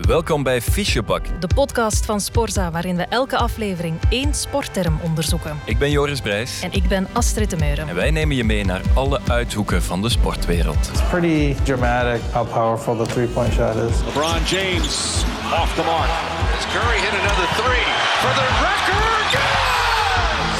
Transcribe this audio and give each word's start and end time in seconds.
Welkom 0.00 0.42
bij 0.42 0.60
Fischebak. 0.60 1.40
De 1.40 1.46
podcast 1.54 2.04
van 2.04 2.20
Sporza, 2.20 2.70
waarin 2.70 2.96
we 2.96 3.02
elke 3.02 3.36
aflevering 3.36 3.96
één 4.08 4.34
sportterm 4.34 4.98
onderzoeken. 5.02 5.58
Ik 5.64 5.78
ben 5.78 5.90
Joris 5.90 6.20
Brijs. 6.20 6.60
En 6.62 6.72
ik 6.72 6.88
ben 6.88 7.08
Astrid 7.12 7.50
de 7.50 7.56
Meuren. 7.56 7.88
En 7.88 7.94
wij 7.94 8.10
nemen 8.10 8.36
je 8.36 8.44
mee 8.44 8.64
naar 8.64 8.80
alle 8.94 9.20
uithoeken 9.28 9.82
van 9.82 10.02
de 10.02 10.08
sportwereld. 10.08 10.90
It's 10.92 11.02
pretty 11.08 11.54
dramatic 11.62 12.20
how 12.32 12.52
powerful 12.52 12.96
the 12.96 13.12
three-point 13.12 13.52
shot 13.52 13.74
is. 13.76 13.96
LeBron 14.04 14.42
James 14.44 15.24
off 15.60 15.74
the 15.74 15.82
mark. 15.84 16.10
As 16.58 16.64
Curry 16.72 16.98
hit 16.98 17.14
another 17.20 17.48
three 17.62 17.84
for 18.22 18.32
the 18.40 18.48
record. 18.66 19.24
Good! 19.34 19.84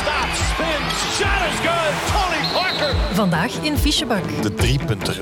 Stop, 0.03 0.29
spins, 0.51 0.95
shot 1.19 1.41
is 1.51 1.59
good. 1.69 1.93
Tony 2.13 2.43
Parker. 2.53 2.97
Vandaag 3.15 3.53
in 3.63 3.79
Fischebak. 3.79 4.43
De 4.43 4.55
driepunter. 4.55 5.19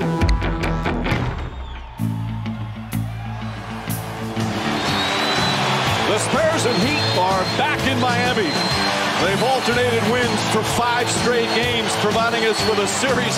Back 7.56 7.80
in 7.86 7.98
Miami. 7.98 8.50
They've 9.22 9.42
alternated 9.54 10.02
wins 10.10 10.40
for 10.52 10.62
five 10.62 11.08
straight 11.08 11.48
games, 11.54 11.90
providing 12.00 12.44
us 12.44 12.58
with 12.68 12.78
a 12.78 12.86
series 12.86 13.36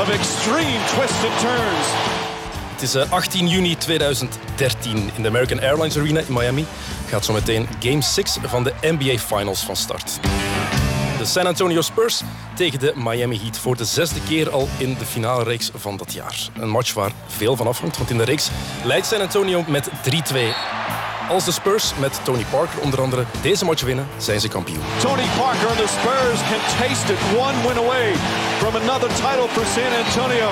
of 0.00 0.10
extreme 0.10 0.80
twists 0.94 1.24
and 1.24 1.38
turns. 1.40 1.86
Het 2.72 2.82
is 2.82 2.94
eh, 2.94 3.12
18 3.12 3.48
juni 3.48 3.76
2013 3.76 5.10
in 5.14 5.22
de 5.22 5.28
American 5.28 5.60
Airlines 5.60 5.98
Arena 5.98 6.20
in 6.20 6.32
Miami. 6.32 6.66
Gaat 7.06 7.24
zo 7.24 7.32
meteen 7.32 7.68
Game 7.80 8.02
6 8.02 8.36
van 8.42 8.64
de 8.64 8.72
NBA 8.80 9.18
Finals 9.18 9.60
van 9.60 9.76
start. 9.76 10.20
De 11.18 11.24
San 11.24 11.46
Antonio 11.46 11.80
Spurs 11.80 12.22
tegen 12.54 12.78
de 12.78 12.92
Miami 12.96 13.38
Heat 13.42 13.58
voor 13.58 13.76
de 13.76 13.84
zesde 13.84 14.20
keer 14.28 14.50
al 14.50 14.68
in 14.78 14.94
de 14.98 15.04
finale 15.04 15.44
reeks 15.44 15.70
van 15.74 15.96
dat 15.96 16.12
jaar. 16.12 16.48
Een 16.60 16.70
match 16.70 16.94
waar 16.94 17.12
veel 17.26 17.56
van 17.56 17.66
afhangt, 17.66 17.96
want 17.96 18.10
in 18.10 18.18
de 18.18 18.24
reeks 18.24 18.50
leidt 18.84 19.06
San 19.06 19.20
Antonio 19.20 19.64
met 19.66 19.88
3-2. 19.88 20.99
Als 21.30 21.44
de 21.44 21.52
Spurs 21.52 21.92
met 21.98 22.20
Tony 22.24 22.44
Parker 22.50 22.80
onder 22.80 23.00
andere 23.00 23.24
deze 23.42 23.64
match 23.64 23.82
winnen, 23.82 24.08
zijn 24.16 24.40
ze 24.40 24.48
kampioen. 24.48 24.80
Tony 25.00 25.26
Parker 25.38 25.68
and 25.68 25.76
the 25.76 25.88
Spurs 26.00 26.40
can 26.40 26.88
taste 26.88 27.12
it 27.12 27.18
one 27.38 27.68
win 27.68 27.84
away 27.84 28.14
from 28.58 28.74
another 28.74 29.08
title 29.08 29.48
for 29.48 29.64
San 29.66 30.04
Antonio. 30.04 30.50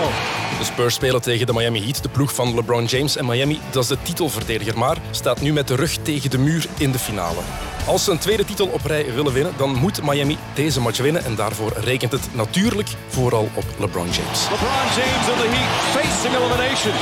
De 0.59 0.65
Spurs 0.65 0.95
spelen 0.95 1.23
tegen 1.23 1.47
de 1.47 1.53
Miami 1.53 1.83
Heat, 1.83 2.03
de 2.03 2.09
ploeg 2.09 2.35
van 2.35 2.55
LeBron 2.55 2.85
James 2.85 3.17
en 3.17 3.27
Miami. 3.27 3.61
Dat 3.71 3.83
is 3.83 3.89
de 3.89 3.99
titelverdediger, 4.03 4.79
maar 4.79 4.97
staat 5.11 5.41
nu 5.41 5.53
met 5.53 5.69
de 5.69 5.75
rug 5.75 5.97
tegen 6.03 6.31
de 6.31 6.39
muur 6.39 6.67
in 6.77 6.93
de 6.93 6.99
finale. 6.99 7.41
Als 7.89 8.05
ze 8.05 8.11
een 8.11 8.19
tweede 8.19 8.45
titel 8.45 8.67
op 8.67 8.85
rij 8.85 9.15
willen 9.15 9.33
winnen, 9.33 9.53
dan 9.57 9.75
moet 9.75 10.03
Miami 10.03 10.39
deze 10.55 10.81
match 10.81 10.99
winnen. 10.99 11.25
En 11.25 11.35
daarvoor 11.35 11.73
rekent 11.77 12.13
het 12.13 12.35
natuurlijk 12.35 12.89
vooral 13.09 13.49
op 13.55 13.65
LeBron 13.79 14.11
James. 14.11 14.49
LeBron 14.51 14.87
James 14.97 15.27
the 15.27 15.49
Heat 15.49 15.71
facing 15.97 16.35
elimination. 16.37 16.93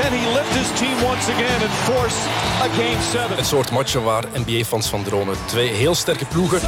Can 0.00 0.12
he 0.18 0.32
lift 0.32 0.54
his 0.54 0.78
team 0.80 1.10
once 1.10 1.32
again 1.32 1.60
and 1.60 1.70
force 1.70 2.16
a 2.60 2.68
game 2.68 3.02
seven? 3.12 3.38
Een 3.38 3.44
soort 3.44 3.70
matchen 3.70 4.02
waar 4.02 4.24
NBA-fans 4.34 4.86
van 4.86 5.02
dromen. 5.02 5.36
Twee 5.46 5.68
heel 5.68 5.94
sterke 5.94 6.24
ploegen. 6.24 6.60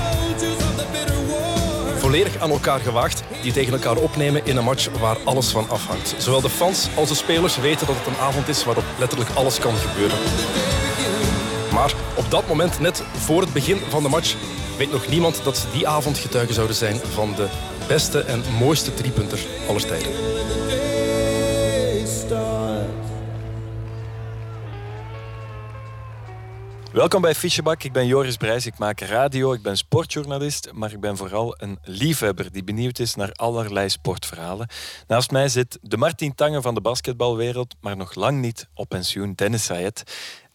Volledig 1.98 2.38
aan 2.38 2.50
elkaar 2.50 2.80
gewaagd, 2.80 3.22
die 3.42 3.52
tegen 3.52 3.72
elkaar 3.72 3.96
opnemen 3.96 4.40
in 4.44 4.56
een 4.56 4.64
match 4.64 4.88
waar 5.00 5.16
alles 5.24 5.48
van 5.48 5.68
afhangt. 5.68 6.14
Zowel 6.18 6.40
de 6.40 6.50
fans 6.50 6.88
als 6.94 7.08
de 7.08 7.14
spelers 7.14 7.56
weten 7.56 7.86
dat 7.86 7.96
het 7.96 8.06
een 8.06 8.20
avond 8.20 8.48
is 8.48 8.64
waarop 8.64 8.84
letterlijk 8.98 9.30
alles 9.34 9.58
kan 9.58 9.74
gebeuren. 9.76 10.18
Maar 11.74 11.94
op 12.16 12.30
dat 12.30 12.48
moment, 12.48 12.80
net 12.80 13.02
voor 13.16 13.40
het 13.40 13.52
begin 13.52 13.76
van 13.76 14.02
de 14.02 14.08
match, 14.08 14.36
weet 14.78 14.92
nog 14.92 15.08
niemand 15.08 15.44
dat 15.44 15.56
ze 15.56 15.70
die 15.72 15.88
avond 15.88 16.18
getuige 16.18 16.52
zouden 16.52 16.76
zijn 16.76 16.96
van 16.96 17.34
de 17.34 17.48
beste 17.88 18.20
en 18.20 18.42
mooiste 18.58 18.94
driepunter 18.94 19.38
aller 19.68 19.86
tijden. 19.86 20.12
Welkom 26.94 27.20
bij 27.20 27.34
Fischebak. 27.34 27.82
Ik 27.82 27.92
ben 27.92 28.06
Joris 28.06 28.36
Brijs. 28.36 28.66
Ik 28.66 28.78
maak 28.78 29.00
radio, 29.00 29.52
ik 29.52 29.62
ben 29.62 29.76
sportjournalist, 29.76 30.72
maar 30.72 30.92
ik 30.92 31.00
ben 31.00 31.16
vooral 31.16 31.54
een 31.58 31.78
liefhebber 31.82 32.52
die 32.52 32.64
benieuwd 32.64 32.98
is 32.98 33.14
naar 33.14 33.32
allerlei 33.32 33.88
sportverhalen. 33.88 34.68
Naast 35.06 35.30
mij 35.30 35.48
zit 35.48 35.78
de 35.82 35.96
Martin 35.96 36.34
Tange 36.34 36.62
van 36.62 36.74
de 36.74 36.80
basketbalwereld, 36.80 37.74
maar 37.80 37.96
nog 37.96 38.14
lang 38.14 38.40
niet 38.40 38.68
op 38.74 38.88
pensioen, 38.88 39.32
Dennis 39.34 39.64
Sayed. 39.64 40.02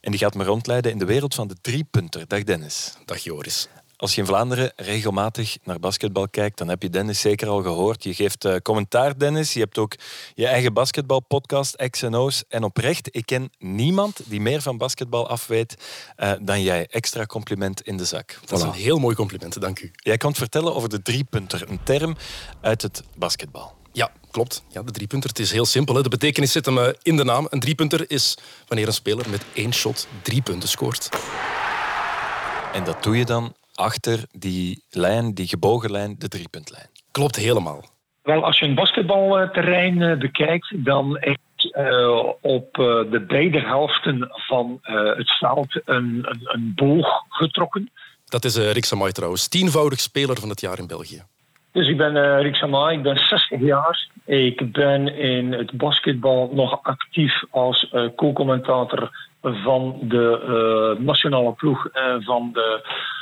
En 0.02 0.12
die 0.12 0.20
gaat 0.20 0.36
me 0.36 0.44
rondleiden 0.44 0.92
in 0.92 0.98
de 0.98 1.06
wereld 1.06 1.36
van 1.36 1.48
de 1.48 1.56
driepunter. 1.62 2.28
Dag 2.28 2.44
Dennis. 2.44 2.94
Dag 3.06 3.18
Joris. 3.18 3.68
Als 4.00 4.16
je 4.16 4.22
in 4.22 4.28
Vlaanderen 4.28 4.72
regelmatig 4.76 5.58
naar 5.64 5.80
basketbal 5.80 6.30
kijkt, 6.30 6.58
dan 6.58 6.68
heb 6.68 6.82
je 6.82 6.90
Dennis 6.90 7.22
zeker 7.22 7.48
al 7.48 7.62
gehoord. 7.62 8.04
Je 8.04 8.14
geeft 8.14 8.46
eh, 8.46 8.56
commentaar, 8.56 9.18
Dennis. 9.18 9.54
Je 9.54 9.60
hebt 9.60 9.78
ook 9.78 9.96
je 10.36 10.48
eigen 10.48 10.74
basketbalpodcast, 10.74 11.90
X&O's. 11.90 12.44
En 12.50 12.64
oprecht, 12.64 13.16
ik 13.16 13.26
ken 13.26 13.50
niemand 13.58 14.20
die 14.26 14.42
meer 14.42 14.62
van 14.62 14.78
basketbal 14.78 15.28
afweet 15.28 15.76
eh, 16.16 16.32
dan 16.42 16.62
jij. 16.62 16.88
Extra 16.88 17.26
compliment 17.26 17.82
in 17.82 17.98
de 17.98 18.06
zak. 18.06 18.40
Dat 18.46 18.60
is 18.60 18.66
een 18.66 18.72
heel 18.72 19.00
mooi 19.00 19.16
compliment, 19.16 19.62
dank 19.62 19.80
u. 19.80 19.92
Jij 19.94 20.18
kan 20.18 20.36
vertellen 20.36 20.76
over 20.76 20.90
de 20.90 21.02
driepunter, 21.02 21.70
een 21.70 21.84
term 21.84 22.16
uit 22.62 22.82
het 22.82 23.04
basketbal. 23.16 23.79
Ja, 23.92 24.12
klopt. 24.32 24.64
Ja, 24.70 24.82
de 24.82 24.92
driepunter. 24.92 25.30
Het 25.30 25.40
is 25.40 25.52
heel 25.52 25.66
simpel. 25.66 25.96
Hè. 25.96 26.02
De 26.02 26.10
betekenis 26.10 26.52
zit 26.52 26.66
hem 26.66 26.78
eh, 26.78 26.88
in 27.02 27.18
de 27.18 27.24
naam. 27.24 27.48
Een 27.50 27.60
driepunter 27.60 28.12
is 28.12 28.38
wanneer 28.68 28.88
een 28.88 28.94
speler 28.94 29.30
met 29.30 29.46
één 29.54 29.74
shot 29.74 30.08
drie 30.22 30.42
punten 30.42 30.70
scoort. 30.70 31.10
En 32.74 32.84
dat 32.84 33.04
doe 33.04 33.18
je 33.18 33.26
dan 33.26 33.54
achter 33.74 34.24
die 34.32 34.84
lijn, 34.90 35.34
die 35.34 35.48
gebogen 35.48 35.92
lijn, 35.92 36.16
de 36.18 36.28
driepuntlijn. 36.28 36.88
Klopt 37.12 37.36
helemaal. 37.36 37.86
Wel, 38.24 38.44
als 38.44 38.60
je 38.60 38.66
een 38.66 38.76
basketbalterrein 38.76 40.02
eh, 40.02 40.18
bekijkt, 40.18 40.86
dan 40.86 41.18
is 41.18 41.38
uh, 41.78 42.24
op 42.42 42.78
uh, 42.78 43.12
de 43.12 43.24
beide 43.28 43.60
helften 43.60 44.28
van 44.32 44.80
uh, 44.84 45.16
het 45.16 45.38
veld 45.38 45.82
een, 45.86 46.26
een, 46.26 46.40
een, 46.44 46.72
boog 46.76 47.08
getrokken. 47.30 47.92
Dat 48.26 48.46
is 48.46 48.56
Rick 48.56 48.86
Samay 48.86 49.12
trouwens, 49.12 49.48
tienvoudig 49.48 50.00
speler 50.00 50.40
van 50.40 50.50
het 50.50 50.62
jaar 50.62 50.80
in 50.80 50.88
België. 50.88 51.24
Dus 51.80 51.88
ik 51.88 51.98
ben 51.98 52.42
Rick 52.42 52.56
Samay, 52.56 52.94
ik 52.94 53.04
ben 53.04 53.18
60 53.18 53.60
jaar. 53.60 54.08
Ik 54.26 54.72
ben 54.72 55.18
in 55.18 55.54
het 55.54 55.72
basketbal 55.72 56.50
nog 56.54 56.80
actief 56.84 57.44
als 57.50 57.94
co-commentator 58.16 59.10
van 59.42 60.00
de 60.02 60.96
nationale 61.00 61.54
ploeg 61.54 61.88
van 62.20 62.50
de 62.54 62.82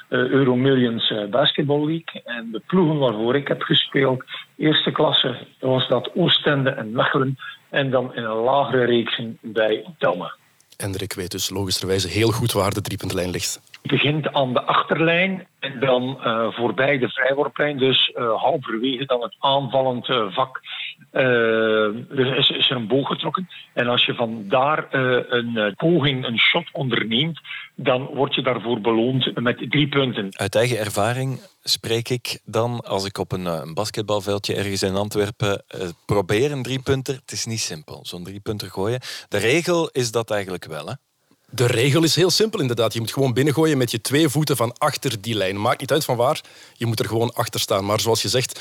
uh, 0.09 0.19
Euromillions 0.19 1.09
uh, 1.09 1.29
Basketball 1.29 1.85
League. 1.85 2.22
En 2.23 2.51
de 2.51 2.62
ploegen 2.67 2.97
waarvoor 2.97 3.35
ik 3.35 3.47
heb 3.47 3.62
gespeeld, 3.62 4.23
eerste 4.56 4.91
klasse 4.91 5.38
was 5.59 5.88
dat 5.88 6.12
Oostende 6.16 6.69
en 6.69 6.91
Mechelen. 6.91 7.38
En 7.69 7.90
dan 7.90 8.16
in 8.16 8.23
een 8.23 8.44
lagere 8.44 8.85
reeks 8.85 9.22
bij 9.41 9.85
Damme. 9.97 10.35
En 10.78 10.96
Rick 10.96 11.13
weet 11.13 11.31
dus 11.31 11.50
logischerwijze 11.50 12.07
heel 12.07 12.31
goed 12.31 12.51
waar 12.51 12.73
de 12.73 12.81
driepuntlijn 12.81 13.29
ligt. 13.29 13.62
Begint 13.87 14.33
aan 14.33 14.53
de 14.53 14.61
achterlijn 14.61 15.47
en 15.59 15.79
dan 15.79 16.19
uh, 16.23 16.51
voorbij 16.51 16.97
de 16.97 17.09
vrijworplijn. 17.09 17.77
Dus 17.77 18.11
uh, 18.15 18.41
halverwege 18.41 19.05
dan 19.05 19.21
het 19.21 19.35
aanvallend 19.39 20.07
uh, 20.07 20.33
vak 20.33 20.61
is, 22.15 22.49
is, 22.49 22.69
er 22.69 22.75
een 22.75 22.87
boog 22.87 23.07
getrokken. 23.07 23.49
En 23.73 23.87
als 23.87 24.05
je 24.05 24.13
van 24.13 24.43
daar 24.47 24.87
een 24.89 25.73
poging, 25.75 26.25
een 26.25 26.37
shot 26.37 26.69
onderneemt, 26.71 27.39
dan 27.75 28.05
word 28.13 28.35
je 28.35 28.41
daarvoor 28.41 28.81
beloond 28.81 29.41
met 29.41 29.65
drie 29.69 29.87
punten. 29.87 30.29
Uit 30.31 30.55
eigen 30.55 30.77
ervaring 30.77 31.39
spreek 31.63 32.09
ik 32.09 32.39
dan 32.45 32.81
als 32.81 33.05
ik 33.05 33.17
op 33.17 33.31
een, 33.31 33.45
een 33.45 33.73
basketbalveldje 33.73 34.55
ergens 34.55 34.83
in 34.83 34.95
Antwerpen 34.95 35.63
probeer 36.05 36.51
een 36.51 36.63
driepunter. 36.63 37.15
Het 37.15 37.31
is 37.31 37.45
niet 37.45 37.59
simpel, 37.59 37.99
zo'n 38.05 38.23
driepunter 38.23 38.69
gooien. 38.69 38.99
De 39.27 39.37
regel 39.37 39.89
is 39.89 40.11
dat 40.11 40.31
eigenlijk 40.31 40.65
wel, 40.65 40.87
hè? 40.87 40.93
De 41.52 41.66
regel 41.66 42.03
is 42.03 42.16
heel 42.16 42.30
simpel 42.30 42.59
inderdaad. 42.59 42.94
Je 42.94 43.00
moet 43.00 43.13
gewoon 43.13 43.34
binnengooien 43.34 43.78
met 43.78 43.91
je 43.91 44.02
twee 44.02 44.30
voeten 44.30 44.58
van 44.58 44.78
achter 44.78 45.22
die 45.22 45.35
lijn. 45.35 45.62
Maakt 45.62 45.80
niet 45.80 45.91
uit 45.91 46.06
van 46.06 46.16
waar, 46.16 46.41
je 46.74 46.85
moet 46.85 47.00
er 47.00 47.08
gewoon 47.08 47.34
achter 47.34 47.59
staan. 47.59 47.85
Maar 47.85 48.00
zoals 48.00 48.22
je 48.22 48.30
zegt, 48.30 48.59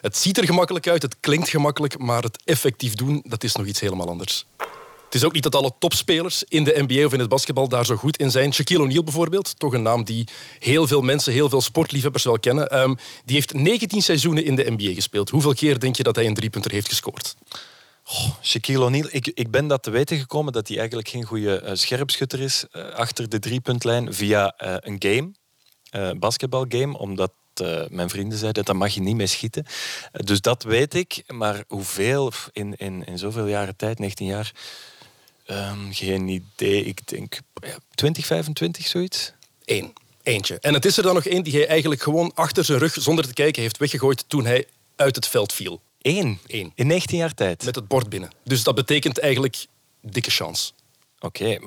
het 0.00 0.16
ziet 0.16 0.38
er 0.38 0.44
gemakkelijk 0.44 0.88
uit, 0.88 1.02
het 1.02 1.16
klinkt 1.20 1.48
gemakkelijk, 1.48 1.98
maar 1.98 2.22
het 2.22 2.42
effectief 2.44 2.94
doen, 2.94 3.22
dat 3.26 3.44
is 3.44 3.56
nog 3.56 3.66
iets 3.66 3.80
helemaal 3.80 4.08
anders. 4.08 4.46
Het 5.04 5.14
is 5.14 5.24
ook 5.24 5.32
niet 5.32 5.42
dat 5.42 5.54
alle 5.54 5.72
topspelers 5.78 6.44
in 6.48 6.64
de 6.64 6.84
NBA 6.86 7.04
of 7.04 7.12
in 7.12 7.18
het 7.18 7.28
basketbal 7.28 7.68
daar 7.68 7.86
zo 7.86 7.96
goed 7.96 8.16
in 8.16 8.30
zijn. 8.30 8.54
Shaquille 8.54 8.82
O'Neal 8.82 9.04
bijvoorbeeld, 9.04 9.58
toch 9.58 9.72
een 9.72 9.82
naam 9.82 10.04
die 10.04 10.28
heel 10.58 10.86
veel 10.86 11.00
mensen, 11.00 11.32
heel 11.32 11.48
veel 11.48 11.60
sportliefhebbers 11.60 12.24
wel 12.24 12.38
kennen. 12.38 12.80
Um, 12.80 12.96
die 13.24 13.34
heeft 13.34 13.52
19 13.52 14.02
seizoenen 14.02 14.44
in 14.44 14.56
de 14.56 14.70
NBA 14.76 14.94
gespeeld. 14.94 15.30
Hoeveel 15.30 15.54
keer 15.54 15.78
denk 15.78 15.96
je 15.96 16.02
dat 16.02 16.16
hij 16.16 16.26
een 16.26 16.34
driepunter 16.34 16.70
heeft 16.70 16.88
gescoord? 16.88 17.34
Oh, 18.06 18.30
Shaquille 18.42 18.84
O'Neal, 18.84 19.08
ik, 19.10 19.26
ik 19.34 19.50
ben 19.50 19.66
dat 19.66 19.82
te 19.82 19.90
weten 19.90 20.18
gekomen 20.18 20.52
dat 20.52 20.68
hij 20.68 20.78
eigenlijk 20.78 21.08
geen 21.08 21.24
goede 21.24 21.62
uh, 21.64 21.70
scherpschutter 21.74 22.40
is 22.40 22.64
uh, 22.72 22.88
achter 22.88 23.28
de 23.28 23.38
driepuntlijn 23.38 24.14
via 24.14 24.54
uh, 24.64 24.74
een 24.80 24.96
game, 24.98 25.32
basketbalgame, 26.18 26.98
omdat 26.98 27.32
mijn 27.88 28.08
vrienden 28.08 28.38
zeiden 28.38 28.64
dat 28.64 28.76
mag 28.76 28.94
je 28.94 29.00
niet 29.00 29.16
mee 29.16 29.26
schieten. 29.26 29.66
dus 30.12 30.40
dat 30.40 30.62
weet 30.62 30.94
ik, 30.94 31.22
maar 31.26 31.64
hoeveel 31.68 32.32
in, 32.52 32.74
in, 32.76 33.04
in 33.04 33.18
zoveel 33.18 33.46
jaren 33.46 33.76
tijd, 33.76 33.98
19 33.98 34.26
jaar, 34.26 34.52
um, 35.46 35.92
geen 35.92 36.28
idee. 36.28 36.84
Ik 36.84 37.08
denk 37.08 37.38
ja, 37.54 37.76
20, 37.94 38.26
25, 38.26 38.86
zoiets. 38.86 39.32
Eén. 39.64 39.92
Eentje. 40.22 40.58
En 40.60 40.74
het 40.74 40.84
is 40.84 40.96
er 40.96 41.02
dan 41.02 41.14
nog 41.14 41.24
één 41.24 41.44
die 41.44 41.52
hij 41.52 41.66
eigenlijk 41.66 42.02
gewoon 42.02 42.32
achter 42.34 42.64
zijn 42.64 42.78
rug, 42.78 42.96
zonder 43.00 43.26
te 43.26 43.32
kijken, 43.32 43.62
heeft 43.62 43.76
weggegooid 43.76 44.24
toen 44.26 44.44
hij 44.44 44.66
uit 44.96 45.16
het 45.16 45.28
veld 45.28 45.52
viel. 45.52 45.80
Eén? 46.04 46.38
Eén. 46.46 46.72
In 46.74 46.86
19 46.86 47.18
jaar 47.18 47.34
tijd? 47.34 47.64
Met 47.64 47.74
het 47.74 47.88
bord 47.88 48.08
binnen. 48.08 48.30
Dus 48.44 48.62
dat 48.62 48.74
betekent 48.74 49.18
eigenlijk 49.18 49.66
dikke 50.00 50.30
chance. 50.30 50.72
Oké, 51.20 51.44
eh, 51.44 51.58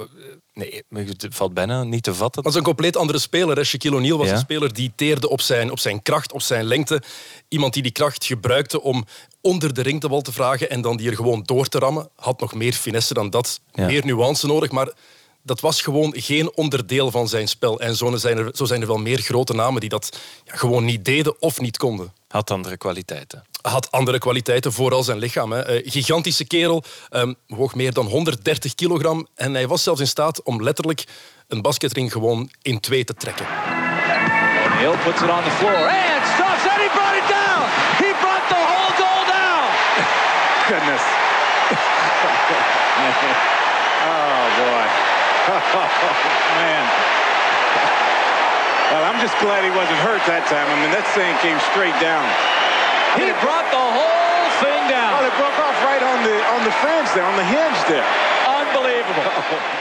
nee, 0.53 0.83
het 0.89 1.25
valt 1.29 1.53
bijna 1.53 1.83
niet 1.83 2.03
te 2.03 2.13
vatten. 2.13 2.43
Dat 2.43 2.51
is 2.51 2.57
een 2.57 2.63
compleet 2.63 2.97
andere 2.97 3.19
speler. 3.19 3.55
hè. 3.57 3.63
Shaquille 3.63 3.95
O'Neal 3.95 4.17
was 4.17 4.27
Ja. 4.27 4.33
een 4.33 4.39
speler 4.39 4.73
die 4.73 4.91
teerde 4.95 5.29
op 5.29 5.41
zijn, 5.41 5.71
op 5.71 5.79
zijn 5.79 6.01
kracht, 6.01 6.31
op 6.31 6.41
zijn 6.41 6.65
lengte. 6.65 7.01
Iemand 7.47 7.73
die 7.73 7.83
die 7.83 7.91
kracht 7.91 8.25
gebruikte 8.25 8.81
om 8.81 9.05
onder 9.41 9.73
de 9.73 9.81
ring 9.81 10.01
de 10.01 10.09
bal 10.09 10.21
te 10.21 10.31
vragen 10.31 10.69
en 10.69 10.81
dan 10.81 10.97
die 10.97 11.09
er 11.09 11.15
gewoon 11.15 11.43
door 11.43 11.67
te 11.67 11.79
rammen. 11.79 12.09
Had 12.15 12.39
nog 12.39 12.53
meer 12.53 12.73
finesse 12.73 13.13
dan 13.13 13.29
dat. 13.29 13.59
Ja. 13.73 13.85
Meer 13.85 14.05
nuance 14.05 14.47
nodig, 14.47 14.71
maar 14.71 14.91
dat 15.43 15.59
was 15.59 15.81
gewoon 15.81 16.13
geen 16.17 16.55
onderdeel 16.55 17.11
van 17.11 17.27
zijn 17.27 17.47
spel. 17.47 17.79
En 17.79 17.95
zo 17.95 18.15
zijn 18.15 18.37
er, 18.37 18.49
zo 18.53 18.65
zijn 18.65 18.81
er 18.81 18.87
wel 18.87 18.97
meer 18.97 19.19
grote 19.19 19.53
namen 19.53 19.81
die 19.81 19.89
dat 19.89 20.17
ja, 20.45 20.55
gewoon 20.55 20.85
niet 20.85 21.05
deden 21.05 21.41
of 21.41 21.59
niet 21.59 21.77
konden. 21.77 22.13
Had 22.27 22.51
andere 22.51 22.77
kwaliteiten. 22.77 23.43
Had 23.67 23.91
andere 23.91 24.17
kwaliteiten, 24.17 24.73
vooral 24.73 25.03
zijn 25.03 25.17
lichaam. 25.17 25.51
Hè. 25.51 25.61
Eh, 25.61 25.91
gigantische 25.91 26.45
kerel, 26.45 26.83
ehm, 27.09 27.33
woog 27.47 27.75
meer 27.75 27.93
dan 27.93 28.05
130 28.05 28.75
kilogram. 28.75 29.27
En 29.35 29.53
hij 29.53 29.67
was 29.67 29.83
zelfs 29.83 29.99
in 29.99 30.07
staat 30.07 30.43
om 30.43 30.63
letterlijk 30.63 31.03
een 31.47 31.61
basketring 31.61 32.11
gewoon 32.11 32.49
in 32.61 32.79
twee 32.79 33.03
te 33.03 33.13
trekken. 33.13 33.45
Hill 34.77 34.97
puts 35.03 35.21
it 35.21 35.29
on 35.29 35.43
the 35.43 35.55
floor 35.59 35.89
and 35.89 36.23
stops 36.35 36.63
and 36.71 36.79
he 36.85 36.89
brought 36.97 37.17
it 37.21 37.27
down. 37.39 37.61
He 38.03 38.09
brought 38.21 38.45
the 38.53 38.61
whole 38.71 38.91
goal 39.01 39.23
down. 39.37 39.65
Goodness. 40.69 41.03
oh 44.11 44.45
boy. 44.61 44.85
man. 46.61 46.85
Well, 48.91 49.03
I'm 49.03 49.19
just 49.19 49.37
glad 49.39 49.63
he 49.63 49.71
wasn't 49.71 49.99
hurt 49.99 50.23
that 50.31 50.47
time. 50.47 50.67
I 50.71 50.75
mean, 50.79 50.91
that 50.91 51.07
thing 51.11 51.35
came 51.43 51.59
straight 51.71 51.97
down. 51.99 52.23
He 53.19 53.27
brought 53.45 53.67
the 53.77 53.85
whole 53.97 54.47
thing 54.61 54.81
down. 54.95 55.11
Oh, 55.15 55.27
it 55.29 55.35
broke 55.41 55.59
off 55.65 55.77
right 55.89 56.03
on 56.11 56.17
the 56.27 56.35
on 56.55 56.61
the 56.67 56.73
fringe 56.81 57.09
there, 57.15 57.27
on 57.31 57.35
the 57.41 57.47
hinge 57.55 57.81
there. 57.91 58.07
Unbelievable. 58.59 59.23
Oh, 59.39 59.77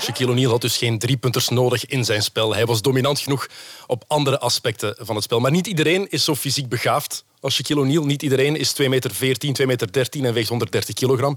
Shaquille 0.00 0.30
O'Neal 0.30 0.50
had 0.50 0.60
dus 0.60 0.76
geen 0.76 0.98
driepunters 0.98 1.48
nodig 1.48 1.86
in 1.86 2.04
zijn 2.04 2.22
spel. 2.22 2.54
Hij 2.54 2.66
was 2.66 2.82
dominant 2.82 3.18
genoeg 3.20 3.48
op 3.86 4.04
andere 4.06 4.38
aspecten 4.38 4.96
van 4.98 5.14
het 5.14 5.24
spel. 5.24 5.40
Maar 5.40 5.50
niet 5.50 5.66
iedereen 5.66 6.06
is 6.10 6.24
zo 6.24 6.34
fysiek 6.34 6.68
begaafd 6.68 7.24
als 7.44 7.54
Shaquille 7.54 7.80
O'Neal. 7.80 8.04
Niet 8.04 8.22
iedereen 8.22 8.56
is 8.56 8.72
2 8.72 8.88
meter 8.88 9.14
14, 9.14 9.52
2 9.52 9.66
meter 9.66 9.92
13 9.92 10.24
en 10.24 10.32
weegt 10.32 10.48
130 10.48 10.94
kilogram. 10.94 11.36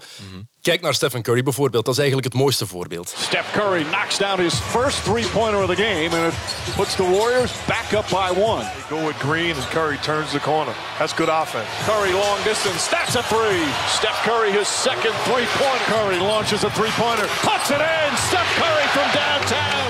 Kijk 0.62 0.82
naar 0.82 0.94
Stephen 0.94 1.22
Curry 1.22 1.44
bijvoorbeeld. 1.44 1.86
Dat 1.86 1.94
is 1.94 2.00
eigenlijk 2.00 2.34
het 2.34 2.42
mooiste 2.42 2.68
voorbeeld. 2.68 3.14
Steph 3.18 3.52
Curry 3.52 3.84
knocks 3.84 4.18
down 4.18 4.42
his 4.42 4.54
first 4.54 5.04
three-pointer 5.04 5.62
of 5.64 5.70
the 5.76 5.82
game, 5.88 6.10
and 6.18 6.34
it 6.34 6.76
puts 6.76 6.96
the 6.96 7.04
Warriors 7.04 7.52
back 7.66 7.88
up 8.00 8.08
by 8.10 8.30
one. 8.52 8.66
Go 8.90 8.98
with 9.08 9.18
Green 9.28 9.54
and 9.56 9.68
Curry 9.70 9.98
turns 10.10 10.32
the 10.32 10.40
corner. 10.40 10.74
That's 10.98 11.16
good 11.16 11.30
offense. 11.42 11.68
Curry 11.86 12.14
long 12.14 12.40
distance, 12.44 12.82
that's 12.96 13.16
a 13.16 13.24
three. 13.34 13.64
Steph 13.98 14.20
Curry 14.28 14.52
his 14.60 14.68
second 14.68 15.14
three-pointer. 15.28 15.86
Curry 15.96 16.20
launches 16.20 16.64
a 16.64 16.70
three-pointer, 16.78 17.28
puts 17.52 17.68
it 17.76 17.82
in. 17.96 18.10
Steph 18.30 18.52
Curry 18.62 18.88
from 18.96 19.08
downtown. 19.24 19.88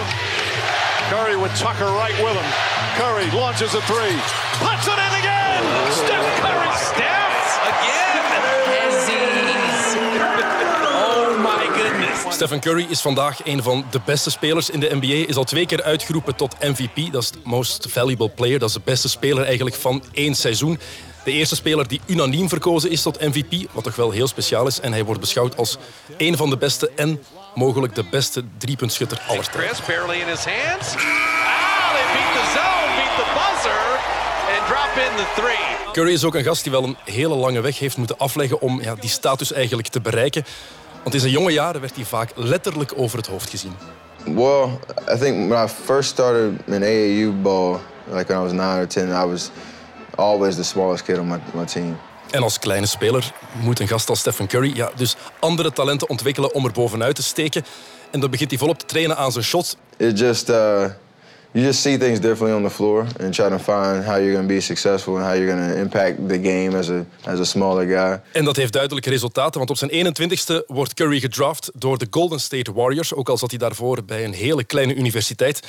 Curry 1.14 1.38
with 1.42 1.54
Tucker 1.64 1.92
right 2.04 2.18
with 2.26 2.36
him. 2.42 2.50
Curry 3.02 3.28
launches 3.32 3.74
a 3.74 3.82
three, 3.92 4.16
puts 4.66 4.88
it 4.94 5.00
in 5.08 5.14
again. 5.22 5.37
Steph 5.92 6.40
Curry. 6.40 6.72
Steph 6.76 7.60
again. 7.72 8.06
Oh 11.00 11.38
my 11.40 11.66
goodness. 11.82 12.36
Stephen 12.36 12.60
Curry 12.60 12.86
is 12.90 13.02
vandaag 13.02 13.46
een 13.46 13.64
van 13.64 13.86
de 13.92 14.00
beste 14.06 14.30
spelers 14.32 14.70
in 14.70 14.80
de 14.80 14.96
NBA. 14.96 15.28
Is 15.28 15.36
al 15.36 15.44
twee 15.44 15.66
keer 15.66 15.84
uitgeroepen 15.84 16.36
tot 16.36 16.56
MVP. 16.60 17.12
Dat 17.12 17.24
is 17.24 17.32
de 17.32 17.40
most 17.44 17.86
valuable 17.90 18.30
player. 18.30 18.60
Dat 18.60 18.68
is 18.70 18.76
de 18.76 18.82
beste 18.84 19.10
speler 19.10 19.44
eigenlijk 19.46 19.76
van 19.76 20.04
één 20.12 20.36
seizoen. 20.36 20.80
De 21.24 21.32
eerste 21.32 21.56
speler 21.56 21.88
die 21.88 22.02
unaniem 22.06 22.50
verkozen 22.50 22.90
is 22.90 23.02
tot 23.02 23.20
MVP, 23.22 23.72
wat 23.72 23.84
toch 23.84 23.96
wel 23.96 24.12
heel 24.12 24.28
speciaal 24.28 24.68
is. 24.68 24.80
En 24.80 24.92
hij 24.92 25.06
wordt 25.06 25.22
beschouwd 25.22 25.58
als 25.58 25.78
een 26.18 26.38
van 26.38 26.50
de 26.50 26.58
beste 26.58 26.92
en 26.96 27.24
mogelijk 27.56 27.96
de 27.96 28.04
beste 28.12 28.44
driepuntschutter 28.58 29.22
aller 29.28 29.50
tijden. 29.50 29.70
Curry 35.92 36.12
is 36.14 36.24
ook 36.24 36.36
een 36.36 36.44
gast 36.44 36.64
die 36.64 36.72
wel 36.72 36.84
een 36.84 36.98
hele 37.06 37.36
lange 37.36 37.62
weg 37.62 37.80
heeft 37.80 37.98
moeten 37.98 38.18
afleggen 38.18 38.62
om 38.62 38.82
ja, 38.82 38.96
die 38.96 39.10
status 39.10 39.52
eigenlijk 39.52 39.88
te 39.88 40.02
bereiken. 40.02 40.46
Want 41.04 41.14
in 41.14 41.20
zijn 41.20 41.32
jonge 41.32 41.52
jaren 41.52 41.82
werd 41.82 41.96
hij 41.96 42.06
vaak 42.06 42.32
letterlijk 42.36 42.94
over 42.96 43.18
het 43.18 43.28
hoofd 43.28 43.50
gezien. 43.50 43.74
Well, 44.26 44.68
I 45.14 45.18
think 45.20 45.50
when 45.50 45.66
I 45.66 45.68
first 45.68 46.10
started 46.10 46.52
in 46.66 46.84
AAU 46.84 47.42
ball, 47.42 47.78
like 48.12 48.28
when 48.28 48.38
I 48.38 48.44
was 48.44 48.52
nine 48.52 48.80
or 48.80 48.88
ten, 48.88 49.10
I 49.10 49.26
was 49.26 49.50
always 50.16 50.56
the 50.56 50.64
smallest 50.64 51.04
kid 51.04 51.20
on 51.20 51.28
my, 51.28 51.40
my 51.54 51.66
team. 51.66 51.98
En 52.32 52.44
als 52.44 52.60
kleine 52.60 52.86
speler 52.86 53.32
moet 53.62 53.80
een 53.80 53.88
gast 53.88 54.10
als 54.10 54.20
Stephen 54.20 54.48
Curry 54.48 54.76
ja, 54.76 54.92
dus 54.96 55.16
andere 55.40 55.72
talenten 55.72 56.10
ontwikkelen 56.10 56.54
om 56.54 56.66
er 56.66 56.72
bovenuit 56.72 57.16
te 57.16 57.24
steken. 57.24 57.66
En 58.12 58.20
dan 58.20 58.30
begint 58.30 58.50
hij 58.50 58.60
volop 58.60 58.80
te 58.80 58.86
trainen 58.86 59.18
aan 59.18 59.32
zijn 59.32 59.44
shot. 59.44 59.78
It 59.98 60.20
just 60.20 60.50
uh, 60.50 60.86
you 61.58 61.66
just 61.66 61.82
see 61.82 61.98
things 61.98 62.20
differently 62.20 62.54
on 62.54 62.64
the 62.64 62.70
floor 62.70 63.06
and 63.20 63.34
try 63.34 63.50
to 63.50 63.58
find 63.58 64.06
how 64.06 64.16
you're 64.18 64.34
going 64.34 64.48
to 64.48 64.54
be 64.54 64.62
successful 64.62 65.16
and 65.16 65.26
how 65.26 65.34
you're 65.34 65.56
going 65.56 65.70
to 65.70 65.80
impact 65.80 66.28
the 66.30 66.40
game 66.40 66.78
as 66.78 66.90
a 66.90 67.06
as 67.26 67.40
a 67.40 67.46
smaller 67.46 67.86
guy. 67.88 68.22
En 68.32 68.46
dat 68.46 68.56
heeft 68.56 68.74
duidelijke 68.74 69.10
resultaten, 69.10 69.58
want 69.58 69.70
op 69.70 69.78
zijn 69.78 69.92
21ste 69.92 70.66
wordt 70.68 70.94
Curry 70.94 71.20
gedraft 71.20 71.72
door 71.74 71.98
de 71.98 72.08
Golden 72.10 72.40
State 72.40 72.74
Warriors. 72.74 73.14
Ook 73.14 73.30
al 73.30 73.38
zat 73.38 73.50
hij 73.50 73.60
daarvoor 73.60 74.04
bij 74.06 74.24
een 74.24 74.34
hele 74.34 74.64
kleine 74.64 74.96
universiteit. 74.96 75.60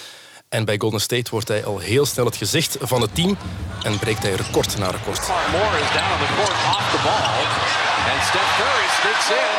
En 0.49 0.65
bij 0.65 0.79
Golden 0.79 1.01
State 1.01 1.31
wordt 1.31 1.49
hij 1.49 1.65
al 1.65 1.79
heel 1.79 2.07
snel 2.07 2.25
het 2.25 2.37
gezicht 2.37 2.77
van 2.81 3.01
het 3.01 3.15
team 3.15 3.37
en 3.83 3.99
breekt 3.99 4.23
hij 4.23 4.33
record 4.33 4.79
na 4.79 4.91
record. 4.91 5.21
Moore 5.53 5.79
is 5.85 5.91
down 5.97 6.13
on 6.13 6.19
the 6.27 6.31
court 6.37 6.57
off 6.77 6.91
the 6.95 7.01
ball. 7.09 7.45
And 8.13 8.21
Steph 8.29 8.51
Curry 8.59 8.89
sneaks 9.01 9.29
in. 9.41 9.51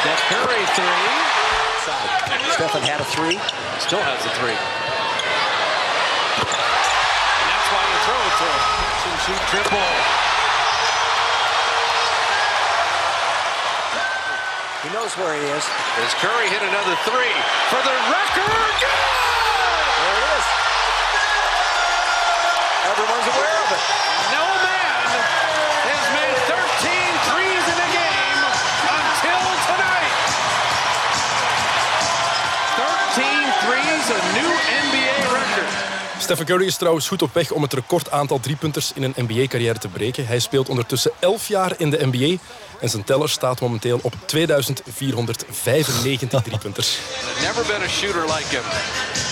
Steph 0.00 0.22
Curry 0.28 0.64
three. 0.74 1.42
Stephen 2.54 2.82
had 2.90 3.00
a 3.00 3.04
three. 3.04 3.38
Still 3.78 3.98
has 3.98 4.26
a 4.26 4.30
three. 4.38 4.83
Why 8.34 8.46
you 8.46 8.46
throw 8.46 8.46
it 8.46 8.46
to 8.46 8.46
him. 8.46 8.62
Catch 8.78 9.06
and 9.06 9.18
shoot 9.22 9.42
triple. 9.50 9.90
He 14.82 14.88
knows 14.92 15.16
where 15.16 15.34
he 15.34 15.44
is. 15.48 15.64
As 16.02 16.12
Curry 16.20 16.48
hit 16.48 16.62
another 16.62 16.96
three 17.08 17.36
for 17.70 17.80
the 17.80 17.94
record. 18.10 18.72
Good! 18.80 19.86
There 20.00 20.16
it 20.18 20.26
is. 20.34 20.46
Everyone's 22.90 23.28
aware 23.32 23.58
of 23.64 23.72
it. 23.72 24.03
Stephen 36.24 36.46
Curry 36.46 36.66
is 36.66 36.76
trouwens 36.76 37.08
goed 37.08 37.22
op 37.22 37.34
weg 37.34 37.50
om 37.50 37.62
het 37.62 37.72
record 37.72 38.10
aantal 38.10 38.40
driepunters 38.40 38.92
in 38.94 39.02
een 39.02 39.14
NBA-carrière 39.16 39.78
te 39.78 39.88
breken. 39.88 40.26
Hij 40.26 40.38
speelt 40.38 40.68
ondertussen 40.68 41.10
11 41.18 41.48
jaar 41.48 41.74
in 41.76 41.90
de 41.90 42.06
NBA 42.06 42.42
en 42.84 42.90
zijn 42.90 43.04
teller 43.04 43.28
staat 43.28 43.60
momenteel 43.60 43.98
op 44.02 44.14
2495 44.26 46.42
driepunters. 46.48 46.98
Never 47.40 47.66
been 47.66 47.82
a 47.82 47.88
shooter 47.88 48.22
like 48.22 48.56
him 48.56 48.64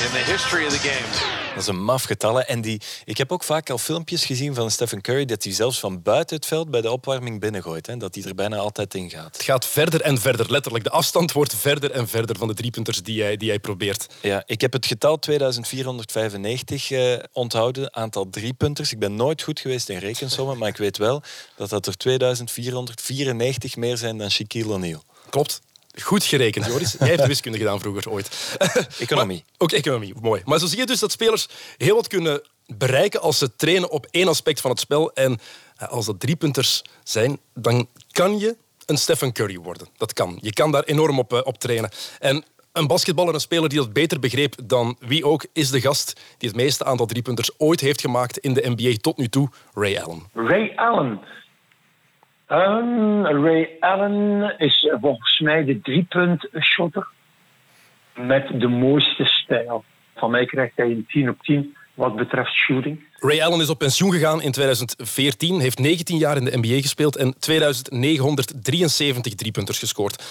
in 0.04 0.10
the 0.10 0.32
history 0.32 0.66
of 0.66 0.72
the 0.72 0.88
game. 0.88 1.40
Dat 1.54 1.62
is 1.62 1.68
een 1.68 1.84
maf 1.84 2.02
getallen. 2.02 2.48
En 2.48 2.60
die, 2.60 2.80
ik 3.04 3.18
heb 3.18 3.32
ook 3.32 3.44
vaak 3.44 3.70
al 3.70 3.78
filmpjes 3.78 4.24
gezien 4.24 4.54
van 4.54 4.70
Stephen 4.70 5.00
Curry 5.00 5.24
dat 5.24 5.44
hij 5.44 5.52
zelfs 5.52 5.80
van 5.80 6.02
buiten 6.02 6.36
het 6.36 6.46
veld 6.46 6.70
bij 6.70 6.80
de 6.80 6.90
opwarming 6.90 7.40
binnengooit. 7.40 7.86
Hè, 7.86 7.96
dat 7.96 8.14
hij 8.14 8.24
er 8.24 8.34
bijna 8.34 8.56
altijd 8.56 8.94
in 8.94 9.10
gaat. 9.10 9.36
Het 9.36 9.42
gaat 9.42 9.66
verder 9.66 10.00
en 10.00 10.18
verder, 10.18 10.50
letterlijk. 10.50 10.84
De 10.84 10.90
afstand 10.90 11.32
wordt 11.32 11.56
verder 11.56 11.90
en 11.90 12.08
verder 12.08 12.36
van 12.36 12.48
de 12.48 12.54
driepunters 12.54 13.02
die 13.02 13.22
hij, 13.22 13.36
die 13.36 13.48
hij 13.48 13.58
probeert. 13.58 14.06
Ja, 14.20 14.42
ik 14.46 14.60
heb 14.60 14.72
het 14.72 14.86
getal 14.86 15.18
2495 15.18 16.90
eh, 16.90 17.14
onthouden, 17.32 17.94
aantal 17.94 18.30
driepunters. 18.30 18.92
Ik 18.92 18.98
ben 18.98 19.14
nooit 19.14 19.42
goed 19.42 19.60
geweest 19.60 19.88
in 19.88 19.98
rekensommen, 19.98 20.58
maar 20.58 20.68
ik 20.68 20.76
weet 20.76 20.98
wel 20.98 21.22
dat 21.56 21.70
dat 21.70 21.86
er 21.86 21.96
2494 21.96 22.94
meer 23.76 23.96
zijn 23.96 24.18
dan 24.18 24.30
Shaquille 24.30 24.72
O'Neal. 24.72 25.02
Klopt. 25.30 25.62
Goed 26.02 26.24
gerekend, 26.24 26.66
Joris. 26.66 26.96
Jij 26.98 27.08
hebt 27.08 27.26
wiskunde 27.26 27.58
gedaan 27.58 27.80
vroeger 27.80 28.10
ooit. 28.10 28.56
Economie. 28.98 29.44
Maar- 29.46 29.54
ook 29.58 29.72
economie, 29.72 30.14
mooi. 30.20 30.42
Maar 30.44 30.58
zo 30.58 30.66
zie 30.66 30.78
je 30.78 30.86
dus 30.86 31.00
dat 31.00 31.12
spelers 31.12 31.48
heel 31.76 31.94
wat 31.94 32.06
kunnen 32.06 32.42
bereiken 32.66 33.20
als 33.20 33.38
ze 33.38 33.56
trainen 33.56 33.90
op 33.90 34.06
één 34.10 34.28
aspect 34.28 34.60
van 34.60 34.70
het 34.70 34.80
spel. 34.80 35.12
En 35.12 35.38
eh, 35.76 35.88
als 35.88 36.06
dat 36.06 36.20
driepunters 36.20 36.82
zijn, 37.04 37.38
dan 37.54 37.88
kan 38.12 38.38
je 38.38 38.56
een 38.86 38.98
Stephen 38.98 39.32
Curry 39.32 39.58
worden. 39.58 39.88
Dat 39.96 40.12
kan. 40.12 40.38
Je 40.40 40.52
kan 40.52 40.72
daar 40.72 40.82
enorm 40.82 41.18
op, 41.18 41.32
eh, 41.32 41.40
op 41.44 41.58
trainen. 41.58 41.90
En 42.18 42.44
een 42.72 42.86
basketballer, 42.86 43.34
een 43.34 43.40
speler 43.40 43.68
die 43.68 43.78
dat 43.78 43.92
beter 43.92 44.18
begreep 44.20 44.54
dan 44.64 44.96
wie 44.98 45.24
ook, 45.24 45.46
is 45.52 45.70
de 45.70 45.80
gast 45.80 46.20
die 46.38 46.48
het 46.48 46.58
meeste 46.58 46.84
aantal 46.84 47.06
driepunters 47.06 47.50
ooit 47.58 47.80
heeft 47.80 48.00
gemaakt 48.00 48.38
in 48.38 48.54
de 48.54 48.74
NBA 48.76 48.96
tot 49.00 49.16
nu 49.16 49.28
toe, 49.28 49.48
Ray 49.74 49.98
Allen. 49.98 50.22
Ray 50.32 50.72
Allen. 50.76 51.20
Ray 52.52 53.76
Allen 53.80 54.54
is 54.58 54.92
volgens 55.00 55.40
mij 55.40 55.64
de 55.64 55.80
driepunt 55.80 56.48
shotter 56.60 57.06
met 58.14 58.60
de 58.60 58.68
mooiste 58.68 59.24
stijl. 59.24 59.84
Van 60.16 60.30
mij 60.30 60.46
krijgt 60.46 60.76
hij 60.76 60.86
een 60.86 61.06
10 61.08 61.28
op 61.28 61.42
10 61.42 61.76
wat 61.94 62.16
betreft 62.16 62.52
shooting. 62.52 63.04
Ray 63.18 63.42
Allen 63.42 63.60
is 63.60 63.68
op 63.68 63.78
pensioen 63.78 64.12
gegaan 64.12 64.42
in 64.42 64.52
2014, 64.52 65.60
heeft 65.60 65.78
19 65.78 66.18
jaar 66.18 66.36
in 66.36 66.44
de 66.44 66.58
NBA 66.58 66.80
gespeeld 66.80 67.16
en 67.16 67.34
2973 67.38 69.34
driepunters 69.34 69.78
gescoord. 69.78 70.22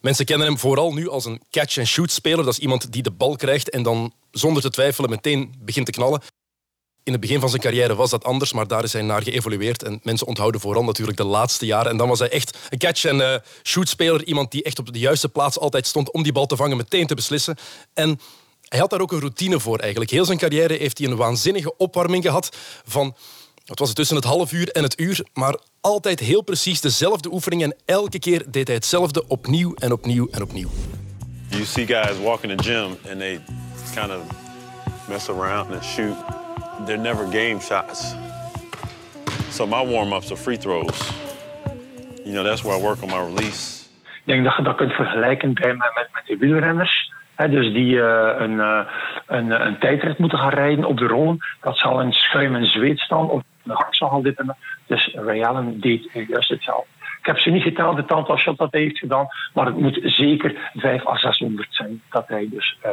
Mensen 0.00 0.24
kennen 0.24 0.46
hem 0.46 0.58
vooral 0.58 0.92
nu 0.92 1.08
als 1.08 1.24
een 1.24 1.42
catch-and-shoot-speler. 1.50 2.44
Dat 2.44 2.52
is 2.52 2.58
iemand 2.58 2.92
die 2.92 3.02
de 3.02 3.10
bal 3.10 3.36
krijgt 3.36 3.70
en 3.70 3.82
dan 3.82 4.12
zonder 4.30 4.62
te 4.62 4.70
twijfelen 4.70 5.10
meteen 5.10 5.54
begint 5.58 5.86
te 5.86 5.92
knallen. 5.92 6.20
In 7.08 7.14
het 7.14 7.22
begin 7.22 7.40
van 7.40 7.48
zijn 7.48 7.62
carrière 7.62 7.94
was 7.94 8.10
dat 8.10 8.24
anders, 8.24 8.52
maar 8.52 8.66
daar 8.66 8.84
is 8.84 8.92
hij 8.92 9.02
naar 9.02 9.22
geëvolueerd. 9.22 9.82
En 9.82 10.00
mensen 10.02 10.26
onthouden 10.26 10.60
vooral 10.60 10.84
natuurlijk 10.84 11.16
de 11.16 11.24
laatste 11.24 11.66
jaren. 11.66 11.90
En 11.90 11.96
dan 11.96 12.08
was 12.08 12.18
hij 12.18 12.28
echt 12.28 12.58
een 12.68 12.78
catch-and-shoot-speler. 12.78 14.24
Iemand 14.24 14.50
die 14.50 14.62
echt 14.62 14.78
op 14.78 14.92
de 14.92 14.98
juiste 14.98 15.28
plaats 15.28 15.58
altijd 15.58 15.86
stond 15.86 16.12
om 16.12 16.22
die 16.22 16.32
bal 16.32 16.46
te 16.46 16.56
vangen, 16.56 16.76
meteen 16.76 17.06
te 17.06 17.14
beslissen. 17.14 17.56
En 17.94 18.20
hij 18.62 18.78
had 18.78 18.90
daar 18.90 19.00
ook 19.00 19.12
een 19.12 19.20
routine 19.20 19.60
voor 19.60 19.78
eigenlijk. 19.78 20.10
Heel 20.10 20.24
zijn 20.24 20.38
carrière 20.38 20.74
heeft 20.74 20.98
hij 20.98 21.06
een 21.08 21.16
waanzinnige 21.16 21.76
opwarming 21.76 22.24
gehad 22.24 22.56
van... 22.84 23.16
Het 23.64 23.78
was 23.78 23.92
tussen 23.92 24.16
het 24.16 24.24
half 24.24 24.52
uur 24.52 24.68
en 24.68 24.82
het 24.82 25.00
uur, 25.00 25.26
maar 25.32 25.58
altijd 25.80 26.20
heel 26.20 26.42
precies 26.42 26.80
dezelfde 26.80 27.32
oefening. 27.32 27.62
En 27.62 27.76
elke 27.84 28.18
keer 28.18 28.44
deed 28.50 28.66
hij 28.66 28.76
hetzelfde 28.76 29.24
opnieuw 29.26 29.74
en 29.74 29.92
opnieuw 29.92 30.28
en 30.30 30.42
opnieuw. 30.42 30.68
You 31.48 31.64
see 31.64 31.86
guys 31.86 32.18
walk 32.22 32.42
in 32.42 32.56
the 32.56 32.62
gym 32.62 32.96
and 33.10 33.18
they 33.18 33.40
kind 33.94 34.10
of 34.10 34.20
mess 35.08 35.28
around 35.28 35.72
and 35.72 35.84
shoot. 35.84 36.37
They're 36.86 36.96
never 36.96 37.24
game 37.24 37.60
shots. 37.60 38.14
So 39.50 39.66
my 39.66 39.82
warm-ups 39.82 40.30
are 40.30 40.36
free 40.36 40.56
throws. 40.56 41.12
You 42.24 42.32
know, 42.32 42.44
that's 42.44 42.62
where 42.64 42.76
I 42.78 42.82
work 42.82 43.02
on 43.02 43.10
my 43.10 43.20
release. 43.20 43.88
Ik 44.24 44.34
denk 44.34 44.44
dat 44.44 44.56
je 44.56 44.62
dat 44.62 44.76
kunt 44.76 44.92
vergelijken 44.92 45.54
bij, 45.54 45.74
met, 45.74 46.08
met, 46.12 46.22
de 46.26 46.36
wielrenners. 46.36 47.12
Hè, 47.34 47.48
dus 47.48 47.72
die 47.72 47.94
uh, 47.94 48.34
een, 48.38 48.52
uh, 48.52 48.80
een, 49.26 49.66
een 49.66 49.78
tijdrit 49.78 50.18
moeten 50.18 50.38
gaan 50.38 50.50
rijden 50.50 50.84
op 50.84 50.98
de 50.98 51.06
rollen. 51.06 51.38
Dat 51.60 51.78
zal 51.78 52.00
in 52.00 52.12
schuim 52.12 52.54
en 52.54 52.66
zweet 52.66 52.98
staan 52.98 53.30
of 53.30 53.42
een 53.64 53.74
hakzal 53.74 54.08
gaan 54.08 54.22
dippen. 54.22 54.56
Dus 54.86 55.14
Ray 55.14 55.42
Allen 55.42 55.80
deed 55.80 56.10
juist 56.12 56.48
hetzelfde. 56.48 56.88
Ik 57.18 57.26
heb 57.26 57.38
ze 57.38 57.50
niet 57.50 57.62
geteld, 57.62 57.96
het 57.96 58.12
aantal 58.12 58.36
shots 58.36 58.58
dat 58.58 58.72
hij 58.72 58.80
heeft 58.80 58.98
gedaan. 58.98 59.28
Maar 59.54 59.66
het 59.66 59.78
moet 59.78 60.00
zeker 60.02 60.70
5 60.74 61.06
à 61.06 61.16
600 61.16 61.68
zijn 61.70 62.02
dat 62.10 62.28
hij 62.28 62.48
dus 62.50 62.76
uh, 62.84 62.90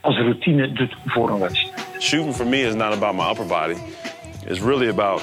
als 0.00 0.16
routine 0.16 0.72
doet 0.72 0.96
voor 1.06 1.30
een 1.30 1.38
wedstrijd. 1.38 1.86
Shooting 1.98 2.34
for 2.34 2.46
me 2.46 2.60
is 2.60 2.74
not 2.74 2.92
about 2.92 3.14
my 3.14 3.30
upper 3.30 3.46
body. 3.46 3.76
It's 4.46 4.60
really 4.60 4.88
about 4.88 5.22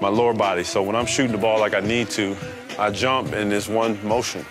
my 0.00 0.08
lower 0.08 0.34
body. 0.34 0.64
So 0.64 0.84
when 0.84 1.00
I'm 1.00 1.06
shooting 1.06 1.34
the 1.34 1.40
ball 1.40 1.62
like 1.62 1.76
I 1.82 1.86
need 1.86 2.10
to, 2.10 2.22
I 2.78 2.90
jump 2.92 3.34
in 3.34 3.48
this 3.48 3.68
one 3.68 3.96
motion. 4.02 4.44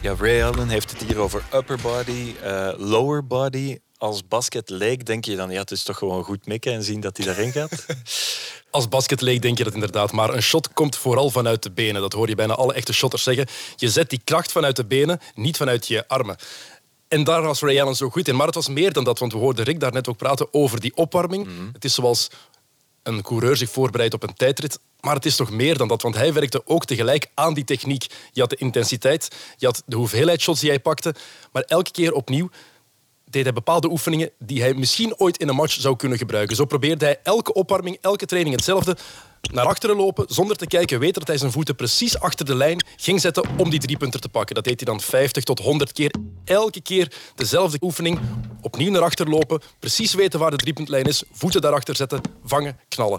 Ja, 0.00 0.14
Ray 0.18 0.42
Allen 0.42 0.68
heeft 0.68 0.90
het 0.90 1.02
hier 1.02 1.18
over 1.18 1.42
upper 1.54 1.78
body, 1.82 2.34
uh, 2.44 2.72
lower 2.76 3.26
body. 3.26 3.78
Als 3.96 4.28
basket 4.28 4.70
leek 4.70 5.06
denk 5.06 5.24
je 5.24 5.36
dan, 5.36 5.50
ja, 5.50 5.60
het 5.60 5.70
is 5.70 5.82
toch 5.82 5.98
gewoon 5.98 6.24
goed 6.24 6.46
mikken 6.46 6.72
en 6.72 6.82
zien 6.82 7.00
dat 7.00 7.16
hij 7.16 7.26
daarin 7.26 7.52
gaat? 7.52 7.86
Als 8.70 8.88
basket 8.88 9.20
leek 9.20 9.42
denk 9.42 9.58
je 9.58 9.64
dat 9.64 9.74
inderdaad. 9.74 10.12
Maar 10.12 10.34
een 10.34 10.42
shot 10.42 10.72
komt 10.72 10.96
vooral 10.96 11.30
vanuit 11.30 11.62
de 11.62 11.70
benen. 11.70 12.00
Dat 12.00 12.12
hoor 12.12 12.28
je 12.28 12.34
bijna 12.34 12.54
alle 12.54 12.72
echte 12.72 12.92
shotters 12.92 13.22
zeggen. 13.22 13.46
Je 13.76 13.88
zet 13.88 14.10
die 14.10 14.20
kracht 14.24 14.52
vanuit 14.52 14.76
de 14.76 14.84
benen, 14.86 15.18
niet 15.34 15.56
vanuit 15.56 15.86
je 15.86 16.08
armen. 16.08 16.36
En 17.08 17.24
daar 17.24 17.42
was 17.42 17.60
Ray 17.60 17.80
Allen 17.80 17.96
zo 17.96 18.08
goed 18.08 18.28
in. 18.28 18.36
Maar 18.36 18.46
het 18.46 18.54
was 18.54 18.68
meer 18.68 18.92
dan 18.92 19.04
dat, 19.04 19.18
want 19.18 19.32
we 19.32 19.38
hoorden 19.38 19.64
Rick 19.64 19.80
daar 19.80 19.92
net 19.92 20.08
ook 20.08 20.16
praten 20.16 20.48
over 20.50 20.80
die 20.80 20.96
opwarming. 20.96 21.46
Mm. 21.46 21.70
Het 21.72 21.84
is 21.84 21.94
zoals 21.94 22.30
een 23.02 23.22
coureur 23.22 23.56
zich 23.56 23.70
voorbereidt 23.70 24.14
op 24.14 24.22
een 24.22 24.34
tijdrit. 24.34 24.78
Maar 25.00 25.14
het 25.14 25.26
is 25.26 25.36
toch 25.36 25.50
meer 25.50 25.78
dan 25.78 25.88
dat, 25.88 26.02
want 26.02 26.14
hij 26.14 26.32
werkte 26.32 26.62
ook 26.64 26.84
tegelijk 26.84 27.26
aan 27.34 27.54
die 27.54 27.64
techniek. 27.64 28.06
Je 28.32 28.40
had 28.40 28.50
de 28.50 28.56
intensiteit, 28.56 29.36
je 29.56 29.66
had 29.66 29.82
de 29.86 29.96
hoeveelheid 29.96 30.40
shots 30.40 30.60
die 30.60 30.70
hij 30.70 30.80
pakte. 30.80 31.14
Maar 31.52 31.62
elke 31.62 31.90
keer 31.90 32.12
opnieuw 32.12 32.50
deed 33.24 33.44
hij 33.44 33.52
bepaalde 33.52 33.90
oefeningen 33.90 34.30
die 34.38 34.60
hij 34.60 34.74
misschien 34.74 35.18
ooit 35.18 35.36
in 35.36 35.48
een 35.48 35.54
match 35.54 35.72
zou 35.72 35.96
kunnen 35.96 36.18
gebruiken. 36.18 36.56
Zo 36.56 36.64
probeerde 36.64 37.04
hij 37.04 37.20
elke 37.22 37.52
opwarming, 37.52 37.98
elke 38.00 38.26
training 38.26 38.54
hetzelfde. 38.54 38.96
Naar 39.52 39.66
achteren 39.66 39.96
lopen, 39.96 40.24
zonder 40.28 40.56
te 40.56 40.66
kijken, 40.66 40.98
weten 40.98 41.18
dat 41.18 41.28
hij 41.28 41.38
zijn 41.38 41.52
voeten 41.52 41.76
precies 41.76 42.18
achter 42.18 42.46
de 42.46 42.54
lijn 42.54 42.84
ging 42.96 43.20
zetten 43.20 43.44
om 43.56 43.70
die 43.70 43.80
driepunter 43.80 44.20
te 44.20 44.28
pakken. 44.28 44.54
Dat 44.54 44.64
deed 44.64 44.80
hij 44.80 44.92
dan 44.94 45.00
50 45.00 45.44
tot 45.44 45.58
100 45.58 45.92
keer. 45.92 46.14
Elke 46.44 46.80
keer 46.80 47.12
dezelfde 47.34 47.78
oefening. 47.80 48.20
Opnieuw 48.60 48.90
naar 48.90 49.02
achter 49.02 49.28
lopen, 49.28 49.60
precies 49.78 50.14
weten 50.14 50.38
waar 50.38 50.50
de 50.50 50.56
driepuntlijn 50.56 51.04
is, 51.04 51.22
voeten 51.32 51.60
daarachter 51.60 51.96
zetten, 51.96 52.20
vangen, 52.44 52.78
knallen. 52.88 53.18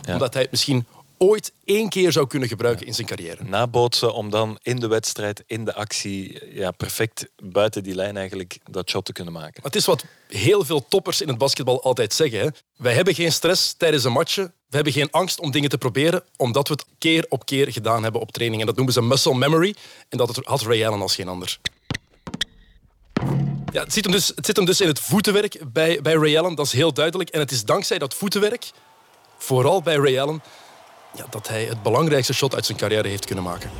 Ja. 0.00 0.12
Omdat 0.12 0.32
hij 0.32 0.42
het 0.42 0.50
misschien 0.50 0.86
ooit 1.18 1.52
één 1.64 1.88
keer 1.88 2.12
zou 2.12 2.26
kunnen 2.26 2.48
gebruiken 2.48 2.86
in 2.86 2.94
zijn 2.94 3.06
carrière. 3.06 3.44
Nabootsen 3.44 4.14
om 4.14 4.30
dan 4.30 4.58
in 4.62 4.80
de 4.80 4.86
wedstrijd, 4.86 5.42
in 5.46 5.64
de 5.64 5.74
actie, 5.74 6.40
ja, 6.54 6.70
perfect 6.70 7.26
buiten 7.42 7.82
die 7.82 7.94
lijn 7.94 8.16
eigenlijk 8.16 8.58
dat 8.70 8.90
shot 8.90 9.04
te 9.04 9.12
kunnen 9.12 9.32
maken. 9.32 9.62
Het 9.62 9.76
is 9.76 9.84
wat 9.84 10.04
heel 10.28 10.64
veel 10.64 10.88
toppers 10.88 11.20
in 11.20 11.28
het 11.28 11.38
basketbal 11.38 11.82
altijd 11.82 12.14
zeggen. 12.14 12.40
Hè. 12.40 12.48
Wij 12.76 12.94
hebben 12.94 13.14
geen 13.14 13.32
stress 13.32 13.72
tijdens 13.72 14.04
een 14.04 14.12
matje. 14.12 14.42
We 14.42 14.76
hebben 14.76 14.92
geen 14.92 15.10
angst 15.10 15.40
om 15.40 15.50
dingen 15.50 15.70
te 15.70 15.78
proberen, 15.78 16.22
omdat 16.36 16.68
we 16.68 16.74
het 16.74 16.84
keer 16.98 17.26
op 17.28 17.46
keer 17.46 17.72
gedaan 17.72 18.02
hebben 18.02 18.20
op 18.20 18.32
training. 18.32 18.60
En 18.60 18.66
dat 18.66 18.76
noemen 18.76 18.94
ze 18.94 19.02
muscle 19.02 19.34
memory. 19.34 19.74
En 20.08 20.18
dat 20.18 20.40
had 20.42 20.62
Ray 20.62 20.86
Allen 20.86 21.00
als 21.00 21.14
geen 21.14 21.28
ander. 21.28 21.58
Ja, 23.72 23.82
het, 23.82 23.92
zit 23.92 24.04
hem 24.04 24.12
dus, 24.12 24.32
het 24.34 24.46
zit 24.46 24.56
hem 24.56 24.64
dus 24.64 24.80
in 24.80 24.88
het 24.88 25.00
voetenwerk 25.00 25.58
bij, 25.72 26.02
bij 26.02 26.14
Ray 26.14 26.38
Allen, 26.38 26.54
dat 26.54 26.66
is 26.66 26.72
heel 26.72 26.92
duidelijk. 26.92 27.30
En 27.30 27.40
het 27.40 27.50
is 27.50 27.64
dankzij 27.64 27.98
dat 27.98 28.14
voetenwerk, 28.14 28.70
vooral 29.38 29.82
bij 29.82 29.94
Ray 29.94 30.20
Allen, 30.20 30.42
dat 31.30 31.48
hij 31.48 31.64
het 31.64 31.82
belangrijkste 31.82 32.34
shot 32.34 32.54
uit 32.54 32.66
zijn 32.66 32.78
carrière 32.78 33.08
heeft 33.08 33.24
kunnen 33.24 33.44
maken. 33.44 33.70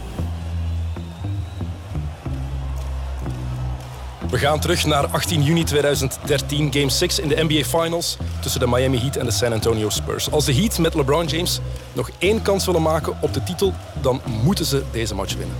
We 4.30 4.38
gaan 4.38 4.60
terug 4.60 4.84
naar 4.84 5.06
18 5.06 5.42
juni 5.42 5.64
2013, 5.64 6.72
Game 6.72 6.90
6 6.90 7.18
in 7.18 7.28
de 7.28 7.44
NBA 7.48 7.78
Finals 7.78 8.16
tussen 8.40 8.60
de 8.60 8.66
Miami 8.66 8.98
Heat 8.98 9.16
en 9.16 9.24
de 9.24 9.30
San 9.30 9.52
Antonio 9.52 9.88
Spurs. 9.88 10.30
Als 10.30 10.44
de 10.44 10.54
Heat 10.54 10.78
met 10.78 10.94
LeBron 10.94 11.26
James 11.26 11.60
nog 11.92 12.10
één 12.18 12.42
kans 12.42 12.66
willen 12.66 12.82
maken 12.82 13.16
op 13.20 13.34
de 13.34 13.42
titel, 13.42 13.74
dan 14.00 14.20
moeten 14.42 14.64
ze 14.64 14.82
deze 14.90 15.14
match 15.14 15.34
winnen. 15.34 15.56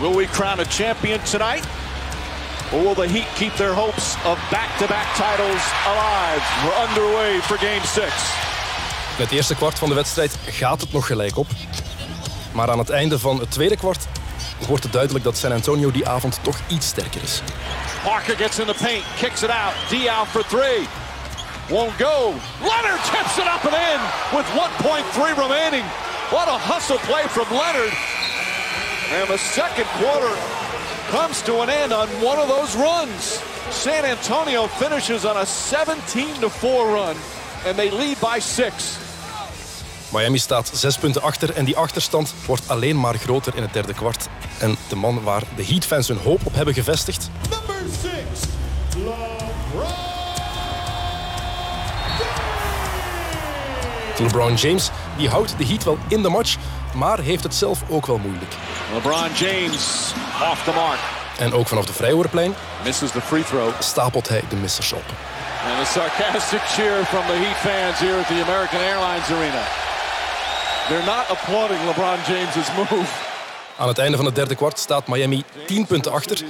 Will 0.00 0.14
we 0.16 0.26
crown 0.30 0.60
a 0.60 0.64
champion 0.68 1.18
tonight? 1.30 1.64
Or 2.72 2.82
will 2.82 2.94
the 2.94 3.08
Heat 3.08 3.26
keep 3.34 3.56
their 3.56 3.74
hopes 3.74 4.14
of 4.24 4.38
back-to-back 4.50 5.06
-back 5.06 5.14
titles 5.14 5.64
alive? 5.86 6.42
We're 6.62 6.88
underway 6.88 7.40
for 7.40 7.56
Game 7.58 7.86
6. 7.86 8.63
In 9.16 9.22
het 9.22 9.32
eerste 9.32 9.54
kwart 9.54 9.78
van 9.78 9.88
de 9.88 9.94
wedstrijd 9.94 10.36
gaat 10.46 10.80
het 10.80 10.92
nog 10.92 11.06
gelijk 11.06 11.36
op. 11.36 11.46
Maar 12.52 12.70
aan 12.70 12.78
het 12.78 12.90
einde 12.90 13.18
van 13.18 13.40
het 13.40 13.50
tweede 13.50 13.76
kwart 13.76 14.06
wordt 14.66 14.82
het 14.82 14.92
duidelijk 14.92 15.24
dat 15.24 15.36
San 15.36 15.52
Antonio 15.52 15.90
die 15.90 16.08
avond 16.08 16.38
toch 16.42 16.56
iets 16.68 16.86
sterker 16.86 17.22
is. 17.22 17.42
Parker 18.04 18.36
gets 18.36 18.58
in 18.58 18.66
the 18.66 18.74
paint, 18.82 19.04
kicks 19.16 19.42
it 19.42 19.50
out. 19.50 19.74
Diaw 19.88 20.24
for 20.26 20.44
three. 20.46 20.86
Won't 21.68 21.92
go. 21.98 22.34
Leonard 22.60 23.02
tips 23.12 23.36
it 23.38 23.46
up 23.54 23.64
and 23.68 23.76
in 23.92 24.00
with 24.36 24.46
1.3 24.46 25.36
remaining. 25.44 25.84
What 26.30 26.48
a 26.48 26.58
hustle 26.70 26.98
play 26.98 27.24
from 27.28 27.46
Leonard. 27.50 27.94
And 29.18 29.28
the 29.28 29.38
second 29.38 29.88
quarter 30.00 30.34
comes 31.10 31.42
to 31.42 31.60
an 31.62 31.70
end 31.70 31.92
on 31.92 32.08
one 32.20 32.38
of 32.42 32.48
those 32.48 32.76
runs. 32.76 33.40
San 33.70 34.04
Antonio 34.04 34.66
finishes 34.66 35.24
on 35.24 35.36
a 35.36 35.46
17 35.46 36.50
4 36.50 36.86
run 36.92 37.16
and 37.66 37.76
they 37.76 37.90
lead 37.90 38.18
by 38.18 38.40
6. 38.40 38.72
Miami 40.12 40.38
staat 40.38 40.70
zes 40.74 40.98
punten 40.98 41.22
achter 41.22 41.54
en 41.54 41.64
die 41.64 41.76
achterstand 41.76 42.34
wordt 42.46 42.68
alleen 42.68 43.00
maar 43.00 43.14
groter 43.14 43.56
in 43.56 43.62
het 43.62 43.72
derde 43.72 43.94
kwart. 43.94 44.28
En 44.58 44.76
de 44.88 44.96
man 44.96 45.22
waar 45.22 45.42
de 45.56 45.64
Heat-fans 45.64 46.08
hun 46.08 46.18
hoop 46.18 46.46
op 46.46 46.54
hebben 46.54 46.74
gevestigd... 46.74 47.30
Six, 48.02 48.40
LeBron. 48.96 49.94
LeBron 54.18 54.54
James 54.54 54.90
die 55.16 55.28
houdt 55.28 55.58
de 55.58 55.66
Heat 55.66 55.84
wel 55.84 55.98
in 56.08 56.22
de 56.22 56.28
match, 56.28 56.56
maar 56.94 57.18
heeft 57.18 57.42
het 57.42 57.54
zelf 57.54 57.82
ook 57.88 58.06
wel 58.06 58.18
moeilijk. 58.18 58.52
LeBron 58.94 59.34
James 59.34 60.12
off 60.50 60.64
the 60.64 60.72
mark. 60.74 60.98
En 61.38 61.52
ook 61.52 61.68
vanaf 61.68 61.86
de 61.86 61.92
vrijwoordplein 61.92 62.54
misses 62.84 63.10
the 63.10 63.20
free 63.20 63.44
throw. 63.44 63.70
stapelt 63.78 64.28
hij 64.28 64.42
de 64.48 64.56
missers 64.56 64.92
op. 64.92 65.04
And 65.66 65.80
a 65.80 65.84
sarcastic 65.84 66.60
cheer 66.74 67.04
from 67.04 67.26
the 67.26 67.36
Heat 67.42 67.56
fans 67.56 67.98
here 67.98 68.18
at 68.18 68.26
the 68.26 68.42
American 68.42 68.80
Airlines 68.80 69.30
Arena. 69.30 69.62
They're 70.88 71.06
not 71.06 71.24
applauding 71.30 71.78
LeBron 71.86 72.18
James's 72.26 72.68
move. 72.76 73.10
Aan 73.78 73.88
het 73.88 73.98
einde 73.98 74.16
van 74.16 74.26
het 74.26 74.34
derde 74.34 74.54
kwart 74.54 74.78
staat 74.78 75.06
Miami 75.06 75.44
10 75.66 75.86
punten 75.86 76.12
achter. 76.12 76.44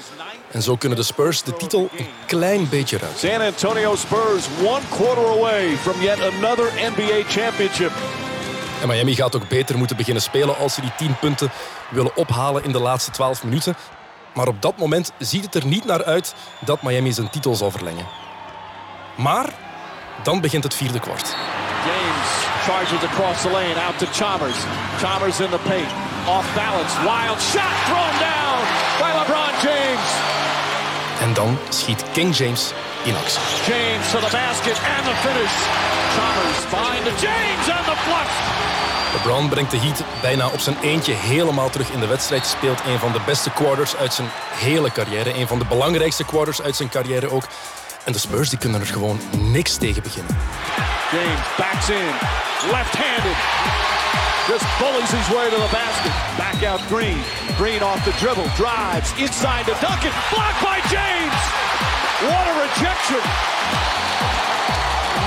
En 0.50 0.62
zo 0.62 0.76
kunnen 0.76 0.99
de 0.99 1.04
Spurs 1.04 1.42
de 1.42 1.56
titel 1.56 1.88
een 1.97 2.09
klein 2.26 2.68
beetje 2.68 2.99
ruiken. 2.99 3.21
San 3.28 3.40
Antonio 3.40 3.97
Spurs 3.97 4.47
one 4.64 4.80
quarter 4.90 5.26
away 5.26 5.76
from 5.76 6.00
yet 6.00 6.21
another 6.21 6.73
NBA 6.75 7.23
championship. 7.28 7.92
En 8.83 8.88
Miami 8.88 9.14
gaat 9.14 9.37
ook 9.37 9.49
beter 9.49 9.78
moeten 9.78 9.97
beginnen 9.97 10.23
spelen 10.23 10.56
als 10.56 10.75
ze 10.75 10.80
die 10.80 10.94
10 10.97 11.18
punten 11.18 11.50
willen 11.90 12.16
ophalen 12.16 12.64
in 12.64 12.73
de 12.73 12.80
laatste 12.80 13.11
12 13.11 13.44
minuten. 13.44 13.76
Maar 14.35 14.49
op 14.49 14.62
dat 14.62 14.78
moment 14.78 15.12
ziet 15.18 15.44
het 15.44 15.54
er 15.54 15.66
niet 15.66 15.85
naar 15.85 16.04
uit 16.04 16.35
dat 16.61 16.83
Miami 16.83 17.12
zijn 17.12 17.30
titel 17.30 17.54
zal 17.54 17.71
verlengen. 17.71 18.24
Maar 19.14 19.47
dan 20.23 20.40
begint 20.40 20.64
het 20.64 20.75
vierde 20.75 21.00
kwart. 21.00 21.37
James 21.85 22.28
charges 22.66 23.02
across 23.11 23.42
the 23.42 23.50
lane 23.50 23.76
out 23.87 23.99
to 23.99 24.06
Chalmers. 24.06 24.59
Chalmers 24.99 25.40
in 25.40 25.50
the 25.50 25.62
paint. 25.68 25.90
Off 26.26 26.47
balance. 26.54 26.94
Wild 27.11 27.40
shot 27.52 27.75
thrown 27.88 28.14
down 28.30 28.59
by 29.00 29.11
LeBron 29.18 29.52
James. 29.66 30.09
En 31.21 31.35
dan 31.35 31.59
schiet 31.68 32.04
King 32.12 32.37
James 32.37 32.73
in 33.04 33.14
actie. 33.16 33.40
James 33.73 34.11
to 34.11 34.18
the 34.18 34.33
basket 34.40 34.78
and 34.94 35.04
the 35.09 35.14
finish. 35.25 35.54
Chalmers 36.16 36.61
the 37.09 37.26
James 37.26 37.66
and 37.76 37.85
the 37.90 37.97
flush. 38.06 38.35
LeBron 39.14 39.49
brengt 39.49 39.71
de 39.71 39.78
Heat 39.78 40.02
bijna 40.21 40.47
op 40.47 40.61
zijn 40.61 40.76
eentje 40.83 41.12
helemaal 41.12 41.71
terug 41.71 41.90
in 41.90 42.00
de 42.00 42.06
wedstrijd. 42.06 42.47
Speelt 42.47 42.80
een 42.87 42.99
van 42.99 43.12
de 43.12 43.21
beste 43.26 43.50
quarters 43.50 43.97
uit 43.97 44.14
zijn 44.14 44.28
hele 44.54 44.92
carrière. 44.92 45.38
Een 45.38 45.47
van 45.47 45.59
de 45.59 45.64
belangrijkste 45.64 46.25
quarters 46.25 46.62
uit 46.62 46.76
zijn 46.76 46.88
carrière 46.88 47.30
ook. 47.30 47.44
En 48.05 48.13
de 48.13 48.19
Spurs 48.19 48.49
die 48.49 48.59
kunnen 48.59 48.81
er 48.81 48.87
gewoon 48.87 49.21
niks 49.39 49.77
tegen 49.77 50.03
beginnen. 50.03 50.37
James 51.13 51.47
backs 51.57 51.89
in, 51.89 52.11
left-handed. 52.71 53.39
Just 54.53 54.67
bullies 54.79 55.11
his 55.19 55.29
way 55.35 55.47
to 55.55 55.59
the 55.67 55.73
basket. 55.81 56.13
Back 56.43 56.59
out 56.71 56.81
Green. 56.93 57.19
Green 57.61 57.83
off 57.83 58.01
the 58.09 58.15
dribble, 58.23 58.49
drives 58.63 59.11
inside 59.25 59.65
to 59.71 59.75
Duncan. 59.85 60.13
Blocked 60.35 60.63
by 60.69 60.79
James. 60.97 61.39
What 62.29 62.45
a 62.53 62.55
rejection. 62.65 63.23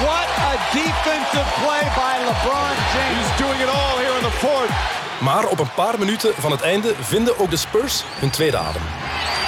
What 0.05 0.27
a 0.51 0.53
defensive 0.81 1.49
play 1.61 1.83
by 2.01 2.13
LeBron 2.29 2.73
James. 2.93 3.15
He's 3.17 3.33
doing 3.43 3.59
it 3.65 3.69
all 3.77 3.95
here 4.03 4.15
in 4.19 4.23
the 4.29 4.35
fourth. 4.45 4.73
Maar 5.19 5.45
op 5.45 5.59
een 5.59 5.73
paar 5.75 5.99
minuten 5.99 6.33
van 6.37 6.51
het 6.51 6.61
einde 6.61 6.93
vinden 7.01 7.39
ook 7.39 7.49
de 7.49 7.57
Spurs 7.57 8.03
hun 8.19 8.29
tweede 8.29 8.57
adem. 8.57 8.81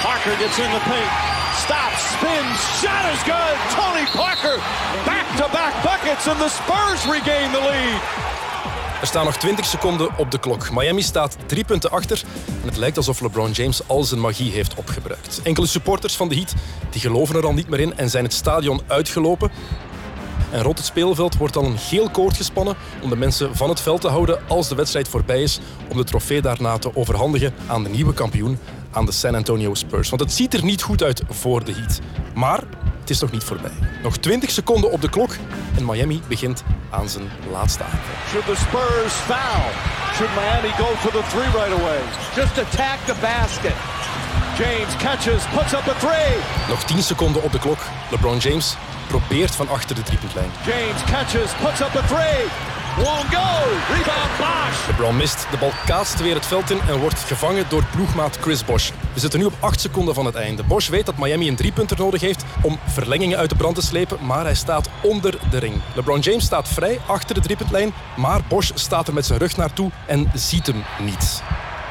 Parker 0.02 0.32
gets 0.32 0.58
in 0.58 0.70
the 0.70 0.82
paint. 0.88 1.12
Stops, 1.64 1.99
spins, 2.16 2.58
shot 2.80 3.04
is 3.14 3.22
good. 3.32 3.56
Tony 3.78 4.06
Parker, 4.20 4.56
back-to-back 5.04 5.74
buckets 5.82 6.28
and 6.28 6.38
the 6.38 6.48
Spurs 6.48 7.00
regain 7.14 7.50
the 7.52 7.60
lead. 7.70 8.00
Er 9.00 9.06
staan 9.06 9.24
nog 9.24 9.36
20 9.36 9.64
seconden 9.64 10.18
op 10.18 10.30
de 10.30 10.38
klok. 10.38 10.70
Miami 10.70 11.02
staat 11.02 11.36
drie 11.46 11.64
punten 11.64 11.90
achter 11.90 12.22
en 12.62 12.68
het 12.68 12.76
lijkt 12.76 12.96
alsof 12.96 13.20
LeBron 13.20 13.50
James 13.50 13.88
al 13.88 14.04
zijn 14.04 14.20
magie 14.20 14.52
heeft 14.52 14.74
opgebruikt. 14.74 15.40
Enkele 15.42 15.66
supporters 15.66 16.16
van 16.16 16.28
de 16.28 16.34
Heat 16.34 16.54
die 16.90 17.00
geloven 17.00 17.36
er 17.36 17.46
al 17.46 17.52
niet 17.52 17.68
meer 17.68 17.80
in 17.80 17.96
en 17.96 18.10
zijn 18.10 18.24
het 18.24 18.32
stadion 18.32 18.80
uitgelopen. 18.86 19.50
En 20.50 20.62
rond 20.62 20.78
het 20.78 20.86
speelveld 20.86 21.36
wordt 21.36 21.56
al 21.56 21.64
een 21.64 21.78
geel 21.78 22.10
koord 22.10 22.36
gespannen 22.36 22.76
om 23.02 23.10
de 23.10 23.16
mensen 23.16 23.56
van 23.56 23.68
het 23.68 23.80
veld 23.80 24.00
te 24.00 24.08
houden 24.08 24.38
als 24.48 24.68
de 24.68 24.74
wedstrijd 24.74 25.08
voorbij 25.08 25.42
is, 25.42 25.60
om 25.88 25.96
de 25.96 26.04
trofee 26.04 26.40
daarna 26.40 26.78
te 26.78 26.96
overhandigen 26.96 27.54
aan 27.66 27.82
de 27.82 27.88
nieuwe 27.88 28.14
kampioen, 28.14 28.58
aan 28.92 29.06
de 29.06 29.12
San 29.12 29.34
Antonio 29.34 29.74
Spurs. 29.74 30.08
Want 30.08 30.22
het 30.22 30.32
ziet 30.32 30.54
er 30.54 30.64
niet 30.64 30.82
goed 30.82 31.02
uit 31.02 31.22
voor 31.28 31.64
de 31.64 31.72
Heat. 31.72 32.00
Maar 32.34 32.62
het 33.00 33.10
is 33.10 33.20
nog 33.20 33.30
niet 33.30 33.44
voorbij. 33.44 33.72
Nog 34.02 34.16
20 34.16 34.50
seconden 34.50 34.90
op 34.90 35.00
de 35.00 35.10
klok 35.10 35.30
en 35.76 35.84
Miami 35.84 36.20
begint 36.28 36.62
aan 36.90 37.08
zijn 37.08 37.24
laatste 37.52 37.82
aanval. 37.82 38.14
Should 38.28 38.46
the 38.46 38.56
Spurs 38.56 39.12
foul? 39.12 39.70
Should 40.14 40.32
Miami 40.34 40.72
go 40.76 40.88
for 40.96 41.10
the 41.10 41.24
three 41.28 41.50
right 41.62 41.80
away? 41.80 42.00
Just 42.34 42.58
attack 42.58 42.98
the 43.06 43.14
basket. 43.20 43.74
James 44.58 44.96
catches, 44.96 45.42
puts 45.56 45.72
up 45.72 45.86
a 45.88 45.94
three. 45.98 46.36
Nog 46.68 46.84
10 46.84 47.02
seconden 47.02 47.42
op 47.42 47.52
de 47.52 47.58
klok. 47.58 47.78
LeBron 48.10 48.38
James 48.38 48.76
probeert 49.06 49.54
van 49.54 49.68
achter 49.68 49.94
de 49.94 50.02
driepuntlijn. 50.02 50.50
James 50.66 51.02
catches, 51.04 51.50
puts 51.62 51.80
up 51.80 51.94
a 51.96 52.06
three. 52.06 52.69
Won't 52.96 53.34
go. 53.34 53.48
Rebound 53.94 54.36
Bosch. 54.38 54.86
LeBron 54.86 55.16
mist, 55.16 55.46
de 55.50 55.56
bal 55.56 55.72
kaatst 55.86 56.20
weer 56.20 56.34
het 56.34 56.46
veld 56.46 56.70
in 56.70 56.80
en 56.88 56.98
wordt 56.98 57.18
gevangen 57.18 57.64
door 57.68 57.84
ploegmaat 57.94 58.36
Chris 58.40 58.64
Bosch. 58.64 58.92
We 59.12 59.20
zitten 59.20 59.38
nu 59.38 59.46
op 59.46 59.52
8 59.60 59.80
seconden 59.80 60.14
van 60.14 60.26
het 60.26 60.34
einde. 60.34 60.62
Bosch 60.62 60.88
weet 60.88 61.06
dat 61.06 61.18
Miami 61.18 61.48
een 61.48 61.56
driepunter 61.56 61.98
nodig 61.98 62.20
heeft 62.20 62.44
om 62.62 62.78
verlengingen 62.86 63.38
uit 63.38 63.50
de 63.50 63.56
brand 63.56 63.74
te 63.74 63.82
slepen, 63.82 64.18
maar 64.20 64.44
hij 64.44 64.54
staat 64.54 64.88
onder 65.02 65.38
de 65.50 65.58
ring. 65.58 65.80
LeBron 65.94 66.20
James 66.20 66.44
staat 66.44 66.68
vrij 66.68 66.98
achter 67.06 67.34
de 67.34 67.40
driepuntlijn, 67.40 67.92
maar 68.16 68.40
Bosch 68.48 68.70
staat 68.74 69.08
er 69.08 69.14
met 69.14 69.26
zijn 69.26 69.38
rug 69.38 69.56
naartoe 69.56 69.90
en 70.06 70.30
ziet 70.34 70.66
hem 70.66 70.84
niet. 70.98 71.42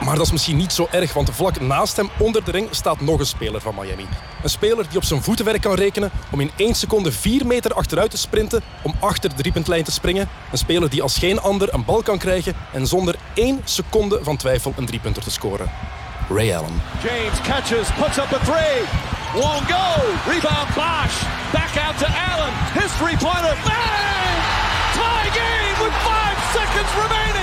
Maar 0.05 0.15
dat 0.15 0.25
is 0.25 0.31
misschien 0.31 0.57
niet 0.57 0.73
zo 0.73 0.87
erg, 0.91 1.13
want 1.13 1.29
vlak 1.31 1.59
naast 1.59 1.95
hem 1.95 2.09
onder 2.17 2.43
de 2.43 2.51
ring 2.51 2.67
staat 2.71 3.01
nog 3.01 3.19
een 3.19 3.25
speler 3.25 3.61
van 3.61 3.75
Miami. 3.75 4.07
Een 4.43 4.49
speler 4.49 4.85
die 4.89 4.97
op 4.97 5.03
zijn 5.03 5.23
voetenwerk 5.23 5.61
kan 5.61 5.75
rekenen 5.75 6.11
om 6.31 6.39
in 6.39 6.51
1 6.55 6.75
seconde 6.75 7.11
4 7.11 7.45
meter 7.45 7.73
achteruit 7.73 8.11
te 8.11 8.17
sprinten 8.17 8.61
om 8.83 8.93
achter 8.99 9.29
de 9.29 9.35
driepuntlijn 9.35 9.83
te 9.83 9.91
springen. 9.91 10.29
Een 10.51 10.57
speler 10.57 10.89
die 10.89 11.01
als 11.01 11.17
geen 11.17 11.41
ander 11.41 11.73
een 11.73 11.85
bal 11.85 12.01
kan 12.01 12.17
krijgen 12.17 12.53
en 12.73 12.87
zonder 12.87 13.15
1 13.33 13.61
seconde 13.63 14.19
van 14.23 14.37
twijfel 14.37 14.73
een 14.77 14.85
driepunter 14.85 15.23
te 15.23 15.31
scoren. 15.31 15.71
Ray 16.29 16.55
Allen. 16.55 16.81
James 17.03 17.41
catches, 17.41 17.87
puts 17.97 18.17
up 18.17 18.31
a 18.33 18.39
three. 18.45 18.85
Won't 19.33 19.65
go. 19.67 19.85
Rebound 20.31 20.69
Bosch. 20.75 21.17
Back 21.51 21.77
out 21.85 21.97
to 21.97 22.05
Allen. 22.05 22.53
His 22.73 22.91
three-pointer. 22.99 23.55
Bang! 23.63 24.37
Tie 24.97 25.29
game 25.41 25.75
with 25.83 25.95
five 26.05 26.37
seconds 26.53 26.91
remaining. 27.03 27.38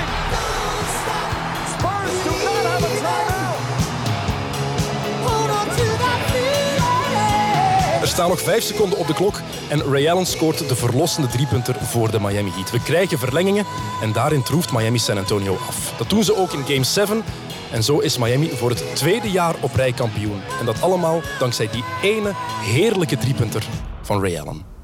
Staan 8.16 8.28
nog 8.28 8.40
5 8.40 8.62
seconden 8.64 8.98
op 8.98 9.06
de 9.06 9.14
klok 9.14 9.40
en 9.68 9.82
Ray 9.82 10.08
Allen 10.08 10.26
scoort 10.26 10.68
de 10.68 10.76
verlossende 10.76 11.28
driepunter 11.28 11.74
voor 11.74 12.10
de 12.10 12.20
Miami 12.20 12.50
Heat. 12.50 12.70
We 12.70 12.82
krijgen 12.82 13.18
verlengingen 13.18 13.64
en 14.02 14.12
daarin 14.12 14.42
troeft 14.42 14.72
Miami 14.72 14.98
San 14.98 15.18
Antonio 15.18 15.56
af. 15.68 15.94
Dat 15.98 16.10
doen 16.10 16.24
ze 16.24 16.36
ook 16.36 16.52
in 16.52 16.64
Game 16.64 16.84
7 16.84 17.24
en 17.72 17.82
zo 17.82 17.98
is 17.98 18.18
Miami 18.18 18.50
voor 18.50 18.70
het 18.70 18.84
tweede 18.94 19.30
jaar 19.30 19.54
op 19.60 19.74
rij 19.74 19.92
kampioen. 19.92 20.40
En 20.60 20.66
dat 20.66 20.82
allemaal 20.82 21.20
dankzij 21.38 21.68
die 21.70 21.84
ene 22.02 22.32
heerlijke 22.62 23.16
driepunter 23.16 23.66
van 24.02 24.20
Ray 24.20 24.38
Allen. 24.38 24.75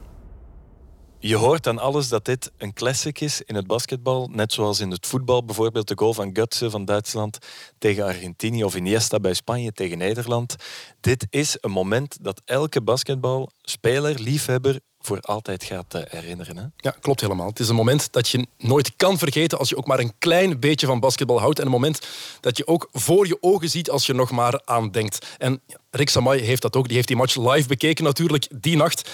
Je 1.25 1.37
hoort 1.37 1.67
aan 1.67 1.79
alles 1.79 2.09
dat 2.09 2.25
dit 2.25 2.51
een 2.59 2.73
classic 2.73 3.21
is 3.21 3.43
in 3.43 3.55
het 3.55 3.67
basketbal. 3.67 4.29
Net 4.33 4.53
zoals 4.53 4.81
in 4.81 4.91
het 4.91 5.07
voetbal. 5.07 5.45
Bijvoorbeeld 5.45 5.89
de 5.89 5.99
goal 5.99 6.15
van 6.15 6.31
Gutsen 6.33 6.71
van 6.71 6.85
Duitsland 6.85 7.39
tegen 7.79 8.05
Argentinië. 8.05 8.65
Of 8.65 8.77
Iniesta 8.77 9.21
bij 9.21 9.35
Spanje 9.35 9.73
tegen 9.73 9.99
Nederland. 9.99 10.57
Dit 11.01 11.27
is 11.31 11.57
een 11.61 11.71
moment 11.71 12.19
dat 12.21 12.43
elke 12.45 12.83
basketbalspeler, 12.83 14.21
liefhebber, 14.21 14.81
voor 15.01 15.21
altijd 15.21 15.65
gaat 15.65 15.95
eh, 15.95 16.03
herinneren. 16.07 16.57
Hè? 16.57 16.65
Ja, 16.77 16.91
klopt 17.01 17.21
helemaal. 17.21 17.47
Het 17.47 17.61
is 17.61 17.69
een 17.69 17.75
moment 17.75 18.13
dat 18.13 18.29
je 18.29 18.47
nooit 18.59 18.97
kan 18.97 19.19
vergeten 19.19 19.59
als 19.59 19.69
je 19.69 19.77
ook 19.77 19.87
maar 19.87 19.99
een 19.99 20.13
klein 20.19 20.61
beetje 20.61 20.87
van 20.87 21.01
basketbal 21.01 21.41
houdt. 21.41 21.59
En 21.59 21.65
een 21.65 21.71
moment 21.71 22.07
dat 22.41 22.57
je 22.57 22.67
ook 22.67 22.89
voor 22.93 23.27
je 23.27 23.37
ogen 23.41 23.69
ziet 23.69 23.91
als 23.91 24.07
je 24.07 24.15
nog 24.15 24.31
maar 24.31 24.61
aan 24.65 24.91
denkt. 24.91 25.27
En 25.39 25.61
Rick 25.91 26.09
Samay 26.09 26.39
heeft 26.39 26.63
dat 26.63 26.77
ook. 26.77 26.87
Die 26.87 26.97
heeft 26.97 27.09
die 27.09 27.17
match 27.17 27.37
live 27.37 27.69
bekeken 27.69 28.05
natuurlijk 28.05 28.49
die 28.51 28.77
nacht. 28.77 29.11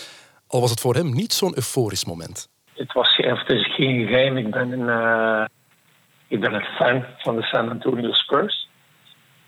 Al 0.48 0.60
was 0.60 0.70
het 0.70 0.80
voor 0.80 0.94
hem 0.94 1.14
niet 1.14 1.32
zo'n 1.32 1.54
euforisch 1.54 2.04
moment. 2.04 2.48
Het, 2.74 2.92
was, 2.92 3.16
het 3.16 3.50
is 3.50 3.74
geen 3.74 4.06
geheim. 4.06 4.36
Ik 4.36 4.50
ben 4.50 4.72
een, 4.72 4.88
uh, 4.88 5.44
ik 6.28 6.40
ben 6.40 6.62
fan 6.62 7.04
van 7.18 7.36
de 7.36 7.42
San 7.42 7.68
Antonio 7.68 8.12
Spurs. 8.12 8.68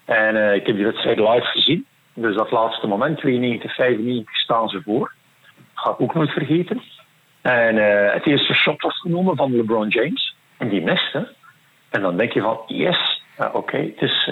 En 0.04 0.36
uh, 0.36 0.54
ik 0.54 0.66
heb 0.66 0.76
die 0.76 0.84
wedstrijd 0.84 1.18
live 1.18 1.44
gezien. 1.44 1.86
Dus 2.14 2.36
dat 2.36 2.50
laatste 2.50 2.86
moment, 2.86 3.18
92, 3.18 3.74
95, 3.74 4.36
staan 4.36 4.68
ze 4.68 4.82
voor. 4.84 5.12
Ga 5.74 5.90
ik 5.90 6.00
ook 6.00 6.14
nooit 6.14 6.30
vergeten. 6.30 6.82
En 7.40 7.76
uh, 7.76 8.12
het 8.12 8.26
eerste 8.26 8.54
shot 8.54 8.82
was 8.82 9.00
genomen 9.00 9.36
van 9.36 9.56
LeBron 9.56 9.88
James. 9.88 10.34
En 10.56 10.68
die 10.68 10.82
miste. 10.82 11.34
En 11.88 12.00
dan 12.00 12.16
denk 12.16 12.32
je 12.32 12.40
van, 12.40 12.60
yes, 12.66 13.22
oké, 13.52 13.76
het 13.76 14.02
is 14.02 14.30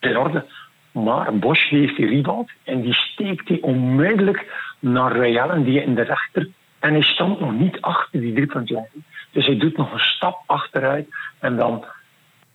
in 0.00 0.18
orde. 0.18 0.44
Maar 0.92 1.38
Bosch 1.38 1.68
heeft 1.68 1.96
die 1.96 2.06
rebound 2.06 2.50
en 2.64 2.80
die 2.80 2.94
steekt 2.94 3.46
die 3.46 3.62
onmiddellijk 3.62 4.46
naar 4.84 5.16
Ray 5.16 5.38
Allen, 5.38 5.64
die 5.64 5.82
in 5.82 5.94
de 5.94 6.02
rechter. 6.02 6.48
En 6.78 6.92
hij 6.92 7.02
stond 7.02 7.40
nog 7.40 7.52
niet 7.52 7.80
achter 7.80 8.20
die 8.20 8.32
driepuntlijn. 8.32 8.88
Dus 9.30 9.46
hij 9.46 9.56
doet 9.56 9.76
nog 9.76 9.92
een 9.92 9.98
stap 9.98 10.42
achteruit. 10.46 11.08
En 11.38 11.56
dan, 11.56 11.84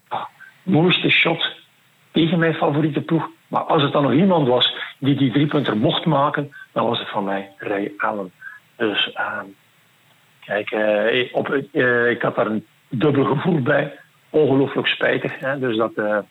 ah, 0.07 0.25
mooiste 0.63 1.09
shot 1.09 1.55
tegen 2.11 2.39
mijn 2.39 2.53
favoriete 2.53 3.01
ploeg. 3.01 3.29
Maar 3.47 3.61
als 3.61 3.83
het 3.83 3.91
dan 3.91 4.03
nog 4.03 4.13
iemand 4.13 4.47
was 4.47 4.75
die 4.97 5.15
die 5.15 5.31
driepunter 5.31 5.77
mocht 5.77 6.05
maken, 6.05 6.51
dan 6.71 6.85
was 6.85 6.99
het 6.99 7.09
van 7.09 7.23
mij 7.23 7.51
Ray 7.57 7.93
Allen. 7.97 8.31
Dus 8.75 9.07
uh, 9.15 9.39
kijk, 10.45 10.71
uh, 10.71 11.33
op, 11.33 11.63
uh, 11.71 12.09
ik 12.09 12.21
had 12.21 12.35
daar 12.35 12.47
een 12.47 12.65
dubbel 12.89 13.25
gevoel 13.25 13.61
bij. 13.61 13.99
Ongelooflijk 14.29 14.87
spijtig. 14.87 15.39
Hè? 15.39 15.59
Dus 15.59 15.77
dat 15.77 15.95
de 15.95 16.23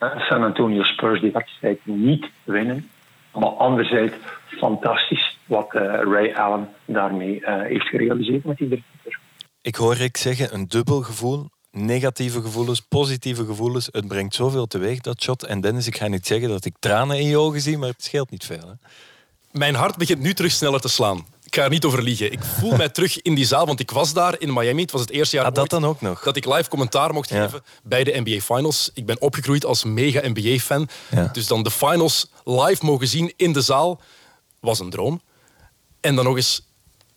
San 0.00 0.42
Antonio 0.42 0.82
Spurs 0.82 1.20
die 1.20 1.32
wedstrijd 1.32 1.78
niet 1.82 2.30
winnen. 2.44 2.88
Maar 3.34 3.48
anderzijds 3.48 4.14
fantastisch 4.46 5.38
wat 5.44 5.74
uh, 5.74 5.82
Ray 5.82 6.32
Allen 6.34 6.68
daarmee 6.84 7.40
uh, 7.40 7.62
heeft 7.62 7.86
gerealiseerd 7.86 8.44
met 8.44 8.56
die. 8.56 8.84
Ik 9.62 9.74
hoor 9.74 10.00
ik 10.00 10.16
zeggen 10.16 10.54
een 10.54 10.68
dubbel 10.68 11.02
gevoel. 11.02 11.48
Negatieve 11.70 12.40
gevoelens, 12.40 12.80
positieve 12.80 13.44
gevoelens. 13.44 13.88
Het 13.92 14.08
brengt 14.08 14.34
zoveel 14.34 14.66
teweeg, 14.66 15.00
dat 15.00 15.22
shot. 15.22 15.42
En 15.42 15.60
Dennis, 15.60 15.86
ik 15.86 15.96
ga 15.96 16.06
niet 16.06 16.26
zeggen 16.26 16.48
dat 16.48 16.64
ik 16.64 16.74
tranen 16.78 17.18
in 17.18 17.26
je 17.26 17.38
ogen 17.38 17.60
zie, 17.60 17.78
maar 17.78 17.88
het 17.88 18.04
scheelt 18.04 18.30
niet 18.30 18.44
veel. 18.44 18.68
Hè? 18.68 18.74
Mijn 19.50 19.74
hart 19.74 19.96
begint 19.96 20.20
nu 20.20 20.34
terug 20.34 20.50
sneller 20.50 20.80
te 20.80 20.88
slaan. 20.88 21.26
Ik 21.54 21.60
ga 21.60 21.66
er 21.66 21.72
niet 21.72 21.84
over 21.84 22.02
liegen. 22.02 22.32
Ik 22.32 22.44
voel 22.44 22.76
mij 22.76 22.88
terug 22.88 23.22
in 23.22 23.34
die 23.34 23.44
zaal, 23.44 23.66
want 23.66 23.80
ik 23.80 23.90
was 23.90 24.12
daar 24.12 24.40
in 24.40 24.52
Miami. 24.52 24.82
Het 24.82 24.90
was 24.90 25.00
het 25.00 25.10
eerste 25.10 25.36
jaar 25.36 25.44
ah, 25.44 25.54
dat, 25.54 25.70
dan 25.70 25.84
ook 25.84 26.00
nog. 26.00 26.22
dat 26.22 26.36
ik 26.36 26.44
live 26.44 26.68
commentaar 26.68 27.12
mocht 27.12 27.28
ja. 27.28 27.44
geven 27.44 27.64
bij 27.82 28.04
de 28.04 28.20
NBA 28.24 28.40
Finals. 28.40 28.90
Ik 28.94 29.06
ben 29.06 29.20
opgegroeid 29.20 29.64
als 29.64 29.84
mega 29.84 30.20
NBA-fan. 30.28 30.88
Ja. 31.10 31.28
Dus 31.32 31.46
dan 31.46 31.62
de 31.62 31.70
Finals 31.70 32.30
live 32.44 32.84
mogen 32.84 33.08
zien 33.08 33.32
in 33.36 33.52
de 33.52 33.60
zaal 33.60 34.00
was 34.60 34.78
een 34.78 34.90
droom. 34.90 35.22
En 36.00 36.14
dan 36.14 36.24
nog 36.24 36.36
eens 36.36 36.66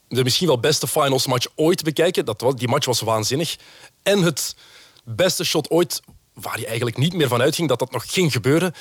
de 0.07 0.23
misschien 0.23 0.47
wel 0.47 0.59
beste 0.59 0.87
Finals 0.87 1.27
match 1.27 1.47
ooit 1.55 1.83
bekijken. 1.83 2.25
Dat 2.25 2.41
was, 2.41 2.55
die 2.55 2.67
match 2.67 2.85
was 2.85 3.01
waanzinnig. 3.01 3.55
En 4.03 4.21
het 4.21 4.55
beste 5.03 5.43
shot 5.43 5.69
ooit, 5.69 6.01
waar 6.33 6.59
je 6.59 6.65
eigenlijk 6.65 6.97
niet 6.97 7.13
meer 7.13 7.27
van 7.27 7.41
uitging 7.41 7.67
dat 7.67 7.79
dat 7.79 7.91
nog 7.91 8.13
ging 8.13 8.31
gebeuren. 8.31 8.73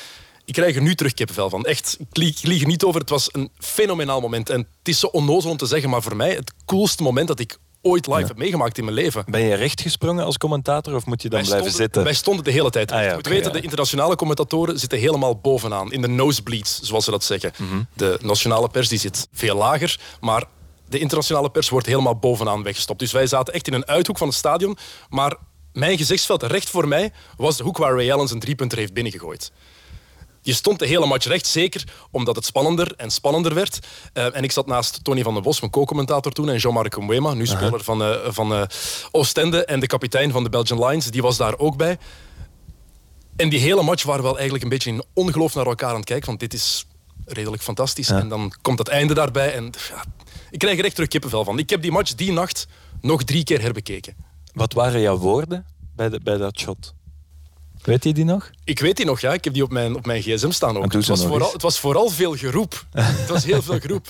Ik 0.47 0.53
krijg 0.53 0.77
er 0.77 0.83
nu 0.83 0.95
terug 0.95 1.15
kippenvel 1.15 1.51
van. 1.51 1.65
Echt, 1.65 1.97
ik 2.01 2.17
lieg, 2.17 2.39
ik 2.39 2.47
lieg 2.47 2.61
er 2.61 2.67
niet 2.67 2.85
over. 2.85 3.01
Het 3.01 3.11
was 3.11 3.29
een 3.33 3.51
fenomenaal 3.59 4.21
moment. 4.21 4.51
En 4.51 4.59
het 4.59 4.89
is 4.89 4.99
zo 4.99 5.07
onnozel 5.07 5.51
om 5.51 5.57
te 5.57 5.67
zeggen, 5.67 5.91
maar 5.91 6.03
voor 6.03 6.17
mij 6.17 6.35
het 6.35 6.53
coolste 6.65 7.03
moment 7.03 7.29
dat 7.29 7.41
ik 7.41 7.59
ooit 7.83 8.07
live 8.07 8.27
heb 8.27 8.37
meegemaakt 8.37 8.79
in 8.79 8.85
mijn 8.85 8.97
leven. 8.97 9.25
Ben 9.29 9.41
je 9.41 9.55
recht 9.55 9.81
gesprongen 9.81 10.25
als 10.25 10.39
commentator 10.39 10.95
of 10.95 11.07
moet 11.07 11.23
je 11.23 11.29
dan 11.29 11.39
Wij 11.39 11.49
blijven 11.49 11.71
stonden, 11.71 11.87
zitten? 11.87 12.05
Wij 12.05 12.15
stonden 12.15 12.45
de 12.45 12.51
hele 12.51 12.71
tijd. 12.71 12.93
Ah, 12.93 13.03
ja, 13.03 13.09
je 13.09 13.15
moet 13.15 13.27
weten, 13.27 13.47
ja. 13.47 13.53
de 13.53 13.61
internationale 13.61 14.17
commentatoren 14.17 14.79
zitten 14.79 14.99
helemaal 14.99 15.41
bovenaan. 15.41 15.93
In 15.93 16.01
de 16.01 16.09
nosebleeds, 16.09 16.81
zoals 16.83 17.05
ze 17.05 17.11
dat 17.11 17.25
zeggen. 17.25 17.53
Mhm. 17.57 17.83
De 17.93 18.19
nationale 18.23 18.69
pers 18.69 18.89
die 18.89 18.99
zit 18.99 19.29
veel 19.33 19.57
lager. 19.57 20.01
Maar 20.21 20.45
de 20.89 20.99
internationale 20.99 21.51
pers 21.51 21.69
wordt 21.69 21.87
helemaal 21.87 22.19
bovenaan 22.19 22.63
weggestopt. 22.63 22.99
Dus 22.99 23.13
wij 23.13 23.27
zaten 23.27 23.55
echt 23.55 23.67
in 23.67 23.75
een 23.75 23.87
uithoek 23.87 24.19
van 24.19 24.29
het 24.29 24.37
stadion. 24.37 24.77
Maar 25.09 25.37
mijn 25.73 25.99
gezichtsveld 25.99 26.43
recht 26.43 26.71
voor 26.71 26.89
mij 26.89 27.13
was 27.37 27.57
de 27.57 27.63
hoek 27.63 27.77
waar 27.77 27.95
Ray 27.95 28.13
Allen 28.13 28.29
zijn 28.29 28.41
driepunter 28.41 28.79
heeft 28.79 28.93
binnengegooid. 28.93 29.53
Je 30.47 30.53
stond 30.53 30.79
de 30.79 30.87
hele 30.87 31.07
match 31.07 31.27
recht, 31.27 31.47
zeker 31.47 31.85
omdat 32.11 32.37
het 32.37 32.45
spannender 32.45 32.95
en 32.97 33.11
spannender 33.11 33.55
werd. 33.55 33.79
Eh, 34.13 34.37
en 34.37 34.43
ik 34.43 34.53
zat 34.53 34.67
naast 34.67 35.05
Tony 35.05 35.23
van 35.23 35.35
den 35.35 35.43
Bos, 35.43 35.61
mijn 35.61 35.73
co-commentator 35.73 36.33
toen, 36.33 36.49
en 36.49 36.57
Jean-Marc 36.57 36.99
Mwema, 37.01 37.35
nu 37.35 37.47
speler 37.47 37.85
van, 37.85 38.03
eh, 38.03 38.17
van 38.29 38.53
eh, 38.53 38.63
Oostende, 39.11 39.65
en 39.65 39.81
de 39.81 39.87
kapitein 39.87 40.31
van 40.31 40.43
de 40.43 40.49
Belgian 40.49 40.87
Lions, 40.87 41.11
die 41.11 41.23
was 41.23 41.37
daar 41.37 41.59
ook 41.59 41.77
bij. 41.77 41.99
En 43.37 43.49
die 43.49 43.59
hele 43.59 43.83
match 43.83 44.03
waren 44.03 44.21
we 44.21 44.27
wel 44.27 44.35
eigenlijk 44.37 44.65
een 44.65 44.71
beetje 44.71 44.91
in 44.91 45.05
ongeloof 45.15 45.55
naar 45.55 45.67
elkaar 45.67 45.91
aan 45.91 45.97
het 45.97 46.05
kijken, 46.05 46.27
want 46.27 46.41
dit 46.41 46.55
is 46.55 46.87
redelijk 47.25 47.63
fantastisch. 47.63 48.09
En 48.09 48.29
dan 48.29 48.53
komt 48.63 48.79
het 48.79 48.89
einde 48.89 49.15
daarbij 49.15 49.55
en 49.55 49.73
ja, 49.89 50.05
ik 50.51 50.59
krijg 50.59 50.79
er 50.79 50.85
echt 50.85 50.95
terug 50.95 51.11
kippenvel 51.11 51.45
van. 51.45 51.59
Ik 51.59 51.71
heb 51.71 51.83
die 51.83 51.93
match 51.93 52.15
die 52.15 52.33
nacht 52.33 52.67
nog 53.01 53.25
drie 53.25 53.45
keer 53.45 53.61
herbekeken. 53.61 54.17
Wat 54.53 54.73
waren 54.73 55.01
jouw 55.01 55.17
woorden 55.17 55.67
bij, 55.97 56.09
de, 56.09 56.21
bij 56.21 56.37
dat 56.37 56.59
shot? 56.59 56.95
Weet 57.83 58.05
je 58.05 58.13
die 58.13 58.25
nog? 58.25 58.51
Ik 58.65 58.79
weet 58.79 58.97
die 58.97 59.07
nog, 59.07 59.21
ja. 59.21 59.33
Ik 59.33 59.45
heb 59.45 59.53
die 59.53 59.63
op 59.63 59.71
mijn, 59.71 59.97
op 59.97 60.07
mijn 60.07 60.23
gsm 60.23 60.51
staan 60.51 60.77
ook. 60.77 60.93
Het 60.93 61.07
was, 61.07 61.25
vooral, 61.25 61.53
het 61.53 61.63
was 61.63 61.79
vooral 61.79 62.09
veel 62.09 62.37
geroep. 62.37 62.85
het 62.93 63.29
was 63.29 63.45
heel 63.45 63.63
veel 63.63 63.81
geroep. 63.81 64.07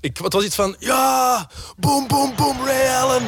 Ik, 0.00 0.18
het 0.22 0.32
was 0.32 0.44
iets 0.44 0.54
van, 0.54 0.76
ja, 0.78 1.48
boom, 1.76 2.06
boom, 2.08 2.32
boom, 2.36 2.56
Ray 2.64 2.88
Allen. 2.88 3.22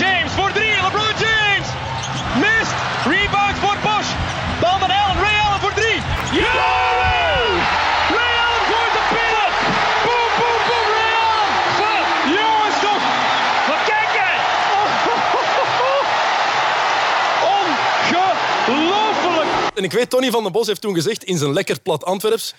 James 0.00 0.32
voor 0.32 0.52
drie, 0.52 0.72
LeBron 0.82 1.14
James. 1.18 1.68
Mist. 2.40 2.72
Rebound 3.04 3.58
voor 3.58 3.76
Bosch. 3.82 4.10
Bal 4.60 4.78
naar 4.78 4.90
Allen, 5.02 5.22
Ray 5.22 5.38
Allen 5.46 5.60
voor 5.60 5.72
drie. 5.72 5.98
Ja! 6.40 6.52
Ray 8.16 8.34
Allen 8.44 8.64
gooit 8.70 8.92
de 8.96 9.02
binnen. 9.14 9.48
Boom, 10.06 10.30
boom, 10.40 10.60
boom, 10.68 10.88
Ray 10.98 11.14
Allen. 11.28 11.50
Wat? 11.80 12.06
Jongens 12.36 12.78
toch. 12.86 13.02
Wat 13.68 13.82
kijken. 13.92 14.30
Ongelooflijk. 17.56 19.69
En 19.80 19.86
ik 19.86 19.92
weet, 19.92 20.10
Tony 20.10 20.30
van 20.30 20.42
den 20.42 20.52
Bos 20.52 20.66
heeft 20.66 20.80
toen 20.80 20.94
gezegd 20.94 21.24
in 21.24 21.38
zijn 21.38 21.52
lekker 21.52 21.80
plat 21.80 22.04
Antwerps... 22.04 22.54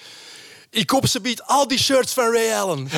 Ik 0.69 0.85
koop 0.87 1.07
ze 1.07 1.21
biedt 1.21 1.47
al 1.47 1.67
die 1.67 1.79
shirts 1.79 2.13
van 2.13 2.33
Ray 2.33 2.53
Allen. 2.53 2.89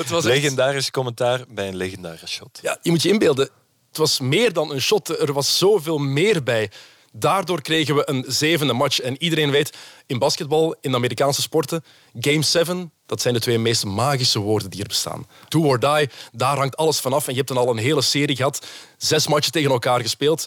het 0.00 0.08
was 0.08 0.24
echt- 0.24 0.34
Legendarisch 0.34 0.90
commentaar 0.90 1.44
bij 1.48 1.68
een 1.68 1.76
legendarische 1.76 2.26
shot. 2.26 2.58
Ja, 2.62 2.78
je 2.82 2.90
moet 2.90 3.02
je 3.02 3.08
inbeelden, 3.08 3.48
het 3.88 3.96
was 3.96 4.20
meer 4.20 4.52
dan 4.52 4.72
een 4.72 4.80
shot. 4.80 5.08
Er 5.08 5.32
was 5.32 5.58
zoveel 5.58 5.98
meer 5.98 6.42
bij. 6.42 6.70
Daardoor 7.12 7.62
kregen 7.62 7.94
we 7.94 8.08
een 8.08 8.24
zevende 8.28 8.72
match. 8.72 9.00
En 9.00 9.22
iedereen 9.22 9.50
weet, 9.50 9.76
in 10.06 10.18
basketbal, 10.18 10.76
in 10.80 10.90
de 10.90 10.96
Amerikaanse 10.96 11.42
sporten, 11.42 11.84
Game 12.20 12.42
7, 12.42 12.92
dat 13.06 13.20
zijn 13.20 13.34
de 13.34 13.40
twee 13.40 13.58
meest 13.58 13.84
magische 13.84 14.38
woorden 14.38 14.70
die 14.70 14.80
er 14.80 14.88
bestaan. 14.88 15.26
Do 15.48 15.62
or 15.64 15.80
die, 15.80 16.08
daar 16.32 16.56
hangt 16.56 16.76
alles 16.76 17.00
vanaf. 17.00 17.26
En 17.26 17.32
je 17.32 17.38
hebt 17.38 17.48
dan 17.48 17.58
al 17.58 17.70
een 17.70 17.76
hele 17.78 18.02
serie 18.02 18.36
gehad, 18.36 18.66
zes 18.96 19.26
matchen 19.26 19.52
tegen 19.52 19.70
elkaar 19.70 20.00
gespeeld. 20.00 20.44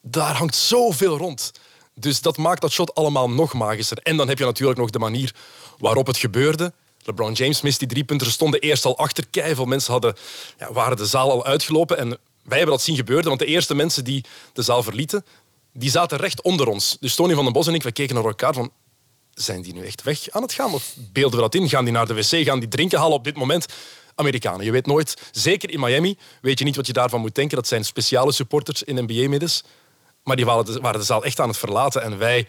Daar 0.00 0.36
hangt 0.36 0.56
zoveel 0.56 1.16
rond. 1.16 1.52
Dus 1.94 2.20
dat 2.20 2.36
maakt 2.36 2.60
dat 2.60 2.72
shot 2.72 2.94
allemaal 2.94 3.30
nog 3.30 3.52
magischer. 3.52 3.98
En 3.98 4.16
dan 4.16 4.28
heb 4.28 4.38
je 4.38 4.44
natuurlijk 4.44 4.78
nog 4.78 4.90
de 4.90 4.98
manier 4.98 5.34
waarop 5.78 6.06
het 6.06 6.16
gebeurde. 6.16 6.72
LeBron 7.02 7.32
James 7.32 7.60
mist 7.60 7.78
die 7.78 7.88
drie 7.88 8.04
punten. 8.04 8.30
Stonden 8.30 8.60
eerst 8.60 8.84
al 8.84 8.98
achter. 8.98 9.24
Veel 9.30 9.64
mensen 9.64 9.92
hadden, 9.92 10.14
ja, 10.58 10.72
waren 10.72 10.96
de 10.96 11.06
zaal 11.06 11.30
al 11.30 11.44
uitgelopen. 11.44 11.98
En 11.98 12.08
wij 12.42 12.56
hebben 12.58 12.76
dat 12.76 12.84
zien 12.84 12.96
gebeuren. 12.96 13.24
Want 13.24 13.38
de 13.38 13.46
eerste 13.46 13.74
mensen 13.74 14.04
die 14.04 14.24
de 14.52 14.62
zaal 14.62 14.82
verlieten, 14.82 15.24
die 15.72 15.90
zaten 15.90 16.18
recht 16.18 16.42
onder 16.42 16.68
ons. 16.68 16.96
Dus 17.00 17.14
Tony 17.14 17.34
van 17.34 17.44
den 17.44 17.52
Bos 17.52 17.66
en 17.66 17.74
ik, 17.74 17.82
we 17.82 17.92
keken 17.92 18.14
naar 18.14 18.24
elkaar 18.24 18.54
van... 18.54 18.70
Zijn 19.34 19.62
die 19.62 19.72
nu 19.72 19.86
echt 19.86 20.02
weg 20.02 20.30
aan 20.30 20.42
het 20.42 20.52
gaan? 20.52 20.72
Of 20.72 20.94
beelden 21.12 21.36
we 21.36 21.44
dat 21.44 21.54
in? 21.54 21.68
Gaan 21.68 21.84
die 21.84 21.92
naar 21.92 22.06
de 22.06 22.14
wc? 22.14 22.44
Gaan 22.44 22.58
die 22.60 22.68
drinken 22.68 22.98
halen 22.98 23.16
op 23.16 23.24
dit 23.24 23.36
moment? 23.36 23.66
Amerikanen, 24.14 24.64
je 24.64 24.70
weet 24.70 24.86
nooit. 24.86 25.16
Zeker 25.30 25.70
in 25.70 25.80
Miami 25.80 26.16
weet 26.40 26.58
je 26.58 26.64
niet 26.64 26.76
wat 26.76 26.86
je 26.86 26.92
daarvan 26.92 27.20
moet 27.20 27.34
denken. 27.34 27.56
Dat 27.56 27.66
zijn 27.66 27.84
speciale 27.84 28.32
supporters 28.32 28.82
in 28.82 29.04
NBA-middens. 29.04 29.62
Maar 30.28 30.36
die 30.36 30.46
waren 30.46 30.64
de, 30.64 30.80
waren 30.80 31.00
de 31.00 31.06
zaal 31.06 31.24
echt 31.24 31.40
aan 31.40 31.48
het 31.48 31.56
verlaten. 31.58 32.02
En 32.02 32.18
wij, 32.18 32.48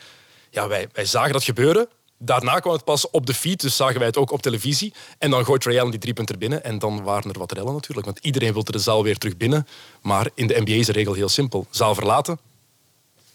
ja, 0.49 0.67
wij, 0.67 0.87
wij 0.93 1.05
zagen 1.05 1.33
dat 1.33 1.43
gebeuren. 1.43 1.87
Daarna 2.17 2.59
kwam 2.59 2.73
het 2.73 2.83
pas 2.83 3.09
op 3.09 3.25
de 3.25 3.33
feed, 3.33 3.61
dus 3.61 3.75
zagen 3.75 3.97
wij 3.97 4.07
het 4.07 4.17
ook 4.17 4.31
op 4.31 4.41
televisie. 4.41 4.93
En 5.17 5.29
dan 5.29 5.45
gooit 5.45 5.63
Ray 5.63 5.79
Allen 5.79 5.91
die 5.91 5.99
drie 5.99 6.13
punten 6.13 6.39
binnen. 6.39 6.63
En 6.63 6.79
dan 6.79 7.03
waren 7.03 7.31
er 7.31 7.39
wat 7.39 7.51
rellen 7.51 7.73
natuurlijk. 7.73 8.05
Want 8.05 8.19
iedereen 8.21 8.53
wilde 8.53 8.71
de 8.71 8.79
zaal 8.79 9.03
weer 9.03 9.17
terug 9.17 9.37
binnen. 9.37 9.67
Maar 10.01 10.29
in 10.33 10.47
de 10.47 10.61
NBA 10.61 10.71
is 10.71 10.85
de 10.85 10.91
regel 10.91 11.13
heel 11.13 11.29
simpel. 11.29 11.67
Zaal 11.69 11.95
verlaten 11.95 12.39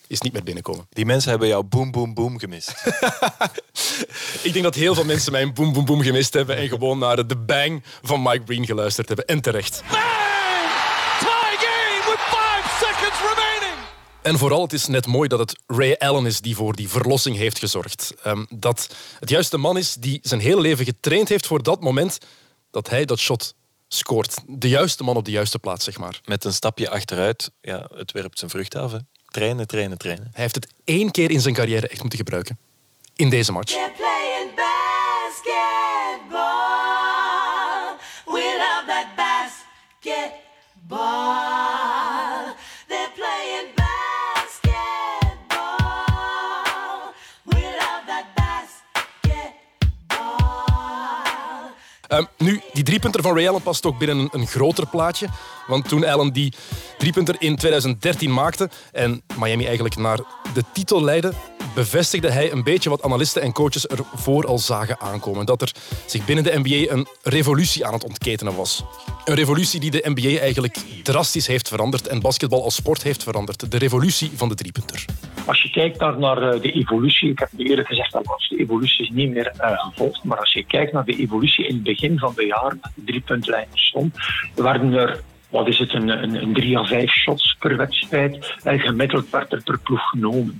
is 0.06 0.20
niet 0.20 0.32
meer 0.32 0.42
binnenkomen. 0.42 0.86
Die 0.90 1.06
mensen 1.06 1.30
hebben 1.30 1.48
jou 1.48 1.64
boom, 1.64 1.90
boom, 1.90 2.14
boom 2.14 2.38
gemist. 2.38 2.72
Ik 4.46 4.52
denk 4.52 4.64
dat 4.64 4.74
heel 4.74 4.94
veel 4.94 5.04
mensen 5.04 5.32
mijn 5.32 5.54
boom, 5.54 5.72
boom, 5.72 5.84
boom 5.84 6.02
gemist 6.02 6.32
hebben. 6.32 6.56
En 6.56 6.68
gewoon 6.68 6.98
naar 6.98 7.26
de 7.26 7.36
bang 7.36 7.82
van 8.02 8.22
Mike 8.22 8.42
Breen 8.42 8.66
geluisterd 8.66 9.08
hebben. 9.08 9.26
En 9.26 9.40
terecht 9.40 9.82
game 11.66 12.00
with 12.10 12.22
five 12.34 12.64
seconds 12.82 13.18
remaining. 13.30 13.78
En 14.24 14.38
vooral, 14.38 14.62
het 14.62 14.72
is 14.72 14.86
net 14.86 15.06
mooi 15.06 15.28
dat 15.28 15.38
het 15.38 15.56
Ray 15.66 15.94
Allen 15.98 16.26
is 16.26 16.40
die 16.40 16.56
voor 16.56 16.76
die 16.76 16.88
verlossing 16.88 17.36
heeft 17.36 17.58
gezorgd. 17.58 18.14
Ehm, 18.22 18.44
dat 18.48 18.94
het 19.20 19.30
juist 19.30 19.50
de 19.50 19.58
man 19.58 19.76
is 19.76 19.94
die 19.94 20.18
zijn 20.22 20.40
hele 20.40 20.60
leven 20.60 20.84
getraind 20.84 21.28
heeft 21.28 21.46
voor 21.46 21.62
dat 21.62 21.80
moment 21.80 22.18
dat 22.70 22.90
hij 22.90 23.04
dat 23.04 23.18
shot 23.18 23.54
scoort. 23.88 24.36
De 24.46 24.68
juiste 24.68 25.02
man 25.02 25.16
op 25.16 25.24
de 25.24 25.30
juiste 25.30 25.58
plaats, 25.58 25.84
zeg 25.84 25.98
maar. 25.98 26.20
Met 26.24 26.44
een 26.44 26.52
stapje 26.52 26.90
achteruit, 26.90 27.50
ja, 27.60 27.88
het 27.94 28.12
werpt 28.12 28.38
zijn 28.38 28.50
vrucht 28.50 28.74
af. 28.74 28.92
Hè. 28.92 28.98
Trainen, 29.26 29.66
trainen, 29.66 29.98
trainen. 29.98 30.28
Hij 30.32 30.42
heeft 30.42 30.54
het 30.54 30.66
één 30.84 31.10
keer 31.10 31.30
in 31.30 31.40
zijn 31.40 31.54
carrière 31.54 31.88
echt 31.88 32.00
moeten 32.00 32.18
gebruiken. 32.18 32.58
In 33.16 33.30
deze 33.30 33.52
match. 33.52 33.72
We 38.24 38.56
love 38.58 38.86
that 38.86 39.06
basketball. 39.16 41.53
Ehm, 52.14 52.24
nu, 52.38 52.60
die 52.72 52.84
driepunter 52.84 53.22
van 53.22 53.34
Ray 53.34 53.48
Allen 53.48 53.62
past 53.62 53.86
ook 53.86 53.98
binnen 53.98 54.28
een, 54.32 54.46
groter 54.46 54.86
plaatje. 54.86 55.26
Want 55.66 55.88
toen 55.88 56.04
Allen 56.04 56.32
die 56.32 56.52
driepunter 56.98 57.36
in 57.38 57.56
2013 57.56 58.32
maakte 58.32 58.70
en 58.92 59.22
Miami 59.38 59.64
eigenlijk 59.64 59.96
naar 59.96 60.18
de 60.54 60.62
titel 60.72 61.02
leidde, 61.02 61.32
bevestigde 61.74 62.30
hij 62.30 62.52
een 62.52 62.62
beetje 62.62 62.90
wat 62.90 63.02
analisten 63.02 63.42
en 63.42 63.52
coaches 63.52 63.86
ervoor 63.86 64.46
al 64.46 64.58
zagen 64.58 65.00
aankomen. 65.00 65.46
Dat 65.46 65.62
er 65.62 65.72
zich 66.06 66.24
binnen 66.24 66.44
de 66.44 66.60
NBA 66.62 66.92
een 66.92 67.06
revolutie 67.22 67.86
aan 67.86 67.92
het 67.92 68.04
ontketenen 68.04 68.56
was. 68.56 68.84
Een 69.24 69.34
revolutie 69.34 69.80
die 69.80 69.90
de 69.90 70.10
NBA 70.14 70.40
eigenlijk 70.40 70.76
drastisch 71.02 71.46
heeft 71.46 71.68
veranderd 71.68 72.08
en 72.08 72.20
basketbal 72.20 72.64
als 72.64 72.74
sport 72.74 73.02
heeft 73.02 73.22
veranderd. 73.22 73.70
De 73.70 73.78
revolutie 73.78 74.30
van 74.34 74.48
de 74.48 74.54
driepunter. 74.54 75.04
Als 75.46 75.62
je 75.62 75.70
kijkt 75.70 75.98
naar, 75.98 76.42
eh, 76.42 76.60
de 76.60 76.72
evolutie, 76.72 77.30
ik 77.30 77.38
heb 77.38 77.48
eerder 77.56 77.86
gezegd 77.86 78.14
als 78.14 78.48
de 78.48 78.58
evolutie 78.58 79.04
is 79.04 79.10
niet 79.10 79.30
meer 79.30 79.46
eh, 79.46 79.78
gevolgd, 79.78 80.24
maar 80.24 80.38
als 80.38 80.52
je 80.52 80.64
kijkt 80.64 80.92
naar 80.92 81.04
de 81.04 81.16
evolutie 81.16 81.66
in 81.66 81.74
het 81.74 81.82
begin 81.82 82.03
van 82.18 82.32
de 82.36 82.46
dat 82.46 82.92
de 82.94 83.04
driepuntlijn 83.04 83.68
stond, 83.72 84.14
werden 84.54 84.92
er 84.92 85.20
wat 85.54 85.68
is 85.68 85.78
het, 85.78 85.92
een, 85.92 86.08
een, 86.08 86.52
drie 86.52 86.78
à 86.78 86.84
vijf 86.84 87.10
shots 87.10 87.56
per 87.58 87.76
wedstrijd. 87.76 88.54
En 88.62 88.80
gemiddeld 88.80 89.30
werd 89.30 89.52
er 89.52 89.62
per 89.62 89.78
ploeg 89.78 90.08
genomen. 90.08 90.58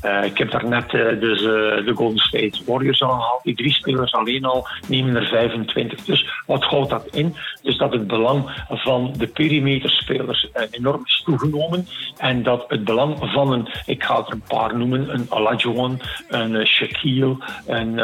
Eh, 0.00 0.24
ik 0.24 0.38
heb 0.38 0.50
daarnet 0.50 0.92
uh, 0.92 1.20
dus, 1.20 1.40
uh, 1.40 1.46
de 1.86 1.92
Golden 1.94 2.18
State 2.18 2.58
Warriors 2.66 3.02
aangehaald. 3.02 3.42
Die 3.42 3.54
drie 3.54 3.72
spelers 3.72 4.12
alleen 4.12 4.44
al 4.44 4.66
nemen 4.88 5.16
er 5.16 5.26
25. 5.26 6.04
Dus 6.04 6.26
wat 6.46 6.64
houdt 6.64 6.90
dat 6.90 7.06
in? 7.06 7.36
Dus 7.62 7.76
dat 7.76 7.92
het 7.92 8.06
belang 8.06 8.64
van 8.68 9.14
de 9.16 9.26
perimeterspelers 9.26 10.48
enorm 10.70 11.02
is 11.04 11.22
toegenomen. 11.24 11.86
En 12.16 12.42
dat 12.42 12.64
het 12.68 12.84
belang 12.84 13.16
van 13.20 13.52
een, 13.52 13.68
ik 13.86 14.04
ga 14.04 14.16
er 14.16 14.32
een 14.32 14.42
paar 14.48 14.76
noemen, 14.76 15.14
een 15.14 15.26
Olajuwon, 15.28 16.00
een 16.28 16.66
Shaquille, 16.66 17.36
een, 17.66 17.98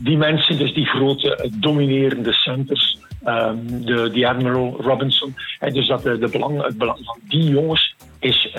die 0.00 0.16
mensen, 0.16 0.58
dus 0.58 0.74
die 0.74 0.86
grote 0.86 1.50
dominerende 1.52 2.32
centers, 2.32 2.98
um, 3.26 3.84
de, 3.84 4.28
Admiral 4.28 4.76
Robinson. 4.80 5.34
dus 5.72 5.86
dat 5.86 6.02
de, 6.02 6.28
belang, 6.32 6.62
het 6.62 6.78
belang 6.78 6.98
van 7.04 7.18
die 7.28 7.50
jongens 7.50 7.94
is 8.18 8.54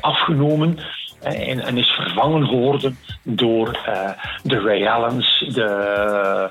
afgenomen. 0.00 0.78
En, 1.22 1.60
en, 1.60 1.78
is 1.78 1.88
vervangen 1.88 2.46
geworden 2.46 2.96
door 3.22 3.78
uh, 3.88 4.10
de 4.42 4.60
Ray 4.60 4.86
Allens, 4.86 5.44
de, 5.54 6.50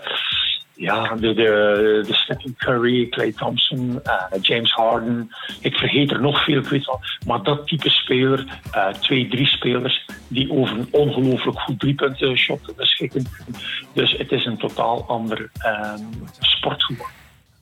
ja, 0.81 1.15
de, 1.15 1.33
de, 1.33 2.13
Stephen 2.13 2.55
Curry, 2.57 3.09
Clay 3.09 3.31
Thompson, 3.31 3.99
eh, 4.03 4.41
James 4.41 4.71
Harden. 4.71 5.29
Ik 5.59 5.75
vergeet 5.75 6.11
er 6.11 6.21
nog 6.21 6.43
veel, 6.43 6.59
ik 6.59 6.67
weet. 6.67 6.97
Maar 7.25 7.43
dat 7.43 7.67
type 7.67 7.89
speler, 7.89 8.45
eh, 8.71 8.87
twee, 8.87 9.27
drie 9.27 9.47
spelers 9.47 10.05
die 10.27 10.51
over 10.51 10.77
een 10.77 10.87
ongelooflijk 10.91 11.59
goed 11.59 11.79
driepunten 11.79 12.37
shot 12.37 12.75
beschikken. 12.75 13.25
Dus 13.93 14.11
het 14.17 14.31
is 14.31 14.45
een 14.45 14.57
totaal 14.57 15.05
ander 15.07 15.49
eh, 15.53 15.93
sport 16.39 16.83
geworden. 16.83 17.20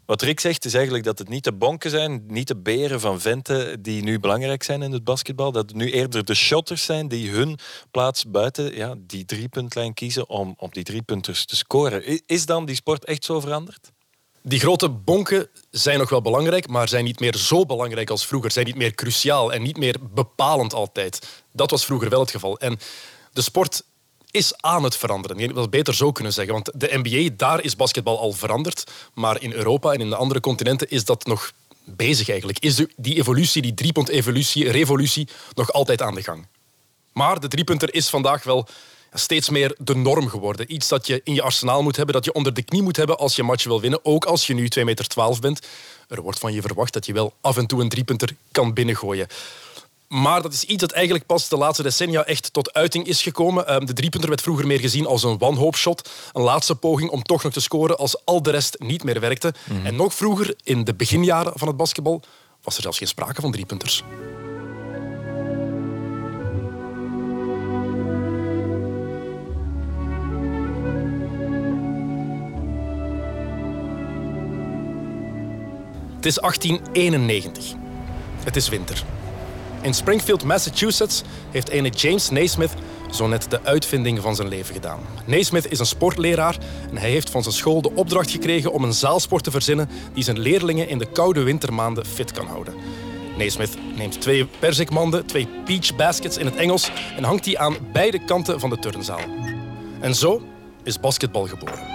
Wat 0.09 0.21
Rick 0.21 0.39
zegt 0.39 0.65
is 0.65 0.73
eigenlijk 0.73 1.03
dat 1.03 1.19
het 1.19 1.29
niet 1.29 1.43
de 1.43 1.53
bonken 1.53 1.89
zijn, 1.89 2.23
niet 2.27 2.47
de 2.47 2.55
beren 2.55 2.99
van 2.99 3.21
venten 3.21 3.81
die 3.81 4.03
nu 4.03 4.19
belangrijk 4.19 4.63
zijn 4.63 4.81
in 4.81 4.91
het 4.91 5.03
basketbal. 5.03 5.51
Dat 5.51 5.69
het 5.69 5.75
nu 5.75 5.91
eerder 5.91 6.25
de 6.25 6.33
shotters 6.33 6.83
zijn 6.83 7.07
die 7.07 7.31
hun 7.31 7.59
plaats 7.91 8.25
buiten 8.25 8.75
ja, 8.75 8.95
die 8.97 9.25
driepuntlijn 9.25 9.93
kiezen 9.93 10.29
om 10.29 10.53
op 10.57 10.73
die 10.73 10.83
driepunters 10.83 11.45
te 11.45 11.55
scoren. 11.55 12.21
Is 12.25 12.45
dan 12.45 12.65
die 12.65 12.75
sport 12.75 13.05
echt 13.05 13.25
zo 13.25 13.39
veranderd? 13.39 13.91
Die 14.41 14.59
grote 14.59 14.89
bonken 14.89 15.47
zijn 15.71 15.99
nog 15.99 16.09
wel 16.09 16.21
belangrijk, 16.21 16.67
maar 16.67 16.87
zijn 16.87 17.03
niet 17.03 17.19
meer 17.19 17.35
zo 17.35 17.65
belangrijk 17.65 18.09
als 18.09 18.25
vroeger. 18.25 18.51
Zijn 18.51 18.65
niet 18.65 18.75
meer 18.75 18.95
cruciaal 18.95 19.53
en 19.53 19.61
niet 19.61 19.77
meer 19.77 19.95
bepalend 20.13 20.73
altijd. 20.73 21.43
Dat 21.51 21.71
was 21.71 21.85
vroeger 21.85 22.09
wel 22.09 22.19
het 22.19 22.31
geval. 22.31 22.57
En 22.59 22.79
de 23.33 23.41
sport 23.41 23.83
is 24.31 24.53
aan 24.57 24.83
het 24.83 24.95
veranderen. 24.95 25.39
Ik 25.39 25.55
het 25.55 25.69
beter 25.69 25.95
zo 25.95 26.11
kunnen 26.11 26.33
zeggen. 26.33 26.53
Want 26.53 26.71
de 26.73 26.99
NBA, 27.03 27.29
daar 27.37 27.63
is 27.63 27.75
basketbal 27.75 28.19
al 28.19 28.31
veranderd. 28.31 28.91
Maar 29.13 29.41
in 29.41 29.53
Europa 29.53 29.93
en 29.93 29.99
in 29.99 30.09
de 30.09 30.15
andere 30.15 30.39
continenten 30.39 30.89
is 30.89 31.05
dat 31.05 31.25
nog 31.25 31.51
bezig 31.83 32.29
eigenlijk. 32.29 32.59
Is 32.59 32.85
die 32.95 33.15
evolutie, 33.17 33.61
die 33.61 33.73
driepunt-evolutie, 33.73 34.71
revolutie, 34.71 35.27
nog 35.53 35.71
altijd 35.71 36.01
aan 36.01 36.15
de 36.15 36.23
gang. 36.23 36.47
Maar 37.13 37.39
de 37.39 37.47
driepunter 37.47 37.93
is 37.93 38.09
vandaag 38.09 38.43
wel 38.43 38.67
steeds 39.13 39.49
meer 39.49 39.75
de 39.77 39.95
norm 39.95 40.27
geworden. 40.27 40.73
Iets 40.73 40.87
dat 40.87 41.07
je 41.07 41.21
in 41.23 41.33
je 41.33 41.41
arsenaal 41.41 41.83
moet 41.83 41.95
hebben, 41.95 42.15
dat 42.15 42.25
je 42.25 42.33
onder 42.33 42.53
de 42.53 42.61
knie 42.61 42.81
moet 42.81 42.97
hebben 42.97 43.17
als 43.17 43.35
je 43.35 43.43
match 43.43 43.63
wil 43.63 43.81
winnen. 43.81 44.05
Ook 44.05 44.25
als 44.25 44.47
je 44.47 44.53
nu 44.53 44.67
2,12 44.79 44.83
meter 44.83 45.39
bent. 45.39 45.67
Er 46.07 46.21
wordt 46.21 46.39
van 46.39 46.53
je 46.53 46.61
verwacht 46.61 46.93
dat 46.93 47.05
je 47.05 47.13
wel 47.13 47.33
af 47.41 47.57
en 47.57 47.67
toe 47.67 47.81
een 47.81 47.89
driepunter 47.89 48.35
kan 48.51 48.73
binnengooien. 48.73 49.27
Maar 50.09 50.41
dat 50.41 50.53
is 50.53 50.63
iets 50.63 50.81
dat 50.81 50.91
eigenlijk 50.91 51.25
pas 51.25 51.49
de 51.49 51.57
laatste 51.57 51.83
decennia 51.83 52.25
echt 52.25 52.53
tot 52.53 52.73
uiting 52.73 53.05
is 53.07 53.21
gekomen. 53.21 53.67
Ehm, 53.67 53.85
De 53.85 53.93
driepunter 53.93 54.29
werd 54.29 54.41
vroeger 54.41 54.67
meer 54.67 54.79
gezien 54.79 55.05
als 55.05 55.23
een 55.23 55.41
one-hope-shot. 55.41 56.09
Een 56.33 56.41
laatste 56.41 56.75
poging 56.75 57.09
om 57.09 57.23
toch 57.23 57.43
nog 57.43 57.53
te 57.53 57.59
scoren 57.61 57.97
als 57.97 58.25
al 58.25 58.41
de 58.41 58.51
rest 58.51 58.75
niet 58.79 59.03
meer 59.03 59.19
werkte. 59.19 59.53
En 59.83 59.95
nog 59.95 60.13
vroeger, 60.13 60.55
in 60.63 60.83
de 60.83 60.93
beginjaren 60.93 61.53
van 61.55 61.67
het 61.67 61.77
basketbal, 61.77 62.21
was 62.63 62.75
er 62.75 62.81
zelfs 62.81 62.97
geen 62.97 63.07
sprake 63.07 63.41
van 63.41 63.51
driepunters. 63.51 64.03
Het 76.15 76.25
is 76.25 76.39
1891. 76.39 77.73
Het 78.43 78.55
is 78.55 78.69
winter. 78.69 79.03
In 79.81 79.93
Springfield, 79.93 80.43
Massachusetts, 80.43 81.23
heeft 81.51 81.69
ene 81.69 81.89
James 81.89 82.29
Naismith 82.29 82.73
zo 83.11 83.27
net 83.27 83.49
de 83.49 83.63
uitvinding 83.63 84.21
van 84.21 84.35
zijn 84.35 84.47
leven 84.47 84.73
gedaan. 84.73 84.99
Naismith 85.25 85.71
is 85.71 85.79
een 85.79 85.85
sportleraar 85.85 86.57
en 86.89 86.97
hij 86.97 87.09
heeft 87.09 87.29
van 87.29 87.43
zijn 87.43 87.55
school 87.55 87.81
de 87.81 87.91
opdracht 87.95 88.31
gekregen 88.31 88.71
om 88.71 88.83
een 88.83 88.93
zaalsport 88.93 89.43
te 89.43 89.51
verzinnen 89.51 89.89
die 90.13 90.23
zijn 90.23 90.39
leerlingen 90.39 90.87
in 90.87 90.97
de 90.97 91.11
koude 91.11 91.43
wintermaanden 91.43 92.05
fit 92.05 92.31
kan 92.31 92.45
houden. 92.45 92.73
Naismith 93.37 93.77
neemt 93.95 94.21
twee 94.21 94.45
perzikmanden, 94.45 95.25
twee 95.25 95.47
peach 95.65 95.95
baskets 95.95 96.37
in 96.37 96.45
het 96.45 96.55
Engels 96.55 96.91
en 97.17 97.23
hangt 97.23 97.43
die 97.43 97.59
aan 97.59 97.77
beide 97.93 98.25
kanten 98.25 98.59
van 98.59 98.69
de 98.69 98.79
turnzaal. 98.79 99.21
En 99.99 100.15
zo 100.15 100.41
is 100.83 100.99
basketbal 100.99 101.47
geboren. 101.47 101.87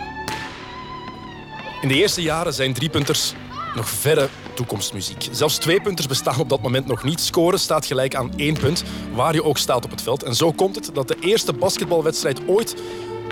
In 1.80 1.88
de 1.88 1.94
eerste 1.94 2.22
jaren 2.22 2.54
zijn 2.54 2.72
driepunters 2.72 3.34
nog 3.74 3.88
verre 3.88 4.28
toekomstmuziek. 4.54 5.28
Zelfs 5.30 5.58
twee 5.58 5.80
punters 5.80 6.06
bestaan 6.06 6.40
op 6.40 6.48
dat 6.48 6.62
moment 6.62 6.86
nog 6.86 7.04
niet. 7.04 7.20
Scoren 7.20 7.58
staat 7.58 7.86
gelijk 7.86 8.14
aan 8.14 8.32
één 8.36 8.58
punt, 8.58 8.84
waar 9.12 9.34
je 9.34 9.44
ook 9.44 9.58
staat 9.58 9.84
op 9.84 9.90
het 9.90 10.02
veld. 10.02 10.22
En 10.22 10.34
zo 10.34 10.52
komt 10.52 10.74
het 10.74 10.90
dat 10.94 11.08
de 11.08 11.16
eerste 11.20 11.52
basketbalwedstrijd 11.52 12.40
ooit 12.46 12.74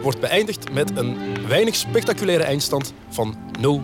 wordt 0.02 0.20
beëindigd 0.20 0.72
met 0.72 0.96
een 0.96 1.16
weinig 1.48 1.74
spectaculaire 1.74 2.44
eindstand 2.44 2.92
van 3.08 3.36
0 3.60 3.82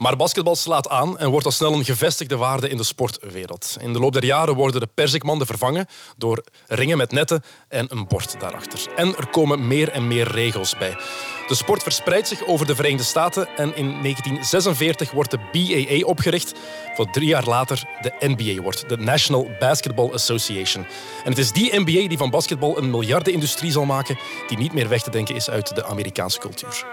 Maar 0.00 0.16
basketbal 0.16 0.56
slaat 0.56 0.88
aan 0.88 1.18
en 1.18 1.30
wordt 1.30 1.46
al 1.46 1.52
snel 1.52 1.72
een 1.72 1.84
gevestigde 1.84 2.36
waarde 2.36 2.68
in 2.68 2.76
de 2.76 2.82
sportwereld. 2.82 3.76
In 3.80 3.92
de 3.92 3.98
loop 3.98 4.12
der 4.12 4.24
jaren 4.24 4.54
worden 4.54 4.80
de 4.80 4.88
perzikmanden 4.94 5.46
vervangen 5.46 5.86
door 6.16 6.44
ringen 6.66 6.96
met 6.96 7.12
netten 7.12 7.42
en 7.68 7.86
een 7.88 8.06
bord 8.06 8.40
daarachter. 8.40 8.86
En 8.96 9.16
er 9.16 9.26
komen 9.26 9.66
meer 9.66 9.88
en 9.88 10.08
meer 10.08 10.28
regels 10.28 10.78
bij. 10.78 10.96
De 11.46 11.54
sport 11.54 11.82
verspreidt 11.82 12.28
zich 12.28 12.46
over 12.46 12.66
de 12.66 12.74
Verenigde 12.74 13.04
Staten 13.04 13.48
en 13.56 13.76
in 13.76 14.02
1946 14.02 15.10
wordt 15.10 15.30
de 15.30 15.38
BAA 15.52 16.06
opgericht, 16.06 16.54
wat 16.96 17.12
drie 17.12 17.28
jaar 17.28 17.44
later 17.44 17.84
de 18.00 18.12
NBA 18.18 18.62
wordt, 18.62 18.88
de 18.88 18.96
National 18.96 19.50
Basketball 19.58 20.12
Association. 20.12 20.86
En 21.24 21.30
het 21.30 21.38
is 21.38 21.52
die 21.52 21.80
NBA 21.80 22.08
die 22.08 22.18
van 22.18 22.30
basketbal 22.30 22.78
een 22.78 22.90
miljardenindustrie 22.90 23.70
zal 23.70 23.84
maken 23.84 24.18
die 24.48 24.58
niet 24.58 24.72
meer 24.72 24.88
weg 24.88 25.02
te 25.02 25.10
denken 25.10 25.34
is 25.34 25.50
uit 25.50 25.74
de 25.74 25.84
Amerikaanse 25.84 26.38
cultuur. 26.38 26.84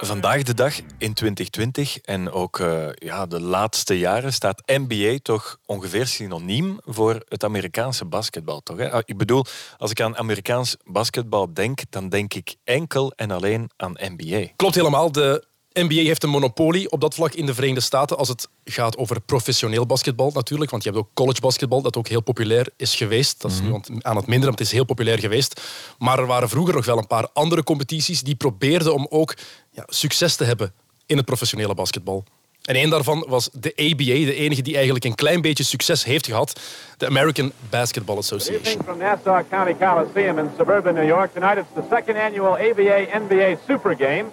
Vandaag 0.00 0.42
de 0.42 0.54
dag 0.54 0.74
in 0.98 1.14
2020 1.14 1.98
en 1.98 2.30
ook 2.30 2.60
eh, 2.60 2.88
ja, 2.94 3.26
de 3.26 3.40
laatste 3.40 3.98
jaren 3.98 4.32
staat 4.32 4.62
NBA 4.66 5.18
toch 5.22 5.58
ongeveer 5.66 6.06
synoniem 6.06 6.78
voor 6.84 7.22
het 7.28 7.44
Amerikaanse 7.44 8.04
basketbal. 8.04 8.60
Toch, 8.60 8.76
hè? 8.78 8.90
Ah, 8.90 9.02
Ik 9.04 9.16
bedoel, 9.16 9.44
als 9.76 9.90
ik 9.90 10.00
aan 10.00 10.16
Amerikaans 10.16 10.76
basketbal 10.84 11.54
denk, 11.54 11.80
dan 11.90 12.08
denk 12.08 12.34
ik 12.34 12.56
enkel 12.64 13.12
en 13.16 13.30
alleen 13.30 13.70
aan 13.76 13.96
NBA. 13.98 14.46
Klopt 14.56 14.74
helemaal. 14.74 15.12
De 15.12 15.46
NBA 15.84 15.94
heeft 15.94 16.22
een 16.22 16.30
monopolie 16.30 16.90
op 16.90 17.00
dat 17.00 17.14
vlak 17.14 17.34
in 17.34 17.46
de 17.46 17.54
Verenigde 17.54 17.80
Staten 17.80 18.16
als 18.16 18.28
het 18.28 18.48
gaat 18.64 18.96
over 18.96 19.20
professioneel 19.20 19.86
basketbal 19.86 20.30
natuurlijk. 20.34 20.70
Want 20.70 20.82
je 20.82 20.90
hebt 20.90 21.02
ook 21.02 21.10
college 21.14 21.40
basketbal 21.40 21.82
dat 21.82 21.96
ook 21.96 22.08
heel 22.08 22.22
populair 22.22 22.68
is 22.76 22.94
geweest. 22.94 23.40
Dat 23.40 23.50
is 23.50 23.60
nu 23.60 23.72
aan 23.72 24.16
het 24.16 24.26
minderen, 24.26 24.40
maar 24.40 24.50
het 24.50 24.60
is 24.60 24.72
heel 24.72 24.84
populair 24.84 25.18
geweest. 25.18 25.60
Maar 25.98 26.18
er 26.18 26.26
waren 26.26 26.48
vroeger 26.48 26.74
nog 26.74 26.84
wel 26.84 26.98
een 26.98 27.06
paar 27.06 27.28
andere 27.32 27.62
competities 27.62 28.22
die 28.22 28.34
probeerden 28.34 28.94
om 28.94 29.06
ook 29.10 29.34
ja, 29.70 29.84
succes 29.86 30.36
te 30.36 30.44
hebben 30.44 30.72
in 31.06 31.16
het 31.16 31.26
professionele 31.26 31.74
basketbal. 31.74 32.24
En 32.64 32.74
één 32.74 32.90
daarvan 32.90 33.24
was 33.28 33.50
de 33.52 33.72
ABA, 33.76 34.04
de 34.04 34.34
enige 34.34 34.62
die 34.62 34.74
eigenlijk 34.74 35.04
een 35.04 35.14
klein 35.14 35.40
beetje 35.40 35.64
succes 35.64 36.04
heeft 36.04 36.26
gehad. 36.26 36.60
De 36.96 37.06
American 37.06 37.52
Basketball 37.70 38.16
Association. 38.16 38.82
From 38.84 38.98
Nassau 38.98 39.44
County 39.50 39.74
Coliseum 39.84 40.38
in 40.38 40.50
suburban 40.56 40.94
New 40.94 41.06
York. 41.06 41.32
Tonight 41.32 41.58
it's 41.58 41.74
the 41.74 41.94
second 41.96 42.16
annual 42.16 42.52
ABA 42.52 43.18
NBA 43.18 43.56
Super 43.66 43.96
Game. 43.96 44.24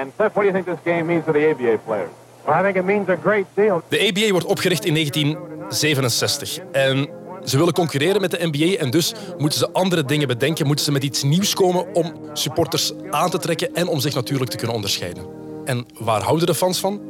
And 0.00 0.12
Cliff, 0.16 0.32
what 0.34 0.44
do 0.44 0.50
you 0.50 0.52
think 0.52 0.66
this 0.66 0.92
game 0.92 1.04
means 1.04 1.24
to 1.24 1.32
the 1.32 1.48
ABA 1.50 1.78
players? 1.84 2.10
Well, 2.44 2.60
I 2.60 2.62
think 2.62 2.76
it 2.76 2.84
means 2.84 3.08
a 3.08 3.16
great 3.22 3.46
deal. 3.54 3.82
De 3.88 4.08
ABA 4.08 4.30
wordt 4.30 4.46
opgericht 4.46 4.84
in 4.84 4.94
1967. 4.94 6.58
En 6.72 7.08
ze 7.44 7.58
willen 7.58 7.72
concurreren 7.72 8.20
met 8.20 8.30
de 8.30 8.48
NBA 8.50 8.78
en 8.78 8.90
dus 8.90 9.14
moeten 9.38 9.58
ze 9.58 9.72
andere 9.72 10.04
dingen 10.04 10.28
bedenken. 10.28 10.66
Moeten 10.66 10.84
ze 10.84 10.92
met 10.92 11.04
iets 11.04 11.22
nieuws 11.22 11.54
komen 11.54 11.94
om 11.94 12.14
supporters 12.32 12.92
aan 13.10 13.30
te 13.30 13.38
trekken 13.38 13.74
en 13.74 13.88
om 13.88 14.00
zich 14.00 14.14
natuurlijk 14.14 14.50
te 14.50 14.56
kunnen 14.56 14.76
onderscheiden. 14.76 15.24
En 15.64 15.86
waar 15.98 16.22
houden 16.22 16.46
de 16.46 16.54
fans 16.54 16.80
van? 16.80 17.00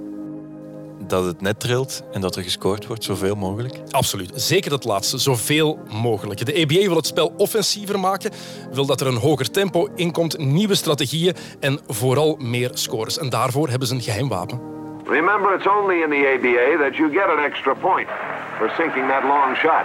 Dat 1.13 1.25
het 1.25 1.41
net 1.41 1.61
trilt 1.61 2.03
en 2.13 2.21
dat 2.21 2.37
er 2.37 2.43
gescoord 2.43 2.87
wordt, 2.87 3.05
zoveel 3.05 3.35
mogelijk. 3.35 3.81
Absoluut. 3.91 4.31
Zeker 4.35 4.71
dat 4.71 4.85
laatste. 4.85 5.19
Zoveel 5.19 5.79
mogelijk. 5.89 6.47
De 6.47 6.63
ABA 6.63 6.87
wil 6.87 6.97
het 6.97 7.07
spel 7.07 7.35
offensiever 7.37 8.01
maken, 8.01 8.31
wil 8.73 8.87
dat 8.87 9.01
er 9.01 9.07
een 9.07 9.17
hoger 9.17 9.51
tempo 9.51 9.89
inkomt, 9.95 10.39
nieuwe 10.39 10.75
strategieën 10.75 11.35
en 11.61 11.81
vooral 11.87 12.37
meer 12.39 12.71
scores. 12.75 13.19
En 13.19 13.29
daarvoor 13.29 13.69
hebben 13.69 13.89
ze 13.89 13.95
een 13.95 14.01
geheim 14.01 14.29
wapen. 14.29 14.61
Remember, 15.05 15.55
it's 15.55 15.67
only 15.67 16.03
in 16.03 16.11
the 16.11 16.33
ABA 16.35 16.85
that 16.85 16.97
you 16.97 17.13
get 17.13 17.27
an 17.27 17.45
extra 17.45 17.75
point 17.75 18.09
for 18.59 18.71
sinking 18.77 19.09
that 19.09 19.23
long 19.23 19.57
shot. 19.57 19.85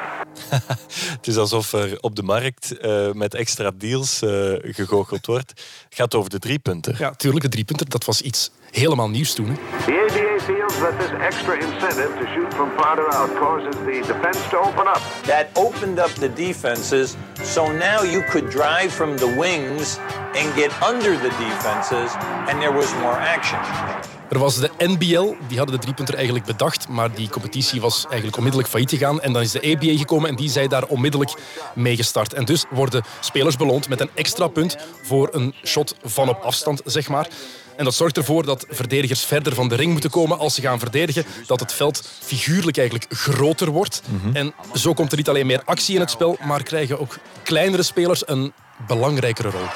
Het 1.17 1.27
is 1.27 1.37
alsof 1.37 1.73
er 1.73 1.97
op 2.01 2.15
de 2.15 2.23
markt 2.23 2.77
eh, 2.77 3.11
met 3.11 3.33
extra 3.33 3.71
deals 3.75 4.21
eh, 4.21 4.29
gegoocheld 4.61 5.25
wordt. 5.25 5.49
Het 5.49 5.95
gaat 5.95 6.15
over 6.15 6.29
de 6.29 6.39
driepunten. 6.39 6.95
Ja, 6.97 7.11
tuurlijk, 7.11 7.43
de 7.43 7.49
driepunter, 7.49 7.89
dat 7.89 8.05
was 8.05 8.21
iets 8.21 8.51
helemaal 8.71 9.09
nieuws 9.09 9.33
toen. 9.33 9.47
Hè. 9.47 9.53
The 9.85 10.05
ABA 10.09 10.43
feels 10.43 10.79
that 10.79 10.99
this 10.99 11.11
extra 11.19 11.53
incentive 11.53 12.11
to 12.19 12.25
shoot 12.33 12.53
from 12.53 12.71
farther 12.77 13.07
out 13.13 13.35
causes 13.35 13.75
the 13.75 14.13
defense 14.13 14.49
to 14.49 14.57
open 14.57 14.87
up. 14.87 15.01
That 15.25 15.47
opened 15.53 15.99
up 15.99 16.13
the 16.13 16.33
defenses, 16.33 17.15
so 17.43 17.71
now 17.71 18.03
you 18.03 18.23
could 18.31 18.49
drive 18.51 18.89
from 18.89 19.17
the 19.17 19.35
wings 19.37 19.99
and 20.35 20.55
get 20.55 20.71
under 20.81 21.17
the 21.17 21.29
defenses, 21.29 22.11
and 22.47 22.61
there 22.61 22.73
was 22.73 22.93
more 22.93 23.17
action. 23.19 24.16
Er 24.29 24.39
was 24.39 24.59
de 24.59 24.69
NBL, 24.77 25.33
die 25.47 25.57
hadden 25.57 25.75
de 25.75 25.81
driepunter 25.81 26.15
eigenlijk 26.15 26.45
bedacht, 26.45 26.87
maar 26.87 27.15
die 27.15 27.29
competitie 27.29 27.81
was 27.81 28.05
eigenlijk 28.05 28.35
onmiddellijk 28.37 28.69
failliet 28.71 28.89
gegaan. 28.89 29.21
En 29.21 29.33
dan 29.33 29.41
is 29.41 29.51
de 29.51 29.75
ABA 29.75 29.97
gekomen 29.97 30.29
en 30.29 30.35
die 30.35 30.49
zijn 30.49 30.69
daar 30.69 30.85
onmiddellijk 30.85 31.33
mee 31.73 31.95
gestart. 31.95 32.33
En 32.33 32.45
dus 32.45 32.65
worden 32.69 33.03
spelers 33.19 33.57
beloond 33.57 33.89
met 33.89 34.01
een 34.01 34.09
extra 34.13 34.47
punt 34.47 34.77
voor 35.01 35.29
een 35.31 35.53
shot 35.65 35.95
van 36.03 36.29
op 36.29 36.41
afstand, 36.41 36.81
zeg 36.85 37.09
maar. 37.09 37.27
En 37.75 37.83
dat 37.83 37.93
zorgt 37.93 38.17
ervoor 38.17 38.45
dat 38.45 38.65
verdedigers 38.69 39.25
verder 39.25 39.55
van 39.55 39.67
de 39.67 39.75
ring 39.75 39.91
moeten 39.91 40.09
komen 40.09 40.39
als 40.39 40.55
ze 40.55 40.61
gaan 40.61 40.79
verdedigen. 40.79 41.25
Dat 41.45 41.59
het 41.59 41.73
veld 41.73 42.09
figuurlijk 42.19 42.77
eigenlijk 42.77 43.13
groter 43.13 43.69
wordt. 43.69 44.01
En 44.33 44.53
zo 44.73 44.93
komt 44.93 45.11
er 45.11 45.17
niet 45.17 45.29
alleen 45.29 45.45
meer 45.45 45.61
actie 45.65 45.95
in 45.95 46.01
het 46.01 46.11
spel, 46.11 46.37
maar 46.43 46.63
krijgen 46.63 46.99
ook 46.99 47.17
kleinere 47.43 47.83
spelers 47.83 48.27
een 48.27 48.53
belangrijkere 48.87 49.49
rol. 49.49 49.67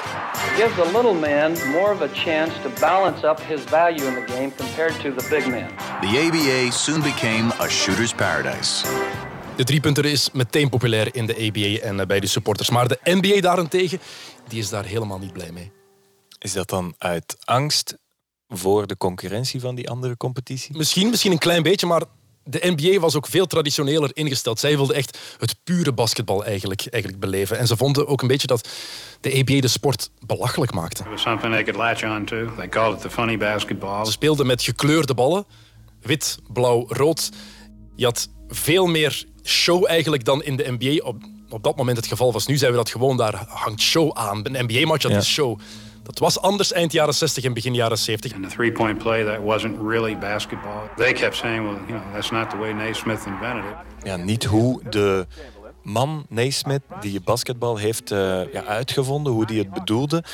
gives 0.56 0.74
the 0.74 0.84
little 0.84 1.14
man 1.14 1.52
more 1.70 1.92
of 1.92 2.00
a 2.00 2.08
chance 2.08 2.52
to 2.62 2.68
balance 2.80 3.26
up 3.26 3.40
his 3.40 3.60
value 3.64 4.06
in 4.06 4.14
the 4.14 4.32
game 4.32 4.50
compared 4.56 5.00
to 5.00 5.14
the 5.14 5.26
big 5.30 5.46
man. 5.46 5.70
The 6.00 6.18
ABA 6.26 6.72
soon 6.72 7.02
became 7.02 7.52
a 7.60 7.68
shooter's 7.68 8.12
paradise. 8.14 8.86
De 9.56 9.64
driepunter 9.64 10.04
is 10.04 10.30
meteen 10.30 10.68
populair 10.68 11.14
in 11.14 11.26
de 11.26 11.34
ABA 11.34 11.86
en 11.88 12.00
eh, 12.00 12.06
bij 12.06 12.20
de 12.20 12.26
supporters. 12.26 12.70
Maar 12.70 12.88
de 12.88 12.98
NBA 13.04 13.40
daarentegen, 13.40 13.98
die 14.48 14.58
is 14.58 14.68
daar 14.68 14.84
helemaal 14.84 15.18
niet 15.18 15.32
blij 15.32 15.52
mee. 15.52 15.72
Is 16.38 16.52
dat 16.52 16.68
dan 16.68 16.94
uit 16.98 17.36
angst 17.44 17.96
voor 18.48 18.86
de 18.86 18.96
concurrentie 18.96 19.60
van 19.60 19.74
die 19.74 19.90
andere 19.90 20.16
competitie? 20.16 20.76
Misschien, 20.76 21.10
misschien 21.10 21.32
een 21.32 21.38
klein 21.38 21.62
beetje, 21.62 21.86
maar 21.86 22.02
de 22.44 22.74
NBA 22.76 22.98
was 23.00 23.16
ook 23.16 23.26
veel 23.26 23.46
traditioneler 23.46 24.10
ingesteld. 24.12 24.60
Zij 24.60 24.76
wilden 24.76 24.96
echt 24.96 25.18
het 25.38 25.56
pure 25.64 25.92
basketbal 25.92 26.44
eigenlijk, 26.44 26.86
eigenlijk 26.90 27.22
beleven. 27.22 27.58
En 27.58 27.66
ze 27.66 27.76
vonden 27.76 28.06
ook 28.06 28.22
een 28.22 28.28
beetje 28.28 28.46
dat 28.46 28.68
de 29.20 29.38
ABA 29.38 29.60
de 29.60 29.68
sport 29.68 30.10
belachelijk 30.26 30.72
maakte. 30.74 31.02
It 31.02 31.08
was 31.08 31.20
something 31.20 31.52
they 31.52 31.62
could 31.64 31.78
latch 31.78 32.16
on 32.18 32.24
to. 32.24 32.54
They 32.56 32.68
called 32.68 32.94
it 32.96 33.00
the 33.00 33.10
funny 33.10 33.36
basketball. 33.38 34.04
Ze 34.04 34.10
speelden 34.12 34.46
met 34.46 34.62
gekleurde 34.62 35.14
ballen. 35.14 35.44
Wit, 36.00 36.38
blauw, 36.52 36.84
rood. 36.88 37.30
Je 37.96 38.04
had 38.04 38.28
veel 38.48 38.86
meer 38.86 39.24
show 39.44 39.84
eigenlijk 39.88 40.24
dan 40.24 40.42
in 40.42 40.56
de 40.56 40.76
NBA 40.78 41.04
op, 41.06 41.16
op 41.48 41.62
dat 41.62 41.76
moment 41.76 41.96
het 41.96 42.06
geval 42.06 42.32
was. 42.32 42.46
Nu 42.46 42.56
zijn 42.56 42.70
we 42.70 42.76
dat 42.76 42.90
gewoon, 42.90 43.16
daar 43.16 43.44
hangt 43.48 43.80
show 43.80 44.10
aan. 44.12 44.40
Een 44.42 44.64
NBA-match 44.66 45.02
had 45.02 45.12
Ja. 45.12 45.18
is 45.18 45.28
show. 45.28 45.58
Dat 46.02 46.18
was 46.18 46.40
anders 46.40 46.72
eind 46.72 46.92
jaren 46.92 47.14
60 47.14 47.44
en 47.44 47.52
begin 47.52 47.74
jaren 47.74 47.98
70. 47.98 48.34
And 48.34 48.42
the 48.42 48.48
three-point 48.48 48.98
play, 48.98 49.24
that 49.24 49.38
wasn't 49.42 49.76
really 49.82 50.18
basketball. 50.18 50.88
They 50.96 51.12
kept 51.12 51.36
saying, 51.36 51.64
well, 51.64 51.78
you 51.86 52.00
know, 52.00 52.12
that's 52.12 52.30
not 52.30 52.50
the 52.50 52.56
way 52.56 52.72
Naismith 52.72 53.26
invented 53.26 53.64
it. 53.64 54.06
Ja, 54.06 54.16
niet 54.16 54.44
hoe 54.44 54.80
de 54.90 55.26
man 55.82 56.26
Naismith 56.28 56.82
die 57.00 57.20
basketbal 57.20 57.76
heeft 57.76 58.10
eh, 58.10 58.52
ja, 58.52 58.64
uitgevonden, 58.64 59.32
hoe 59.32 59.46
die 59.46 59.58
het 59.58 59.70
bedoelde. 59.70 60.24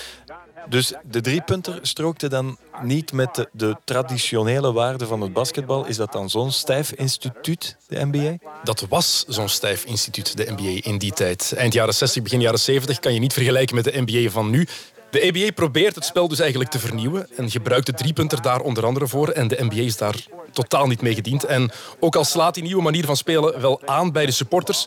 Dus 0.68 0.92
de 1.10 1.20
driepunter 1.20 1.78
strookte 1.82 2.28
dan 2.28 2.56
niet 2.82 3.12
met 3.12 3.34
de, 3.34 3.48
de 3.52 3.76
traditionele 3.84 4.72
waarden 4.72 5.08
van 5.08 5.20
het 5.20 5.32
basketbal. 5.32 5.86
Is 5.86 5.96
dat 5.96 6.12
dan 6.12 6.30
zo'n 6.30 6.50
stijf 6.50 6.92
instituut, 6.92 7.76
de 7.86 8.06
NBA? 8.06 8.36
Dat 8.64 8.86
was 8.88 9.24
zo'n 9.28 9.48
stijf 9.48 9.84
instituut, 9.84 10.36
de 10.36 10.52
NBA, 10.56 10.88
in 10.88 10.98
die 10.98 11.12
tijd. 11.12 11.52
Eind 11.56 11.72
jaren 11.72 11.94
60, 11.94 12.22
begin 12.22 12.40
jaren 12.40 12.58
70 12.58 12.98
kan 12.98 13.14
je 13.14 13.20
niet 13.20 13.32
vergelijken 13.32 13.74
met 13.74 13.84
de 13.84 14.02
NBA 14.06 14.30
van 14.30 14.50
nu. 14.50 14.66
De 15.10 15.30
NBA 15.32 15.52
probeert 15.52 15.94
het 15.94 16.04
spel 16.04 16.28
dus 16.28 16.38
eigenlijk 16.38 16.70
te 16.70 16.78
vernieuwen 16.78 17.28
en 17.36 17.50
gebruikt 17.50 17.86
de 17.86 17.92
driepunter 17.92 18.42
daar 18.42 18.60
onder 18.60 18.84
andere 18.84 19.06
voor. 19.06 19.28
En 19.28 19.48
de 19.48 19.56
NBA 19.60 19.82
is 19.82 19.96
daar 19.96 20.16
totaal 20.52 20.86
niet 20.86 21.02
mee 21.02 21.14
gediend. 21.14 21.44
En 21.44 21.70
ook 22.00 22.16
al 22.16 22.24
slaat 22.24 22.54
die 22.54 22.62
nieuwe 22.62 22.82
manier 22.82 23.04
van 23.04 23.16
spelen 23.16 23.60
wel 23.60 23.82
aan 23.84 24.12
bij 24.12 24.26
de 24.26 24.32
supporters, 24.32 24.86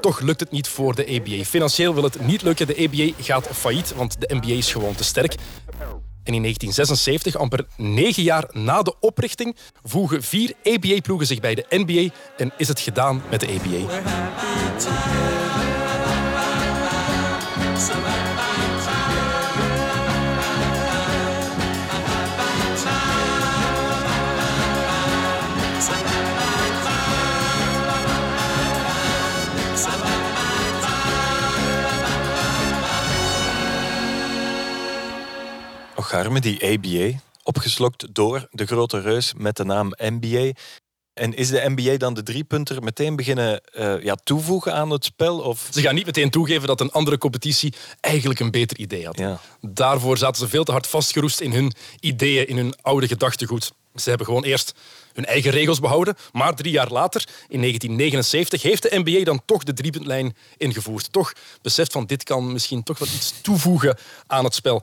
toch 0.00 0.20
lukt 0.20 0.40
het 0.40 0.50
niet 0.50 0.68
voor 0.68 0.94
de 0.94 1.20
ABA. 1.20 1.44
Financieel 1.44 1.94
wil 1.94 2.02
het 2.02 2.26
niet 2.26 2.42
lukken. 2.42 2.66
De 2.66 2.88
ABA 2.88 3.22
gaat 3.22 3.48
failliet, 3.52 3.94
want 3.94 4.20
de 4.20 4.34
NBA 4.34 4.52
is 4.52 4.72
gewoon 4.72 4.94
te 4.94 5.04
sterk. 5.04 5.34
En 6.24 6.34
in 6.34 6.42
1976, 6.42 7.36
amper 7.36 7.66
negen 7.76 8.22
jaar 8.22 8.44
na 8.52 8.82
de 8.82 8.94
oprichting, 9.00 9.56
voegen 9.82 10.22
vier 10.22 10.52
ABA-ploegen 10.64 11.26
zich 11.26 11.40
bij 11.40 11.54
de 11.54 11.64
NBA 11.68 12.14
en 12.36 12.52
is 12.56 12.68
het 12.68 12.80
gedaan 12.80 13.22
met 13.30 13.40
de 13.40 13.46
ABA. 13.46 13.86
Die 36.40 36.64
ABA, 36.64 37.18
opgeslokt 37.42 38.14
door 38.14 38.48
de 38.50 38.66
grote 38.66 39.00
reus 39.00 39.32
met 39.36 39.56
de 39.56 39.64
naam 39.64 39.92
NBA. 39.96 40.52
En 41.14 41.34
is 41.34 41.48
de 41.48 41.72
NBA 41.76 41.96
dan 41.96 42.14
de 42.14 42.22
driepunter 42.22 42.82
meteen 42.82 43.16
beginnen 43.16 43.60
eh, 43.64 44.02
ja, 44.02 44.14
toevoegen 44.24 44.74
aan 44.74 44.90
het 44.90 45.04
spel? 45.04 45.38
Of... 45.38 45.68
Ze 45.70 45.80
gaan 45.80 45.94
niet 45.94 46.06
meteen 46.06 46.30
toegeven 46.30 46.66
dat 46.66 46.80
een 46.80 46.90
andere 46.90 47.18
competitie 47.18 47.74
eigenlijk 48.00 48.40
een 48.40 48.50
beter 48.50 48.78
idee 48.78 49.04
had. 49.06 49.22
Daarvoor 49.60 50.18
zaten 50.18 50.40
ze 50.40 50.48
veel 50.48 50.64
te 50.64 50.72
hard 50.72 50.86
vastgeroest 50.86 51.40
in 51.40 51.52
hun 51.52 51.72
ideeën, 52.00 52.48
in 52.48 52.56
hun 52.56 52.74
oude 52.82 53.08
gedachtegoed. 53.08 53.72
Ze 53.94 54.08
hebben 54.08 54.26
gewoon 54.26 54.44
eerst 54.44 54.74
hun 55.12 55.24
eigen 55.24 55.50
regels 55.50 55.80
behouden. 55.80 56.16
Maar 56.32 56.54
drie 56.54 56.72
jaar 56.72 56.90
later, 56.90 57.24
in 57.48 57.60
1979, 57.60 58.62
heeft 58.62 58.82
de 58.82 59.00
NBA 59.04 59.24
dan 59.24 59.42
toch 59.44 59.62
de 59.64 59.72
driepuntlijn 59.72 60.36
ingevoerd. 60.56 61.12
Toch 61.12 61.32
beseft 61.62 61.92
van 61.92 62.06
dit 62.06 62.22
kan 62.22 62.52
misschien 62.52 62.82
toch 62.82 62.98
wat 62.98 63.08
iets 63.08 63.34
toevoegen 63.40 63.98
aan 64.26 64.44
het 64.44 64.54
spel. 64.54 64.82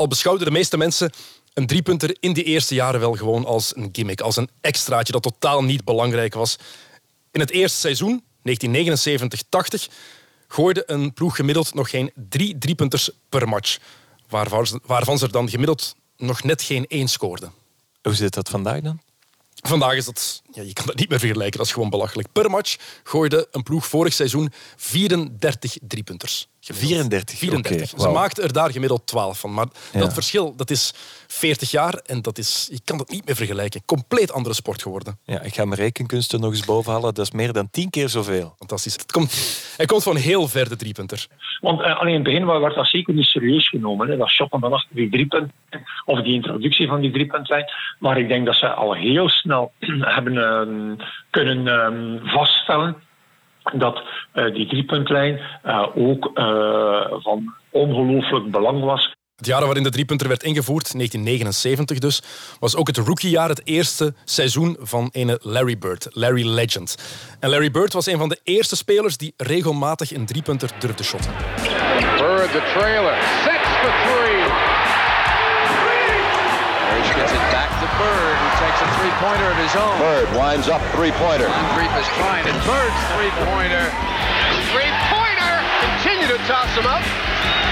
Al 0.00 0.08
beschouwden 0.08 0.46
de 0.46 0.52
meeste 0.52 0.76
mensen 0.76 1.12
een 1.54 1.66
driepunter 1.66 2.16
in 2.20 2.32
die 2.32 2.44
eerste 2.44 2.74
jaren 2.74 3.00
wel 3.00 3.12
gewoon 3.12 3.44
als 3.44 3.76
een 3.76 3.88
gimmick, 3.92 4.20
als 4.20 4.36
een 4.36 4.48
extraatje 4.60 5.12
dat 5.12 5.22
totaal 5.22 5.64
niet 5.64 5.84
belangrijk 5.84 6.34
was. 6.34 6.56
In 7.30 7.40
het 7.40 7.50
eerste 7.50 7.78
seizoen, 7.78 8.24
1979-80, 8.48 9.92
gooide 10.48 10.82
een 10.86 11.12
ploeg 11.12 11.36
gemiddeld 11.36 11.74
nog 11.74 11.90
geen 11.90 12.12
drie 12.14 12.58
driepunters 12.58 13.10
per 13.28 13.48
match. 13.48 13.78
Waarvan 14.28 14.66
ze, 14.66 14.80
waarvan 14.84 15.18
ze 15.18 15.24
er 15.24 15.32
dan 15.32 15.48
gemiddeld 15.48 15.94
nog 16.16 16.42
net 16.42 16.62
geen 16.62 16.86
één 16.86 17.08
scoorden. 17.08 17.52
Hoe 18.02 18.14
zit 18.14 18.34
dat 18.34 18.48
vandaag 18.48 18.80
dan? 18.80 19.00
Vandaag 19.54 19.94
is 19.94 20.04
dat, 20.04 20.42
ja, 20.52 20.62
je 20.62 20.72
kan 20.72 20.86
dat 20.86 20.96
niet 20.96 21.08
meer 21.08 21.18
vergelijken, 21.18 21.58
dat 21.58 21.66
is 21.66 21.72
gewoon 21.72 21.90
belachelijk. 21.90 22.32
Per 22.32 22.50
match 22.50 22.76
gooide 23.02 23.48
een 23.50 23.62
ploeg 23.62 23.86
vorig 23.86 24.12
seizoen 24.12 24.52
34 24.76 25.76
driepunters. 25.80 26.48
Gemiddeld. 26.60 26.88
34? 26.88 27.38
34. 27.38 27.76
Oké, 27.76 27.86
Ze 27.86 27.96
wauw. 27.96 28.12
maakten 28.12 28.44
er 28.44 28.52
daar 28.52 28.70
gemiddeld 28.70 29.06
12 29.06 29.38
van. 29.40 29.54
Maar 29.54 29.66
Ja. 29.92 29.98
dat 30.00 30.12
verschil, 30.12 30.56
dat 30.56 30.70
is 30.70 30.92
40 31.26 31.70
jaar 31.70 31.94
en 31.94 32.22
dat 32.22 32.38
is, 32.38 32.68
je 32.72 32.80
kan 32.84 32.98
dat 32.98 33.10
niet 33.10 33.26
meer 33.26 33.36
vergelijken. 33.36 33.82
Compleet 33.84 34.32
andere 34.32 34.54
sport 34.54 34.82
geworden. 34.82 35.18
Ja, 35.24 35.40
ik 35.40 35.54
ga 35.54 35.64
mijn 35.64 35.80
rekenkunsten 35.80 36.40
nog 36.40 36.50
eens 36.50 36.64
bovenhalen. 36.64 37.14
Dat 37.14 37.24
is 37.26 37.30
meer 37.32 37.52
dan 37.52 37.70
tien 37.70 37.90
keer 37.90 38.08
zoveel. 38.08 38.54
Fantastisch. 38.58 38.92
Het 38.92 39.12
komt, 39.12 39.32
hij 39.76 39.86
komt 39.86 40.02
van 40.02 40.16
heel 40.16 40.48
ver, 40.48 40.68
de 40.68 40.76
driepunter. 40.76 41.26
Want 41.60 41.80
eh, 41.80 41.96
alleen 41.98 42.08
in 42.08 42.14
het 42.14 42.22
begin 42.22 42.46
werd 42.46 42.74
dat 42.74 42.86
zeker 42.86 43.14
niet 43.14 43.24
serieus 43.26 43.68
genomen. 43.68 44.08
Hè. 44.10 44.16
Dat 44.16 44.28
shoppen 44.28 44.60
van 44.60 44.72
achter 44.72 44.94
die 44.96 45.10
driepunt 45.10 45.52
of 46.04 46.22
die 46.22 46.34
introductie 46.34 46.86
van 46.88 47.00
die 47.00 47.10
driepuntlijn. 47.12 47.64
Maar 47.98 48.18
ik 48.18 48.28
denk 48.28 48.46
dat 48.46 48.56
ze 48.56 48.68
al 48.68 48.94
heel 48.94 49.28
snel 49.28 49.72
hebben 50.16 50.36
ehm, 50.38 51.06
kunnen 51.30 51.66
ehm, 51.68 52.28
vaststellen 52.28 52.96
dat 53.72 54.02
eh, 54.32 54.54
die 54.54 54.68
driepuntlijn 54.68 55.40
eh, 55.62 55.86
ook 55.94 56.30
eh, 56.34 57.00
van 57.10 57.54
ongelooflijk 57.70 58.50
belang 58.50 58.84
was. 58.84 59.18
Het 59.36 59.48
jaar 59.48 59.64
waarin 59.64 59.82
de 59.82 59.90
driepunter 59.90 60.28
werd 60.28 60.42
ingevoerd, 60.42 60.92
1979 60.92 61.98
dus, 61.98 62.22
was 62.58 62.76
ook 62.76 62.86
het 62.86 62.96
rookiejaar, 62.96 63.48
het 63.48 63.66
eerste 63.66 64.14
seizoen 64.24 64.76
van 64.80 65.08
ene 65.12 65.38
Larry 65.42 65.78
Bird, 65.78 66.08
Larry 66.10 66.46
Legend. 66.46 66.96
En 67.40 67.50
Larry 67.50 67.70
Bird 67.70 67.92
was 67.92 68.06
een 68.06 68.18
van 68.18 68.28
de 68.28 68.40
eerste 68.44 68.76
spelers 68.76 69.16
die 69.16 69.34
regelmatig 69.36 70.14
een 70.14 70.26
driepunter 70.26 70.70
durfde 70.78 71.04
shotten. 71.04 71.30
Bird, 72.16 72.52
the 72.52 72.70
trailer, 72.74 73.16
sets 73.44 73.68
for 73.68 73.92
three. 74.04 74.69
Parrish 77.00 77.16
gets 77.16 77.32
it 77.32 77.46
back 77.48 77.72
to 77.80 77.88
Bird, 77.96 78.36
who 78.36 78.48
takes 78.60 78.76
a 78.84 78.88
three-pointer 79.00 79.48
of 79.48 79.56
his 79.56 79.72
own. 79.72 79.96
Bird 80.04 80.28
winds 80.36 80.68
up 80.68 80.84
three-pointer. 80.92 81.48
Moncrief 81.48 81.88
is 81.96 82.04
trying 82.20 82.44
it. 82.44 82.52
Bird's 82.68 83.00
three-pointer. 83.16 83.88
Three-pointer! 84.68 85.54
Continue 85.80 86.28
to 86.28 86.36
toss 86.44 86.68
him 86.76 86.84
up 86.84 87.00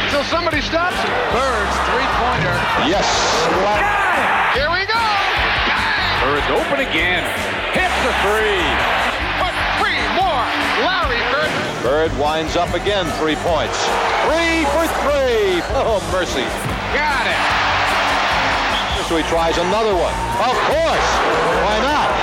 until 0.08 0.24
somebody 0.32 0.64
stops 0.64 0.96
him. 1.04 1.12
Bird's 1.36 1.76
three-pointer. 1.92 2.56
Yes. 2.88 3.04
Here 4.56 4.72
we 4.72 4.88
go! 4.88 4.96
Bird's 6.24 6.48
open 6.48 6.80
again. 6.80 7.20
Hits 7.76 7.96
the 8.08 8.12
three. 8.24 8.64
But 9.36 9.52
three 9.76 10.00
more. 10.16 10.44
Larry 10.88 11.20
Bird. 11.28 11.52
Bird 11.84 12.12
winds 12.16 12.56
up 12.56 12.72
again, 12.72 13.04
three 13.20 13.36
points. 13.44 13.76
Three 14.24 14.64
for 14.72 14.88
three. 15.04 15.60
Oh, 15.76 16.00
mercy. 16.16 16.48
Got 16.96 17.28
it. 17.28 17.67
He 19.16 19.22
tries 19.22 19.58
another 19.58 19.94
one. 19.94 20.14
Of 20.50 20.56
course. 20.68 21.08
Why 21.64 21.78
not? 21.80 22.08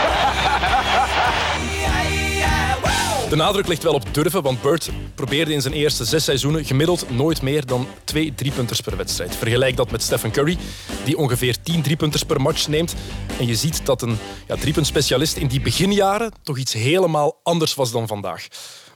De 3.30 3.36
nadruk 3.36 3.68
ligt 3.68 3.84
wel 3.84 3.94
op 3.94 4.14
durven, 4.14 4.42
want 4.42 4.62
Bird 4.62 4.90
probeerde 5.16 5.54
in 5.54 5.62
zijn 5.62 5.74
eerste 5.74 6.06
zes 6.06 6.24
seizoenen 6.24 6.66
gemiddeld 6.66 7.10
nooit 7.10 7.42
meer 7.42 7.66
dan 7.66 7.88
twee 8.04 8.34
driepunters 8.36 8.82
per 8.82 8.98
wedstrijd. 8.98 9.36
Vergelijk 9.36 9.76
dat 9.76 9.92
met 9.92 10.04
Stephen 10.04 10.32
Curry, 10.32 10.58
die 11.04 11.18
ongeveer 11.18 11.56
tien 11.64 11.82
driepunters 11.82 12.24
per 12.24 12.42
match 12.42 12.68
neemt. 12.68 12.96
En 13.40 13.48
je 13.48 13.56
ziet 13.56 13.86
dat 13.86 14.02
een 14.02 14.18
ja, 14.48 14.56
driepuntspecialist 14.56 15.38
in 15.38 15.48
die 15.48 15.62
beginjaren 15.62 16.32
toch 16.44 16.58
iets 16.58 16.74
helemaal 16.74 17.40
anders 17.44 17.76
was 17.76 17.92
dan 17.92 18.08
vandaag. 18.08 18.48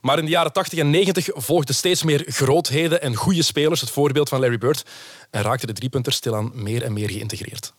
Maar 0.01 0.17
in 0.17 0.25
de 0.25 0.31
jaren 0.31 0.53
80 0.53 0.79
en 0.79 0.89
90 0.89 1.27
volgden 1.33 1.75
steeds 1.75 2.03
meer 2.03 2.23
grootheden 2.27 3.01
en 3.01 3.15
goede 3.15 3.43
spelers, 3.43 3.81
het 3.81 3.89
voorbeeld 3.89 4.29
van 4.29 4.39
Larry 4.39 4.57
Bird, 4.57 4.83
en 5.29 5.41
raakte 5.41 5.65
de 5.65 5.73
driepunter 5.73 6.13
stilaan 6.13 6.51
meer 6.53 6.83
en 6.83 6.93
meer 6.93 7.09
geïntegreerd. 7.09 7.73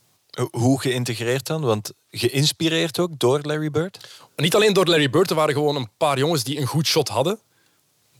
Hoe 0.51 0.81
geïntegreerd 0.81 1.47
dan? 1.47 1.61
Want 1.61 1.93
geïnspireerd 2.11 2.99
ook 2.99 3.19
door 3.19 3.41
Larry 3.43 3.71
Bird? 3.71 4.09
Niet 4.37 4.55
alleen 4.55 4.73
door 4.73 4.87
Larry 4.87 5.11
Bird, 5.11 5.31
er 5.31 5.37
waren 5.37 5.55
gewoon 5.55 5.77
een 5.77 5.91
paar 5.97 6.19
jongens 6.19 6.45
die 6.45 6.59
een 6.59 6.67
goed 6.67 6.87
shot 6.87 7.09
hadden. 7.09 7.41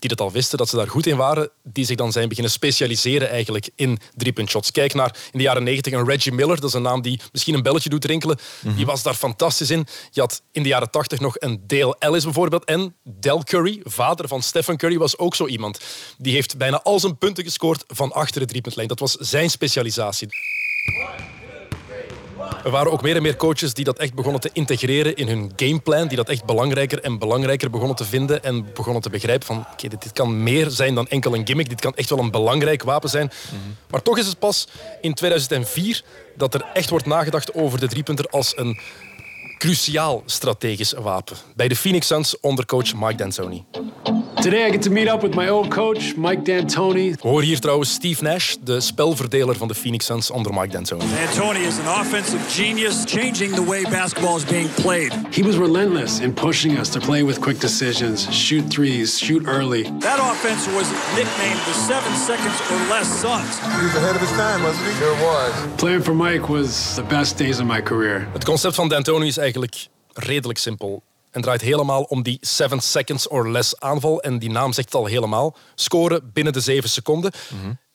Die 0.01 0.09
dat 0.09 0.21
al 0.21 0.33
wisten, 0.33 0.59
dat 0.59 0.69
ze 0.69 0.77
daar 0.77 0.89
goed 0.89 1.07
in 1.07 1.17
waren, 1.17 1.51
die 1.63 1.85
zich 1.85 1.97
dan 1.97 2.13
zijn 2.13 2.29
beginnen 2.29 2.53
specialiseren 2.53 3.31
eigenlijk 3.31 3.69
in 3.75 3.99
driepuntshots. 4.17 4.71
Kijk 4.71 4.95
naar 4.95 5.17
in 5.33 5.39
de 5.39 5.45
jaren 5.45 5.63
90 5.63 5.93
een 5.93 6.05
Reggie 6.05 6.33
Miller, 6.33 6.61
dat 6.61 6.69
is 6.69 6.73
een 6.73 6.83
naam 6.83 7.03
die 7.03 7.21
misschien 7.33 7.55
een 7.55 7.63
belletje 7.63 7.89
doet 7.89 8.05
rinkelen. 8.05 8.39
Die 8.77 8.87
was 8.87 9.03
daar 9.03 9.15
fantastisch 9.15 9.71
in. 9.71 9.87
Je 10.11 10.21
had 10.21 10.43
in 10.53 10.63
de 10.63 10.69
jaren 10.69 10.91
80 10.91 11.21
nog 11.21 11.35
een 11.39 11.63
Dale 11.67 11.97
Ellis 11.99 12.25
bijvoorbeeld. 12.25 12.65
En 12.65 12.95
Del 13.03 13.45
Curry, 13.45 13.81
vader 13.85 14.29
van 14.29 14.43
Stephen 14.43 14.77
Curry, 14.77 14.99
was 14.99 15.19
ook 15.19 15.35
zo 15.35 15.47
iemand. 15.47 15.81
Die 16.19 16.33
heeft 16.33 16.57
bijna 16.57 16.83
al 16.83 17.01
zijn 17.01 17.19
punten 17.19 17.45
gescoord 17.45 17.85
van 17.87 18.13
achter 18.13 18.41
de 18.41 18.47
driepuntlijn. 18.47 18.89
Dat 18.89 18.99
was 18.99 19.13
zijn 19.13 19.51
specialisatie. 19.51 20.29
Er 22.65 22.71
waren 22.71 22.93
ook 22.93 23.03
meer 23.03 23.17
en 23.17 23.23
meer 23.23 23.37
coaches 23.37 23.75
die 23.75 23.85
dat 23.85 23.99
echt 23.99 24.15
begonnen 24.15 24.41
te 24.41 24.51
integreren 24.53 25.17
in 25.17 25.29
hun 25.29 25.53
gameplan. 25.57 26.09
Die 26.09 26.17
dat 26.17 26.29
echt 26.29 26.45
belangrijker 26.45 27.01
en 27.01 27.19
belangrijker 27.19 27.71
begonnen 27.71 27.97
te 27.97 28.05
vinden. 28.05 28.43
En 28.43 28.67
begonnen 28.75 29.03
te 29.03 29.11
begrijpen 29.11 29.47
van, 29.47 29.67
oké, 29.73 29.89
dit, 29.89 30.03
dit 30.03 30.13
kan 30.13 30.43
meer 30.43 30.71
zijn 30.71 30.95
dan 30.95 31.09
enkel 31.09 31.35
een 31.35 31.47
gimmick. 31.47 31.69
Dit 31.69 31.81
kan 31.81 31.95
echt 31.95 32.11
wel 32.11 32.19
een 32.19 32.31
belangrijk 32.31 32.83
wapen 32.83 33.09
zijn. 33.11 33.31
Maar 33.91 34.03
toch 34.03 34.19
is 34.19 34.27
het 34.27 34.39
pas 34.39 34.69
in 35.01 35.15
2004 35.15 36.03
dat 36.37 36.55
er 36.55 36.67
echt 36.73 36.91
wordt 36.91 37.07
nagedacht 37.07 37.55
over 37.55 37.81
de 37.81 37.89
driepunter 37.89 38.27
als 38.31 38.53
een 38.57 38.81
cruciaal 39.61 40.23
strategisch 40.27 40.93
wapen. 40.93 41.37
Bij 41.57 41.69
de 41.69 41.77
Phoenix 41.77 42.07
Suns 42.07 42.41
onder 42.41 42.67
coach 42.67 42.95
Mike 42.95 43.15
D'Antoni. 43.15 43.65
Today 44.41 44.67
I 44.67 44.71
get 44.71 44.83
to 44.83 44.91
meet 44.91 45.09
up 45.09 45.21
with 45.21 45.35
my 45.35 45.49
old 45.49 45.69
coach, 45.69 46.17
Mike 46.17 46.43
D'Antoni. 46.43 47.11
We 47.11 47.29
horen 47.29 47.45
hier 47.45 47.61
trouwens 47.61 47.93
Steve 47.93 48.23
Nash, 48.23 48.55
de 48.65 48.81
spelverdeler 48.81 49.57
van 49.57 49.69
de 49.69 49.75
Phoenix 49.75 50.05
Suns 50.05 50.31
onder 50.31 50.53
Mike 50.55 50.69
D'Antoni. 50.69 51.05
D'Antoni 51.05 51.67
is 51.67 51.79
an 51.79 52.01
offensive 52.01 52.39
genius, 52.49 53.05
changing 53.07 53.55
the 53.55 53.65
way 53.65 53.83
basketball 53.83 54.37
is 54.37 54.45
being 54.45 54.75
played. 54.75 55.13
He 55.31 55.43
was 55.43 55.57
relentless 55.57 56.21
in 56.21 56.33
pushing 56.33 56.79
us 56.79 56.89
to 56.89 57.01
play 57.01 57.25
with 57.25 57.41
quick 57.41 57.61
decisions, 57.61 58.27
shoot 58.31 58.65
threes, 58.69 59.19
shoot 59.19 59.43
early. 59.47 59.83
That 59.83 60.19
offense 60.21 60.67
was 60.75 60.89
nicknamed 61.15 61.61
the 61.67 61.75
seven 61.87 62.17
seconds 62.17 62.61
or 62.71 62.79
less 62.89 63.09
Suns. 63.21 63.59
He 63.61 63.85
was 63.85 63.95
ahead 63.95 64.15
of 64.15 64.21
his 64.21 64.37
time, 64.37 64.63
wasn't 64.63 64.87
he? 64.87 64.93
Sure 64.99 65.15
was. 65.15 65.53
Playing 65.77 66.03
for 66.03 66.15
Mike 66.15 66.49
was 66.49 66.95
the 66.95 67.03
best 67.03 67.37
days 67.37 67.59
of 67.59 67.67
my 67.67 67.83
career. 67.83 68.29
Het 68.33 68.45
concept 68.45 68.75
van 68.75 68.89
D'Antoni 68.89 69.27
is 69.27 69.37
eigenlijk 69.37 69.50
redelijk 70.13 70.59
simpel. 70.59 71.03
En 71.31 71.43
draait 71.43 71.61
helemaal 71.61 72.03
om 72.03 72.23
die 72.23 72.39
7 72.41 72.81
seconds 72.81 73.29
or 73.29 73.51
less 73.51 73.81
aanval. 73.81 74.23
En 74.23 74.39
die 74.39 74.51
naam 74.51 74.73
zegt 74.73 74.87
het 74.93 74.97
al 75.01 75.07
helemaal. 75.07 75.57
Scoren 75.75 76.31
binnen 76.33 76.53
de 76.53 76.61
7 76.61 76.89
seconden. 76.91 77.33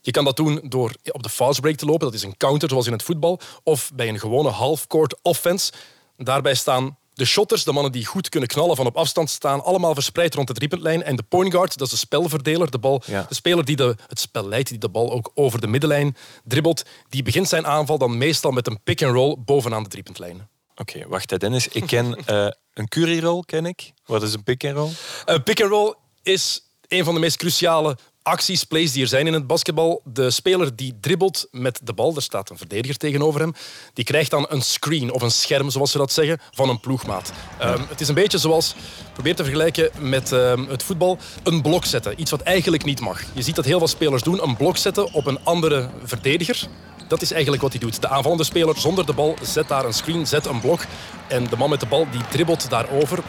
Je 0.02 0.12
kan 0.12 0.24
dat 0.26 0.36
doen 0.36 0.62
door 0.64 0.96
op 1.12 1.24
de 1.24 1.30
fast 1.30 1.62
break 1.62 1.76
te 1.76 1.86
lopen. 1.86 2.06
Dat 2.06 2.14
is 2.14 2.24
een 2.24 2.38
counter 2.38 2.70
zoals 2.70 2.86
in 2.86 2.92
het 2.92 3.04
voetbal. 3.04 3.40
Of 3.64 3.92
bij 3.94 4.08
een 4.08 4.20
gewone 4.20 4.50
half-court 4.50 5.16
offense. 5.22 5.72
Daarbij 6.18 6.56
staan 6.56 6.98
de 7.14 7.26
shotters, 7.26 7.64
de 7.64 7.72
mannen 7.72 7.92
die 7.92 8.06
goed 8.06 8.30
kunnen 8.30 8.50
knallen 8.50 8.76
van 8.76 8.86
op 8.86 8.98
afstand 8.98 9.30
staan, 9.30 9.64
allemaal 9.64 9.94
verspreid 9.94 10.36
rond 10.36 10.48
de 10.48 10.54
driepuntlijn. 10.54 11.04
En 11.04 11.16
de 11.16 11.24
point 11.24 11.52
guard, 11.54 11.78
dat 11.78 11.88
is 11.88 11.94
de 11.94 12.00
spelverdeler, 12.00 12.72
de, 12.72 12.78
bal, 12.80 13.02
Ja. 13.06 13.26
de 13.30 13.36
speler 13.36 13.66
die 13.66 13.76
de, 13.76 13.96
het 14.08 14.20
spel 14.20 14.48
leidt, 14.48 14.70
die 14.70 14.78
de 14.78 14.90
bal 14.90 15.12
ook 15.12 15.32
over 15.34 15.62
de 15.62 15.68
middenlijn 15.68 16.16
dribbelt, 16.44 16.84
die 17.10 17.24
begint 17.24 17.50
zijn 17.50 17.68
aanval 17.68 17.98
dan 17.98 18.18
meestal 18.18 18.52
met 18.52 18.68
een 18.68 18.80
pick-and-roll 18.84 19.36
bovenaan 19.46 19.84
de 19.84 19.90
driepuntlijn. 19.90 20.48
Oké, 20.76 21.08
wacht 21.08 21.30
hè, 21.30 21.38
Dennis. 21.38 21.68
Ik 21.68 21.88
ken 21.88 22.16
eh, 22.26 22.48
een 22.74 22.88
curry-roll, 22.88 23.42
ken 23.46 23.66
ik. 23.66 23.92
Wat 24.06 24.24
is 24.24 24.34
een 24.34 24.44
pick-and-roll? 24.44 24.92
Een 25.26 25.44
pick-and-roll 25.44 25.94
is 26.24 26.62
een 26.88 27.04
van 27.04 27.14
de 27.14 27.20
meest 27.20 27.38
cruciale 27.38 27.98
acties, 28.26 28.64
plays 28.64 28.92
die 28.92 29.02
er 29.02 29.08
zijn 29.08 29.28
in 29.28 29.34
het 29.34 29.48
basketbal. 29.48 30.02
De 30.04 30.32
speler 30.32 30.76
die 30.76 30.98
dribbelt 31.02 31.48
met 31.52 31.80
de 31.84 31.94
bal, 31.94 32.16
er 32.16 32.22
staat 32.22 32.50
een 32.50 32.58
verdediger 32.58 32.98
tegenover 32.98 33.42
hem, 33.42 33.54
die 33.94 34.06
krijgt 34.06 34.32
dan 34.32 34.46
een 34.50 34.62
screen 34.62 35.12
of 35.12 35.22
een 35.22 35.32
scherm, 35.32 35.70
zoals 35.70 35.92
ze 35.92 35.98
dat 35.98 36.12
zeggen, 36.12 36.40
van 36.52 36.70
een 36.70 36.80
ploegmaat. 36.80 37.32
Ehm, 37.60 37.82
het 37.90 38.02
is 38.02 38.08
een 38.08 38.16
beetje 38.16 38.38
zoals, 38.38 38.76
probeer 39.14 39.36
te 39.36 39.44
vergelijken 39.44 39.90
met 40.00 40.32
ehm, 40.32 40.66
het 40.68 40.84
voetbal, 40.84 41.18
een 41.44 41.62
blok 41.62 41.86
zetten. 41.86 42.22
Iets 42.22 42.32
wat 42.32 42.42
eigenlijk 42.42 42.86
niet 42.86 43.00
mag. 43.00 43.22
Je 43.34 43.42
ziet 43.42 43.56
dat 43.56 43.66
heel 43.66 43.78
veel 43.78 43.88
spelers 43.88 44.24
doen, 44.24 44.44
een 44.44 44.58
blok 44.58 44.78
zetten 44.78 45.14
op 45.14 45.26
een 45.26 45.40
andere 45.44 45.90
verdediger. 46.04 46.68
Dat 47.08 47.22
is 47.22 47.32
eigenlijk 47.32 47.62
wat 47.62 47.72
hij 47.72 47.82
doet. 47.82 48.02
De 48.02 48.08
aanvallende 48.08 48.44
speler 48.44 48.78
zonder 48.78 49.06
de 49.06 49.14
bal 49.14 49.36
zet 49.42 49.68
daar 49.68 49.86
een 49.86 49.94
screen, 49.94 50.28
zet 50.28 50.46
een 50.46 50.60
blok. 50.60 50.86
En 51.28 51.48
de 51.48 51.58
man 51.58 51.70
met 51.70 51.80
de 51.80 51.86
bal 51.86 52.08
die 52.12 52.22
dribbelt 52.30 52.70
daarover 52.70 53.20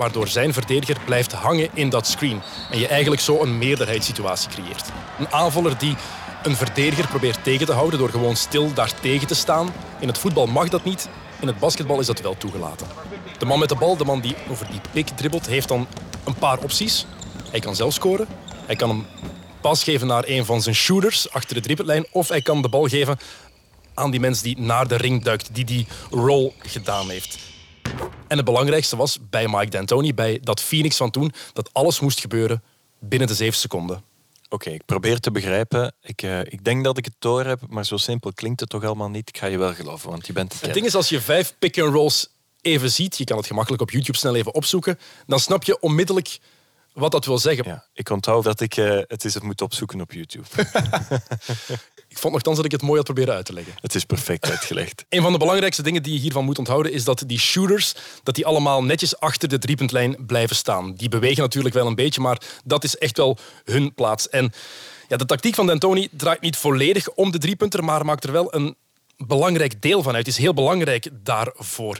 waardoor 0.00 0.28
zijn 0.28 0.52
verdediger 0.52 0.96
blijft 1.04 1.32
hangen 1.32 1.68
in 1.74 1.88
dat 1.88 2.06
screen. 2.06 2.40
En 2.70 2.78
je 2.78 2.86
eigenlijk 2.86 3.22
zo 3.22 3.42
een 3.42 3.58
meerderheidssituatie 3.58 4.50
creëert. 4.50 4.88
Een 5.18 5.32
aanvaller 5.32 5.78
die 5.78 5.96
een 6.42 6.56
verdediger 6.56 7.06
probeert 7.08 7.44
tegen 7.44 7.66
te 7.66 7.72
houden 7.72 7.98
door 7.98 8.08
gewoon 8.08 8.36
stil 8.36 8.74
daar 8.74 9.00
tegen 9.00 9.26
te 9.26 9.34
staan. 9.34 9.68
In 9.98 10.08
het 10.08 10.18
voetbal 10.18 10.46
mag 10.46 10.68
dat 10.68 10.84
niet, 10.84 11.08
in 11.40 11.46
het 11.46 11.58
basketbal 11.58 12.00
is 12.00 12.06
dat 12.06 12.20
wel 12.20 12.36
toegelaten. 12.38 12.86
De 13.38 13.44
man 13.44 13.58
met 13.58 13.68
de 13.68 13.74
bal, 13.74 13.96
de 13.96 14.04
man 14.04 14.20
die 14.20 14.34
over 14.50 14.66
die 14.70 14.80
pik 14.92 15.08
dribbelt, 15.08 15.46
heeft 15.46 15.68
dan 15.68 15.86
een 16.24 16.34
paar 16.34 16.58
opties. 16.58 17.06
Hij 17.50 17.60
kan 17.60 17.76
zelf 17.76 17.92
scoren, 17.92 18.26
hij 18.66 18.76
kan 18.76 18.88
hem 18.88 19.06
pas 19.60 19.82
geven 19.84 20.06
naar 20.06 20.24
een 20.26 20.44
van 20.44 20.62
zijn 20.62 20.74
shooters 20.74 21.30
achter 21.30 21.54
de 21.54 21.60
driepuntlijn, 21.60 22.06
of 22.10 22.28
hij 22.28 22.42
kan 22.42 22.62
de 22.62 22.68
bal 22.68 22.88
geven 22.88 23.18
aan 23.94 24.10
die 24.10 24.20
mens 24.20 24.42
die 24.42 24.60
naar 24.60 24.88
de 24.88 24.96
ring 24.96 25.22
duikt, 25.22 25.54
die 25.54 25.64
die 25.64 25.86
roll 26.10 26.52
gedaan 26.58 27.10
heeft. 27.10 27.38
En 28.28 28.36
het 28.36 28.44
belangrijkste 28.44 28.96
was 28.96 29.18
bij 29.30 29.48
Mike 29.48 29.68
D'Antoni, 29.68 30.14
bij 30.14 30.40
dat 30.42 30.60
Phoenix 30.60 30.96
van 30.96 31.10
toen, 31.10 31.32
dat 31.52 31.70
alles 31.72 32.00
moest 32.00 32.20
gebeuren 32.20 32.62
binnen 32.98 33.28
de 33.28 33.34
zeven 33.34 33.58
seconden. 33.58 34.02
Oké, 34.48 34.70
ik 34.70 34.84
probeer 34.86 35.20
te 35.20 35.30
begrijpen. 35.30 35.94
Ik, 36.02 36.22
eh, 36.22 36.40
ik 36.40 36.64
denk 36.64 36.84
dat 36.84 36.98
ik 36.98 37.04
het 37.04 37.14
door 37.18 37.44
heb, 37.44 37.60
maar 37.68 37.86
zo 37.86 37.96
simpel 37.96 38.32
klinkt 38.32 38.60
het 38.60 38.68
toch 38.68 38.84
allemaal 38.84 39.10
niet. 39.10 39.28
Ik 39.28 39.38
ga 39.38 39.46
je 39.46 39.58
wel 39.58 39.74
geloven, 39.74 40.10
want 40.10 40.26
je 40.26 40.32
bent 40.32 40.52
het. 40.52 40.60
Het 40.60 40.74
ding 40.74 40.86
is, 40.86 40.94
als 40.94 41.08
je 41.08 41.20
vijf 41.20 41.54
pick-and-rolls 41.58 42.28
even 42.60 42.90
ziet, 42.90 43.18
je 43.18 43.24
kan 43.24 43.36
het 43.36 43.46
gemakkelijk 43.46 43.82
op 43.82 43.90
YouTube 43.90 44.18
snel 44.18 44.34
even 44.34 44.54
opzoeken, 44.54 44.98
dan 45.26 45.40
snap 45.40 45.64
je 45.64 45.80
onmiddellijk 45.80 46.38
wat 46.92 47.12
dat 47.12 47.24
wil 47.24 47.38
zeggen. 47.38 47.64
Ja, 47.66 47.84
ik 47.92 48.10
onthoud 48.10 48.44
dat 48.44 48.60
ik 48.60 48.76
eh, 48.76 48.98
het 49.06 49.24
is 49.24 49.34
het 49.34 49.42
moet 49.42 49.60
opzoeken 49.60 50.00
op 50.00 50.12
YouTube. 50.12 50.46
Ik 52.10 52.18
vond 52.18 52.32
nogthans 52.32 52.56
dat 52.56 52.64
ik 52.64 52.72
het 52.72 52.82
mooi 52.82 52.96
had 52.96 53.04
proberen 53.04 53.34
uit 53.34 53.44
te 53.44 53.52
leggen. 53.52 53.72
het 53.80 53.94
is 53.94 54.04
perfect 54.04 54.50
uitgelegd. 54.50 55.04
Een 55.08 55.22
van 55.22 55.32
de 55.32 55.38
belangrijkste 55.38 55.82
dingen 55.82 56.02
die 56.02 56.12
je 56.12 56.18
hiervan 56.18 56.44
moet 56.44 56.58
onthouden 56.58 56.92
is 56.92 57.04
dat 57.04 57.22
die 57.26 57.38
shooters 57.38 57.94
dat 58.22 58.34
die 58.34 58.46
allemaal 58.46 58.84
netjes 58.84 59.20
achter 59.20 59.48
de 59.48 59.58
driepuntlijn 59.58 60.26
blijven 60.26 60.56
staan. 60.56 60.94
Die 60.94 61.08
bewegen 61.08 61.42
natuurlijk 61.42 61.74
wel 61.74 61.86
een 61.86 61.94
beetje, 61.94 62.20
maar 62.20 62.40
dat 62.64 62.84
is 62.84 62.96
echt 62.96 63.16
wel 63.16 63.38
hun 63.64 63.94
plaats. 63.94 64.28
En 64.28 64.52
ja, 65.08 65.16
de 65.16 65.24
tactiek 65.24 65.54
van 65.54 65.66
D'Antoni 65.66 66.08
draait 66.10 66.40
niet 66.40 66.56
volledig 66.56 67.10
om 67.10 67.30
de 67.30 67.38
driepunter, 67.38 67.84
maar 67.84 68.04
maakt 68.04 68.24
er 68.24 68.32
wel 68.32 68.54
een 68.54 68.76
belangrijk 69.16 69.82
deel 69.82 70.02
van 70.02 70.14
uit. 70.14 70.26
Het 70.26 70.34
is 70.34 70.42
heel 70.42 70.54
belangrijk 70.54 71.08
daarvoor. 71.12 71.98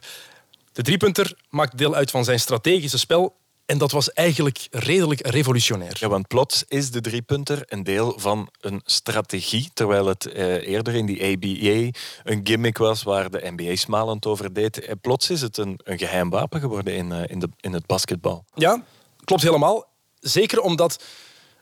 De 0.72 0.82
driepunter 0.82 1.34
maakt 1.48 1.78
deel 1.78 1.94
uit 1.94 2.10
van 2.10 2.24
zijn 2.24 2.40
strategische 2.40 2.98
spel. 2.98 3.36
En 3.70 3.78
dat 3.78 3.90
was 3.90 4.12
eigenlijk 4.12 4.68
redelijk 4.70 5.26
revolutionair. 5.26 5.96
Ja, 6.00 6.08
want 6.08 6.28
plots 6.28 6.64
is 6.68 6.90
de 6.90 7.00
driepunter 7.00 7.62
een 7.66 7.82
deel 7.82 8.14
van 8.16 8.48
een 8.60 8.80
strategie, 8.84 9.70
terwijl 9.74 10.06
het 10.06 10.26
eh, 10.26 10.68
eerder 10.68 10.94
in 10.94 11.06
die 11.06 11.22
ABA 11.22 11.98
een 12.24 12.40
gimmick 12.44 12.78
was 12.78 13.02
waar 13.02 13.30
de 13.30 13.52
NBA 13.56 13.76
smalend 13.76 14.26
over 14.26 14.52
deed. 14.52 14.84
En 14.84 15.00
plots 15.00 15.30
is 15.30 15.40
het 15.40 15.56
een, 15.56 15.80
een 15.84 15.98
geheim 15.98 16.30
wapen 16.30 16.60
geworden 16.60 16.94
in, 16.94 17.12
eh, 17.12 17.22
in, 17.26 17.38
de, 17.38 17.48
in 17.60 17.72
het 17.72 17.86
basketbal. 17.86 18.44
Ja, 18.54 18.84
klopt 19.24 19.42
helemaal. 19.42 19.88
Zeker 20.20 20.60
omdat 20.60 21.02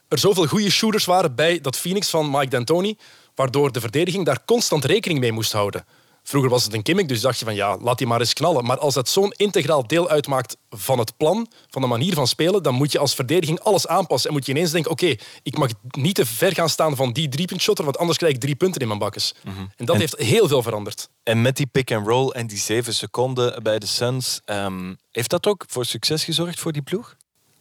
er 0.07 0.17
zoveel 0.17 0.47
goede 0.47 0.71
shooters 0.71 1.05
waren 1.05 1.35
bij 1.35 1.61
dat 1.61 1.77
Phoenix 1.77 2.09
van 2.09 2.31
Mike 2.31 2.49
D'Antoni, 2.49 2.97
waardoor 3.35 3.71
de 3.71 3.79
verdediging 3.79 4.25
daar 4.25 4.45
constant 4.45 4.85
rekening 4.85 5.19
mee 5.19 5.31
moest 5.31 5.51
houden. 5.51 5.85
Vroeger 6.29 6.49
was 6.49 6.63
het 6.63 6.73
een 6.73 6.79
gimmick, 6.83 7.07
dus 7.07 7.21
dacht 7.21 7.39
je 7.39 7.45
van 7.45 7.55
ja, 7.55 7.77
laat 7.77 7.97
die 7.97 8.07
maar 8.07 8.19
eens 8.19 8.33
knallen. 8.33 8.65
Maar 8.65 8.77
als 8.77 8.93
dat 8.93 9.09
zo'n 9.09 9.33
integraal 9.37 9.87
deel 9.87 10.09
uitmaakt 10.09 10.57
van 10.69 10.99
het 10.99 11.17
plan, 11.17 11.47
van 11.69 11.81
de 11.81 11.87
manier 11.87 12.13
van 12.13 12.27
spelen, 12.27 12.63
dan 12.63 12.73
moet 12.73 12.91
je 12.91 12.99
als 12.99 13.15
verdediging 13.15 13.59
alles 13.59 13.87
aanpassen. 13.87 14.29
En 14.29 14.35
moet 14.35 14.45
je 14.45 14.51
ineens 14.51 14.71
denken, 14.71 14.91
oké, 14.91 15.15
ik 15.43 15.57
mag 15.57 15.69
niet 15.89 16.15
te 16.15 16.25
ver 16.25 16.53
gaan 16.53 16.69
staan 16.69 16.95
van 16.95 17.11
die 17.11 17.29
driepuntshotter, 17.29 17.85
want 17.85 17.97
anders 17.97 18.17
krijg 18.17 18.33
ik 18.33 18.39
drie 18.39 18.55
punten 18.55 18.81
in 18.81 18.87
mijn 18.87 18.99
bakkes. 18.99 19.35
En 19.75 19.85
dat 19.85 19.95
En- 19.95 20.01
heeft 20.01 20.17
heel 20.17 20.47
veel 20.47 20.61
veranderd. 20.63 21.09
En 21.23 21.41
met 21.41 21.57
die 21.57 21.67
pick-and-roll 21.67 22.29
en 22.29 22.47
die 22.47 22.57
zeven 22.57 22.93
seconden 22.93 23.63
bij 23.63 23.79
de 23.79 23.85
Suns, 23.85 24.41
ehm, 24.45 24.93
heeft 25.11 25.29
dat 25.29 25.47
ook 25.47 25.65
voor 25.67 25.85
succes 25.85 26.23
gezorgd 26.23 26.59
voor 26.59 26.71
die 26.71 26.81
ploeg? 26.81 27.15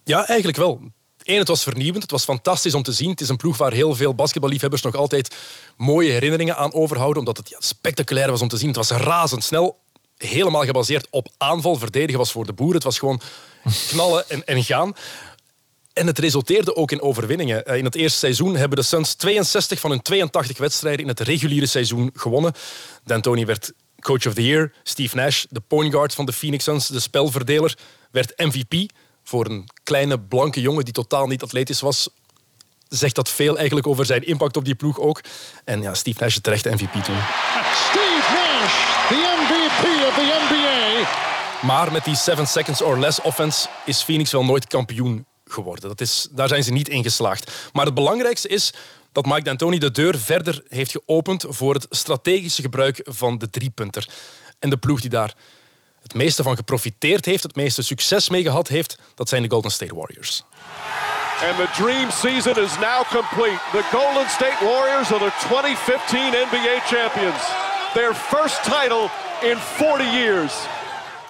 Ja, 0.04 0.26
eigenlijk 0.26 0.58
wel. 0.58 0.80
Eén, 1.28 1.38
het 1.38 1.48
was 1.48 1.62
vernieuwend. 1.62 2.02
Het 2.02 2.10
was 2.10 2.24
fantastisch 2.24 2.74
om 2.74 2.82
te 2.82 2.92
zien. 2.92 3.10
Het 3.10 3.20
is 3.20 3.28
een 3.28 3.36
ploeg 3.36 3.56
waar 3.56 3.72
heel 3.72 3.94
veel 3.94 4.14
basketballiefhebbers 4.14 4.82
nog 4.82 4.94
altijd 4.94 5.34
mooie 5.76 6.10
herinneringen 6.10 6.56
aan 6.56 6.72
overhouden. 6.72 7.18
Omdat 7.18 7.36
het 7.36 7.48
ja, 7.48 7.56
spectaculair 7.60 8.30
was 8.30 8.42
om 8.42 8.48
te 8.48 8.56
zien. 8.56 8.66
Het 8.66 8.76
was 8.76 8.90
razendsnel. 8.90 9.78
Helemaal 10.16 10.64
gebaseerd 10.64 11.06
op 11.10 11.28
aanval. 11.36 11.76
Verdedigen 11.76 12.18
was 12.18 12.32
voor 12.32 12.46
de 12.46 12.52
boeren. 12.52 12.74
Het 12.74 12.84
was 12.84 12.98
gewoon 12.98 13.20
knallen 13.88 14.28
en, 14.28 14.46
en 14.46 14.64
gaan. 14.64 14.92
En 15.92 16.06
het 16.06 16.18
resulteerde 16.18 16.76
ook 16.76 16.90
in 16.90 17.00
overwinningen. 17.00 17.66
Eh, 17.66 17.76
In 17.76 17.84
het 17.84 17.94
eerste 17.94 18.18
seizoen 18.18 18.56
hebben 18.56 18.78
de 18.78 18.84
Suns 18.84 19.14
62 19.14 19.80
van 19.80 19.90
hun 19.90 20.02
82 20.02 20.58
wedstrijden 20.58 21.02
in 21.02 21.08
het 21.08 21.20
reguliere 21.20 21.66
seizoen 21.66 22.10
gewonnen. 22.14 22.52
D'Antoni 23.04 23.44
werd 23.44 23.72
coach 24.00 24.26
of 24.26 24.34
the 24.34 24.46
year. 24.46 24.72
Steve 24.82 25.16
Nash, 25.16 25.44
de 25.50 25.60
point 25.60 25.92
guard 25.92 26.14
van 26.14 26.26
de 26.26 26.32
Phoenix 26.32 26.64
Suns, 26.64 26.86
de 26.86 27.00
spelverdeler, 27.00 27.76
werd 28.10 28.32
MVP. 28.36 28.90
Voor 29.28 29.46
een 29.46 29.68
kleine 29.82 30.20
blanke 30.20 30.60
jongen 30.60 30.84
die 30.84 30.92
totaal 30.92 31.26
niet 31.26 31.42
atletisch 31.42 31.80
was, 31.80 32.08
zegt 32.88 33.14
dat 33.14 33.28
veel 33.28 33.56
eigenlijk 33.56 33.86
over 33.86 34.06
zijn 34.06 34.26
impact 34.26 34.56
op 34.56 34.64
die 34.64 34.74
ploeg 34.74 34.98
ook. 34.98 35.20
En 35.64 35.82
ja, 35.82 35.94
Steve 35.94 36.22
Nash 36.22 36.36
terecht 36.36 36.64
MVP 36.64 36.92
toen. 36.92 37.18
Steve 37.88 38.28
Nash, 38.34 39.08
the 39.08 39.36
MVP 39.38 40.06
of 40.08 40.14
the 40.14 40.46
NBA. 40.48 41.66
Maar 41.66 41.92
met 41.92 42.04
die 42.04 42.16
7 42.16 42.46
seconds 42.46 42.82
or 42.82 42.98
less 42.98 43.20
offense 43.20 43.68
is 43.84 44.02
Phoenix 44.02 44.32
wel 44.32 44.44
nooit 44.44 44.66
kampioen 44.66 45.26
geworden. 45.44 45.88
Dat 45.88 46.00
is, 46.00 46.28
daar 46.30 46.48
zijn 46.48 46.64
ze 46.64 46.72
niet 46.72 46.88
in 46.88 47.02
geslaagd. 47.02 47.52
Maar 47.72 47.84
het 47.84 47.94
belangrijkste 47.94 48.48
is 48.48 48.72
dat 49.12 49.26
Mike 49.26 49.42
D'Antoni 49.42 49.78
de 49.78 49.90
deur 49.90 50.18
verder 50.18 50.62
heeft 50.68 50.90
geopend 50.90 51.44
voor 51.48 51.74
het 51.74 51.86
strategische 51.90 52.62
gebruik 52.62 53.00
van 53.04 53.38
de 53.38 53.50
driepunter. 53.50 54.08
En 54.58 54.70
de 54.70 54.76
ploeg 54.76 55.00
die 55.00 55.10
daar 55.10 55.34
het 56.02 56.14
meeste 56.14 56.42
van 56.42 56.56
geprofiteerd 56.56 57.24
heeft, 57.24 57.42
het 57.42 57.56
meeste 57.56 57.82
succes 57.82 58.28
mee 58.28 58.42
gehad 58.42 58.68
heeft, 58.68 58.98
dat 59.14 59.28
zijn 59.28 59.42
de 59.42 59.50
Golden 59.50 59.70
State 59.70 59.94
Warriors. 59.94 60.44
And 61.40 61.56
the 61.56 61.82
dream 61.82 62.10
season 62.10 62.56
is 62.64 62.78
now 62.78 63.04
complete. 63.10 63.60
The 63.72 63.84
Golden 63.92 64.28
State 64.28 64.64
Warriors 64.64 65.12
are 65.12 65.24
the 65.24 65.32
2015 65.48 66.32
NBA 66.50 66.76
champions. 66.86 67.42
Their 67.94 68.14
first 68.14 68.62
title 68.64 69.08
in 69.42 69.56
40 69.56 70.12
years. 70.12 70.52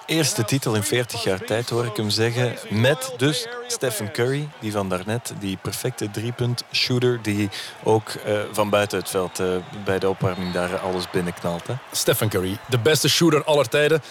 Eerste 0.05 0.45
titel 0.45 0.75
in 0.75 0.83
40 0.83 1.23
jaar 1.23 1.43
tijd, 1.43 1.69
hoor 1.69 1.85
ik 1.85 1.95
hem 1.95 2.09
zeggen. 2.09 2.55
Met 2.69 3.13
dus 3.17 3.47
Stephen 3.67 4.11
Curry, 4.11 4.49
die 4.59 4.71
van 4.71 4.89
daarnet, 4.89 5.33
die 5.39 5.57
perfecte 5.61 6.11
driepunt 6.11 6.63
shooter, 6.71 7.21
die 7.21 7.49
ook 7.83 8.09
eh, 8.09 8.39
van 8.51 8.69
buiten 8.69 8.97
het 8.99 9.09
veld 9.09 9.39
eh, 9.39 9.47
bij 9.85 9.99
de 9.99 10.09
opwarming 10.09 10.53
daar 10.53 10.77
alles 10.77 11.09
binnenknalt. 11.09 11.67
Hè? 11.67 11.73
Stephen 11.91 12.29
Curry, 12.29 12.57
de 12.69 12.79
beste 12.79 13.09
shooter 13.09 13.43
aller 13.43 13.69
tijden. 13.69 14.01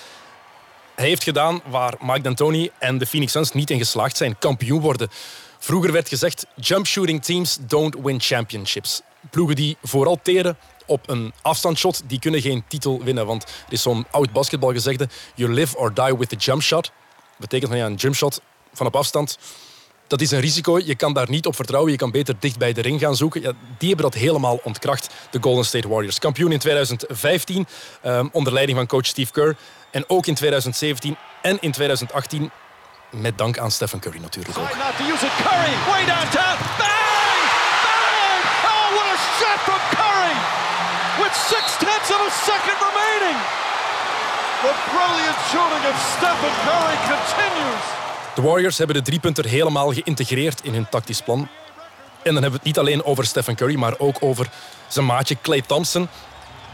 Heeft 0.99 1.23
gedaan 1.23 1.61
waar 1.67 1.95
Mike 2.01 2.21
D'Antoni 2.21 2.71
en 2.79 2.99
de 2.99 3.07
Phoenix 3.07 3.33
Suns 3.33 3.53
niet 3.53 3.71
in 3.71 3.79
geslaagd 3.79 4.17
zijn. 4.17 4.39
Kampioen 4.39 4.81
worden. 4.81 5.09
Vroeger 5.59 5.93
werd 5.93 6.09
gezegd, 6.09 6.47
jump 6.55 6.87
shooting 6.87 7.25
teams 7.25 7.59
don't 7.61 7.97
win 8.03 8.21
championships. 8.21 9.01
Ploegen 9.31 9.57
die 9.57 9.77
vooral 9.83 10.19
teren 10.23 10.59
op 10.87 11.09
een 11.09 11.33
afstandsshot, 11.43 12.03
die 12.07 12.19
kunnen 12.19 12.41
geen 12.41 12.65
titel 12.69 13.03
winnen. 13.05 13.27
Want 13.27 13.43
er 13.43 13.73
is 13.73 13.83
zo'n 13.83 14.07
oud 14.11 14.33
basketbalgezegde, 14.33 15.09
you 15.35 15.53
live 15.53 15.77
or 15.77 15.95
die 15.95 16.17
with 16.17 16.29
the 16.29 16.37
jump 16.37 16.63
shot. 16.63 16.93
betekent 17.37 17.71
van 17.71 17.81
ja, 17.81 17.87
een 17.87 17.95
jump 17.95 18.15
shot 18.15 18.41
van 18.73 18.87
op 18.87 18.97
afstand, 18.97 19.39
dat 20.09 20.21
is 20.21 20.31
een 20.31 20.41
risico. 20.41 20.79
Je 20.79 20.95
kan 20.95 21.13
daar 21.13 21.31
niet 21.31 21.47
op 21.47 21.55
vertrouwen. 21.55 21.93
Je 21.93 21.99
kan 21.99 22.11
beter 22.11 22.35
dicht 22.39 22.59
bij 22.59 22.73
de 22.73 22.81
ring 22.81 23.01
gaan 23.01 23.17
zoeken. 23.17 23.41
Ja, 23.41 23.53
die 23.79 23.89
hebben 23.89 24.11
dat 24.11 24.21
helemaal 24.21 24.61
ontkracht, 24.63 25.15
de 25.31 25.39
Golden 25.41 25.65
State 25.65 25.89
Warriors. 25.89 26.19
Kampioen 26.19 26.53
in 26.53 26.59
2015, 26.59 27.67
um, 28.05 28.29
onder 28.33 28.53
leiding 28.53 28.79
van 28.79 28.87
coach 28.87 29.07
Steve 29.07 29.33
Kerr. 29.33 29.57
En 29.91 30.05
ook 30.07 30.27
in 30.27 30.35
2017 30.35 31.17
en 31.43 31.59
in 31.61 31.73
2018 31.73 32.51
met 33.11 33.39
dank 33.39 33.59
aan 33.59 33.71
Stephen 33.71 34.01
Curry 34.01 34.21
natuurlijk 34.21 34.59
ook. 34.59 34.65
Not 34.65 34.97
to 34.97 35.05
use 35.13 35.27
it. 35.27 35.33
Curry, 35.45 35.75
way 35.91 36.05
downtown. 36.15 36.57
Bang! 36.81 37.41
Bang! 37.87 38.41
Oh, 38.73 38.87
what 38.97 39.09
a 39.15 39.19
shot 39.39 39.59
from 39.67 39.81
Curry! 39.97 40.37
With 41.23 41.35
six 41.53 41.65
tenths 41.83 42.11
of 42.17 42.21
a 42.31 42.33
second 42.51 42.79
remaining. 42.89 43.39
The 44.65 44.75
brilliant 44.93 45.39
shooting 45.51 45.83
of 45.91 45.97
Stephen 46.15 46.55
Curry 46.67 46.97
continues. 47.13 47.85
De 48.35 48.43
Warriors 48.43 48.79
hebben 48.79 48.97
de 48.97 49.03
driepunter 49.03 49.47
helemaal 49.47 49.93
geïntegreerd 49.93 50.61
in 50.63 50.73
hun 50.75 50.89
tactisch 50.89 51.23
plan. 51.23 51.49
En 52.23 52.35
dan 52.35 52.43
hebben 52.43 52.51
we 52.51 52.57
het 52.57 52.65
niet 52.65 52.79
alleen 52.79 53.05
over 53.05 53.27
Stephen 53.27 53.55
Curry, 53.55 53.75
maar 53.75 53.95
ook 53.99 54.17
over 54.21 54.47
zijn 54.89 55.07
maatje 55.07 55.37
Clay 55.43 55.61
Thompson 55.61 56.09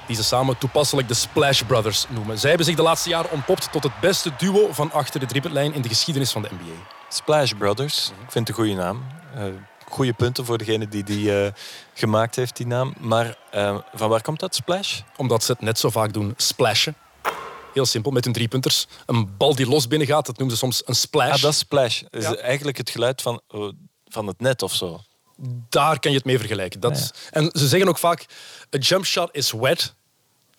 die 0.07 0.17
ze 0.17 0.25
samen 0.25 0.59
toepasselijk 0.59 1.09
de 1.09 1.15
Splash 1.15 1.63
Brothers 1.63 2.07
noemen. 2.09 2.39
Zij 2.39 2.49
hebben 2.49 2.67
zich 2.67 2.77
de 2.77 2.83
laatste 2.83 3.09
jaren 3.09 3.31
ontpopt 3.31 3.73
tot 3.73 3.83
het 3.83 4.01
beste 4.01 4.33
duo 4.39 4.73
van 4.73 4.93
achter 4.93 5.21
de 5.21 5.27
driepuntlijn 5.27 5.75
in 5.75 5.83
de 5.83 5.89
geschiedenis 5.89 6.33
van 6.33 6.43
de 6.43 6.49
NBA. 6.51 6.87
Splash 7.09 7.53
Brothers, 7.53 8.09
ik 8.09 8.31
vind 8.31 8.49
het 8.49 8.49
een 8.49 8.65
goede 8.65 8.81
naam. 8.81 9.07
Uh, 9.37 9.45
goede 9.89 10.13
punten 10.13 10.45
voor 10.45 10.59
degene 10.59 10.89
die 10.89 11.05
die 11.05 11.45
uh, 11.45 11.51
gemaakt 11.95 12.37
heeft, 12.37 12.57
die 12.57 12.67
naam. 12.67 12.95
Maar 12.99 13.37
uh, 13.55 13.79
van 13.95 14.09
waar 14.09 14.23
komt 14.23 14.41
dat, 14.41 14.55
Splash? 14.55 15.01
Omdat 15.17 15.45
ze 15.45 15.53
het 15.53 15.61
net 15.61 15.79
zo 15.79 15.91
vaak 15.91 16.13
doen, 16.13 16.35
splashen. 16.37 16.97
Heel 17.73 17.87
simpel, 17.87 18.11
met 18.11 18.25
hun 18.25 18.33
driepunters. 18.33 18.87
Een 19.07 19.37
bal 19.37 19.55
die 19.55 19.67
los 19.67 19.89
binnen 19.89 20.09
gaat, 20.09 20.27
dat 20.27 20.39
noemen 20.39 20.57
ze 20.57 20.63
soms 20.63 20.83
een 20.85 20.95
splash. 20.95 21.33
Ah, 21.33 21.43
dat 21.43 21.53
is 21.53 21.59
splash. 21.59 22.01
Dat 22.01 22.23
is 22.23 22.29
ja. 22.29 22.37
eigenlijk 22.37 22.77
het 22.77 22.91
geluid 22.91 23.23
van, 23.23 23.41
van 24.05 24.27
het 24.27 24.41
net 24.41 24.63
of 24.63 24.75
zo. 24.75 25.01
Daar 25.69 25.99
kan 25.99 26.11
je 26.11 26.17
het 26.17 26.27
mee 26.27 26.39
vergelijken. 26.39 26.81
Dat 26.81 26.99
ja, 26.99 27.21
ja. 27.31 27.41
En 27.41 27.51
ze 27.53 27.69
zeggen 27.69 27.89
ook 27.89 27.99
vaak, 27.99 28.27
a 28.75 28.79
jump 28.79 29.05
shot 29.05 29.29
is 29.33 29.53
wet. 29.53 29.95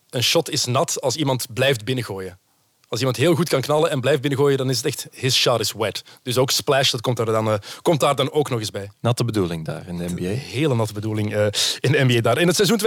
Een 0.09 0.23
shot 0.23 0.49
is 0.49 0.65
nat 0.65 1.01
als 1.01 1.15
iemand 1.15 1.53
blijft 1.53 1.85
binnengooien. 1.85 2.39
Als 2.87 2.99
iemand 2.99 3.17
heel 3.19 3.35
goed 3.35 3.49
kan 3.49 3.61
knallen 3.61 3.89
en 3.89 4.01
blijft 4.01 4.21
binnengooien, 4.21 4.57
dan 4.57 4.69
is 4.69 4.77
het 4.77 4.85
echt 4.85 5.07
his 5.11 5.35
shot 5.35 5.59
is 5.59 5.71
wet. 5.71 6.03
Dus 6.23 6.37
ook 6.37 6.51
splash, 6.51 6.91
dat 6.91 7.01
komt 7.01 7.17
daar 7.17 7.25
dan, 7.25 7.47
uh, 7.47 7.53
komt 7.81 7.99
daar 7.99 8.15
dan 8.15 8.31
ook 8.31 8.49
nog 8.49 8.59
eens 8.59 8.71
bij. 8.71 8.91
Natte 9.01 9.25
bedoeling 9.25 9.65
daar 9.65 9.87
in 9.87 9.97
de 9.97 10.09
NBA. 10.09 10.29
Een 10.29 10.37
hele 10.37 10.75
natte 10.75 10.93
bedoeling 10.93 11.33
uh, 11.33 11.45
in 11.79 11.91
de 11.91 12.03
NBA 12.03 12.21
daar. 12.21 12.37
In 12.37 12.47
het 12.47 12.55
seizoen 12.55 12.79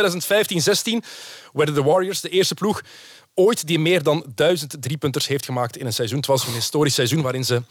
2015-16 1.03 1.07
werden 1.53 1.75
de 1.75 1.83
Warriors 1.83 2.21
de 2.21 2.29
eerste 2.29 2.55
ploeg 2.55 2.83
ooit 3.35 3.67
die 3.67 3.79
meer 3.79 4.03
dan 4.03 4.25
duizend 4.35 4.77
driepunters 4.81 5.27
heeft 5.27 5.45
gemaakt 5.45 5.77
in 5.77 5.87
een 5.87 5.93
seizoen. 5.93 6.19
Het 6.19 6.27
was 6.27 6.47
een 6.47 6.53
historisch 6.53 6.95
seizoen 6.95 7.23
waarin 7.23 7.45
ze 7.45 7.63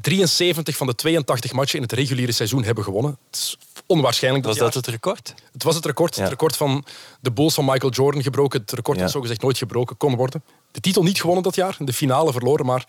73 0.00 0.76
van 0.76 0.86
de 0.86 0.94
82 0.94 1.52
matchen 1.52 1.76
in 1.76 1.82
het 1.82 1.92
reguliere 1.92 2.32
seizoen 2.32 2.64
hebben 2.64 2.84
gewonnen. 2.84 3.18
Het 3.30 3.36
is 3.36 3.58
onwaarschijnlijk. 3.86 4.44
Was 4.44 4.56
dat, 4.56 4.72
dat 4.72 4.86
het 4.86 4.94
record? 4.94 5.34
Het 5.52 5.62
was 5.62 5.74
het 5.74 5.86
record. 5.86 6.14
Ja. 6.14 6.20
Het 6.20 6.30
record 6.30 6.56
van 6.56 6.84
de 7.20 7.32
Bulls 7.32 7.54
van 7.54 7.64
Michael 7.64 7.92
Jordan 7.92 8.22
gebroken. 8.22 8.60
Het 8.60 8.72
record 8.72 8.96
ja. 8.96 9.02
dat 9.02 9.12
zogezegd 9.12 9.42
nooit 9.42 9.58
gebroken 9.58 9.96
kon 9.96 10.16
worden. 10.16 10.44
De 10.70 10.80
titel 10.80 11.02
niet 11.02 11.20
gewonnen 11.20 11.42
dat 11.42 11.54
jaar. 11.54 11.76
De 11.78 11.92
finale 11.92 12.32
verloren, 12.32 12.66
maar 12.66 12.86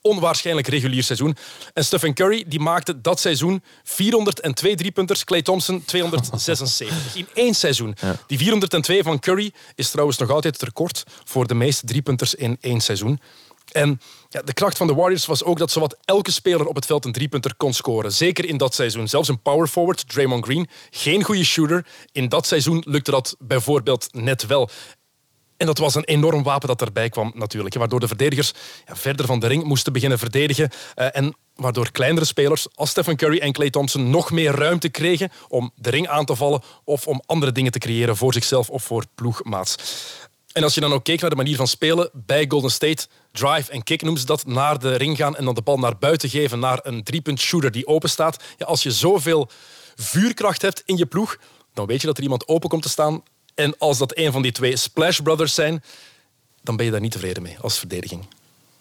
onwaarschijnlijk 0.00 0.66
regulier 0.66 1.02
seizoen. 1.02 1.36
En 1.72 1.84
Stephen 1.84 2.14
Curry 2.14 2.44
die 2.46 2.60
maakte 2.60 3.00
dat 3.00 3.20
seizoen 3.20 3.62
402 3.82 4.74
driepunters. 4.74 5.24
Clay 5.24 5.42
Thompson 5.42 5.84
276. 5.84 7.14
In 7.14 7.26
één 7.34 7.54
seizoen. 7.54 7.96
Ja. 8.00 8.16
Die 8.26 8.38
402 8.38 9.02
van 9.02 9.18
Curry 9.18 9.52
is 9.74 9.90
trouwens 9.90 10.18
nog 10.18 10.30
altijd 10.30 10.54
het 10.54 10.62
record 10.62 11.04
voor 11.24 11.46
de 11.46 11.54
meeste 11.54 11.86
driepunters 11.86 12.34
in 12.34 12.56
één 12.60 12.80
seizoen. 12.80 13.20
En 13.72 14.00
ja, 14.34 14.42
de 14.42 14.52
kracht 14.52 14.76
van 14.76 14.86
de 14.86 14.94
Warriors 14.94 15.26
was 15.26 15.44
ook 15.44 15.58
dat 15.58 15.70
zowat 15.70 15.96
elke 16.04 16.30
speler 16.30 16.66
op 16.66 16.74
het 16.74 16.86
veld 16.86 17.04
een 17.04 17.12
driepunter 17.12 17.54
kon 17.56 17.72
scoren. 17.72 18.12
Zeker 18.12 18.44
in 18.44 18.56
dat 18.56 18.74
seizoen. 18.74 19.08
Zelfs 19.08 19.28
een 19.28 19.42
power 19.42 19.66
forward, 19.66 20.08
Draymond 20.08 20.44
Green, 20.44 20.68
geen 20.90 21.22
goede 21.22 21.44
shooter. 21.44 21.86
In 22.12 22.28
dat 22.28 22.46
seizoen 22.46 22.82
lukte 22.86 23.10
dat 23.10 23.36
bijvoorbeeld 23.38 24.08
net 24.12 24.46
wel. 24.46 24.70
En 25.56 25.66
dat 25.66 25.78
was 25.78 25.94
een 25.94 26.04
enorm 26.04 26.42
wapen 26.42 26.68
dat 26.68 26.80
erbij 26.80 27.08
kwam 27.08 27.32
natuurlijk. 27.34 27.74
Waardoor 27.74 28.00
de 28.00 28.06
verdedigers 28.06 28.52
verder 28.86 29.26
van 29.26 29.38
de 29.38 29.46
ring 29.46 29.64
moesten 29.64 29.92
beginnen 29.92 30.18
verdedigen. 30.18 30.70
Uh, 30.96 31.06
en 31.16 31.36
waardoor 31.54 31.90
kleinere 31.90 32.26
spelers 32.26 32.66
als 32.74 32.90
Stephen 32.90 33.16
Curry 33.16 33.38
en 33.38 33.52
Klay 33.52 33.70
Thompson 33.70 34.10
nog 34.10 34.30
meer 34.30 34.54
ruimte 34.54 34.88
kregen 34.88 35.30
om 35.48 35.70
de 35.74 35.90
ring 35.90 36.08
aan 36.08 36.24
te 36.24 36.36
vallen 36.36 36.62
of 36.84 37.06
om 37.06 37.22
andere 37.26 37.52
dingen 37.52 37.72
te 37.72 37.78
creëren 37.78 38.16
voor 38.16 38.32
zichzelf 38.32 38.70
of 38.70 38.82
voor 38.82 39.04
ploegmaats. 39.14 39.76
En 40.54 40.62
als 40.62 40.74
je 40.74 40.80
dan 40.80 40.92
ook 40.92 41.04
keek 41.04 41.20
naar 41.20 41.30
de 41.30 41.36
manier 41.36 41.56
van 41.56 41.66
spelen 41.66 42.10
bij 42.12 42.44
Golden 42.48 42.70
State, 42.70 43.06
drive 43.32 43.70
en 43.70 43.82
kick 43.82 44.02
noemen 44.02 44.20
ze 44.20 44.26
dat, 44.26 44.46
naar 44.46 44.78
de 44.78 44.96
ring 44.96 45.16
gaan 45.16 45.36
en 45.36 45.44
dan 45.44 45.54
de 45.54 45.62
bal 45.62 45.78
naar 45.78 45.98
buiten 45.98 46.28
geven 46.28 46.58
naar 46.58 46.80
een 46.82 47.02
driepunt 47.02 47.40
shooter 47.40 47.70
die 47.70 47.86
open 47.86 48.10
staat. 48.10 48.42
Ja, 48.58 48.66
als 48.66 48.82
je 48.82 48.92
zoveel 48.92 49.48
vuurkracht 49.94 50.62
hebt 50.62 50.82
in 50.86 50.96
je 50.96 51.06
ploeg, 51.06 51.38
dan 51.72 51.86
weet 51.86 52.00
je 52.00 52.06
dat 52.06 52.16
er 52.16 52.22
iemand 52.22 52.48
open 52.48 52.68
komt 52.68 52.82
te 52.82 52.88
staan. 52.88 53.22
En 53.54 53.78
als 53.78 53.98
dat 53.98 54.16
een 54.16 54.32
van 54.32 54.42
die 54.42 54.52
twee 54.52 54.76
Splash 54.76 55.18
Brothers 55.18 55.54
zijn, 55.54 55.82
dan 56.62 56.76
ben 56.76 56.84
je 56.84 56.90
daar 56.90 57.00
niet 57.00 57.12
tevreden 57.12 57.42
mee 57.42 57.58
als 57.60 57.78
verdediging. 57.78 58.26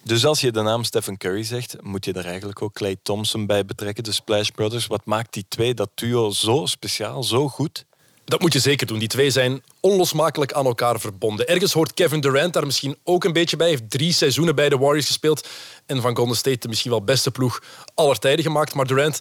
Dus 0.04 0.26
als 0.26 0.42
je 0.42 0.52
de 0.52 0.62
naam 0.62 0.84
Stephen 0.84 1.18
Curry 1.18 1.44
zegt, 1.44 1.76
moet 1.82 2.06
je 2.06 2.14
daar 2.14 2.26
eigenlijk 2.26 2.62
ook 2.62 2.74
Clay 2.74 2.96
Thompson 3.04 3.46
bij 3.46 3.66
betrekken, 3.66 4.04
de 4.04 4.12
Splash 4.12 4.50
Brothers. 4.50 4.88
Wat 4.88 5.06
maakt 5.06 5.34
die 5.34 5.46
twee, 5.48 5.74
dat 5.74 5.90
duo, 5.96 6.32
zo 6.32 6.66
speciaal, 6.66 7.24
zo 7.24 7.50
goed? 7.50 7.86
Dat 8.26 8.42
moet 8.42 8.54
je 8.54 8.60
zeker 8.60 8.88
doen. 8.88 9.00
Die 9.00 9.08
twee 9.08 9.30
zijn 9.30 9.64
onlosmakelijk 9.80 10.54
aan 10.54 10.66
elkaar 10.66 11.00
verbonden. 11.00 11.48
Ergens 11.48 11.74
hoort 11.74 11.94
Kevin 11.94 12.22
Durant 12.22 12.54
daar 12.54 12.66
misschien 12.66 12.98
ook 13.04 13.24
een 13.24 13.34
beetje 13.34 13.56
bij. 13.56 13.68
Hij 13.68 13.76
heeft 13.76 13.90
drie 13.90 14.14
seizoenen 14.14 14.56
bij 14.56 14.70
de 14.70 14.78
Warriors 14.78 15.06
gespeeld. 15.06 15.48
En 15.86 16.02
van 16.02 16.16
Golden 16.16 16.36
State 16.36 16.58
de 16.58 16.68
misschien 16.68 16.92
wel 16.92 17.04
beste 17.04 17.32
ploeg 17.32 17.64
aller 17.94 18.20
tijden 18.20 18.46
gemaakt. 18.46 18.74
Maar 18.74 18.88
Durant, 18.88 19.20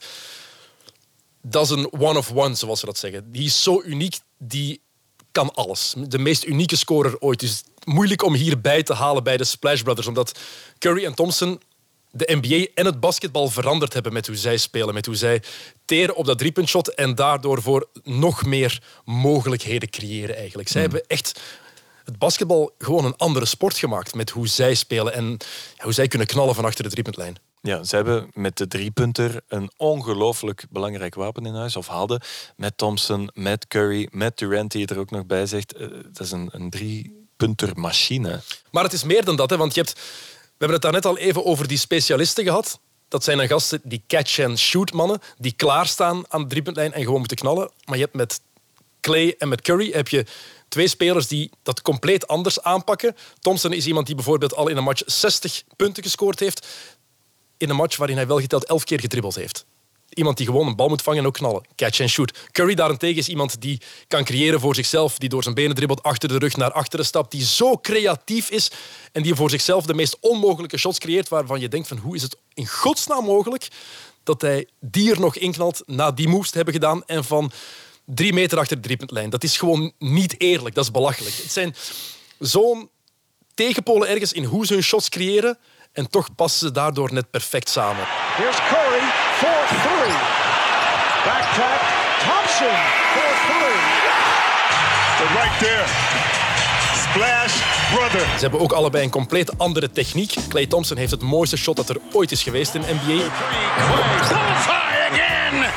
dat 1.42 1.64
is 1.64 1.70
een 1.70 1.92
one 1.92 2.18
of 2.18 2.32
one, 2.34 2.54
zoals 2.54 2.80
ze 2.80 2.86
dat 2.86 2.98
zeggen. 2.98 3.32
Die 3.32 3.44
is 3.44 3.62
zo 3.62 3.82
uniek, 3.84 4.18
die 4.38 4.80
kan 5.32 5.54
alles. 5.54 5.94
De 6.08 6.18
meest 6.18 6.44
unieke 6.44 6.76
scorer 6.76 7.18
ooit. 7.18 7.40
Dus 7.40 7.62
moeilijk 7.84 8.22
om 8.22 8.34
hierbij 8.34 8.82
te 8.82 8.94
halen 8.94 9.24
bij 9.24 9.36
de 9.36 9.44
Splash 9.44 9.82
Brothers. 9.82 10.06
Omdat 10.06 10.38
Curry 10.78 11.04
en 11.04 11.14
Thompson 11.14 11.60
de 12.12 12.38
NBA 12.40 12.66
en 12.74 12.86
het 12.86 13.00
basketbal 13.00 13.48
veranderd 13.48 13.92
hebben 13.92 14.12
met 14.12 14.26
hoe 14.26 14.36
zij 14.36 14.56
spelen, 14.56 14.94
met 14.94 15.06
hoe 15.06 15.14
zij 15.14 15.42
teren 15.84 16.16
op 16.16 16.26
dat 16.26 16.38
driepuntshot 16.38 16.94
en 16.94 17.14
daardoor 17.14 17.62
voor 17.62 17.88
nog 18.02 18.44
meer 18.44 18.82
mogelijkheden 19.04 19.90
creëren 19.90 20.36
eigenlijk. 20.36 20.68
Zij 20.68 20.86
mm. 20.86 20.90
hebben 20.90 21.08
echt 21.08 21.40
het 22.04 22.18
basketbal 22.18 22.74
gewoon 22.78 23.04
een 23.04 23.16
andere 23.16 23.46
sport 23.46 23.78
gemaakt 23.78 24.14
met 24.14 24.30
hoe 24.30 24.48
zij 24.48 24.74
spelen 24.74 25.12
en 25.12 25.36
hoe 25.76 25.92
zij 25.92 26.08
kunnen 26.08 26.26
knallen 26.26 26.54
van 26.54 26.64
achter 26.64 26.84
de 26.84 26.90
driepuntlijn. 26.90 27.36
Ja, 27.60 27.84
ze 27.84 27.96
hebben 27.96 28.30
met 28.32 28.56
de 28.56 28.68
driepunter 28.68 29.40
een 29.48 29.70
ongelooflijk 29.76 30.64
belangrijk 30.70 31.14
wapen 31.14 31.46
in 31.46 31.54
huis, 31.54 31.76
of 31.76 31.86
hadden. 31.86 32.20
Met 32.56 32.76
Thompson, 32.76 33.30
met 33.34 33.66
Curry, 33.66 34.08
met 34.10 34.38
Durant, 34.38 34.70
die 34.70 34.86
er 34.86 34.98
ook 34.98 35.10
nog 35.10 35.26
bij 35.26 35.46
zegt. 35.46 35.80
Uh, 35.80 35.88
dat 36.12 36.20
is 36.20 36.30
een, 36.30 36.48
een 36.52 36.70
driepuntermachine. 36.70 38.40
Maar 38.70 38.84
het 38.84 38.92
is 38.92 39.04
meer 39.04 39.24
dan 39.24 39.36
dat, 39.36 39.50
hè, 39.50 39.56
want 39.56 39.74
je 39.74 39.80
hebt 39.80 40.00
hebben 40.62 40.80
het 40.80 40.82
daarnet 40.82 41.06
al 41.06 41.18
even 41.18 41.44
over 41.44 41.68
die 41.68 41.78
specialisten 41.78 42.44
gehad. 42.44 42.80
Dat 43.08 43.24
zijn 43.24 43.38
dan 43.38 43.46
gasten 43.46 43.80
die 43.84 44.02
catch-and-shoot 44.06 44.92
mannen, 44.92 45.20
die 45.38 45.52
klaarstaan 45.52 46.24
aan 46.28 46.42
de 46.42 46.48
driepuntlijn 46.48 46.92
en 46.92 47.02
gewoon 47.02 47.18
moeten 47.18 47.36
knallen. 47.36 47.70
Maar 47.84 47.96
je 47.96 48.02
hebt 48.02 48.16
met 48.16 48.40
Clay 49.00 49.34
en 49.38 49.48
met 49.48 49.62
Curry 49.62 49.90
heb 49.92 50.08
je 50.08 50.26
twee 50.68 50.88
spelers 50.88 51.28
die 51.28 51.50
dat 51.62 51.82
compleet 51.82 52.26
anders 52.26 52.62
aanpakken. 52.62 53.16
Thompson 53.40 53.72
is 53.72 53.86
iemand 53.86 54.06
die 54.06 54.14
bijvoorbeeld 54.14 54.54
al 54.54 54.68
in 54.68 54.76
een 54.76 54.84
match 54.84 55.02
60 55.06 55.62
punten 55.76 56.02
gescoord 56.02 56.40
heeft. 56.40 56.66
In 57.56 57.70
een 57.70 57.76
match 57.76 57.96
waarin 57.96 58.16
hij 58.16 58.26
wel 58.26 58.40
geteld 58.40 58.64
11 58.64 58.84
keer 58.84 59.00
gedribbeld 59.00 59.34
heeft. 59.34 59.64
Iemand 60.14 60.36
die 60.36 60.46
gewoon 60.46 60.66
een 60.66 60.76
bal 60.76 60.88
moet 60.88 61.02
vangen 61.02 61.20
en 61.20 61.26
ook 61.26 61.34
knallen. 61.34 61.62
Catch 61.76 62.00
and 62.00 62.10
shoot. 62.10 62.48
Curry 62.50 62.74
daarentegen 62.74 63.16
is 63.16 63.28
iemand 63.28 63.60
die 63.60 63.80
kan 64.08 64.24
creëren 64.24 64.60
voor 64.60 64.74
zichzelf, 64.74 65.18
die 65.18 65.28
door 65.28 65.42
zijn 65.42 65.54
benen 65.54 65.74
dribbelt, 65.74 66.02
achter 66.02 66.28
de 66.28 66.38
rug 66.38 66.56
naar 66.56 66.72
achteren 66.72 67.06
stapt, 67.06 67.30
die 67.30 67.44
zo 67.44 67.76
creatief 67.76 68.50
is 68.50 68.70
en 69.12 69.22
die 69.22 69.34
voor 69.34 69.50
zichzelf 69.50 69.84
de 69.86 69.94
meest 69.94 70.16
onmogelijke 70.20 70.78
shots 70.78 70.98
creëert 70.98 71.28
waarvan 71.28 71.60
je 71.60 71.68
denkt 71.68 71.88
van 71.88 71.96
hoe 71.96 72.14
is 72.14 72.22
het 72.22 72.36
in 72.54 72.66
godsnaam 72.66 73.24
mogelijk 73.24 73.68
dat 74.22 74.40
hij 74.40 74.68
die 74.80 75.10
er 75.10 75.20
nog 75.20 75.36
inknalt 75.36 75.82
na 75.86 76.10
die 76.10 76.28
moves 76.28 76.50
te 76.50 76.56
hebben 76.56 76.74
gedaan 76.74 77.04
en 77.04 77.24
van 77.24 77.52
drie 78.04 78.32
meter 78.32 78.58
achter 78.58 78.76
de 78.76 78.82
driepuntlijn. 78.82 79.30
Dat 79.30 79.44
is 79.44 79.56
gewoon 79.56 79.92
niet 79.98 80.40
eerlijk. 80.40 80.74
Dat 80.74 80.84
is 80.84 80.90
belachelijk. 80.90 81.34
Het 81.36 81.52
zijn 81.52 81.74
zo'n 82.38 82.90
tegenpolen 83.54 84.08
ergens 84.08 84.32
in 84.32 84.44
hoe 84.44 84.66
ze 84.66 84.72
hun 84.72 84.82
shots 84.82 85.08
creëren 85.08 85.58
en 85.92 86.10
toch 86.10 86.34
passen 86.34 86.66
ze 86.66 86.72
daardoor 86.72 87.12
net 87.12 87.30
perfect 87.30 87.68
samen. 87.68 88.04
Here's 88.36 88.56
Curry 88.56 89.04
for 89.40 89.60
three. 89.84 90.16
Back 91.24 91.44
tap. 91.54 91.80
Thompson 92.26 92.76
for 93.14 93.32
three. 93.48 93.80
But 95.18 95.28
right 95.38 95.58
there, 95.58 95.86
splash 96.94 97.72
brother. 97.94 98.20
Ze 98.20 98.40
hebben 98.40 98.60
ook 98.60 98.72
allebei 98.72 99.04
een 99.04 99.10
compleet 99.10 99.58
andere 99.58 99.90
techniek. 99.90 100.34
Clay 100.48 100.66
Thompson 100.66 100.96
heeft 100.96 101.10
het 101.10 101.22
mooiste 101.22 101.56
shot 101.56 101.76
dat 101.76 101.88
er 101.88 101.96
ooit 102.12 102.32
is 102.32 102.42
geweest 102.42 102.74
in 102.74 102.80
de 102.80 102.86
NBA. 102.86 103.22
Bullseye 103.88 105.10
again. 105.10 105.70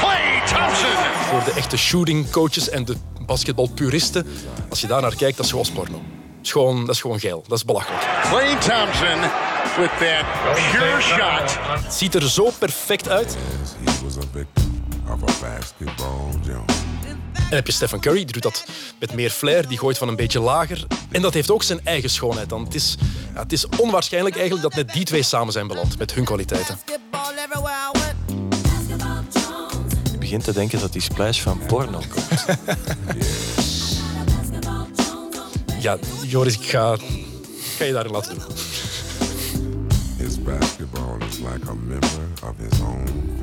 Clay 0.00 0.42
Thompson. 0.46 0.90
Voor 1.28 1.44
de 1.44 1.52
echte 1.56 1.76
shooting 1.76 2.30
coaches 2.30 2.68
en 2.68 2.84
de 2.84 2.96
basketbalpuristen, 3.26 4.26
als 4.68 4.80
je 4.80 4.86
daar 4.86 5.00
naar 5.00 5.16
kijkt, 5.16 5.36
dat 5.36 5.46
is 5.46 5.52
gewoon 5.52 5.72
porno. 5.74 6.21
Dat 6.42 6.50
is 6.50 6.60
gewoon, 6.60 6.80
dat 6.86 6.94
is 6.94 7.00
gewoon 7.00 7.20
geil. 7.20 7.44
Dat 7.48 7.58
is 7.58 7.64
belachelijk. 7.64 8.02
Clay 8.22 8.56
Thompson 8.56 9.20
with 9.76 9.90
that 9.98 10.24
pure 10.72 11.00
shot. 11.00 11.58
Het 11.84 11.94
ziet 11.94 12.14
er 12.14 12.30
zo 12.30 12.50
perfect 12.58 13.08
uit. 13.08 13.36
En 17.34 17.58
heb 17.58 17.66
je 17.66 17.72
Stephen 17.72 18.00
Curry, 18.00 18.24
die 18.24 18.32
doet 18.32 18.42
dat 18.42 18.64
met 19.00 19.14
meer 19.14 19.30
flair, 19.30 19.68
die 19.68 19.78
gooit 19.78 19.98
van 19.98 20.08
een 20.08 20.16
beetje 20.16 20.40
lager. 20.40 20.86
En 21.10 21.22
dat 21.22 21.34
heeft 21.34 21.50
ook 21.50 21.62
zijn 21.62 21.80
eigen 21.84 22.10
schoonheid 22.10 22.48
dan. 22.48 22.64
Het 22.64 22.74
is, 22.74 22.96
ja, 23.34 23.42
het 23.42 23.52
is 23.52 23.66
onwaarschijnlijk 23.66 24.36
eigenlijk 24.36 24.62
dat 24.62 24.74
net 24.84 24.94
die 24.94 25.04
twee 25.04 25.22
samen 25.22 25.52
zijn 25.52 25.66
beland 25.66 25.98
met 25.98 26.14
hun 26.14 26.24
kwaliteiten. 26.24 26.78
Je 30.12 30.18
begint 30.18 30.44
te 30.44 30.52
denken 30.52 30.80
dat 30.80 30.92
die 30.92 31.02
splash 31.02 31.40
van 31.40 31.60
porno 31.66 32.00
komt. 32.14 32.44
Ja, 35.82 35.98
Joris, 36.26 36.58
ik 36.58 36.68
ga, 36.68 36.92
ik 36.92 37.74
ga 37.76 37.84
je 37.84 37.92
daarin 37.92 38.12
laten 38.12 38.34
doen. 38.34 38.44
His 40.18 40.42
basketball 40.42 41.16
is 41.28 41.38
like 41.38 41.68
a 41.68 41.74
member 41.74 42.20
of 42.42 42.54
his 42.56 42.80
own 42.80 43.40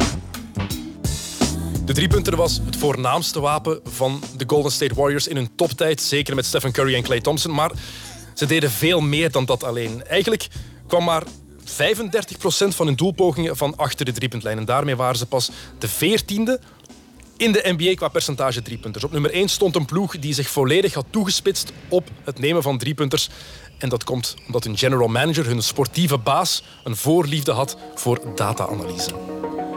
De 1.86 1.94
driepunter 1.94 2.36
was 2.36 2.60
het 2.66 2.76
voornaamste 2.76 3.40
wapen 3.40 3.80
van 3.84 4.22
de 4.38 4.44
Golden 4.48 4.72
State 4.72 4.96
Warriors 4.96 5.28
in 5.28 5.36
hun 5.36 5.50
toptijd. 5.56 6.02
Zeker 6.02 6.36
met 6.36 6.46
Stephen 6.46 6.72
Curry 6.72 6.96
en 6.96 7.04
Klay 7.04 7.20
Thompson. 7.22 7.54
Maar 7.54 7.72
ze 8.34 8.46
deden 8.46 8.72
veel 8.72 9.00
meer 9.00 9.32
dan 9.32 9.46
dat 9.46 9.64
alleen. 9.64 10.04
Eigenlijk 10.06 10.48
kwam 10.88 11.04
maar 11.04 11.24
35% 11.24 11.66
van 12.68 12.86
hun 12.86 12.96
doelpogingen 12.96 13.58
van 13.58 13.78
achter 13.78 14.06
de 14.06 14.12
driepuntlijn. 14.12 14.58
En 14.58 14.66
daarmee 14.66 14.96
waren 14.96 15.18
ze 15.18 15.26
pas 15.26 15.52
de 15.78 15.90
14e 15.90 16.64
in 17.40 17.52
de 17.52 17.76
NBA 17.78 17.94
qua 17.94 18.08
percentage 18.08 18.62
driepunters. 18.62 19.04
Op 19.04 19.12
nummer 19.12 19.32
1 19.32 19.50
stond 19.50 19.76
een 19.76 19.86
ploeg 19.86 20.20
die 20.20 20.34
zich 20.34 20.50
volledig 20.50 20.94
had 20.94 21.06
toegespitst 21.10 21.72
op 21.90 22.10
het 22.24 22.40
nemen 22.40 22.62
van 22.62 22.78
driepunters. 22.78 23.30
En 23.78 23.90
dat 23.90 24.04
komt 24.04 24.36
omdat 24.46 24.64
hun 24.64 24.78
general 24.78 25.08
manager, 25.08 25.46
hun 25.46 25.64
sportieve 25.64 26.18
baas, 26.18 26.64
een 26.84 26.96
voorliefde 26.96 27.52
had 27.52 27.78
voor 27.96 28.22
data-analyse. 28.36 29.12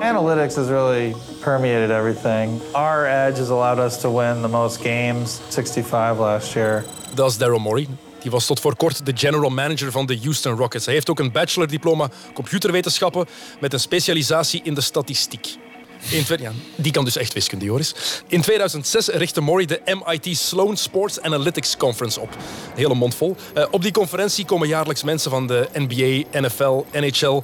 Analytics 0.01 0.55
has 0.55 0.67
really 0.67 1.15
permeated 1.41 1.91
everything. 1.91 2.61
Our 2.73 3.07
edge 3.07 3.39
has 3.39 3.49
allowed 3.49 3.79
us 3.85 4.01
to 4.01 4.19
win 4.19 4.41
the 4.41 4.49
most 4.49 4.77
games, 4.77 5.39
65 5.49 6.19
last 6.19 6.53
year. 6.53 6.85
Dat 7.15 7.31
is 7.31 7.39
Daryl 7.39 7.59
Morey. 7.59 7.87
Die 8.21 8.31
was 8.31 8.47
tot 8.47 8.61
voor 8.61 8.77
kort 8.77 9.07
de 9.07 9.13
general 9.15 9.51
manager 9.51 9.91
van 9.91 10.07
de 10.07 10.19
Houston 10.23 10.57
Rockets. 10.57 10.85
Hij 10.85 10.95
heeft 10.95 11.11
ook 11.11 11.19
een 11.19 11.33
bachelordiploma 11.33 12.09
computerwetenschappen 12.35 13.27
met 13.61 13.73
een 13.73 13.81
specialisatie 13.81 14.61
in 14.65 14.75
de 14.75 14.81
statistiek. 14.81 15.57
In 16.11 16.25
die 16.77 16.93
kan 16.93 17.05
dus 17.05 17.17
echt 17.17 17.33
wiskunde, 17.33 17.65
Joris. 17.65 17.95
In 18.27 18.41
2006 18.41 19.09
richtte 19.09 19.41
Morey 19.41 19.67
de 19.67 19.81
MIT 19.85 20.37
Sloan 20.37 20.77
Sports 20.77 21.21
Analytics 21.21 21.77
Conference 21.77 22.21
op. 22.21 22.37
Hele 22.75 22.95
mond 22.95 23.15
vol. 23.15 23.37
Eh, 23.55 23.65
op 23.71 23.83
die 23.83 23.93
conferentie 23.93 24.45
komen 24.45 24.69
jaarlijks 24.69 25.03
mensen 25.03 25.31
van 25.31 25.47
de 25.47 25.69
NBA, 25.73 26.41
NFL, 26.41 26.85
NHL, 26.93 27.43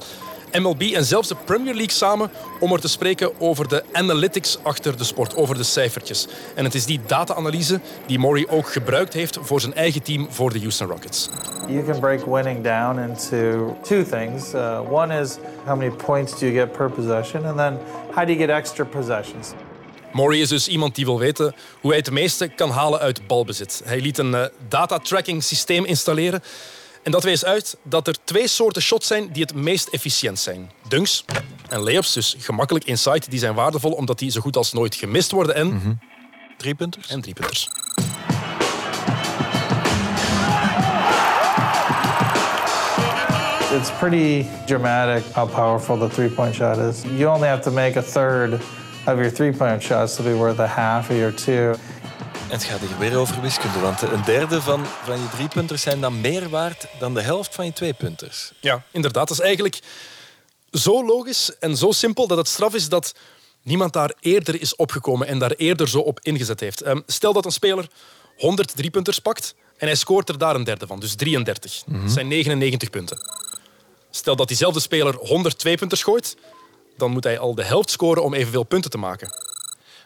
MLB 0.51 0.81
en 0.81 1.05
zelfs 1.05 1.27
de 1.27 1.35
Premier 1.45 1.73
League 1.73 1.93
samen 1.93 2.31
om 2.59 2.73
er 2.73 2.79
te 2.79 2.87
spreken 2.87 3.41
over 3.41 3.67
de 3.67 3.83
analytics 3.91 4.57
achter 4.63 4.97
de 4.97 5.03
sport, 5.03 5.35
over 5.35 5.57
de 5.57 5.63
cijfertjes. 5.63 6.27
En 6.55 6.63
het 6.63 6.75
is 6.75 6.85
die 6.85 6.99
data-analyse 7.07 7.79
die 8.05 8.19
Morey 8.19 8.47
ook 8.49 8.71
gebruikt 8.71 9.13
heeft 9.13 9.37
voor 9.41 9.61
zijn 9.61 9.73
eigen 9.73 10.03
team 10.03 10.27
voor 10.29 10.53
de 10.53 10.59
Houston 10.59 10.87
Rockets. 10.87 11.29
You 11.67 11.83
can 11.83 11.99
break 11.99 12.25
winning 12.25 12.63
down 12.63 12.99
into 12.99 13.75
two 13.83 14.03
things. 14.03 14.53
Uh, 14.53 14.91
one 14.91 15.21
is 15.21 15.37
how 15.65 15.77
many 15.77 15.91
points 15.91 16.39
do 16.39 16.45
you 16.45 16.53
get 16.53 16.71
per 16.71 16.89
possession, 16.89 17.45
and 17.45 17.57
then 17.57 17.79
how 18.15 18.25
do 18.25 18.33
you 18.33 18.37
get 18.37 18.49
extra 18.49 18.85
possessions. 18.85 19.53
Morey 20.11 20.39
is 20.39 20.49
dus 20.49 20.67
iemand 20.67 20.95
die 20.95 21.05
wil 21.05 21.19
weten 21.19 21.55
hoe 21.81 21.89
hij 21.89 21.99
het 21.99 22.11
meeste 22.11 22.47
kan 22.47 22.69
halen 22.69 22.99
uit 22.99 23.27
balbezit. 23.27 23.81
Hij 23.85 24.01
liet 24.01 24.17
een 24.17 24.35
eh, 24.35 24.45
data-tracking 24.67 25.43
systeem 25.43 25.85
installeren. 25.85 26.41
En 27.03 27.11
dat 27.11 27.23
wees 27.23 27.45
uit 27.45 27.77
dat 27.83 28.07
er 28.07 28.15
twee 28.23 28.47
soorten 28.47 28.81
shots 28.81 29.07
zijn 29.07 29.31
die 29.31 29.41
het 29.41 29.53
meest 29.53 29.87
efficiënt 29.87 30.39
zijn. 30.39 30.71
Dunks 30.87 31.25
en 31.69 31.79
layups, 31.79 32.13
dus 32.13 32.35
gemakkelijk 32.39 32.85
inside, 32.85 33.29
die 33.29 33.39
zijn 33.39 33.53
waardevol 33.53 33.91
omdat 33.91 34.19
die 34.19 34.31
zo 34.31 34.41
goed 34.41 34.57
als 34.57 34.73
nooit 34.73 34.95
gemist 34.95 35.31
worden. 35.31 35.55
En 35.55 35.99
Driepunters? 36.57 37.09
En 37.09 37.21
driepunters. 37.21 37.69
It's 43.71 43.91
pretty 43.99 44.45
dramatic 44.65 45.23
how 45.33 45.45
powerful 45.45 45.97
the 45.97 46.09
three 46.09 46.29
point 46.29 46.55
shot 46.55 46.77
is. 46.77 47.03
You 47.03 47.27
only 47.27 47.47
have 47.47 47.61
to 47.61 47.71
make 47.71 47.99
a 47.99 48.01
third 48.01 48.53
of 49.05 49.17
your 49.17 49.31
three 49.31 49.51
point 49.51 49.81
shots 49.83 50.15
to 50.15 50.23
be 50.23 50.33
worth 50.33 50.59
a 50.59 50.67
half 50.67 51.09
of 51.09 51.15
your 51.15 51.35
two. 51.35 51.75
En 52.49 52.55
het 52.55 52.63
gaat 52.63 52.79
hier 52.79 52.97
weer 52.97 53.17
over 53.17 53.41
wiskunde, 53.41 53.79
want 53.79 54.01
een 54.01 54.23
derde 54.23 54.61
van, 54.61 54.85
van 54.85 55.19
je 55.19 55.29
driepunters 55.29 55.81
zijn 55.81 56.01
dan 56.01 56.21
meer 56.21 56.49
waard 56.49 56.85
dan 56.99 57.13
de 57.13 57.21
helft 57.21 57.55
van 57.55 57.65
je 57.65 57.73
tweepunters. 57.73 58.51
Ja, 58.59 58.83
inderdaad. 58.91 59.27
Dat 59.27 59.37
is 59.37 59.43
eigenlijk 59.43 59.79
zo 60.71 61.05
logisch 61.05 61.57
en 61.59 61.77
zo 61.77 61.91
simpel 61.91 62.27
dat 62.27 62.37
het 62.37 62.47
straf 62.47 62.73
is 62.73 62.89
dat 62.89 63.13
niemand 63.63 63.93
daar 63.93 64.13
eerder 64.19 64.61
is 64.61 64.75
opgekomen 64.75 65.27
en 65.27 65.39
daar 65.39 65.51
eerder 65.51 65.89
zo 65.89 65.99
op 65.99 66.19
ingezet 66.21 66.59
heeft. 66.59 66.81
Ehm, 66.81 66.99
stel 67.05 67.33
dat 67.33 67.45
een 67.45 67.51
speler 67.51 67.87
100 68.37 68.75
driepunters 68.75 69.19
pakt 69.19 69.55
en 69.77 69.87
hij 69.87 69.95
scoort 69.95 70.29
er 70.29 70.37
daar 70.37 70.55
een 70.55 70.63
derde 70.63 70.87
van, 70.87 70.99
dus 70.99 71.15
33. 71.15 71.83
Dat 71.85 72.11
zijn 72.11 72.27
99 72.27 72.89
punten. 72.89 73.17
Stel 74.09 74.35
dat 74.35 74.47
diezelfde 74.47 74.79
speler 74.79 75.15
100 75.15 75.59
tweepunters 75.59 76.03
gooit, 76.03 76.37
dan 76.97 77.11
moet 77.11 77.23
hij 77.23 77.39
al 77.39 77.55
de 77.55 77.63
helft 77.63 77.89
scoren 77.89 78.23
om 78.23 78.33
evenveel 78.33 78.63
punten 78.63 78.91
te 78.91 78.97
maken. 78.97 79.48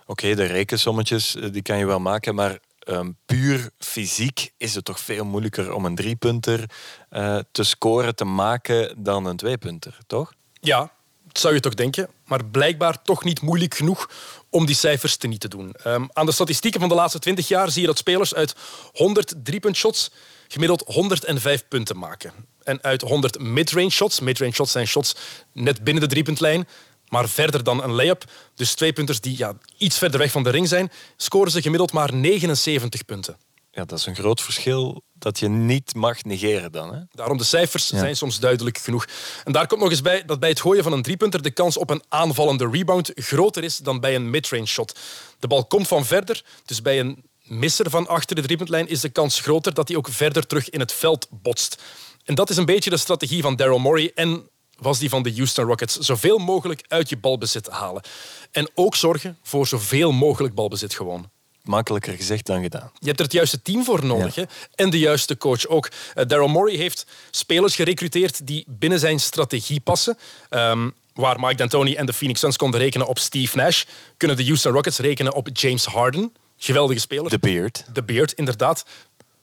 Oké, 0.05 0.35
de 0.35 0.45
rekensommetjes 0.45 1.35
eh, 1.35 1.51
die 1.51 1.61
kan 1.61 1.77
je 1.77 1.85
wel 1.85 1.99
maken, 1.99 2.35
maar 2.35 2.59
ehm, 2.79 3.11
puur 3.25 3.69
fysiek 3.79 4.51
is 4.57 4.75
het 4.75 4.85
toch 4.85 4.99
veel 4.99 5.25
moeilijker 5.25 5.73
om 5.73 5.85
een 5.85 5.95
driepunter 5.95 6.69
eh, 7.09 7.39
te 7.51 7.63
scoren, 7.63 8.15
te 8.15 8.25
maken 8.25 9.03
dan 9.03 9.25
een 9.25 9.37
tweepunter, 9.37 9.97
toch? 10.07 10.33
Ja, 10.59 10.91
dat 11.23 11.41
zou 11.41 11.53
je 11.53 11.59
toch 11.59 11.73
denken. 11.73 12.09
Maar 12.25 12.45
blijkbaar 12.45 13.01
toch 13.01 13.23
niet 13.23 13.41
moeilijk 13.41 13.75
genoeg 13.75 14.09
om 14.49 14.65
die 14.65 14.75
cijfers 14.75 15.15
te 15.15 15.27
niet 15.27 15.39
te 15.39 15.47
doen. 15.47 15.71
Ehm, 15.71 16.05
aan 16.13 16.25
de 16.25 16.31
statistieken 16.31 16.79
van 16.79 16.89
de 16.89 16.95
laatste 16.95 17.19
20 17.19 17.47
jaar 17.47 17.71
zie 17.71 17.81
je 17.81 17.87
dat 17.87 17.97
spelers 17.97 18.33
uit 18.33 18.55
100 18.91 19.33
driepuntshots 19.43 20.11
gemiddeld 20.47 20.83
105 20.85 21.67
punten 21.67 21.97
maken. 21.97 22.33
En 22.63 22.83
uit 22.83 23.01
100 23.01 23.39
midrange 23.39 23.89
shots, 23.89 24.19
midrange 24.19 24.53
shots 24.53 24.71
zijn 24.71 24.87
shots 24.87 25.15
net 25.51 25.83
binnen 25.83 26.03
de 26.03 26.09
driepuntlijn, 26.09 26.67
maar 27.13 27.29
verder 27.29 27.63
dan 27.63 27.83
een 27.83 27.91
layup, 27.91 28.23
dus 28.55 28.73
twee 28.73 28.93
punters 28.93 29.19
die 29.19 29.37
ja, 29.37 29.53
iets 29.77 29.97
verder 29.97 30.19
weg 30.19 30.31
van 30.31 30.43
de 30.43 30.49
ring 30.49 30.67
zijn, 30.67 30.91
scoren 31.17 31.51
ze 31.51 31.61
gemiddeld 31.61 31.91
maar 31.91 32.13
79 32.13 33.05
punten. 33.05 33.37
Ja, 33.71 33.85
dat 33.85 33.99
is 33.99 34.05
een 34.05 34.15
groot 34.15 34.41
verschil 34.41 35.03
dat 35.13 35.39
je 35.39 35.49
niet 35.49 35.95
mag 35.95 36.23
negeren 36.23 36.71
dan. 36.71 36.93
Hè? 36.93 36.99
Daarom 37.11 37.37
de 37.37 37.43
cijfers 37.43 37.87
zijn 37.87 38.15
soms 38.15 38.39
duidelijk 38.39 38.77
genoeg. 38.77 39.07
En 39.43 39.51
daar 39.51 39.67
komt 39.67 39.81
nog 39.81 39.89
eens 39.89 40.01
bij 40.01 40.25
dat 40.25 40.39
bij 40.39 40.49
het 40.49 40.61
gooien 40.61 40.83
van 40.83 40.93
een 40.93 41.01
driepunter 41.01 41.41
de 41.41 41.51
kans 41.51 41.77
op 41.77 41.89
een 41.89 42.03
aanvallende 42.09 42.69
rebound 42.71 43.11
groter 43.15 43.63
is 43.63 43.77
dan 43.77 43.99
bij 43.99 44.15
een 44.15 44.29
midrange 44.29 44.65
shot. 44.65 44.99
De 45.39 45.47
bal 45.47 45.65
komt 45.65 45.87
van 45.87 46.05
verder, 46.05 46.43
dus 46.65 46.81
bij 46.81 46.99
een 46.99 47.23
misser 47.43 47.89
van 47.89 48.07
achter 48.07 48.35
de 48.35 48.41
driepuntlijn 48.41 48.87
is 48.87 49.01
de 49.01 49.09
kans 49.09 49.39
groter 49.39 49.73
dat 49.73 49.87
hij 49.87 49.97
ook 49.97 50.07
verder 50.09 50.47
terug 50.47 50.69
in 50.69 50.79
het 50.79 50.93
veld 50.93 51.27
botst. 51.29 51.81
En 52.23 52.35
dat 52.35 52.49
is 52.49 52.57
een 52.57 52.65
beetje 52.65 52.89
de 52.89 52.97
strategie 52.97 53.41
van 53.41 53.55
Daryl 53.55 53.79
Morey 53.79 54.11
en 54.15 54.49
was 54.83 54.99
die 54.99 55.09
van 55.09 55.23
de 55.23 55.33
Houston 55.33 55.65
Rockets. 55.65 55.97
Zoveel 55.97 56.37
mogelijk 56.37 56.83
uit 56.87 57.09
je 57.09 57.17
balbezit 57.17 57.69
halen. 57.69 58.03
En 58.51 58.69
ook 58.73 58.95
zorgen 58.95 59.37
voor 59.43 59.67
zoveel 59.67 60.11
mogelijk 60.11 60.53
balbezit 60.53 60.93
gewoon. 60.93 61.29
Makkelijker 61.63 62.13
gezegd 62.13 62.45
dan 62.45 62.61
gedaan. 62.61 62.91
Je 62.99 63.07
hebt 63.07 63.19
er 63.19 63.25
het 63.25 63.33
juiste 63.33 63.61
team 63.61 63.83
voor 63.83 64.05
nodig. 64.05 64.35
Hè? 64.35 64.43
En 64.75 64.89
de 64.89 64.99
juiste 64.99 65.37
coach 65.37 65.67
ook. 65.67 65.89
Uh, 66.15 66.25
Daryl 66.25 66.47
Morey 66.47 66.75
heeft 66.75 67.05
spelers 67.31 67.75
gerecruiteerd 67.75 68.47
die 68.47 68.65
binnen 68.67 68.99
zijn 68.99 69.19
strategie 69.19 69.79
passen. 69.79 70.17
Um, 70.49 70.93
Waar 71.13 71.39
Mike 71.39 71.55
D'Antoni 71.55 71.95
en 71.95 72.05
de 72.05 72.13
Phoenix 72.13 72.39
Suns 72.39 72.57
konden 72.57 72.79
rekenen 72.79 73.07
op 73.07 73.19
Steve 73.19 73.57
Nash, 73.57 73.83
kunnen 74.17 74.37
de 74.37 74.45
Houston 74.45 74.71
Rockets 74.71 74.97
rekenen 74.97 75.33
op 75.33 75.49
James 75.53 75.85
Harden. 75.85 76.33
Geweldige 76.57 76.99
speler. 76.99 77.29
De 77.29 77.39
Beard. 77.39 77.85
De 77.93 78.03
Beard, 78.03 78.31
inderdaad. 78.31 78.85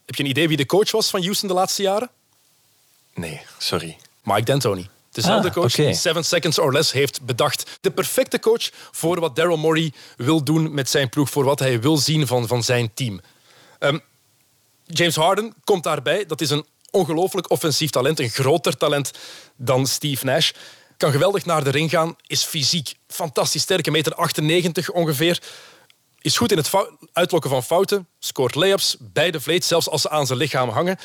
Heb 0.07 0.15
je 0.15 0.23
een 0.23 0.29
idee 0.29 0.49
wie 0.49 0.57
de 0.57 0.67
coach 0.67 0.91
was 0.91 1.11
van 1.11 1.23
Houston 1.23 1.49
de 1.49 1.55
laatste 1.55 1.83
jaren? 1.83 2.11
Nee, 3.15 3.41
sorry. 3.59 3.97
Mike 4.23 4.43
D'Antoni. 4.43 4.89
Dezelfde 5.11 5.49
Ah, 5.49 5.55
coach 5.55 5.75
die 5.75 5.95
Seven 5.95 6.25
Seconds 6.25 6.59
or 6.59 6.73
Less 6.73 6.93
heeft 6.93 7.23
bedacht. 7.23 7.79
De 7.81 7.91
perfecte 7.91 8.39
coach 8.39 8.71
voor 8.91 9.21
wat 9.21 9.37
Daryl 9.37 9.57
Morey 9.57 9.93
wil 10.17 10.45
doen 10.45 10.75
met 10.75 10.91
zijn 10.91 11.09
ploeg. 11.09 11.31
Voor 11.31 11.45
wat 11.45 11.59
hij 11.59 11.81
wil 11.81 11.97
zien 11.97 12.27
van, 12.27 12.47
van 12.47 12.63
zijn 12.63 12.95
team. 12.95 13.21
Ehm, 13.79 13.99
James 14.85 15.17
Harden 15.17 15.55
komt 15.65 15.83
daarbij. 15.83 16.27
Dat 16.27 16.41
is 16.41 16.51
een 16.51 16.67
ongelooflijk 16.91 17.51
offensief 17.51 17.91
talent. 17.91 18.21
Een 18.21 18.31
groter 18.31 18.77
talent 18.77 19.11
dan 19.57 19.87
Steve 19.87 20.25
Nash. 20.25 20.51
Kan 20.97 21.13
geweldig 21.13 21.45
naar 21.45 21.65
de 21.65 21.71
ring 21.71 21.91
gaan. 21.91 22.17
Is 22.27 22.45
fysiek 22.45 22.95
fantastisch 23.07 23.63
sterk. 23.63 23.87
Een 23.87 23.93
meter 23.93 24.15
98 24.15 24.91
ongeveer. 24.91 25.43
Is 26.21 26.37
goed 26.37 26.53
in 26.53 26.59
het 26.59 26.71
uitlokken 27.13 27.51
van 27.51 27.63
fouten. 27.63 28.09
Scoort 28.19 28.55
layups 28.55 28.97
bij 29.01 29.31
de 29.31 29.41
vleet, 29.41 29.65
zelfs 29.65 29.89
als 29.89 30.03
ze 30.03 30.11
aan 30.11 30.27
zijn 30.27 30.39
lichaam 30.39 30.69
hangen. 30.69 30.99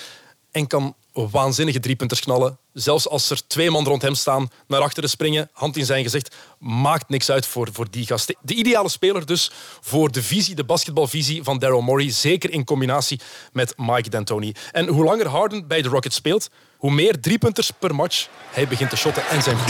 En 0.52 0.68
kan 0.68 0.96
waanzinnige 1.16 1.80
driepunters 1.80 2.20
knallen. 2.20 2.58
Zelfs 2.74 3.08
als 3.10 3.30
er 3.30 3.48
twee 3.48 3.72
man 3.72 3.86
rond 3.86 4.02
hem 4.02 4.16
staan, 4.16 4.50
naar 4.68 4.82
achteren 4.82 5.10
springen, 5.10 5.50
hand 5.54 5.78
in 5.78 5.86
zijn 5.86 6.04
gezicht. 6.04 6.36
Maakt 6.60 7.10
niks 7.10 7.30
uit 7.30 7.46
voor, 7.46 7.70
voor 7.72 7.88
die 7.90 8.06
gast. 8.06 8.36
De 8.42 8.54
ideale 8.54 8.90
speler 8.90 9.26
dus 9.26 9.52
voor 9.82 10.12
de 10.12 10.24
visie, 10.24 10.56
de 10.56 10.64
basketbalvisie 10.64 11.44
van 11.44 11.60
Daryl 11.60 11.82
Morey. 11.82 12.12
Zeker 12.12 12.52
in 12.52 12.64
combinatie 12.64 13.20
met 13.52 13.74
Mike 13.78 14.10
D'Antoni. 14.10 14.54
En 14.72 14.88
hoe 14.88 15.04
langer 15.04 15.28
Harden 15.28 15.68
bij 15.68 15.82
de 15.82 15.90
Rockets 15.90 16.16
speelt, 16.16 16.50
hoe 16.78 16.92
meer 16.92 17.20
driepunters 17.20 17.72
per 17.72 17.96
match 17.96 18.28
hij 18.52 18.68
begint 18.68 18.90
te 18.90 18.96
shotten 18.96 19.28
en 19.28 19.44
zijn 19.44 19.58
ook. 19.58 19.68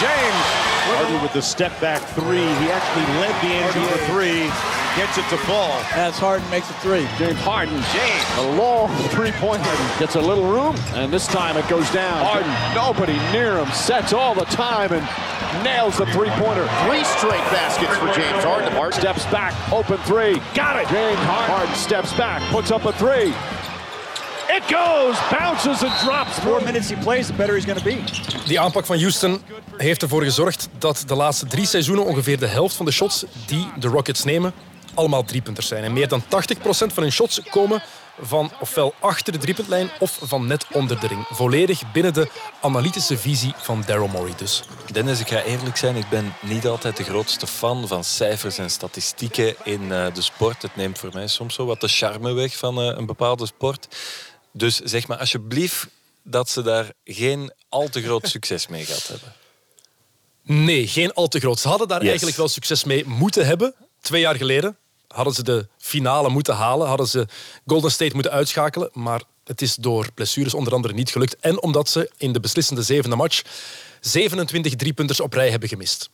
James 0.00 0.70
Harden 0.94 1.20
with 1.20 1.32
the 1.32 1.40
step 1.40 1.72
back 1.80 2.00
three. 2.14 2.46
He 2.46 2.72
actually 2.72 3.20
led 3.20 3.40
the 3.40 3.78
NBA 3.78 4.12
three. 4.12 4.81
Gets 4.94 5.16
it 5.16 5.24
to 5.30 5.38
fall. 5.38 5.72
As 5.96 6.18
Harden 6.18 6.48
makes 6.50 6.68
a 6.68 6.74
three. 6.74 7.08
James 7.16 7.40
Harden. 7.40 7.80
James. 7.96 8.24
A 8.36 8.56
long 8.60 8.92
three-pointer. 9.08 9.64
Gets 9.98 10.16
a 10.16 10.20
little 10.20 10.44
room, 10.44 10.76
and 10.92 11.10
this 11.10 11.26
time 11.26 11.56
it 11.56 11.66
goes 11.66 11.90
down. 11.92 12.22
Harden. 12.22 12.52
Nobody 12.74 13.16
near 13.32 13.56
him. 13.56 13.72
Sets 13.72 14.12
all 14.12 14.34
the 14.34 14.44
time 14.44 14.92
and 14.92 15.02
nails 15.64 15.96
the 15.96 16.04
three-pointer. 16.12 16.68
Three 16.84 17.04
straight 17.04 17.46
baskets 17.48 17.96
for 17.96 18.12
James 18.12 18.44
Harden. 18.44 18.70
Harden 18.72 19.00
steps 19.00 19.24
back. 19.32 19.54
Open 19.72 19.96
three. 20.04 20.34
Got 20.52 20.76
it. 20.76 20.86
James 20.88 21.18
Harden. 21.24 21.56
Harden 21.56 21.74
steps 21.74 22.12
back. 22.12 22.42
Puts 22.52 22.70
up 22.70 22.84
a 22.84 22.92
three. 22.92 23.32
It 24.52 24.62
goes. 24.68 25.16
Bounces 25.30 25.82
and 25.82 25.92
drops. 26.04 26.38
The 26.40 26.50
more 26.50 26.60
minutes 26.60 26.90
he 26.90 26.96
plays, 26.96 27.28
the 27.28 27.32
better 27.32 27.54
he's 27.54 27.64
going 27.64 27.78
to 27.78 27.84
be. 27.84 28.04
Die 28.44 28.60
aanpak 28.60 28.86
van 28.86 28.98
Houston 28.98 29.40
heeft 29.76 30.02
ervoor 30.02 30.22
gezorgd 30.22 30.68
dat 30.78 31.04
de 31.06 31.14
laatste 31.14 31.46
drie 31.46 31.66
seizoenen 31.66 32.04
ongeveer 32.04 32.38
de 32.38 32.46
helft 32.46 32.76
van 32.76 32.86
de 32.86 32.92
shots 32.92 33.24
die 33.46 33.70
de 33.78 33.88
Rockets 33.88 34.24
nemen 34.24 34.52
allemaal 34.94 35.24
driepunters 35.24 35.66
zijn. 35.66 35.84
En 35.84 35.92
meer 35.92 36.08
dan 36.08 36.22
80% 36.22 36.26
van 36.66 37.02
hun 37.02 37.12
shots 37.12 37.40
komen 37.50 37.82
van 38.20 38.52
ofwel 38.60 38.94
achter 38.98 39.32
de 39.32 39.38
driepuntlijn 39.38 39.90
of 39.98 40.18
van 40.22 40.46
net 40.46 40.66
onder 40.72 41.00
de 41.00 41.06
ring. 41.06 41.26
Volledig 41.30 41.92
binnen 41.92 42.14
de 42.14 42.28
analytische 42.60 43.18
visie 43.18 43.54
van 43.56 43.82
Daryl 43.86 44.06
Morey 44.08 44.32
dus. 44.36 44.62
Dennis, 44.92 45.20
ik 45.20 45.28
ga 45.28 45.42
eerlijk 45.42 45.76
zijn, 45.76 45.96
ik 45.96 46.08
ben 46.08 46.34
niet 46.40 46.66
altijd 46.66 46.96
de 46.96 47.04
grootste 47.04 47.46
fan 47.46 47.88
van 47.88 48.04
cijfers 48.04 48.58
en 48.58 48.70
statistieken 48.70 49.54
in 49.64 49.92
eh, 49.92 50.14
de 50.14 50.22
sport. 50.22 50.62
Het 50.62 50.76
neemt 50.76 50.98
voor 50.98 51.10
mij 51.12 51.26
soms 51.26 51.54
zo 51.54 51.64
wat 51.66 51.80
de 51.80 51.88
charme 51.88 52.32
weg 52.32 52.56
van 52.56 52.80
eh, 52.80 52.96
een 52.96 53.06
bepaalde 53.06 53.46
sport. 53.46 53.86
Dus 54.52 54.78
zeg 54.78 55.06
maar 55.06 55.18
alsjeblieft 55.18 55.86
dat 56.22 56.50
ze 56.50 56.62
daar 56.62 56.92
geen 57.04 57.52
al 57.68 57.88
te 57.88 58.02
groot 58.02 58.28
succes 58.36 58.66
mee 58.66 58.84
gehad 58.84 59.06
hebben. 59.06 59.32
Nee, 60.64 60.86
geen 60.88 61.12
al 61.12 61.28
te 61.28 61.40
groot. 61.40 61.60
Ze 61.60 61.68
hadden 61.68 61.88
daar 61.88 62.00
Yes. 62.00 62.08
eigenlijk 62.08 62.36
wel 62.36 62.48
succes 62.48 62.84
mee 62.84 63.06
moeten 63.06 63.46
hebben. 63.46 63.74
Twee 64.00 64.20
jaar 64.20 64.36
geleden 64.36 64.76
hadden 65.12 65.34
ze 65.34 65.42
de 65.42 65.68
finale 65.78 66.28
moeten 66.28 66.54
halen. 66.54 66.86
Hadden 66.88 67.06
ze 67.06 67.26
Golden 67.66 67.90
State 67.90 68.14
moeten 68.14 68.32
uitschakelen. 68.32 68.90
Maar 68.92 69.22
het 69.44 69.62
is 69.62 69.74
door 69.74 70.12
blessures 70.14 70.54
onder 70.54 70.72
andere 70.74 70.94
niet 70.94 71.10
gelukt. 71.10 71.36
En 71.36 71.62
omdat 71.62 71.88
ze 71.88 72.10
in 72.16 72.32
de 72.32 72.40
beslissende 72.40 72.82
zevende 72.82 73.16
match 73.16 73.42
27 74.00 74.74
driepunters 74.74 75.20
op 75.20 75.32
rij 75.32 75.50
hebben 75.50 75.68
gemist. 75.68 76.10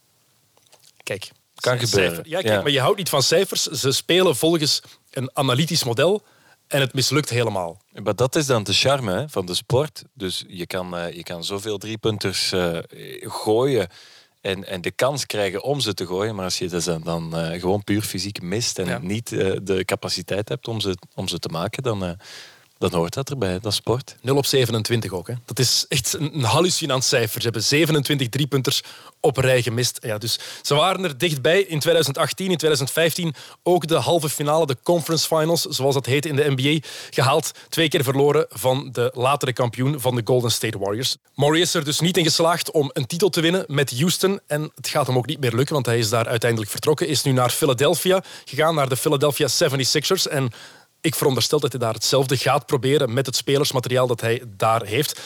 Kijk. 1.03 1.31
Kan 1.55 1.79
gebeuren. 1.79 2.23
Ja, 2.27 2.41
kijk, 2.41 2.55
Ja. 2.55 2.63
maar 2.63 2.71
je 2.71 2.81
houdt 2.81 2.99
niet 2.99 3.09
van 3.09 3.23
cijfers. 3.23 3.63
Ze 3.63 3.93
spelen 3.93 4.37
volgens 4.37 4.83
een 5.11 5.31
analytisch 5.33 5.85
model. 5.85 6.23
En 6.67 6.81
het 6.81 6.95
mislukt 6.95 7.31
helemaal. 7.31 7.81
Maar 8.03 8.15
dat 8.17 8.37
is 8.37 8.47
dan 8.47 8.63
de 8.65 8.73
charme 8.73 9.13
hè, 9.13 9.29
van 9.29 9.47
de 9.47 9.55
sport. 9.55 10.03
Dus 10.15 10.45
je 10.49 10.67
kan, 10.67 10.97
eh, 10.97 11.15
je 11.15 11.23
kan 11.23 11.45
zoveel 11.45 11.79
driepunters 11.79 12.53
eh 12.53 12.79
gooien 13.21 13.89
en, 14.41 14.65
en 14.67 14.81
de 14.81 14.91
kans 14.91 15.27
krijgen 15.27 15.63
om 15.63 15.81
ze 15.81 15.95
te 15.95 16.07
gooien. 16.07 16.35
Maar 16.35 16.45
als 16.45 16.59
je 16.59 16.69
dat 16.69 16.85
dan, 16.85 17.03
dan 17.03 17.37
eh, 17.37 17.61
gewoon 17.61 17.85
puur 17.85 18.03
fysiek 18.03 18.43
mist 18.43 18.79
en 18.79 18.87
Ja. 18.87 18.99
niet 18.99 19.33
eh, 19.33 19.57
de 19.63 19.85
capaciteit 19.85 20.49
hebt 20.49 20.69
om 20.69 20.81
ze, 20.81 20.97
om 21.15 21.29
ze 21.29 21.39
te 21.39 21.49
maken, 21.49 21.83
dan, 21.83 22.05
eh, 22.05 22.11
dan 22.79 22.95
hoort 22.95 23.15
dat 23.15 23.31
erbij. 23.31 23.59
Dat 23.61 23.75
sport. 23.75 24.17
0 24.21 24.37
op 24.37 24.47
27 24.47 25.13
ook. 25.13 25.27
Hè. 25.27 25.35
Dat 25.45 25.59
is 25.59 25.85
echt 25.89 26.17
een 26.19 26.43
hallucinant 26.43 27.05
cijfer. 27.05 27.39
Ze 27.41 27.45
hebben 27.45 27.63
27 27.63 28.29
driepunters 28.29 28.83
op 29.21 29.37
rij 29.37 29.63
gemist. 29.63 29.99
Ja, 30.03 30.19
dus 30.19 30.39
ze 30.63 30.75
waren 30.75 31.05
er 31.05 31.19
dichtbij 31.19 31.61
in 31.61 31.79
2018, 31.79 32.51
in 32.51 32.57
2015 32.57 33.35
ook 33.63 33.87
de 33.87 33.95
halve 33.95 34.29
finale, 34.29 34.67
de 34.67 34.77
conference 34.83 35.27
finals, 35.27 35.63
zoals 35.63 35.95
dat 35.95 36.07
heet 36.07 36.27
in 36.27 36.37
de 36.37 36.55
NBA, 36.57 36.87
gehaald. 37.11 37.51
Twee 37.69 37.89
keer 37.89 38.05
verloren 38.05 38.47
van 38.49 38.89
de 38.93 39.11
latere 39.15 39.53
kampioen 39.53 40.01
van 40.01 40.15
de 40.15 40.23
Golden 40.25 40.51
State 40.51 40.79
Warriors. 40.79 41.17
Murray 41.35 41.61
is 41.61 41.75
er 41.75 41.85
dus 41.85 42.01
niet 42.01 42.17
in 42.17 42.25
geslaagd 42.25 42.71
om 42.71 42.91
een 42.93 43.07
titel 43.07 43.29
te 43.29 43.41
winnen 43.41 43.65
met 43.67 43.99
Houston. 43.99 44.41
En 44.47 44.71
het 44.75 44.89
gaat 44.89 45.07
hem 45.07 45.17
ook 45.17 45.27
niet 45.27 45.41
meer 45.41 45.55
lukken, 45.55 45.75
want 45.75 45.87
hij 45.87 45.99
is 45.99 46.09
daar 46.09 46.27
uiteindelijk 46.27 46.71
vertrokken. 46.71 47.09
Is 47.09 47.23
nu 47.23 47.33
naar 47.33 47.51
Philadelphia 47.51 48.23
gegaan, 48.45 48.75
naar 48.75 48.89
de 48.89 48.97
Philadelphia 48.97 49.49
76ers. 49.49 50.31
En 50.31 50.51
ik 51.01 51.15
veronderstel 51.15 51.61
dat 51.61 51.73
hij 51.73 51.81
daar 51.81 51.95
hetzelfde 51.95 52.37
gaat 52.37 52.67
proberen 52.67 53.13
met 53.13 53.27
het 53.27 53.37
spelersmateriaal 53.37 54.07
dat 54.07 54.21
hij 54.21 54.43
daar 54.47 54.85
heeft. 54.85 55.21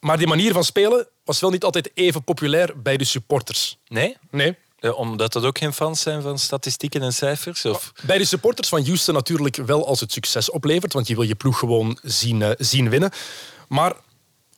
Maar 0.00 0.18
die 0.18 0.26
manier 0.26 0.52
van 0.52 0.64
spelen 0.64 1.08
was 1.24 1.40
wel 1.40 1.50
niet 1.50 1.64
altijd 1.64 1.90
even 1.94 2.24
populair 2.24 2.82
bij 2.82 2.96
de 2.96 3.04
supporters. 3.04 3.78
Nee? 3.88 4.16
Nee. 4.30 4.56
Eh, 4.78 4.98
omdat 4.98 5.32
dat 5.32 5.44
ook 5.44 5.58
geen 5.58 5.72
fans 5.72 6.00
zijn 6.00 6.22
van 6.22 6.38
statistieken 6.38 7.02
en 7.02 7.12
cijfers? 7.12 7.64
Of? 7.64 7.92
Bij 8.02 8.18
de 8.18 8.24
supporters 8.24 8.68
van 8.68 8.84
Houston 8.84 9.14
natuurlijk 9.14 9.56
wel 9.56 9.86
als 9.86 10.00
het 10.00 10.12
succes 10.12 10.50
oplevert, 10.50 10.92
want 10.92 11.06
je 11.06 11.14
wil 11.14 11.24
je 11.24 11.34
ploeg 11.34 11.58
gewoon 11.58 11.98
zien, 12.02 12.42
eh, 12.42 12.50
zien 12.58 12.90
winnen. 12.90 13.10
Maar 13.68 13.92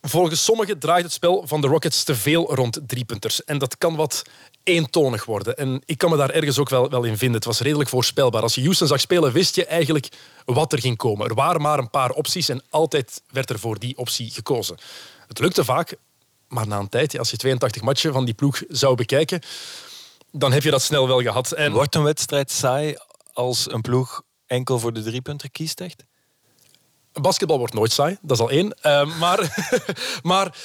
volgens 0.01 0.43
sommigen 0.43 0.79
draait 0.79 1.03
het 1.03 1.13
spel 1.13 1.43
van 1.47 1.61
de 1.61 1.67
Rockets 1.67 2.03
te 2.03 2.15
veel 2.15 2.55
rond 2.55 2.79
driepunters. 2.87 3.43
En 3.43 3.57
dat 3.57 3.77
kan 3.77 3.95
wat 3.95 4.21
eentonig 4.63 5.25
worden. 5.25 5.57
En 5.57 5.81
ik 5.85 5.97
kan 5.97 6.09
me 6.09 6.17
daar 6.17 6.29
ergens 6.29 6.59
ook 6.59 6.69
wel, 6.69 6.89
wel 6.89 7.03
in 7.03 7.17
vinden. 7.17 7.35
Het 7.35 7.45
was 7.45 7.59
redelijk 7.59 7.89
voorspelbaar. 7.89 8.41
Als 8.41 8.55
je 8.55 8.61
Houston 8.61 8.87
zag 8.87 8.99
spelen, 8.99 9.31
wist 9.31 9.55
je 9.55 9.65
eigenlijk 9.65 10.07
wat 10.45 10.73
er 10.73 10.79
ging 10.79 10.97
komen. 10.97 11.27
Er 11.29 11.35
waren 11.35 11.61
maar 11.61 11.79
een 11.79 11.89
paar 11.89 12.09
opties 12.09 12.49
en 12.49 12.63
altijd 12.69 13.21
werd 13.29 13.49
er 13.49 13.59
voor 13.59 13.79
die 13.79 13.97
optie 13.97 14.31
gekozen. 14.31 14.77
Het 15.27 15.39
lukte 15.39 15.63
vaak, 15.63 15.95
maar 16.47 16.67
na 16.67 16.79
een 16.79 16.89
tijd, 16.89 17.19
als 17.19 17.31
je 17.31 17.37
82 17.37 17.81
matchen 17.81 18.13
van 18.13 18.25
die 18.25 18.33
ploeg 18.33 18.63
zou 18.67 18.95
bekijken, 18.95 19.41
dan 20.31 20.51
heb 20.51 20.63
je 20.63 20.71
dat 20.71 20.81
snel 20.81 21.07
wel 21.07 21.21
gehad. 21.21 21.51
En 21.51 21.71
Wordt 21.71 21.95
een 21.95 22.03
wedstrijd 22.03 22.51
saai 22.51 22.95
als 23.33 23.71
een 23.71 23.81
ploeg 23.81 24.21
enkel 24.45 24.79
voor 24.79 24.93
de 24.93 25.03
driepunter 25.03 25.51
kiest? 25.51 25.81
Basketbal 27.13 27.57
wordt 27.57 27.73
nooit 27.73 27.91
saai, 27.91 28.17
dat 28.21 28.37
is 28.37 28.43
al 28.43 28.49
één. 28.49 28.73
Eh, 28.81 29.19
maar, 29.19 29.69
maar 30.23 30.55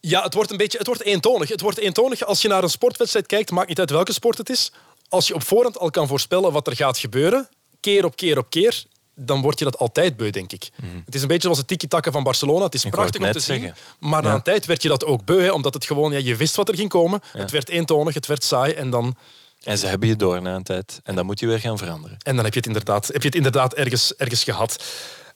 ja, 0.00 0.22
het 0.22 0.34
wordt 0.34 0.50
een 0.50 0.56
beetje 0.56 0.78
het 0.78 0.86
wordt 0.86 1.02
eentonig. 1.02 1.48
Het 1.48 1.60
wordt 1.60 1.78
eentonig 1.78 2.24
als 2.24 2.42
je 2.42 2.48
naar 2.48 2.62
een 2.62 2.70
sportwedstrijd 2.70 3.26
kijkt, 3.26 3.50
maakt 3.50 3.68
niet 3.68 3.78
uit 3.78 3.90
welke 3.90 4.12
sport 4.12 4.38
het 4.38 4.50
is. 4.50 4.72
Als 5.08 5.26
je 5.26 5.34
op 5.34 5.42
voorhand 5.42 5.78
al 5.78 5.90
kan 5.90 6.06
voorspellen 6.06 6.52
wat 6.52 6.66
er 6.66 6.76
gaat 6.76 6.98
gebeuren, 6.98 7.48
keer 7.80 8.04
op 8.04 8.16
keer 8.16 8.38
op 8.38 8.50
keer, 8.50 8.84
dan 9.14 9.40
word 9.40 9.58
je 9.58 9.64
dat 9.64 9.78
altijd 9.78 10.16
beu, 10.16 10.30
denk 10.30 10.52
ik. 10.52 10.70
Het 11.04 11.14
is 11.14 11.22
een 11.22 11.28
beetje 11.28 11.42
zoals 11.42 11.58
het 11.58 11.66
tiki-taka 11.66 12.10
van 12.10 12.22
Barcelona. 12.22 12.64
Het 12.64 12.74
is 12.74 12.84
Mhm. 12.84 12.88
Ik 12.88 12.94
prachtig 12.94 13.22
om 13.22 13.32
te 13.32 13.40
zien, 13.40 13.60
zeggen. 13.60 13.76
maar 13.98 14.22
na 14.22 14.34
een 14.34 14.42
tijd 14.42 14.66
werd 14.66 14.82
je 14.82 14.88
dat 14.88 15.04
ook 15.04 15.24
beu, 15.24 15.42
hè, 15.42 15.50
omdat 15.50 15.74
het 15.74 15.84
gewoon, 15.84 16.12
ja, 16.12 16.18
je 16.18 16.36
wist 16.36 16.56
wat 16.56 16.68
er 16.68 16.74
ging 16.74 16.88
komen. 16.88 17.20
Ja. 17.32 17.40
Het 17.40 17.50
werd 17.50 17.68
eentonig, 17.68 18.14
het 18.14 18.26
werd 18.26 18.44
saai 18.44 18.72
en 18.72 18.90
dan... 18.90 19.16
En 19.62 19.78
ze 19.78 19.86
hebben 19.86 20.08
je 20.08 20.16
door 20.16 20.42
na 20.42 20.54
een 20.54 20.62
tijd. 20.62 21.00
En 21.02 21.14
dan 21.14 21.26
moet 21.26 21.40
je 21.40 21.46
weer 21.46 21.60
gaan 21.60 21.78
veranderen. 21.78 22.16
En 22.22 22.34
dan 22.34 22.44
heb 22.44 22.52
je 22.52 22.58
het 22.58 22.68
inderdaad, 22.68 23.06
heb 23.06 23.20
je 23.20 23.26
het 23.26 23.36
inderdaad 23.36 23.74
ergens, 23.74 24.14
ergens 24.16 24.44
gehad. 24.44 24.84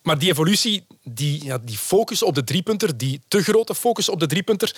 Maar 0.02 0.18
die 0.18 0.30
evolutie, 0.30 0.86
die, 1.02 1.44
ja, 1.44 1.58
die 1.58 1.78
focus 1.78 2.22
op 2.22 2.34
de 2.34 2.44
driepunter, 2.44 2.96
die 2.96 3.20
te 3.28 3.42
grote 3.42 3.74
focus 3.74 4.08
op 4.08 4.20
de 4.20 4.26
driepunter, 4.26 4.76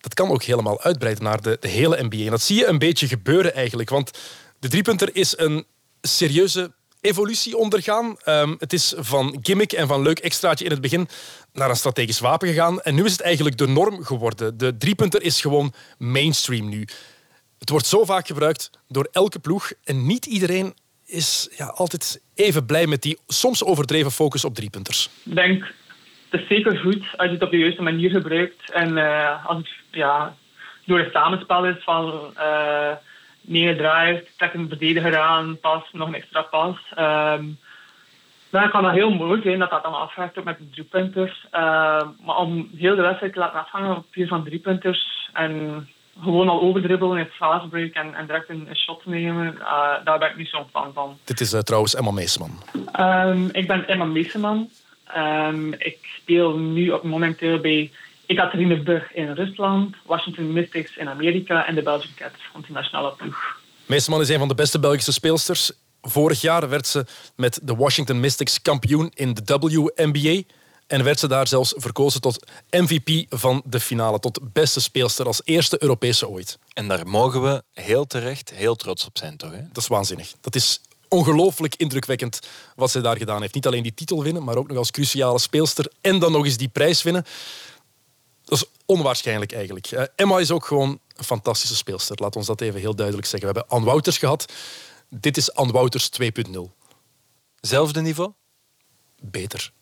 dat 0.00 0.14
kan 0.14 0.30
ook 0.30 0.42
helemaal 0.42 0.80
uitbreiden 0.82 1.24
naar 1.24 1.42
de, 1.42 1.56
de 1.60 1.68
hele 1.68 2.06
NBA. 2.08 2.30
Dat 2.30 2.40
zie 2.40 2.56
je 2.56 2.66
een 2.66 2.78
beetje 2.78 3.08
gebeuren 3.08 3.54
eigenlijk. 3.54 3.90
Want 3.90 4.10
de 4.58 4.68
driepunter 4.68 5.16
is 5.16 5.38
een 5.38 5.66
serieuze 6.00 6.72
evolutie 7.00 7.56
ondergaan. 7.56 8.16
Ehm, 8.24 8.54
het 8.58 8.72
is 8.72 8.94
van 8.96 9.38
gimmick 9.42 9.72
en 9.72 9.86
van 9.86 10.02
leuk 10.02 10.18
extraatje 10.18 10.64
in 10.64 10.70
het 10.70 10.80
begin 10.80 11.08
naar 11.52 11.70
een 11.70 11.76
strategisch 11.76 12.20
wapen 12.20 12.48
gegaan. 12.48 12.80
En 12.80 12.94
nu 12.94 13.04
is 13.04 13.12
het 13.12 13.20
eigenlijk 13.20 13.58
de 13.58 13.68
norm 13.68 14.04
geworden. 14.04 14.58
De 14.58 14.76
driepunter 14.76 15.22
is 15.22 15.40
gewoon 15.40 15.72
mainstream 15.98 16.68
nu. 16.68 16.88
Het 17.58 17.70
wordt 17.70 17.86
zo 17.86 18.04
vaak 18.04 18.26
gebruikt 18.26 18.70
door 18.88 19.08
elke 19.12 19.38
ploeg 19.38 19.72
en 19.84 20.06
niet 20.06 20.26
iedereen 20.26 20.74
is 21.08 21.54
ja, 21.56 21.66
altijd 21.66 22.22
even 22.34 22.66
blij 22.66 22.86
met 22.86 23.02
die 23.02 23.18
soms 23.26 23.64
overdreven 23.64 24.10
focus 24.10 24.44
op 24.44 24.54
driepunters. 24.54 25.10
Ik 25.24 25.34
denk, 25.34 25.74
het 26.28 26.40
is 26.40 26.48
zeker 26.48 26.78
goed 26.78 27.04
als 27.16 27.26
je 27.26 27.34
het 27.34 27.42
op 27.42 27.50
de 27.50 27.58
juiste 27.58 27.82
manier 27.82 28.10
gebruikt. 28.10 28.70
En 28.70 28.98
eh, 28.98 29.46
als 29.46 29.56
het 29.56 29.68
ja, 29.90 30.36
door 30.84 30.98
het 30.98 31.12
samenspel 31.12 31.66
is 31.66 31.84
van 31.84 32.34
uh, 32.36 32.92
negen 33.40 33.76
draaiers, 33.76 34.22
trek 34.36 34.54
een 34.54 34.68
verdediger 34.68 35.18
aan, 35.18 35.58
pas, 35.60 35.82
nog 35.92 36.08
een 36.08 36.14
extra 36.14 36.42
pas. 36.42 36.76
Um, 36.98 37.58
dan 38.50 38.70
kan 38.70 38.82
dat 38.82 38.92
heel 38.92 39.10
mooi 39.10 39.42
zijn 39.42 39.58
dat 39.58 39.70
dat 39.70 39.82
dan 39.82 39.94
afgaat 39.94 40.44
met 40.44 40.58
de 40.58 40.70
driepunters. 40.70 41.46
Uh, 41.52 41.60
maar 42.24 42.36
om 42.36 42.70
heel 42.76 42.96
de 42.96 43.02
wedstrijd 43.02 43.32
te 43.32 43.38
laten 43.38 43.60
afhangen 43.60 43.96
op 43.96 44.06
vier 44.10 44.26
van 44.26 44.44
driepunters 44.44 45.30
en 45.32 45.88
gewoon 46.22 46.48
al 46.48 46.60
overdribbelen 46.60 47.18
in 47.18 47.24
het 47.24 47.34
fastbreak 47.34 47.92
en, 47.92 48.14
en 48.14 48.26
direct 48.26 48.48
een, 48.48 48.66
een 48.68 48.76
shot 48.76 49.06
nemen, 49.06 49.54
uh, 49.58 50.04
daar 50.04 50.18
ben 50.18 50.30
ik 50.30 50.36
niet 50.36 50.48
zo'n 50.48 50.66
fan 50.72 50.92
van. 50.94 51.18
Dit 51.24 51.40
is 51.40 51.54
uh, 51.54 51.60
trouwens 51.60 51.94
Emma 51.94 52.10
Meeseman. 52.10 52.50
Um, 53.00 53.48
ik 53.52 53.66
ben 53.66 53.88
Emma 53.88 54.04
Meeseman. 54.04 54.68
Um, 55.16 55.72
ik 55.72 55.98
speel 56.20 56.58
nu 56.58 56.90
op 56.90 57.02
momenteel 57.02 57.58
bij 57.60 57.90
Ekaterinburg 58.26 59.14
in 59.14 59.32
Rusland, 59.32 59.96
Washington 60.06 60.52
Mystics 60.52 60.96
in 60.96 61.08
Amerika 61.08 61.66
en 61.66 61.74
de 61.74 61.82
Belgian 61.82 62.14
Cats, 62.14 62.38
onze 62.54 62.72
nationale 62.72 63.12
ploeg. 63.16 63.60
Meeseman 63.86 64.20
is 64.20 64.28
een 64.28 64.38
van 64.38 64.48
de 64.48 64.54
beste 64.54 64.78
Belgische 64.78 65.12
speelsters. 65.12 65.72
Vorig 66.02 66.40
jaar 66.40 66.68
werd 66.68 66.86
ze 66.86 67.06
met 67.36 67.60
de 67.62 67.74
Washington 67.74 68.20
Mystics 68.20 68.62
kampioen 68.62 69.10
in 69.14 69.34
de 69.34 69.58
WNBA. 69.94 70.42
En 70.88 71.04
werd 71.04 71.18
ze 71.18 71.28
daar 71.28 71.48
zelfs 71.48 71.74
verkozen 71.76 72.20
tot 72.20 72.46
MVP 72.70 73.26
van 73.28 73.62
de 73.64 73.80
finale. 73.80 74.18
Tot 74.18 74.52
beste 74.52 74.80
speelster 74.80 75.26
als 75.26 75.40
eerste 75.44 75.82
Europese 75.82 76.28
ooit. 76.28 76.58
En 76.72 76.88
daar 76.88 77.06
mogen 77.06 77.42
we 77.42 77.62
heel 77.72 78.06
terecht 78.06 78.50
heel 78.50 78.76
trots 78.76 79.06
op 79.06 79.18
zijn, 79.18 79.36
toch? 79.36 79.50
Hè? 79.50 79.62
Dat 79.72 79.82
is 79.82 79.86
waanzinnig. 79.86 80.34
Dat 80.40 80.54
is 80.54 80.80
ongelooflijk 81.08 81.74
indrukwekkend 81.74 82.40
wat 82.74 82.90
ze 82.90 83.00
daar 83.00 83.16
gedaan 83.16 83.40
heeft. 83.40 83.54
Niet 83.54 83.66
alleen 83.66 83.82
die 83.82 83.94
titel 83.94 84.22
winnen, 84.22 84.44
maar 84.44 84.56
ook 84.56 84.68
nog 84.68 84.76
als 84.76 84.90
cruciale 84.90 85.38
speelster. 85.38 85.92
En 86.00 86.18
dan 86.18 86.32
nog 86.32 86.44
eens 86.44 86.56
die 86.56 86.68
prijs 86.68 87.02
winnen. 87.02 87.24
Dat 88.44 88.58
is 88.58 88.64
onwaarschijnlijk 88.86 89.52
eigenlijk. 89.52 89.86
Emma 90.16 90.38
is 90.38 90.50
ook 90.50 90.66
gewoon 90.66 91.00
een 91.16 91.24
fantastische 91.24 91.76
speelster. 91.76 92.16
Laat 92.20 92.36
ons 92.36 92.46
dat 92.46 92.60
even 92.60 92.80
heel 92.80 92.94
duidelijk 92.94 93.26
zeggen. 93.26 93.48
We 93.48 93.54
hebben 93.54 93.76
Anne 93.76 93.86
Wouters 93.86 94.18
gehad. 94.18 94.52
Dit 95.08 95.36
is 95.36 95.54
Anne 95.54 95.72
Wouters 95.72 96.10
2.0. 96.22 96.60
Zelfde 97.60 98.00
niveau? 98.00 98.32
Beter. 99.20 99.72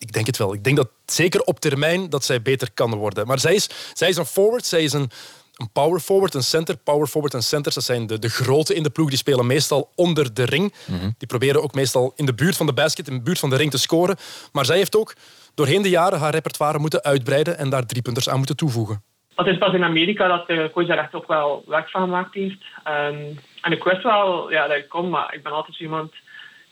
Ik 0.00 0.12
denk 0.12 0.26
het 0.26 0.36
wel. 0.36 0.54
Ik 0.54 0.64
denk 0.64 0.76
dat 0.76 0.90
zeker 1.06 1.40
op 1.40 1.60
termijn 1.60 2.10
dat 2.10 2.24
zij 2.24 2.42
beter 2.42 2.68
kan 2.74 2.94
worden. 2.94 3.26
Maar 3.26 3.38
zij 3.38 3.54
is, 3.54 3.70
zij 3.92 4.08
is 4.08 4.16
een 4.16 4.24
forward, 4.24 4.66
zij 4.66 4.82
is 4.82 4.92
een, 4.92 5.10
een 5.56 5.70
power 5.72 6.00
forward, 6.00 6.34
een 6.34 6.42
center. 6.42 6.76
Power 6.76 7.06
forward 7.06 7.34
en 7.34 7.42
centers, 7.42 7.74
dat 7.74 7.84
zijn 7.84 8.06
de, 8.06 8.18
de 8.18 8.28
grote 8.28 8.74
in 8.74 8.82
de 8.82 8.90
ploeg. 8.90 9.08
Die 9.08 9.18
spelen 9.18 9.46
meestal 9.46 9.90
onder 9.94 10.34
de 10.34 10.44
ring. 10.44 10.74
Mhm. 10.86 11.10
Die 11.18 11.28
proberen 11.28 11.62
ook 11.62 11.74
meestal 11.74 12.12
in 12.16 12.26
de 12.26 12.34
buurt 12.34 12.56
van 12.56 12.66
de 12.66 12.72
basket, 12.72 13.08
in 13.08 13.14
de 13.14 13.22
buurt 13.22 13.38
van 13.38 13.50
de 13.50 13.56
ring 13.56 13.70
te 13.70 13.78
scoren. 13.78 14.16
Maar 14.52 14.64
zij 14.64 14.76
heeft 14.76 14.96
ook 14.96 15.14
doorheen 15.54 15.82
de 15.82 15.88
jaren 15.88 16.18
haar 16.18 16.32
repertoire 16.32 16.78
moeten 16.78 17.02
uitbreiden 17.02 17.58
en 17.58 17.70
daar 17.70 17.86
drie 17.86 18.02
punters 18.02 18.28
aan 18.28 18.38
moeten 18.38 18.56
toevoegen. 18.56 19.02
Het 19.34 19.46
is 19.46 19.58
pas 19.58 19.74
in 19.74 19.84
Amerika 19.84 20.28
dat 20.28 20.46
de 20.46 20.70
coach 20.72 20.86
daar 20.86 20.98
echt 20.98 21.14
ook 21.14 21.28
wel 21.28 21.64
werk 21.66 21.90
van 21.90 22.02
gemaakt 22.02 22.34
heeft. 22.34 22.62
Um, 22.88 23.38
en 23.60 23.72
ik 23.72 23.84
wist 23.84 24.02
wel 24.02 24.50
ja, 24.50 24.66
dat 24.68 24.76
ik 24.76 24.88
kom, 24.88 25.08
maar 25.08 25.34
ik 25.34 25.42
ben 25.42 25.52
altijd 25.52 25.80
iemand 25.80 26.12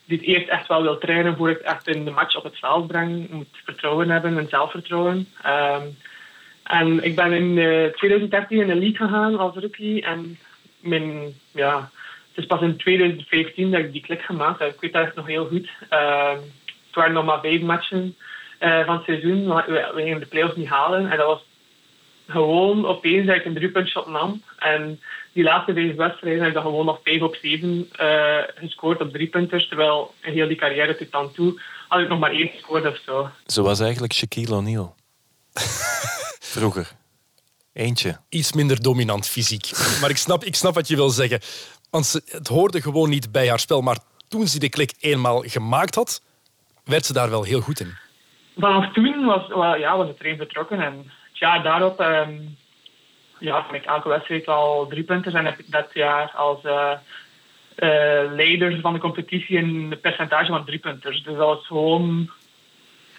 die 0.09 0.17
het 0.17 0.27
eerst 0.27 0.47
echt 0.47 0.67
wel 0.67 0.81
wil 0.81 0.97
trainen 0.97 1.37
voor 1.37 1.49
ik 1.49 1.59
echt 1.59 1.87
in 1.87 2.05
de 2.05 2.11
match 2.11 2.35
op 2.35 2.43
het 2.43 2.59
veld 2.59 2.87
breng. 2.87 3.29
Moet 3.29 3.47
vertrouwen 3.63 4.09
hebben 4.09 4.37
en 4.37 4.49
zelfvertrouwen. 4.49 5.27
Um, 5.45 5.97
en 6.63 7.03
ik 7.03 7.15
ben 7.15 7.33
in 7.33 7.57
uh, 7.57 7.85
2013 7.85 8.59
in 8.59 8.67
de 8.67 8.75
league 8.75 9.07
gegaan 9.07 9.37
als 9.37 9.55
rookie. 9.55 10.03
En 10.03 10.39
mijn, 10.79 11.33
ja, 11.51 11.89
het 12.29 12.37
is 12.37 12.45
pas 12.45 12.61
in 12.61 12.77
2015 12.77 13.71
dat 13.71 13.79
ik 13.79 13.91
die 13.91 14.01
klik 14.01 14.21
gemaakt 14.21 14.59
heb. 14.59 14.73
Ik 14.73 14.81
weet 14.81 14.93
dat 14.93 15.05
echt 15.05 15.15
nog 15.15 15.27
heel 15.27 15.47
goed. 15.47 15.69
Um, 15.89 16.39
het 16.85 16.95
waren 16.95 17.13
nog 17.13 17.25
maar 17.25 17.39
vijf 17.39 17.61
matchen 17.61 18.15
uh, 18.59 18.85
van 18.85 18.95
het 18.95 19.05
seizoen. 19.05 19.55
We, 19.55 19.91
we 19.95 20.01
gingen 20.01 20.19
de 20.19 20.25
playoffs 20.25 20.55
niet 20.55 20.67
halen. 20.67 21.11
En 21.11 21.17
dat 21.17 21.25
was 21.25 21.45
gewoon 22.29 22.85
opeens 22.85 23.27
dat 23.27 23.35
ik 23.35 23.45
een 23.45 23.53
driepuntshot 23.53 24.07
nam. 24.07 24.43
En 24.57 24.99
die 25.33 25.43
laatste 25.43 25.73
vijf 25.73 25.95
wedstrijden 25.95 26.39
heb 26.39 26.47
ik 26.47 26.53
dan 26.53 26.63
gewoon 26.63 26.85
nog 26.85 26.99
5 27.03 27.21
op 27.21 27.35
7 27.35 27.89
uh, 28.01 28.37
gescoord 28.55 29.01
op 29.01 29.11
driepunters. 29.11 29.67
Terwijl 29.67 30.13
in 30.21 30.33
heel 30.33 30.47
die 30.47 30.57
carrière 30.57 30.95
tot 30.95 31.11
dan 31.11 31.31
toe 31.31 31.61
had 31.87 32.01
ik 32.01 32.07
nog 32.07 32.19
maar 32.19 32.31
één 32.31 32.47
gescoord 32.47 32.85
of 32.85 32.97
zo. 33.05 33.29
Zo 33.45 33.63
was 33.63 33.79
eigenlijk 33.79 34.13
Shaquille 34.13 34.55
O'Neal. 34.55 34.95
Vroeger. 36.53 36.91
Eentje. 37.73 38.19
Iets 38.29 38.53
minder 38.53 38.81
dominant 38.81 39.27
fysiek. 39.27 39.71
Maar 40.01 40.09
ik 40.09 40.17
snap, 40.17 40.43
ik 40.43 40.55
snap 40.55 40.73
wat 40.73 40.87
je 40.87 40.95
wil 40.95 41.09
zeggen. 41.09 41.39
Want 41.89 42.05
ze, 42.05 42.21
het 42.25 42.47
hoorde 42.47 42.81
gewoon 42.81 43.09
niet 43.09 43.31
bij 43.31 43.49
haar 43.49 43.59
spel. 43.59 43.81
Maar 43.81 43.97
toen 44.27 44.47
ze 44.47 44.59
de 44.59 44.69
klik 44.69 44.93
eenmaal 44.99 45.41
gemaakt 45.41 45.95
had, 45.95 46.21
werd 46.83 47.05
ze 47.05 47.13
daar 47.13 47.29
wel 47.29 47.43
heel 47.43 47.61
goed 47.61 47.79
in. 47.79 47.97
Vanaf 48.57 48.93
toen 48.93 49.25
was, 49.25 49.47
ja, 49.79 49.97
was 49.97 50.07
het 50.07 50.19
erin 50.19 50.37
vertrokken. 50.37 50.81
En 50.81 51.11
ja, 51.39 51.59
daarop 51.59 51.99
um, 51.99 52.57
ja, 53.39 53.65
heb 53.67 53.81
ik 53.81 53.85
elke 53.85 54.09
wedstrijd 54.09 54.47
al 54.47 54.87
drie 54.87 55.03
punten. 55.03 55.35
En 55.35 55.45
heb 55.45 55.59
ik 55.59 55.71
dat 55.71 55.89
jaar 55.93 56.31
als 56.35 56.63
uh, 56.63 56.91
uh, 57.75 58.33
leider 58.35 58.79
van 58.81 58.93
de 58.93 58.99
competitie 58.99 59.57
een 59.57 59.97
percentage 60.01 60.51
van 60.51 60.65
drie 60.65 60.79
punters. 60.79 61.23
Dus 61.23 61.35
dat 61.35 61.45
was 61.45 61.67
gewoon 61.67 62.29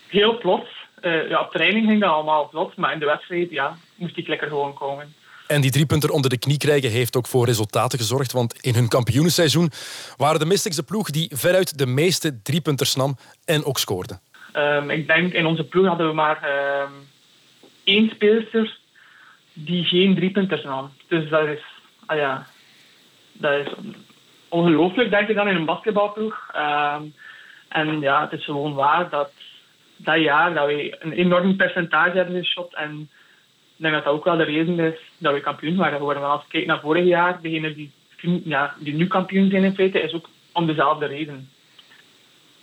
heel 0.09 0.39
plots. 0.39 0.71
Uh, 1.03 1.29
ja, 1.29 1.41
op 1.41 1.51
training 1.51 1.87
ging 1.87 2.01
dat 2.01 2.11
allemaal 2.11 2.49
plots, 2.49 2.75
maar 2.75 2.93
in 2.93 2.99
de 2.99 3.07
wedstrijd 3.07 3.51
ja, 3.51 3.77
moest 3.95 4.14
die 4.14 4.25
klikker 4.25 4.49
gewoon 4.49 4.75
komen. 4.75 5.14
En 5.47 5.61
die 5.61 5.71
driepunter 5.71 6.11
onder 6.11 6.31
de 6.31 6.39
knie 6.39 6.59
krijgen 6.59 6.91
heeft 6.91 7.16
ook 7.16 7.27
voor 7.27 7.47
resultaten 7.47 7.99
gezorgd. 7.99 8.33
Want 8.33 8.61
in 8.61 8.75
hun 8.75 8.89
kampioenenseizoen 8.89 9.71
waren 10.16 10.41
de 10.41 10.47
Mystics 10.47 10.77
de 10.77 10.83
ploeg 10.83 11.11
die 11.11 11.31
veruit 11.35 11.79
de 11.79 11.87
meeste 11.87 12.43
driepunters 12.43 12.95
nam 12.95 13.16
en 13.45 13.64
ook 13.64 13.79
scoorde. 13.79 14.18
Um, 14.57 14.91
ik 14.91 15.07
denk 15.07 15.33
in 15.33 15.47
onze 15.47 15.64
ploeg 15.64 15.87
hadden 15.87 16.07
we 16.09 16.14
maar 16.14 16.49
um, 16.83 17.09
één 17.85 18.11
speelster 18.11 18.78
die 19.53 19.85
geen 19.85 20.14
driepunters 20.14 20.62
nam. 20.62 20.93
Dus 21.09 21.28
dat 21.28 21.49
is, 21.49 21.62
ah 22.07 22.16
ja, 22.16 22.47
dat 23.33 23.66
is 23.66 23.72
ongelooflijk, 24.49 25.11
denk 25.11 25.28
ik 25.28 25.37
dan, 25.37 25.49
in 25.49 25.57
een 25.57 25.64
basketbalploeg. 25.64 26.51
Um, 26.57 27.14
en 27.68 28.01
ja, 28.01 28.20
het 28.20 28.33
is 28.39 28.45
gewoon 28.45 28.74
waar 28.74 29.11
dat 29.11 29.31
dat 29.97 30.20
jaar 30.20 30.55
dat 30.55 30.66
we 30.66 30.97
een 31.01 31.12
enorm 31.12 31.57
percentage 31.57 32.16
hebben 32.16 32.45
geschot. 32.45 32.74
En 32.74 33.11
ik 33.76 33.87
denk 33.87 33.95
dat 33.95 34.05
dat 34.05 34.12
ook 34.12 34.24
wel 34.24 34.37
de 34.37 34.43
reden 34.43 34.78
is 34.78 34.99
dat 35.18 35.35
we 35.35 35.41
kampioen 35.41 35.76
waren 35.76 35.99
geworden. 35.99 36.22
Want 36.22 36.35
als 36.35 36.43
je 36.45 36.51
kijkt 36.51 36.66
naar 36.66 36.81
vorig 36.81 37.05
jaar, 37.05 37.41
degene 37.43 37.74
die, 37.74 37.93
ja, 38.45 38.74
die 38.78 38.95
nu 38.95 39.07
kampioen 39.07 39.51
zijn 39.51 39.64
in 39.64 39.74
feite, 39.74 40.01
is 40.01 40.12
ook 40.12 40.28
om 40.53 40.66
dezelfde 40.66 41.07
reden. 41.07 41.51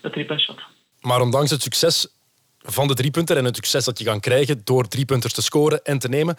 De 0.01 0.09
driepuntshot. 0.09 0.61
Maar 1.01 1.21
ondanks 1.21 1.51
het 1.51 1.61
succes 1.61 2.16
van 2.71 2.87
de 2.87 2.93
driepunter 2.93 3.37
en 3.37 3.45
het 3.45 3.55
succes 3.55 3.85
dat 3.85 3.99
je 3.99 4.05
kan 4.05 4.19
krijgen 4.19 4.61
door 4.63 4.87
driepunters 4.87 5.33
te 5.33 5.41
scoren 5.41 5.83
en 5.83 5.99
te 5.99 6.09
nemen, 6.09 6.35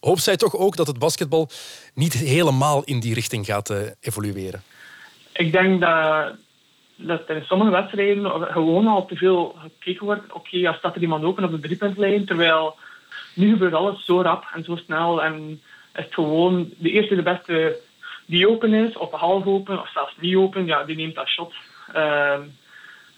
hoopt 0.00 0.22
zij 0.22 0.36
toch 0.36 0.56
ook 0.56 0.76
dat 0.76 0.86
het 0.86 0.98
basketbal 0.98 1.48
niet 1.94 2.12
helemaal 2.12 2.82
in 2.84 3.00
die 3.00 3.14
richting 3.14 3.46
gaat 3.46 3.70
uh, 3.70 3.76
evolueren? 4.00 4.62
Ik 5.32 5.52
denk 5.52 5.80
dat, 5.80 6.34
dat 6.96 7.28
er 7.28 7.36
in 7.36 7.44
sommige 7.44 7.70
wedstrijden 7.70 8.30
gewoon 8.52 8.86
al 8.86 9.06
te 9.06 9.16
veel 9.16 9.56
gekeken 9.58 10.04
wordt. 10.04 10.24
Oké, 10.24 10.34
okay, 10.34 10.66
als 10.66 10.76
staat 10.76 10.94
er 10.94 11.02
iemand 11.02 11.24
open 11.24 11.44
op 11.44 11.50
de 11.50 11.60
driepuntlijn, 11.60 12.26
terwijl 12.26 12.76
nu 13.34 13.50
gebeurt 13.50 13.74
alles 13.74 14.04
zo 14.04 14.22
rap 14.22 14.44
en 14.54 14.64
zo 14.64 14.76
snel. 14.76 15.22
En 15.22 15.62
het 15.92 16.14
gewoon 16.14 16.70
de 16.78 16.90
eerste 16.90 17.14
de 17.14 17.22
beste 17.22 17.78
die 18.26 18.48
open 18.48 18.74
is, 18.74 18.96
of 18.96 19.10
half 19.10 19.46
open, 19.46 19.80
of 19.80 19.90
zelfs 19.92 20.14
niet 20.20 20.36
open, 20.36 20.66
ja, 20.66 20.84
die 20.84 20.96
neemt 20.96 21.14
dat 21.14 21.28
shot. 21.28 21.52
Uh, 21.96 22.38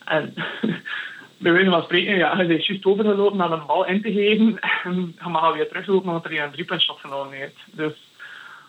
en 0.04 0.34
bij 1.42 1.52
wijze 1.52 1.70
van 1.70 1.82
spreken, 1.82 2.16
ja, 2.16 2.36
hij 2.36 2.46
is 2.46 2.66
juist 2.66 2.84
overgelopen 2.84 3.36
naar 3.36 3.50
een 3.50 3.66
bal 3.66 3.86
in 3.86 4.02
te 4.02 4.12
geven. 4.12 4.58
En 4.84 5.16
dan 5.22 5.30
mag 5.30 5.54
weer 5.54 5.68
teruglopen 5.68 6.08
omdat 6.08 6.24
hij 6.24 6.42
een 6.42 6.50
driepuntshot 6.50 7.00
genomen 7.00 7.36
heeft. 7.36 7.56
Dus 7.66 7.92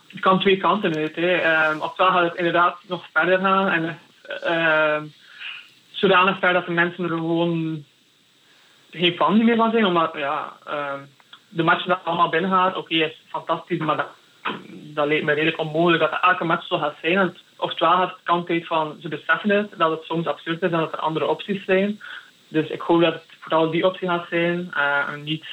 het 0.08 0.20
kan 0.20 0.40
twee 0.40 0.58
kanten 0.58 0.96
uit. 0.96 1.16
Hè. 1.16 1.70
Um, 1.72 1.82
ofwel 1.82 2.08
gaat 2.08 2.24
het 2.24 2.36
inderdaad 2.36 2.78
nog 2.88 3.06
verder 3.14 3.40
gaan. 3.40 3.70
En 3.70 4.00
uh, 4.48 5.02
zodanig 5.92 6.40
ver 6.40 6.54
dat 6.54 6.66
de 6.66 6.72
mensen 6.72 7.04
er 7.04 7.10
gewoon 7.10 7.86
geen 8.92 9.16
fan 9.16 9.46
meer 9.46 9.56
van 9.56 9.72
zijn. 9.72 9.86
Omdat 9.86 10.12
ja, 10.16 10.54
uh, 10.68 10.94
de 11.50 11.64
match 11.64 11.86
dat 11.86 12.00
allemaal 12.04 12.30
binnen 12.30 12.52
gaat, 12.52 12.76
oké, 12.76 12.94
is 12.94 13.22
fantastisch. 13.28 13.80
Maar 13.80 13.98
dat, 13.98 14.10
dat 14.70 15.08
leek 15.08 15.24
me 15.24 15.34
redelijk 15.34 15.60
onmogelijk 15.60 16.02
dat 16.02 16.20
elke 16.22 16.44
match 16.44 16.68
zo 16.68 16.78
gaat 16.78 16.96
zijn. 17.02 17.18
En 17.18 17.38
oftewel 17.58 17.94
gaat 17.94 18.10
het 18.10 18.20
kant 18.24 18.50
uit 18.50 18.68
van 18.68 18.98
ze 19.02 19.08
beseffen 19.08 19.50
het, 19.50 19.70
dat 19.78 19.92
het 19.92 20.04
soms 20.04 20.28
absurd 20.28 20.62
is 20.62 20.72
en 20.72 20.80
dat 20.80 20.94
er 20.94 21.00
andere 21.00 21.28
opties 21.28 21.66
zijn. 21.66 22.00
Dus 22.54 22.70
ik 22.70 22.82
hoop 22.82 23.02
dat 23.02 23.14
het 23.14 23.24
vooral 23.40 23.72
die 23.72 23.86
optie 23.86 24.08
gaat 24.08 24.28
zijn 24.30 24.72
uh, 24.74 25.14
en 25.14 25.24
niet 25.24 25.46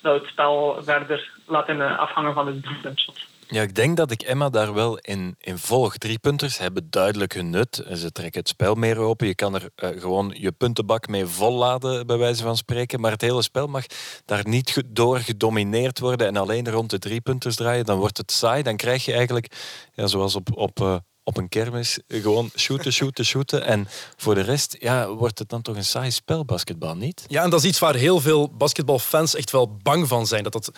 dat 0.00 0.20
het 0.20 0.30
spel 0.30 0.76
verder 0.82 1.30
laat 1.46 1.68
in 1.68 1.80
afhangen 1.80 2.34
van 2.34 2.46
de 2.46 2.60
driepuntshot. 2.60 3.26
Ja, 3.48 3.62
ik 3.62 3.74
denk 3.74 3.96
dat 3.96 4.10
ik 4.10 4.22
Emma 4.22 4.48
daar 4.48 4.74
wel 4.74 4.98
in, 4.98 5.34
in 5.40 5.58
volg. 5.58 5.96
Driepunters 5.96 6.58
hebben 6.58 6.86
duidelijk 6.90 7.32
hun 7.34 7.50
nut. 7.50 7.86
Ze 7.92 8.12
trekken 8.12 8.40
het 8.40 8.48
spel 8.48 8.74
meer 8.74 8.98
open. 8.98 9.26
Je 9.26 9.34
kan 9.34 9.54
er 9.54 9.68
uh, 9.76 10.00
gewoon 10.00 10.34
je 10.38 10.52
puntenbak 10.52 11.08
mee 11.08 11.26
volladen, 11.26 12.06
bij 12.06 12.16
wijze 12.16 12.42
van 12.42 12.56
spreken. 12.56 13.00
Maar 13.00 13.10
het 13.10 13.20
hele 13.20 13.42
spel 13.42 13.66
mag 13.66 13.84
daar 14.24 14.48
niet 14.48 14.82
door 14.86 15.18
gedomineerd 15.18 15.98
worden 15.98 16.26
en 16.26 16.36
alleen 16.36 16.70
rond 16.70 16.90
de 16.90 16.98
driepunters 16.98 17.56
draaien. 17.56 17.84
Dan 17.84 17.98
wordt 17.98 18.18
het 18.18 18.32
saai. 18.32 18.62
Dan 18.62 18.76
krijg 18.76 19.04
je 19.04 19.12
eigenlijk, 19.12 19.46
ja, 19.94 20.06
zoals 20.06 20.34
op, 20.34 20.48
op 20.54 20.80
uh, 20.80 20.96
op 21.24 21.36
een 21.36 21.48
kermis 21.48 21.98
gewoon 22.08 22.50
shooten, 22.56 22.92
shooten, 22.92 23.24
shooten. 23.24 23.64
En 23.64 23.88
voor 24.16 24.34
de 24.34 24.40
rest 24.40 24.76
ja, 24.78 25.08
wordt 25.08 25.38
het 25.38 25.48
dan 25.48 25.62
toch 25.62 25.76
een 25.76 25.84
saai 25.84 26.10
spel, 26.10 26.44
basketbal, 26.44 26.96
niet? 26.96 27.24
Ja, 27.26 27.42
en 27.42 27.50
dat 27.50 27.60
is 27.62 27.68
iets 27.68 27.78
waar 27.78 27.94
heel 27.94 28.20
veel 28.20 28.50
basketbalfans 28.56 29.34
echt 29.34 29.50
wel 29.50 29.76
bang 29.82 30.08
van 30.08 30.26
zijn. 30.26 30.42
Dat 30.42 30.52
dat 30.52 30.70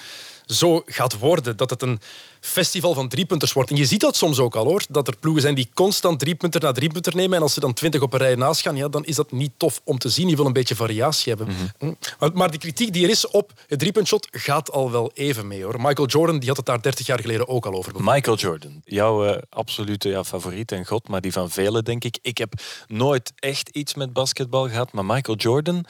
zo 0.46 0.82
gaat 0.86 1.18
worden. 1.18 1.56
Dat 1.56 1.70
het 1.70 1.82
een 1.82 2.00
festival 2.40 2.94
van 2.94 3.08
driepunters 3.08 3.52
wordt. 3.52 3.70
En 3.70 3.76
je 3.76 3.84
ziet 3.84 4.00
dat 4.00 4.16
soms 4.16 4.38
ook 4.38 4.56
al 4.56 4.64
hoor. 4.64 4.84
Dat 4.88 5.08
er 5.08 5.16
ploegen 5.16 5.42
zijn 5.42 5.54
die 5.54 5.68
constant 5.74 6.18
driepunter 6.18 6.60
na 6.60 6.72
driepunter 6.72 7.16
nemen. 7.16 7.36
En 7.36 7.42
als 7.42 7.54
ze 7.54 7.60
dan 7.60 7.72
twintig 7.72 8.00
op 8.00 8.12
een 8.12 8.18
rij 8.18 8.34
naast 8.34 8.60
gaan, 8.60 8.76
ja, 8.76 8.88
dan 8.88 9.04
is 9.04 9.16
dat 9.16 9.32
niet 9.32 9.52
tof 9.56 9.80
om 9.84 9.98
te 9.98 10.08
zien. 10.08 10.28
Je 10.28 10.36
wil 10.36 10.46
een 10.46 10.52
beetje 10.52 10.74
variatie 10.74 11.34
hebben. 11.34 11.54
Mhm. 11.78 11.92
Hm. 12.18 12.30
Maar 12.34 12.50
de 12.50 12.58
kritiek 12.58 12.92
die 12.92 13.04
er 13.04 13.10
is 13.10 13.26
op 13.30 13.52
het 13.66 13.78
driepuntshot 13.78 14.28
gaat 14.30 14.72
al 14.72 14.90
wel 14.90 15.10
even 15.14 15.46
mee 15.46 15.64
hoor. 15.64 15.80
Michael 15.80 16.08
Jordan 16.08 16.38
die 16.38 16.48
had 16.48 16.56
het 16.56 16.66
daar 16.66 16.82
30 16.82 17.06
jaar 17.06 17.20
geleden 17.20 17.48
ook 17.48 17.66
al 17.66 17.72
over. 17.72 17.92
Michael 17.98 18.36
Jordan, 18.36 18.82
jouw 18.84 19.26
uh, 19.26 19.36
absolute 19.48 20.08
ja, 20.08 20.24
favoriet 20.24 20.72
en 20.72 20.86
god, 20.86 21.08
maar 21.08 21.20
die 21.20 21.32
van 21.32 21.50
velen 21.50 21.84
denk 21.84 22.04
ik. 22.04 22.18
Ik 22.22 22.38
heb 22.38 22.52
nooit 22.86 23.32
echt 23.36 23.68
iets 23.68 23.94
met 23.94 24.12
basketbal 24.12 24.68
gehad, 24.68 24.92
maar 24.92 25.04
Michael 25.04 25.36
Jordan, 25.36 25.84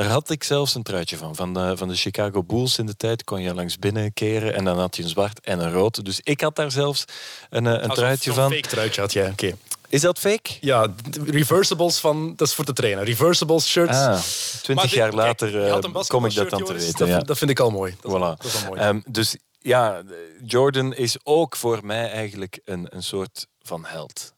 daar 0.00 0.10
had 0.10 0.30
ik 0.30 0.44
zelfs 0.44 0.74
een 0.74 0.82
truitje 0.82 1.16
van. 1.16 1.36
Van 1.36 1.54
de, 1.54 1.76
van 1.76 1.88
de 1.88 1.94
Chicago 1.94 2.42
Bulls 2.42 2.78
in 2.78 2.86
de 2.86 2.96
tijd 2.96 3.24
kon 3.24 3.42
je 3.42 3.54
langs 3.54 3.78
binnen 3.78 4.12
keren 4.12 4.54
en 4.54 4.64
dan 4.64 4.78
had 4.78 4.96
je 4.96 5.02
een 5.02 5.08
zwart 5.08 5.40
en 5.40 5.58
een 5.58 5.72
rood. 5.72 6.04
Dus 6.04 6.20
ik 6.22 6.40
had 6.40 6.56
daar 6.56 6.70
zelfs 6.70 7.04
een, 7.50 7.64
een 7.64 7.90
truitje 7.90 8.32
van. 8.32 8.44
Een 8.44 8.50
fake 8.50 8.68
truitje 8.68 9.00
had 9.00 9.12
jij, 9.12 9.30
oké. 9.30 9.56
Is 9.88 10.00
dat 10.00 10.18
fake? 10.18 10.50
Ja, 10.60 10.86
reversibles 11.24 11.98
van, 11.98 12.32
dat 12.36 12.48
is 12.48 12.54
voor 12.54 12.64
te 12.64 12.72
trainen. 12.72 13.04
Reversibles 13.04 13.68
shirts. 13.68 13.96
Ah, 13.96 14.20
twintig 14.62 14.92
jaar 14.92 15.12
later 15.12 15.50
kijk, 15.50 15.86
uh, 15.86 16.02
kom 16.06 16.24
ik 16.24 16.34
dat 16.34 16.50
dan 16.50 16.64
te 16.64 16.72
weten. 16.72 16.98
Dat, 16.98 17.08
ja. 17.08 17.18
dat, 17.18 17.38
vind 17.38 17.50
ik 17.50 17.60
al 17.60 17.70
mooi. 17.70 17.96
Dat, 18.00 18.12
voilà. 18.12 18.38
dat 18.42 18.44
is 18.44 18.64
al 18.64 18.68
mooi. 18.68 18.88
Um, 18.88 19.02
dus 19.06 19.36
ja, 19.58 20.02
Jordan 20.44 20.94
is 20.94 21.16
ook 21.22 21.56
voor 21.56 21.78
mij 21.82 22.10
eigenlijk 22.10 22.60
een, 22.64 22.86
een 22.88 23.02
soort 23.02 23.46
van 23.62 23.84
held. 23.84 24.32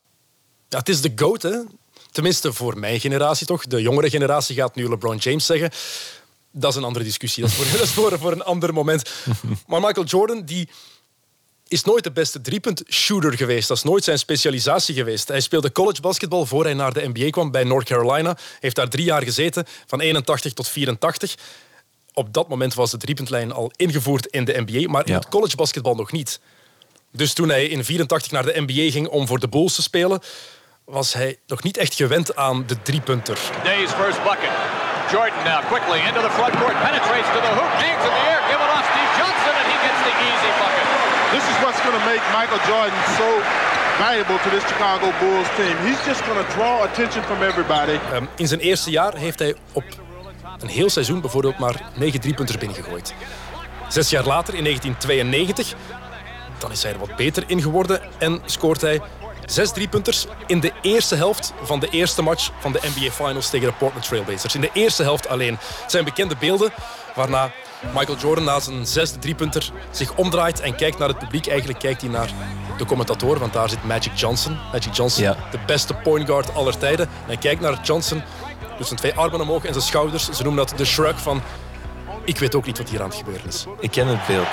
Ja, 0.69 0.79
het 0.79 0.89
is 0.89 1.01
de 1.01 1.13
GOAT, 1.15 1.43
hè. 1.43 1.59
Tenminste, 2.13 2.53
voor 2.53 2.79
mijn 2.79 3.01
generatie 3.01 3.47
toch. 3.47 3.67
De 3.67 3.83
jongere 3.83 4.11
generatie 4.11 4.57
gaat 4.57 4.75
nu 4.75 4.89
LeBron 4.89 5.17
James 5.17 5.47
zeggen. 5.47 5.71
Dat 6.51 6.71
is 6.71 6.77
een 6.77 6.85
andere 6.85 7.05
discussie. 7.05 7.43
Dat 7.43 7.53
is 7.53 7.57
voor, 7.59 7.71
dat 7.79 7.87
is 7.87 7.91
voor, 7.93 8.19
voor 8.19 8.33
een 8.33 8.43
ander 8.43 8.73
moment. 8.75 9.11
Maar 9.67 9.81
Michael 9.81 10.07
Jordan, 10.07 10.43
die 10.45 10.69
is 11.69 11.85
nooit 11.85 12.05
de 12.05 12.11
beste 12.13 12.41
driepunt 12.41 12.83
shooter 12.89 13.37
geweest. 13.37 13.69
Dat 13.69 13.77
is 13.77 13.83
nooit 13.83 14.05
zijn 14.05 14.19
specialisatie 14.19 14.95
geweest. 14.95 15.29
Hij 15.29 15.41
speelde 15.41 15.73
college 15.73 16.01
basketbal 16.01 16.47
voor 16.47 16.65
hij 16.65 16.75
naar 16.75 16.93
de 16.93 17.09
NBA 17.13 17.31
kwam 17.31 17.51
bij 17.51 17.65
North 17.65 17.87
Carolina. 17.87 18.37
Heeft 18.61 18.77
daar 18.77 18.89
drie 18.89 19.05
jaar 19.05 19.23
gezeten, 19.23 19.65
van 19.87 20.01
81 20.01 20.53
tot 20.53 20.69
84. 20.69 21.35
Op 22.15 22.33
dat 22.33 22.49
moment 22.49 22.75
was 22.75 22.91
de 22.91 22.97
driepuntlijn 22.97 23.53
al 23.53 23.73
ingevoerd 23.77 24.27
in 24.27 24.45
de 24.45 24.65
NBA, 24.67 24.91
maar 24.91 25.07
in 25.07 25.13
Ja. 25.13 25.19
het 25.19 25.29
college 25.29 25.57
basketbal 25.57 25.95
nog 25.95 26.13
niet. 26.13 26.41
Dus 27.13 27.33
toen 27.33 27.49
hij 27.49 27.67
in 27.67 27.85
84 27.85 28.33
naar 28.33 28.45
de 28.45 28.61
NBA 28.67 28.91
ging 28.91 29.09
om 29.09 29.27
voor 29.27 29.39
de 29.39 29.49
Bulls 29.49 29.75
te 29.75 29.83
spelen, 29.83 30.21
was 30.85 31.13
hij 31.13 31.39
nog 31.47 31.63
niet 31.63 31.77
echt 31.77 31.95
gewend 31.95 32.37
aan 32.37 32.67
de 32.67 32.83
driepunter. 32.83 33.39
Day's 33.65 33.91
first 33.91 34.23
bucket. 34.23 34.55
Jordan 35.11 35.45
now 35.45 35.61
quickly 35.73 36.01
into 36.09 36.21
the 36.29 36.35
front 36.39 36.55
court, 36.61 36.77
penetrates 36.87 37.31
to 37.35 37.41
the 37.47 37.53
hoop, 37.59 37.73
hangs 37.85 38.05
in 38.09 38.13
the 38.19 38.25
air, 38.33 38.41
give 38.51 38.61
it 38.67 38.71
off 38.77 38.85
Steve 38.93 39.13
Johnson, 39.21 39.55
and 39.61 39.67
he 39.73 39.77
gets 39.87 40.01
the 40.09 40.15
easy 40.29 40.51
bucket. 40.61 40.87
This 41.35 41.45
is 41.53 41.57
what's 41.63 41.81
going 41.85 41.99
to 42.01 42.05
make 42.13 42.23
Michael 42.39 42.63
Jordan 42.71 43.01
so 43.21 43.29
valuable 44.07 44.39
to 44.45 44.49
this 44.55 44.65
Chicago 44.71 45.07
Bulls 45.21 45.49
team. 45.59 45.75
He's 45.87 46.03
just 46.11 46.21
going 46.27 46.41
to 46.45 46.49
draw 46.57 46.75
attention 46.89 47.23
from 47.29 47.43
everybody. 47.43 47.97
Ehm, 48.13 48.25
in 48.37 48.49
zijn 48.49 48.61
eerste 48.61 48.91
jaar 48.91 49.15
heeft 49.17 49.39
hij 49.39 49.55
op 49.73 49.85
een 50.61 50.69
heel 50.69 50.91
seizoen 50.91 51.21
bijvoorbeeld 51.21 51.59
maar 51.59 51.91
negen 51.95 52.21
driepunters 52.21 52.59
binnengegooid. 52.59 53.15
Zes 53.89 54.11
jaar 54.11 54.25
later, 54.25 54.55
in 54.55 54.63
1992, 54.63 55.75
dan 56.59 56.71
is 56.71 56.83
hij 56.83 56.93
er 56.93 56.99
wat 56.99 57.17
beter 57.17 57.45
in 57.47 57.63
geworden 57.63 58.01
en 58.19 58.43
scoort 58.45 58.81
hij 58.81 59.01
zes 59.53 59.73
driepunters 59.73 60.27
in 60.47 60.61
de 60.61 60.73
eerste 60.83 61.15
helft 61.15 61.53
van 61.63 61.81
de 61.81 61.89
eerste 61.91 62.23
match 62.23 62.51
van 62.61 62.73
de 62.73 62.81
NBA 62.83 63.11
Finals 63.11 63.51
tegen 63.51 63.67
de 63.67 63.73
Portland 63.75 64.07
Trailblazers. 64.07 64.55
In 64.55 64.61
de 64.61 64.71
eerste 64.73 65.03
helft 65.03 65.29
alleen. 65.29 65.59
Het 65.83 65.91
zijn 65.91 66.05
bekende 66.05 66.37
beelden 66.39 66.73
waarna 67.15 67.51
Michael 67.95 68.19
Jordan 68.19 68.45
na 68.45 68.61
zijn 68.61 68.87
zesde 68.87 69.19
driepunter 69.19 69.71
zich 69.91 70.15
omdraait 70.15 70.61
en 70.61 70.75
kijkt 70.77 70.99
naar 70.99 71.09
het 71.09 71.19
publiek. 71.19 71.47
Eigenlijk 71.47 71.79
kijkt 71.79 72.01
hij 72.01 72.11
naar 72.11 72.31
de 72.79 72.85
commentator, 72.85 73.39
want 73.39 73.53
daar 73.53 73.69
zit 73.69 73.85
Magic 73.85 74.13
Johnson. 74.15 74.59
Magic 74.73 74.95
Johnson, 74.95 75.23
Ja. 75.23 75.37
de 75.51 75.59
beste 75.67 75.95
point 75.95 76.27
guard 76.29 76.55
aller 76.55 76.79
tijden. 76.79 77.07
En 77.07 77.27
hij 77.27 77.37
kijkt 77.37 77.61
naar 77.61 77.79
Johnson, 77.83 78.23
doet 78.79 78.87
zijn 78.87 78.99
twee 78.99 79.15
armen 79.15 79.41
omhoog 79.41 79.65
en 79.65 79.73
zijn 79.73 79.85
schouders. 79.85 80.25
Ze 80.31 80.43
noemen 80.43 80.67
dat 80.67 80.79
de 80.79 80.85
shrug 80.85 81.21
van... 81.21 81.43
Ik 82.25 82.39
weet 82.39 82.55
ook 82.55 82.67
niet 82.67 82.79
wat 82.79 82.89
hier 82.89 83.01
aan 83.03 83.09
het 83.09 83.17
gebeuren 83.17 83.47
is. 83.47 83.65
Ik 83.81 83.91
ken 83.91 84.07
het 84.07 84.27
beeld. 84.27 84.47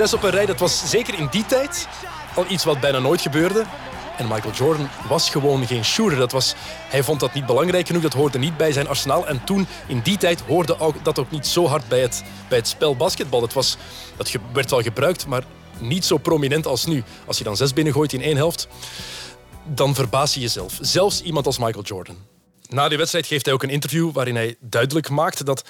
Zes 0.00 0.14
op 0.14 0.22
een 0.22 0.30
rij, 0.30 0.46
dat 0.46 0.58
was 0.58 0.90
zeker 0.90 1.18
in 1.18 1.28
die 1.30 1.46
tijd 1.46 1.88
al 2.34 2.44
iets 2.48 2.64
wat 2.64 2.80
bijna 2.80 2.98
nooit 2.98 3.20
gebeurde. 3.20 3.64
En 4.16 4.28
Michael 4.28 4.54
Jordan 4.54 4.88
was 5.08 5.30
gewoon 5.30 5.66
geen 5.66 5.84
shooter. 5.84 6.18
Dat 6.18 6.32
was, 6.32 6.54
hij 6.88 7.02
vond 7.02 7.20
dat 7.20 7.34
niet 7.34 7.46
belangrijk 7.46 7.86
genoeg, 7.86 8.02
dat 8.02 8.12
hoorde 8.12 8.38
niet 8.38 8.56
bij 8.56 8.72
zijn 8.72 8.88
arsenaal. 8.88 9.26
En 9.26 9.44
toen, 9.44 9.66
in 9.86 10.00
die 10.00 10.16
tijd, 10.16 10.40
hoorde 10.40 10.76
dat 11.02 11.18
ook 11.18 11.30
niet 11.30 11.46
zo 11.46 11.66
hard 11.66 11.88
bij 11.88 12.00
het, 12.00 12.22
bij 12.48 12.58
het 12.58 12.68
spel 12.68 12.96
basketbal. 12.96 13.42
Het 13.42 13.52
was, 13.52 13.76
dat 14.16 14.30
werd 14.52 14.70
wel 14.70 14.82
gebruikt, 14.82 15.26
maar 15.26 15.44
niet 15.78 16.04
zo 16.04 16.16
prominent 16.16 16.66
als 16.66 16.86
nu. 16.86 17.02
Als 17.26 17.38
je 17.38 17.44
dan 17.44 17.56
zes 17.56 17.72
binnengooit 17.72 18.12
in 18.12 18.22
één 18.22 18.36
helft, 18.36 18.68
dan 19.64 19.94
verbaas 19.94 20.34
je 20.34 20.40
jezelf. 20.40 20.78
Zelfs 20.80 21.22
iemand 21.22 21.46
als 21.46 21.58
Michael 21.58 21.84
Jordan. 21.84 22.16
Na 22.68 22.88
die 22.88 22.98
wedstrijd 22.98 23.26
geeft 23.26 23.44
hij 23.44 23.54
ook 23.54 23.62
een 23.62 23.70
interview 23.70 24.12
waarin 24.12 24.36
hij 24.36 24.56
duidelijk 24.60 25.08
maakt 25.08 25.46
dat, 25.46 25.64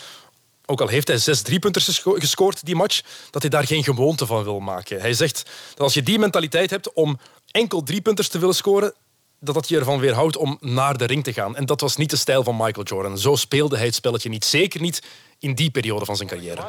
ook 0.70 0.80
al 0.80 0.88
heeft 0.88 1.08
hij 1.08 1.18
zes 1.18 1.42
driepunters 1.42 1.84
gesco- 1.84 2.16
gescoord 2.18 2.64
die 2.64 2.74
match, 2.74 3.00
dat 3.30 3.42
hij 3.42 3.50
daar 3.50 3.66
geen 3.66 3.84
gewoonte 3.84 4.26
van 4.26 4.44
wil 4.44 4.60
maken. 4.60 5.00
Hij 5.00 5.12
zegt 5.12 5.42
dat 5.70 5.80
als 5.80 5.94
je 5.94 6.02
die 6.02 6.18
mentaliteit 6.18 6.70
hebt 6.70 6.92
om 6.92 7.18
enkel 7.50 7.82
driepunters 7.82 8.28
te 8.28 8.38
willen 8.38 8.54
scoren, 8.54 8.94
dat 9.40 9.54
dat 9.54 9.68
je 9.68 9.78
ervan 9.78 9.98
weerhoudt 10.00 10.36
om 10.36 10.58
naar 10.60 10.96
de 10.96 11.04
ring 11.04 11.24
te 11.24 11.32
gaan. 11.32 11.56
En 11.56 11.66
dat 11.66 11.80
was 11.80 11.96
niet 11.96 12.10
de 12.10 12.16
stijl 12.16 12.44
van 12.44 12.56
Michael 12.56 12.86
Jordan. 12.86 13.18
Zo 13.18 13.36
speelde 13.36 13.76
hij 13.76 13.86
het 13.86 13.94
spelletje 13.94 14.28
niet. 14.28 14.44
Zeker 14.44 14.80
niet 14.80 15.02
in 15.38 15.54
die 15.54 15.70
periode 15.70 16.04
van 16.04 16.16
zijn 16.16 16.28
carrière. 16.28 16.62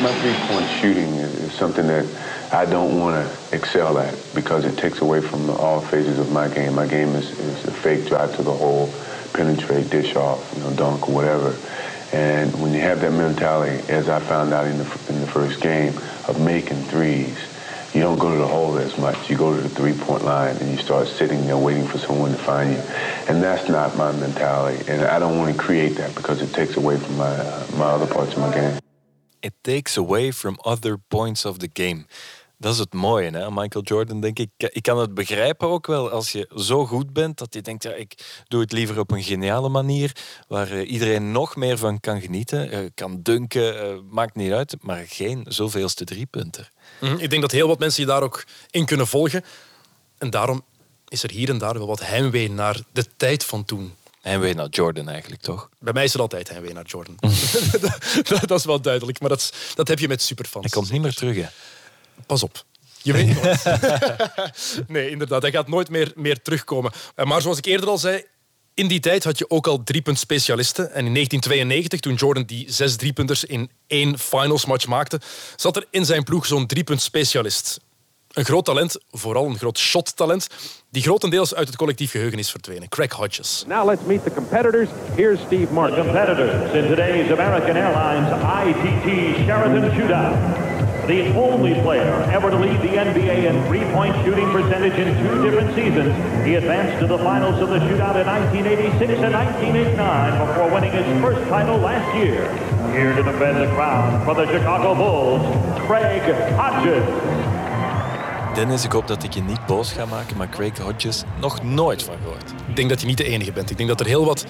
My 0.00 0.10
three-point 0.20 0.68
shooting 0.80 1.20
is, 1.20 1.56
something 1.56 1.86
that 1.88 2.04
I 2.66 2.70
don't 2.70 2.98
want 2.98 3.14
to 3.14 3.56
excel 3.56 3.98
at 3.98 4.14
because 4.32 4.66
it 4.66 4.76
takes 4.76 5.00
away 5.00 5.22
from 5.22 5.50
all 5.50 5.80
phases 5.80 6.18
of 6.18 6.28
my 6.28 6.48
game. 6.54 6.70
My 6.70 6.88
game 6.88 7.18
is, 7.18 7.24
is 7.24 7.68
a 7.68 7.72
fake 7.80 8.04
drive 8.04 8.36
to 8.36 8.42
the 8.42 8.56
hole, 8.64 8.88
penetrate, 9.30 9.88
dish 9.88 10.14
off, 10.14 10.38
you 10.54 10.62
know, 10.62 10.76
dunk, 10.76 11.04
whatever. 11.06 11.54
And 12.12 12.52
when 12.60 12.72
you 12.72 12.80
have 12.80 13.00
that 13.00 13.12
mentality, 13.12 13.82
as 13.90 14.08
I 14.08 14.20
found 14.20 14.52
out 14.52 14.66
in 14.66 14.76
the, 14.78 14.84
in 15.08 15.20
the 15.20 15.26
first 15.26 15.60
game, 15.60 15.94
of 16.28 16.40
making 16.40 16.76
threes, 16.84 17.36
you 17.94 18.00
don't 18.00 18.18
go 18.18 18.32
to 18.32 18.38
the 18.38 18.46
hole 18.46 18.78
as 18.78 18.96
much. 18.96 19.28
You 19.28 19.36
go 19.36 19.54
to 19.54 19.60
the 19.60 19.68
three-point 19.68 20.24
line 20.24 20.56
and 20.56 20.70
you 20.70 20.78
start 20.78 21.08
sitting 21.08 21.46
there 21.46 21.58
waiting 21.58 21.86
for 21.86 21.98
someone 21.98 22.32
to 22.32 22.38
find 22.38 22.70
you. 22.70 22.82
And 23.28 23.42
that's 23.42 23.68
not 23.68 23.96
my 23.96 24.12
mentality. 24.12 24.82
And 24.90 25.02
I 25.02 25.18
don't 25.18 25.38
want 25.38 25.54
to 25.54 25.60
create 25.60 25.96
that 25.96 26.14
because 26.14 26.40
it 26.40 26.52
takes 26.54 26.76
away 26.76 26.96
from 26.96 27.18
my, 27.18 27.26
uh, 27.26 27.66
my 27.76 27.86
other 27.86 28.06
parts 28.06 28.32
of 28.32 28.38
my 28.38 28.54
game. 28.54 28.78
It 29.42 29.54
takes 29.62 29.96
away 29.96 30.30
from 30.30 30.58
other 30.64 30.96
points 30.96 31.44
of 31.44 31.58
the 31.58 31.68
game. 31.68 32.06
Dat 32.62 32.72
is 32.72 32.78
het 32.78 32.92
mooie, 32.92 33.30
hè? 33.30 33.50
Michael 33.50 33.84
Jordan, 33.84 34.20
denk 34.20 34.38
ik. 34.38 34.50
Ik 34.56 34.82
kan 34.82 34.98
het 34.98 35.14
begrijpen 35.14 35.68
ook 35.68 35.86
wel 35.86 36.10
als 36.10 36.32
je 36.32 36.50
zo 36.56 36.86
goed 36.86 37.12
bent 37.12 37.38
dat 37.38 37.54
je 37.54 37.60
denkt, 37.60 37.82
ja, 37.82 37.92
ik 37.92 38.42
doe 38.48 38.60
het 38.60 38.72
liever 38.72 38.98
op 38.98 39.10
een 39.10 39.22
geniale 39.22 39.68
manier, 39.68 40.16
waar 40.48 40.70
eh, 40.70 40.90
iedereen 40.90 41.32
nog 41.32 41.56
meer 41.56 41.78
van 41.78 42.00
kan 42.00 42.20
genieten, 42.20 42.70
eh, 42.70 42.78
kan 42.94 43.22
dunken, 43.22 43.80
eh, 43.80 43.94
maakt 44.10 44.34
niet 44.34 44.52
uit, 44.52 44.76
maar 44.80 45.04
geen 45.08 45.46
zoveelste 45.48 46.04
driepunter. 46.04 46.70
Mhm. 47.00 47.18
Ik 47.18 47.30
denk 47.30 47.42
dat 47.42 47.50
heel 47.50 47.68
wat 47.68 47.78
mensen 47.78 48.02
je 48.02 48.08
daar 48.08 48.22
ook 48.22 48.44
in 48.70 48.86
kunnen 48.86 49.06
volgen. 49.06 49.44
En 50.18 50.30
daarom 50.30 50.64
is 51.08 51.22
er 51.22 51.30
hier 51.30 51.48
en 51.48 51.58
daar 51.58 51.74
wel 51.74 51.86
wat 51.86 52.06
heimwee 52.06 52.50
naar 52.50 52.80
de 52.92 53.04
tijd 53.16 53.44
van 53.44 53.64
toen. 53.64 53.94
Heimwee 54.20 54.54
naar 54.54 54.68
Jordan 54.68 55.08
eigenlijk, 55.08 55.42
toch? 55.42 55.68
Bij 55.78 55.92
mij 55.92 56.04
is 56.04 56.14
er 56.14 56.20
altijd 56.20 56.48
heimwee 56.48 56.72
naar 56.72 56.86
Jordan. 56.86 57.16
dat, 58.28 58.48
dat 58.48 58.58
is 58.58 58.64
wel 58.64 58.80
duidelijk, 58.80 59.20
maar 59.20 59.28
dat, 59.28 59.52
dat 59.74 59.88
heb 59.88 59.98
je 59.98 60.08
met 60.08 60.22
superfans. 60.22 60.64
Hij 60.64 60.74
komt 60.74 60.90
niet 60.92 61.02
meer 61.02 61.14
terug, 61.14 61.36
hè? 61.36 61.46
Pas 62.26 62.42
op. 62.42 62.64
Je 63.02 63.12
weet 63.12 63.26
nooit. 63.42 63.62
nee, 64.88 65.10
inderdaad. 65.10 65.42
Hij 65.42 65.50
gaat 65.50 65.68
nooit 65.68 65.90
meer, 65.90 66.12
meer 66.16 66.42
terugkomen. 66.42 66.92
Eh, 67.14 67.24
Maar 67.26 67.42
zoals 67.42 67.58
ik 67.58 67.64
eerder 67.64 67.88
al 67.88 67.98
zei, 67.98 68.24
in 68.74 68.86
die 68.88 69.00
tijd 69.00 69.24
had 69.24 69.38
je 69.38 69.50
ook 69.50 69.66
al 69.66 69.82
driepunt 69.82 70.18
specialisten. 70.18 70.84
En 70.84 71.06
in 71.06 71.12
1992, 71.14 72.00
toen 72.00 72.14
Jordan 72.14 72.42
die 72.44 72.66
zes 72.72 72.96
driepunters 72.96 73.44
in 73.44 73.70
één 73.86 74.18
finals 74.18 74.64
match 74.66 74.86
maakte, 74.86 75.20
zat 75.56 75.76
er 75.76 75.86
in 75.90 76.04
zijn 76.04 76.22
ploeg 76.24 76.46
zo'n 76.46 76.66
driepunt 76.66 77.02
specialist. 77.02 77.80
Een 78.32 78.44
groot 78.44 78.64
talent, 78.64 78.96
vooral 79.10 79.46
een 79.46 79.58
groot 79.58 79.78
shot-talent, 79.78 80.46
die 80.90 81.02
grotendeels 81.02 81.54
uit 81.54 81.66
het 81.66 81.76
collectief 81.76 82.10
geheugen 82.10 82.38
is 82.38 82.50
verdwenen. 82.50 82.88
Craig 82.88 83.12
Hodges. 83.12 83.64
Now 83.66 83.88
let's 83.88 84.02
meet 84.06 84.22
the 84.24 84.32
competitors. 84.34 84.88
Here's 85.16 85.40
Steve 85.46 85.72
Martin. 85.72 86.04
Competitors 86.04 86.72
in 86.72 86.86
today's 86.88 87.30
American 87.30 87.76
Airlines 87.76 88.28
ITT 88.66 89.36
Sheraton 89.44 89.90
Shootout. 89.98 90.61
The 91.06 91.34
only 91.34 91.74
player 91.82 92.12
ever 92.30 92.50
to 92.50 92.56
lead 92.56 92.80
the 92.80 92.94
NBA 92.94 93.50
in 93.50 93.66
three-point 93.66 94.14
shooting 94.24 94.48
percentage 94.50 94.94
in 94.94 95.16
two 95.22 95.42
different 95.42 95.74
seasons. 95.74 96.14
He 96.46 96.54
advanced 96.54 97.00
to 97.00 97.06
the 97.06 97.18
finals 97.18 97.60
of 97.60 97.70
the 97.70 97.78
shootout 97.78 98.20
in 98.20 98.26
1986 98.26 99.20
and 99.20 99.34
1989 99.34 100.46
before 100.46 100.70
winning 100.70 100.92
his 100.92 101.06
first 101.20 101.48
title 101.48 101.78
last 101.78 102.16
year. 102.16 102.46
Here 102.92 103.14
to 103.14 103.22
defend 103.22 103.58
the 103.58 103.74
crown 103.74 104.24
for 104.24 104.34
the 104.34 104.46
Chicago 104.46 104.94
Bulls, 104.94 105.42
Craig 105.86 106.22
Hodges. 106.54 107.31
Dennis, 108.54 108.84
ik 108.84 108.92
hoop 108.92 109.06
dat 109.06 109.22
ik 109.22 109.34
je 109.34 109.42
niet 109.42 109.66
boos 109.66 109.92
ga 109.92 110.06
maken, 110.06 110.36
maar 110.36 110.48
Craig 110.48 110.78
Hodges 110.78 111.22
nog 111.40 111.62
nooit 111.62 112.02
van 112.02 112.14
gehoord. 112.22 112.50
Ik 112.68 112.76
denk 112.76 112.88
dat 112.88 113.00
je 113.00 113.06
niet 113.06 113.16
de 113.16 113.24
enige 113.24 113.52
bent. 113.52 113.70
Ik 113.70 113.76
denk 113.76 113.88
dat 113.88 114.00
er 114.00 114.06
heel 114.06 114.24
wat 114.24 114.46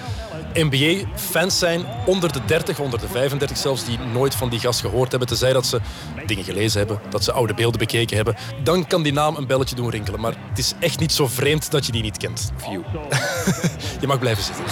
NBA-fans 0.53 1.59
zijn, 1.59 1.85
onder 2.05 2.31
de 2.31 2.45
30, 2.45 2.79
onder 2.79 2.99
de 2.99 3.07
35 3.07 3.57
zelfs, 3.57 3.85
die 3.85 3.99
nooit 3.99 4.35
van 4.35 4.49
die 4.49 4.59
gast 4.59 4.79
gehoord 4.79 5.09
hebben. 5.09 5.27
Tenzij 5.27 5.53
dat 5.53 5.65
ze 5.65 5.79
dingen 6.25 6.43
gelezen 6.43 6.77
hebben, 6.79 6.99
dat 7.09 7.23
ze 7.23 7.31
oude 7.31 7.53
beelden 7.53 7.79
bekeken 7.79 8.15
hebben. 8.15 8.35
Dan 8.63 8.87
kan 8.87 9.03
die 9.03 9.13
naam 9.13 9.35
een 9.35 9.47
belletje 9.47 9.75
doen 9.75 9.89
rinkelen. 9.89 10.19
Maar 10.19 10.33
het 10.49 10.57
is 10.57 10.73
echt 10.79 10.99
niet 10.99 11.11
zo 11.11 11.27
vreemd 11.27 11.71
dat 11.71 11.85
je 11.85 11.91
die 11.91 12.01
niet 12.01 12.17
kent. 12.17 12.51
View. 12.57 12.81
je 14.01 14.07
mag 14.07 14.19
blijven 14.19 14.43
zitten. 14.43 14.63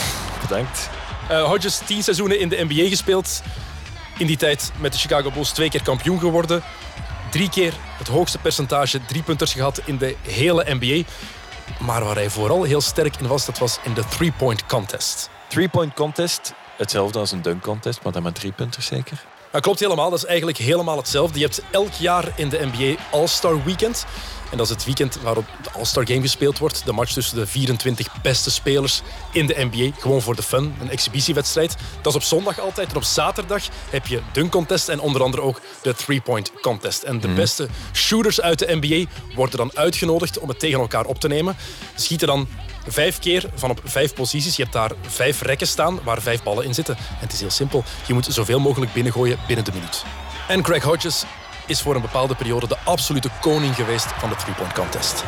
Bedankt. 0.42 0.90
Uh, 1.32 1.44
Hodges, 1.44 1.78
tien 1.86 2.04
seizoenen 2.04 2.40
in 2.40 2.50
de 2.50 2.66
NBA 2.68 2.90
gespeeld. 2.90 3.42
In 4.18 4.28
die 4.28 4.38
tijd 4.38 4.72
met 4.80 4.94
de 4.94 5.00
Chicago 5.00 5.32
Bulls 5.32 5.52
twee 5.52 5.70
keer 5.70 5.84
kampioen 5.84 6.20
geworden. 6.20 6.64
Drie 7.32 7.50
keer 7.50 7.74
het 7.98 8.08
hoogste 8.08 8.38
percentage 8.38 9.06
driepunters 9.06 9.54
gehad 9.54 9.82
in 9.86 9.98
de 9.98 10.16
hele 10.22 10.66
NBA. 10.68 11.10
Maar 11.80 12.04
waar 12.04 12.16
hij 12.16 12.30
vooral 12.30 12.64
heel 12.64 12.82
sterk 12.82 13.16
in 13.18 13.28
was, 13.28 13.46
dat 13.46 13.58
was 13.58 13.80
in 13.84 13.94
de 13.94 14.06
three-point 14.06 14.66
contest. 14.66 15.30
Three-point 15.48 15.94
contest, 15.94 16.54
hetzelfde 16.78 17.20
als 17.20 17.32
een 17.32 17.42
dunk 17.42 17.64
contest, 17.64 18.04
maar 18.04 18.12
dan 18.12 18.24
met 18.24 18.36
drie 18.36 18.52
punters 18.52 18.86
zeker? 18.86 19.26
Dat 19.52 19.62
klopt 19.62 19.80
helemaal. 19.80 20.10
Dat 20.10 20.20
is 20.20 20.26
eigenlijk 20.26 20.58
helemaal 20.58 20.98
hetzelfde. 20.98 21.40
Je 21.40 21.46
hebt 21.46 21.62
elk 21.72 21.94
jaar 21.94 22.34
in 22.36 22.50
de 22.50 22.70
NBA 22.74 23.02
All-Star 23.12 23.64
Weekend. 23.64 24.06
En 24.52 24.58
dat 24.58 24.66
is 24.66 24.74
het 24.74 24.86
weekend 24.86 25.18
waarop 25.22 25.46
de 25.64 25.70
All-Star 25.72 26.08
Game 26.08 26.22
gespeeld 26.22 26.58
wordt. 26.58 26.86
De 26.86 26.92
match 26.92 27.14
tussen 27.14 27.38
de 27.38 27.48
24 27.48 28.22
beste 28.22 28.52
spelers 28.52 29.02
in 29.32 29.48
de 29.48 29.68
NBA. 29.72 29.92
Gewoon 30.00 30.22
voor 30.22 30.36
de 30.36 30.44
fun, 30.44 30.76
een 30.82 30.90
exhibitiewedstrijd. 30.90 31.76
Dat 32.02 32.12
is 32.12 32.16
op 32.16 32.24
zondag 32.24 32.60
altijd. 32.60 32.90
En 32.90 32.96
op 32.96 33.04
zaterdag 33.04 33.64
heb 33.90 34.08
je 34.08 34.22
dunk 34.32 34.52
contest 34.52 34.90
en 34.90 35.00
onder 35.00 35.24
andere 35.24 35.44
ook 35.44 35.62
de 35.82 35.94
three-point 35.94 36.52
contest. 36.62 37.04
En 37.04 37.20
de 37.20 37.28
Mhm. 37.28 37.36
beste 37.36 37.68
shooters 37.94 38.42
uit 38.42 38.60
de 38.60 38.78
NBA 38.82 39.12
worden 39.36 39.58
dan 39.58 39.72
uitgenodigd 39.74 40.40
om 40.40 40.50
het 40.50 40.60
tegen 40.60 40.80
elkaar 40.80 41.06
op 41.06 41.20
te 41.20 41.28
nemen. 41.28 41.58
Schieten 41.96 42.28
dan 42.28 42.48
vijf 42.88 43.20
keer 43.20 43.50
van 43.56 43.70
op 43.70 43.82
vijf 43.84 44.14
posities. 44.14 44.56
Je 44.56 44.62
hebt 44.62 44.74
daar 44.74 44.92
vijf 45.08 45.42
rekken 45.42 45.68
staan 45.68 46.00
waar 46.04 46.22
vijf 46.22 46.44
ballen 46.44 46.66
in 46.66 46.74
zitten. 46.74 46.96
En 46.98 47.04
het 47.20 47.34
is 47.34 47.40
heel 47.40 47.50
simpel. 47.50 47.84
Je 48.08 48.14
moet 48.14 48.28
zoveel 48.30 48.60
mogelijk 48.60 48.94
binnengooien 48.94 49.40
binnen 49.48 49.66
de 49.66 49.72
minuut. 49.74 50.04
En 50.48 50.62
Craig 50.62 50.84
Hodges 50.84 51.24
is 51.66 51.82
voor 51.82 51.96
een 51.96 52.02
bepaalde 52.02 52.36
periode 52.36 52.68
de 52.68 52.78
absolute 52.84 53.30
koning 53.42 53.76
geweest 53.76 54.08
van 54.18 54.30
de 54.30 54.36
three-point 54.36 54.74
contest. 54.74 55.24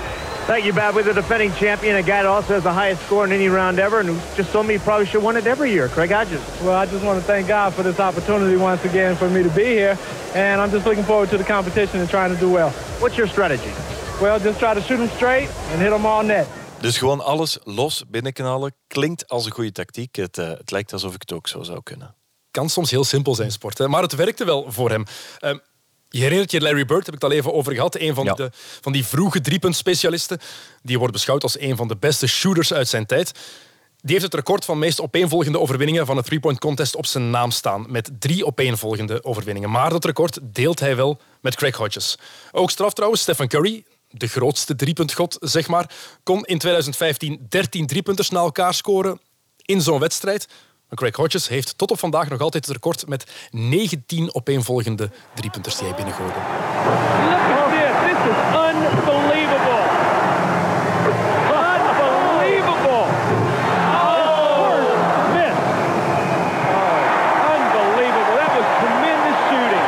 Thank 0.45 0.63
you, 0.63 0.73
Bob. 0.73 0.93
We're 0.93 1.03
the 1.03 1.13
defending 1.13 1.53
champion, 1.53 1.95
a 1.95 2.01
guy 2.01 2.21
that 2.21 2.25
also 2.25 2.53
has 2.53 2.63
the 2.63 2.69
highest 2.69 3.01
score 3.03 3.25
in 3.25 3.31
any 3.31 3.47
round 3.47 3.79
ever, 3.79 3.99
and 3.99 4.09
who 4.09 4.17
just 4.35 4.51
told 4.51 4.65
me 4.65 4.73
he 4.73 4.79
probably 4.79 5.05
should 5.05 5.25
win 5.25 5.37
it 5.37 5.45
every 5.45 5.71
year. 5.71 5.87
Craig 5.87 6.11
Hodges. 6.11 6.41
Well, 6.61 6.75
I 6.75 6.85
just 6.85 7.03
want 7.05 7.17
to 7.19 7.25
thank 7.25 7.47
God 7.47 7.73
for 7.73 7.83
this 7.83 7.99
opportunity 7.99 8.57
once 8.57 8.83
again 8.83 9.15
for 9.15 9.29
me 9.29 9.43
to 9.43 9.49
be 9.49 9.63
here, 9.63 9.97
and 10.35 10.59
I'm 10.59 10.69
just 10.69 10.85
looking 10.85 11.05
forward 11.05 11.29
to 11.29 11.37
the 11.37 11.45
competition 11.45 12.01
and 12.01 12.09
trying 12.09 12.33
to 12.33 12.39
do 12.39 12.51
well. 12.51 12.71
What's 12.99 13.15
your 13.15 13.27
strategy? 13.27 13.71
Well, 14.19 14.37
just 14.39 14.59
try 14.59 14.73
to 14.73 14.81
shoot 14.81 14.97
them 14.97 15.09
straight 15.09 15.49
and 15.71 15.81
hit 15.81 15.91
them 15.91 16.05
all 16.05 16.23
net. 16.23 16.47
Dus 16.84 16.97
gewoon 16.97 17.23
alles 17.23 17.57
los 17.63 18.03
binnenknallen 18.07 18.75
klinkt 18.88 19.27
als 19.27 19.45
een 19.45 19.51
goede 19.51 19.71
tactiek. 19.71 20.15
Het, 20.15 20.38
uh, 20.38 20.49
het 20.49 20.71
lijkt 20.71 20.93
alsof 20.93 21.13
ik 21.13 21.21
het 21.21 21.34
ook 21.34 21.47
zo 21.47 21.63
zou 21.63 21.79
kunnen. 21.84 22.15
Kan 22.51 22.69
soms 22.69 22.91
heel 22.91 23.03
simpel 23.03 23.36
zijn, 23.36 23.51
sport. 23.51 23.77
Hè? 23.77 23.88
Maar 23.88 24.01
het 24.01 24.15
werkte 24.15 24.45
wel 24.45 24.71
voor 24.71 24.89
hem. 24.89 25.05
Uh, 25.39 25.53
je 26.09 26.21
herinnert 26.21 26.51
je 26.51 26.61
Larry 26.61 26.86
Bird, 26.86 27.05
heb 27.05 27.15
ik 27.15 27.21
het 27.21 27.31
al 27.31 27.38
even 27.38 27.53
over 27.53 27.73
gehad. 27.73 27.99
Een 27.99 28.15
van, 28.15 28.25
ja. 28.25 28.34
de, 28.34 28.49
van 28.81 28.91
die 28.91 29.05
vroege 29.05 29.41
driepuntspecialisten. 29.41 30.39
Die 30.81 30.97
wordt 30.97 31.13
beschouwd 31.13 31.43
als 31.43 31.59
een 31.59 31.75
van 31.75 31.88
de 31.88 31.95
beste 31.95 32.27
shooters 32.27 32.73
uit 32.73 32.88
zijn 32.88 33.05
tijd. 33.05 33.31
Die 33.97 34.11
heeft 34.11 34.23
het 34.23 34.34
record 34.34 34.65
van 34.65 34.79
meest 34.79 35.01
opeenvolgende 35.01 35.59
overwinningen 35.59 36.05
van 36.05 36.15
de 36.15 36.23
three-point 36.23 36.59
contest 36.59 36.95
op 36.95 37.05
zijn 37.05 37.29
naam 37.29 37.51
staan. 37.51 37.86
Met 37.91 38.11
drie 38.19 38.45
opeenvolgende 38.45 39.23
overwinningen. 39.23 39.69
Maar 39.69 39.89
dat 39.89 40.05
record 40.05 40.39
deelt 40.41 40.79
hij 40.79 40.95
wel 40.95 41.19
met 41.41 41.55
Craig 41.55 41.75
Hodges. 41.75 42.17
Ook 42.51 42.71
straf 42.71 42.93
trouwens, 42.93 43.21
Stephen 43.21 43.47
Curry, 43.47 43.84
de 44.16 44.28
grootste 44.28 44.76
driepuntgod, 44.76 45.38
zeg 45.39 45.68
maar, 45.68 45.91
kon 46.24 46.45
in 46.45 46.57
2015 46.57 47.45
13 47.49 47.88
driepunters 47.88 48.30
na 48.30 48.39
elkaar 48.39 48.74
scoren 48.74 49.20
in 49.66 49.82
zo'n 49.82 49.99
wedstrijd. 49.99 50.47
Craig 50.95 51.16
Hodges 51.16 51.47
heeft 51.47 51.78
tot 51.78 51.91
op 51.91 51.99
vandaag 51.99 52.30
nog 52.30 52.39
altijd 52.39 52.66
het 52.66 52.74
record 52.74 53.07
met 53.07 53.32
19 53.51 54.36
opeenvolgende 54.36 55.09
driepunters 55.34 55.78
die 55.78 55.88
hij. 55.88 55.97
Look 55.97 56.05
at 56.05 57.70
this. 57.72 57.93
This 58.05 58.20
is 58.32 58.38
unbelievable. 58.68 59.84
Unbelievable. 61.64 63.05
Oh, 63.97 64.80
miss. 65.34 65.57
Oh, 66.78 67.53
unbelievable. 67.55 68.36
That 68.41 68.51
was 68.57 68.68
tremendous 68.82 69.38
shooting. 69.49 69.86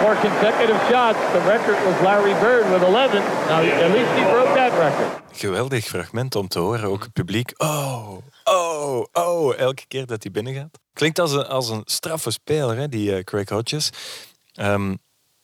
Four 0.00 0.14
consecutive 0.38 0.80
shots. 0.88 1.18
The 1.32 1.40
record 1.40 1.78
was 1.84 2.00
Larry 2.00 2.34
Bird 2.40 2.70
with 2.70 2.82
11. 2.82 3.22
Now, 3.48 3.62
at 3.62 3.90
least 3.90 4.10
he 4.10 4.22
broke 4.30 4.54
that 4.54 4.72
record. 4.78 5.22
Geweldig 5.32 5.84
fragment 5.84 6.34
om 6.34 6.48
te 6.48 6.58
horen. 6.58 6.88
Ook 6.88 7.02
het 7.02 7.12
publiek. 7.12 7.52
Oh, 7.56 8.16
oh, 8.44 9.04
oh. 9.12 9.58
Elke 9.58 9.86
keer 9.88 10.06
dat 10.06 10.22
hij 10.22 10.32
binnengaat. 10.32 10.78
Klinkt 10.92 11.18
als 11.18 11.32
een, 11.32 11.46
als 11.46 11.68
een 11.68 11.82
straffe 11.84 12.30
speler, 12.30 12.76
hè, 12.76 12.88
die 12.88 13.10
uh, 13.10 13.22
Craig 13.22 13.48
Hodges. 13.48 13.90
Um, 14.60 14.98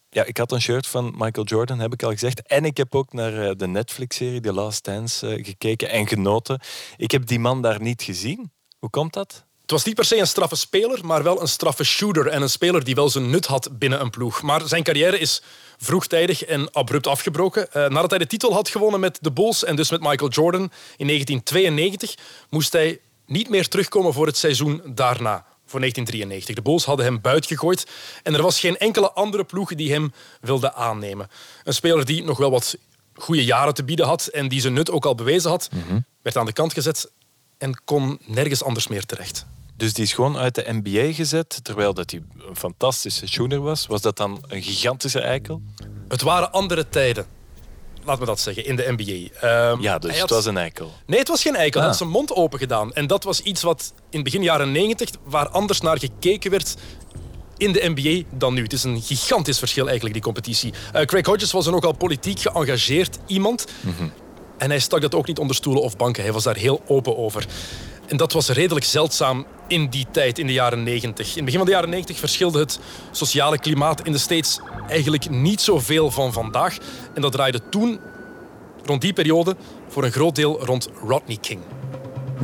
ja, 0.09 0.25
ik 0.25 0.37
had 0.37 0.53
een 0.53 0.61
shirt 0.61 0.87
van 0.87 1.15
Michael 1.17 1.47
Jordan, 1.47 1.79
heb 1.79 1.93
ik 1.93 2.03
al 2.03 2.11
gezegd. 2.11 2.47
En 2.47 2.65
ik 2.65 2.77
heb 2.77 2.95
ook 2.95 3.13
naar 3.13 3.33
uh, 3.33 3.51
de 3.57 3.67
Netflix-serie 3.67 4.41
The 4.41 4.53
Last 4.53 4.85
Dance 4.85 5.39
uh, 5.39 5.45
gekeken 5.45 5.91
en 5.91 6.07
genoten. 6.07 6.61
Ik 6.97 7.11
heb 7.11 7.27
die 7.27 7.39
man 7.39 7.63
daar 7.63 7.81
niet 7.81 8.03
gezien. 8.03 8.53
Hoe 8.79 8.91
komt 8.91 9.13
dat? 9.13 9.45
Het 9.63 9.71
was 9.71 9.85
niet 9.85 9.95
per 9.95 10.05
se 10.05 10.17
een 10.17 10.27
straffe 10.27 10.57
speler, 10.57 11.07
maar 11.07 11.23
wel 11.23 11.41
een 11.41 11.49
straffe 11.49 11.85
shooter. 11.85 12.27
En 12.27 12.43
een 12.43 12.51
speler 12.51 12.85
die 12.85 12.95
wel 12.95 13.09
zijn 13.09 13.31
nut 13.31 13.47
had 13.47 13.79
binnen 13.79 14.01
een 14.01 14.11
ploeg. 14.11 14.43
Maar 14.43 14.69
zijn 14.69 14.83
carrière 14.83 15.19
is 15.19 15.43
vroegtijdig 15.79 16.45
en 16.45 16.75
abrupt 16.75 17.07
afgebroken. 17.07 17.67
Uh, 17.69 17.89
nadat 17.89 18.11
hij 18.11 18.19
de 18.19 18.27
titel 18.27 18.53
had 18.53 18.69
gewonnen 18.69 19.01
met 19.01 19.19
de 19.21 19.33
Bulls 19.33 19.65
en 19.65 19.77
dus 19.77 19.91
met 19.91 20.01
Michael 20.01 20.31
Jordan 20.31 20.71
in 20.97 21.07
1992, 21.07 22.15
moest 22.51 22.73
hij 22.73 23.01
niet 23.27 23.49
meer 23.49 23.69
terugkomen 23.69 24.13
voor 24.13 24.27
het 24.27 24.37
seizoen 24.37 24.83
daarna. 24.85 25.45
Voor 25.67 25.81
1993. 25.81 26.55
De 26.55 26.63
Bulls 26.63 26.85
hadden 26.85 27.05
hem 27.05 27.21
buiten 27.21 27.51
gegooid 27.51 27.87
en 28.23 28.35
er 28.35 28.43
was 28.43 28.61
geen 28.61 28.79
enkele 28.79 29.13
andere 29.13 29.45
ploeg 29.45 29.75
die 29.75 29.93
hem 29.93 30.13
wilde 30.41 30.75
aannemen. 30.75 31.31
Een 31.65 31.75
speler 31.75 32.05
die 32.05 32.23
nog 32.23 32.39
wel 32.39 32.51
wat 32.51 32.77
goede 33.15 33.45
jaren 33.45 33.75
te 33.75 33.85
bieden 33.85 34.07
had 34.07 34.27
en 34.27 34.49
die 34.49 34.61
zijn 34.61 34.73
nut 34.73 34.91
ook 34.91 35.07
al 35.07 35.15
bewezen 35.15 35.51
had, 35.51 35.69
mm-hmm. 35.75 36.05
werd 36.23 36.37
aan 36.37 36.47
de 36.47 36.53
kant 36.53 36.73
gezet 36.73 37.11
en 37.63 37.83
kon 37.85 38.19
nergens 38.25 38.63
anders 38.63 38.89
meer 38.89 39.07
terecht. 39.07 39.47
Dus 39.77 39.93
die 39.93 40.05
is 40.05 40.13
gewoon 40.13 40.37
uit 40.37 40.55
de 40.55 40.65
NBA 40.69 41.13
gezet, 41.13 41.65
terwijl 41.65 41.95
dat 41.95 42.11
hij 42.11 42.23
een 42.49 42.57
fantastische 42.57 43.29
shooter 43.29 43.61
was. 43.61 43.87
Was 43.87 44.01
dat 44.01 44.17
dan 44.17 44.45
een 44.49 44.63
gigantische 44.63 45.21
eikel? 45.21 45.63
Het 46.09 46.23
waren 46.23 46.53
andere 46.53 46.89
tijden. 46.89 47.27
Laat 48.05 48.19
me 48.19 48.27
dat 48.27 48.41
zeggen, 48.41 48.65
in 48.65 48.77
de 48.77 48.95
NBA. 48.97 49.49
Um, 49.71 49.81
ja, 49.81 49.99
dus 49.99 50.11
had... 50.11 50.21
het 50.21 50.31
was 50.31 50.47
een 50.47 50.57
eikel. 50.57 50.93
Nee, 51.07 51.19
het 51.19 51.29
was 51.29 51.43
geen 51.43 51.57
eikel. 51.57 51.81
Ah. 51.81 51.87
Hij 51.87 51.87
had 51.87 51.97
zijn 51.97 52.11
mond 52.11 52.33
open 52.33 52.59
gedaan. 52.59 52.93
En 52.93 53.07
dat 53.07 53.25
was 53.25 53.41
iets 53.41 53.63
wat 53.63 53.93
in 54.11 54.23
begin 54.23 54.43
jaren 54.43 54.73
90, 54.73 55.11
waar 55.25 55.49
anders 55.49 55.81
naar 55.81 55.99
gekeken 55.99 56.51
werd 56.51 56.77
in 57.57 57.73
de 57.73 57.93
NBA 57.95 58.37
dan 58.39 58.55
nu. 58.55 58.63
Het 58.63 58.73
is 58.73 58.85
een 58.85 59.03
gigantisch 59.03 59.59
verschil 59.59 59.85
eigenlijk, 59.85 60.15
die 60.15 60.25
competitie. 60.25 60.73
Uh, 60.95 61.03
Craig 61.03 61.27
Hodges 61.27 61.53
was 61.53 61.67
een 61.67 61.73
nogal 61.73 61.93
politiek 61.93 62.41
geëngageerd 62.41 63.19
iemand. 63.27 63.67
Mm-hmm. 63.81 64.13
En 64.63 64.71
hij 64.71 64.79
stak 64.79 65.01
dat 65.01 65.15
ook 65.15 65.27
niet 65.27 65.39
onder 65.39 65.57
stoelen 65.57 65.83
of 65.83 65.97
banken. 65.97 66.23
Hij 66.23 66.33
was 66.33 66.43
daar 66.43 66.57
heel 66.57 66.83
open 66.87 67.17
over. 67.17 67.47
En 68.07 68.17
dat 68.17 68.33
was 68.33 68.49
redelijk 68.49 68.87
zeldzaam 68.87 69.47
in 69.69 69.89
die 69.89 70.07
tijd, 70.11 70.39
in 70.39 70.47
de 70.47 70.53
jaren 70.53 70.83
90. 70.83 71.27
In 71.27 71.35
het 71.35 71.45
begin 71.45 71.59
van 71.59 71.67
de 71.67 71.73
jaren 71.73 71.91
90 71.91 72.19
verschilde 72.19 72.59
het 72.59 72.79
sociale 73.11 73.59
klimaat 73.59 74.07
in 74.07 74.13
de 74.13 74.19
States 74.19 74.61
eigenlijk 74.89 75.31
niet 75.31 75.61
zoveel 75.61 76.11
van 76.11 76.33
vandaag. 76.33 76.77
En 77.15 77.23
dat 77.23 77.33
draaide 77.33 77.61
toen, 77.69 78.01
rond 78.85 79.01
die 79.01 79.13
periode, 79.13 79.57
voor 79.89 80.05
een 80.05 80.13
groot 80.13 80.35
deel 80.35 80.65
rond 80.65 80.89
Rodney 81.07 81.37
King. 81.41 81.61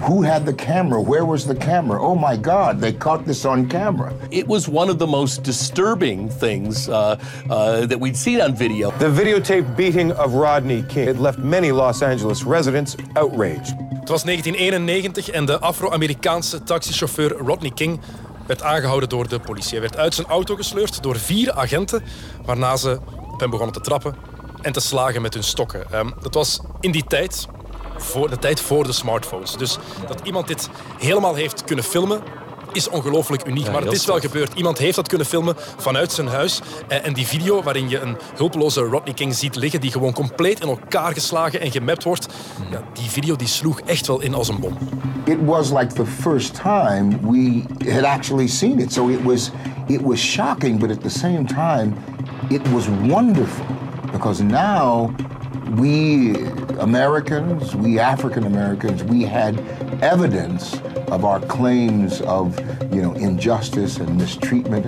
Who 0.02 0.22
had 0.22 0.44
the 0.46 0.52
camera? 0.52 1.00
Where 1.00 1.24
was 1.24 1.44
the 1.46 1.54
camera? 1.54 2.00
Oh 2.00 2.14
my 2.14 2.36
God, 2.36 2.80
they 2.80 2.92
caught 2.92 3.24
this 3.24 3.44
on 3.44 3.68
camera. 3.68 4.12
It 4.30 4.46
was 4.46 4.68
one 4.68 4.90
of 4.90 4.98
the 4.98 5.06
most 5.06 5.42
disturbing 5.42 6.30
things 6.30 6.88
uh, 6.88 7.16
uh, 7.50 7.86
that 7.86 7.98
we'd 7.98 8.16
seen 8.16 8.40
on 8.40 8.56
video. 8.56 8.90
The 8.98 9.10
videotaped 9.10 9.76
beating 9.76 10.12
of 10.12 10.34
Rodney 10.34 10.82
King. 10.82 11.08
It 11.08 11.18
left 11.18 11.38
many 11.38 11.70
Los 11.70 12.02
Angeles 12.02 12.44
residents 12.44 12.96
outraged. 13.12 13.74
Het 14.00 14.08
was 14.08 14.24
1991 14.24 15.30
en 15.30 15.44
de 15.44 15.58
Afro-Amerikaanse 15.58 16.62
taxichauffeur 16.62 17.30
Rodney 17.30 17.70
King 17.70 18.00
werd 18.46 18.62
aangehouden 18.62 19.08
door 19.08 19.28
de 19.28 19.40
politie. 19.40 19.70
Hij 19.70 19.80
werd 19.80 19.96
uit 19.96 20.14
zijn 20.14 20.26
auto 20.26 20.56
gesleurd 20.56 21.02
door 21.02 21.16
vier 21.16 21.52
agenten, 21.52 22.02
waarna 22.44 22.76
ze 22.76 22.98
op 23.32 23.40
hem 23.40 23.50
begonnen 23.50 23.74
te 23.74 23.80
trappen 23.80 24.14
en 24.62 24.72
te 24.72 24.80
slagen 24.80 25.22
met 25.22 25.34
hun 25.34 25.42
stokken. 25.42 25.86
Um, 25.94 26.12
dat 26.22 26.34
was 26.34 26.60
in 26.80 26.90
die 26.90 27.04
tijd, 27.04 27.46
voor 27.98 28.30
de 28.30 28.38
tijd 28.38 28.60
voor 28.60 28.84
de 28.84 28.92
smartphones. 28.92 29.56
Dus 29.56 29.78
dat 30.06 30.20
iemand 30.22 30.46
dit 30.46 30.68
helemaal 30.98 31.34
heeft 31.34 31.64
kunnen 31.64 31.84
filmen, 31.84 32.22
is 32.72 32.88
ongelooflijk 32.88 33.46
uniek. 33.46 33.64
Ja, 33.64 33.72
maar 33.72 33.82
het 33.82 33.92
is 33.92 34.06
wel 34.06 34.18
gebeurd. 34.18 34.54
Iemand 34.54 34.78
heeft 34.78 34.96
dat 34.96 35.08
kunnen 35.08 35.26
filmen 35.26 35.54
vanuit 35.76 36.12
zijn 36.12 36.28
huis. 36.28 36.60
En, 36.88 37.04
en 37.04 37.12
die 37.12 37.26
video 37.26 37.62
waarin 37.62 37.88
je 37.88 38.00
een 38.00 38.16
hulpeloze 38.36 38.80
Rodney 38.80 39.14
King 39.14 39.34
ziet 39.34 39.56
liggen, 39.56 39.80
die 39.80 39.90
gewoon 39.90 40.12
compleet 40.12 40.60
in 40.60 40.68
elkaar 40.68 41.12
geslagen 41.12 41.60
en 41.60 41.70
gemapt 41.70 42.04
wordt, 42.04 42.26
ja, 42.70 42.82
die 42.92 43.10
video 43.10 43.36
die 43.36 43.48
sloeg 43.48 43.80
echt 43.80 44.06
wel 44.06 44.20
in 44.20 44.34
als 44.34 44.48
een 44.48 44.60
bom. 44.60 44.76
It 45.24 45.38
was 45.44 45.70
like 45.70 45.94
the 45.94 46.06
first 46.06 46.54
time 46.54 47.18
we 47.30 47.62
had 47.92 48.04
actually 48.04 48.46
seen 48.46 48.78
it. 48.78 48.92
So 48.92 49.08
it 49.08 49.22
was 49.22 49.50
it 49.86 50.00
was 50.00 50.20
shocking, 50.20 50.78
but 50.78 50.90
at 50.90 51.00
the 51.00 51.08
same 51.08 51.44
time, 51.44 51.92
it 52.48 52.60
was 52.72 52.86
wonderful 53.06 53.66
because 54.12 54.42
now 54.42 55.10
we 55.74 56.32
Americans, 56.78 57.74
we 57.74 58.01
African 58.01 58.45
Americans, 58.45 59.03
we 59.03 59.27
had 59.27 59.55
evidence 60.01 60.81
of 61.11 61.24
our 61.24 61.47
claims 61.47 62.20
of, 62.20 62.59
you 62.90 63.01
know, 63.03 63.15
injustice 63.15 64.01
and 64.01 64.16
mistreatment. 64.16 64.86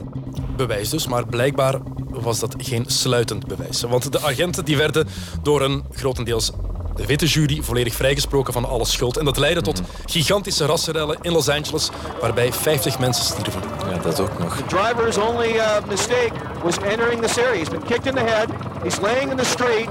bewijs 0.56 0.90
dus, 0.90 1.06
maar 1.06 1.26
blijkbaar 1.26 1.74
was 2.10 2.38
dat 2.38 2.54
geen 2.58 2.84
sluitend 2.86 3.46
bewijs. 3.46 3.82
Want 3.82 4.12
de 4.12 4.20
agenten 4.20 4.64
die 4.64 4.76
werden 4.76 5.06
door 5.42 5.62
een 5.62 5.84
grotendeels 5.92 6.52
de 6.96 7.06
witte 7.06 7.26
jury 7.26 7.62
volledig 7.62 7.94
vrijgesproken 7.94 8.52
van 8.52 8.64
alle 8.64 8.84
schuld. 8.84 9.16
En 9.16 9.24
dat 9.24 9.36
leidde 9.36 9.62
tot 9.62 9.82
gigantische 10.04 10.66
rassenrellen 10.66 11.18
in 11.22 11.32
Los 11.32 11.48
Angeles, 11.48 11.90
waarbij 12.20 12.52
50 12.52 12.98
mensen 12.98 13.24
stierven. 13.24 13.62
Ja, 13.90 13.98
dat 13.98 14.20
ook 14.20 14.38
nog. 14.38 14.56
The 14.56 14.64
driver's 14.64 15.18
only 15.18 15.54
uh, 15.54 15.64
mistake 15.88 16.32
was 16.62 16.78
entering 16.78 17.22
this 17.22 17.38
area. 17.38 17.58
He's 17.58 17.68
been 17.68 17.82
kicked 17.82 18.06
in 18.06 18.14
the 18.14 18.30
head. 18.32 18.48
He's 18.82 19.00
laying 19.00 19.30
in 19.30 19.36
the 19.36 19.44
street. 19.44 19.88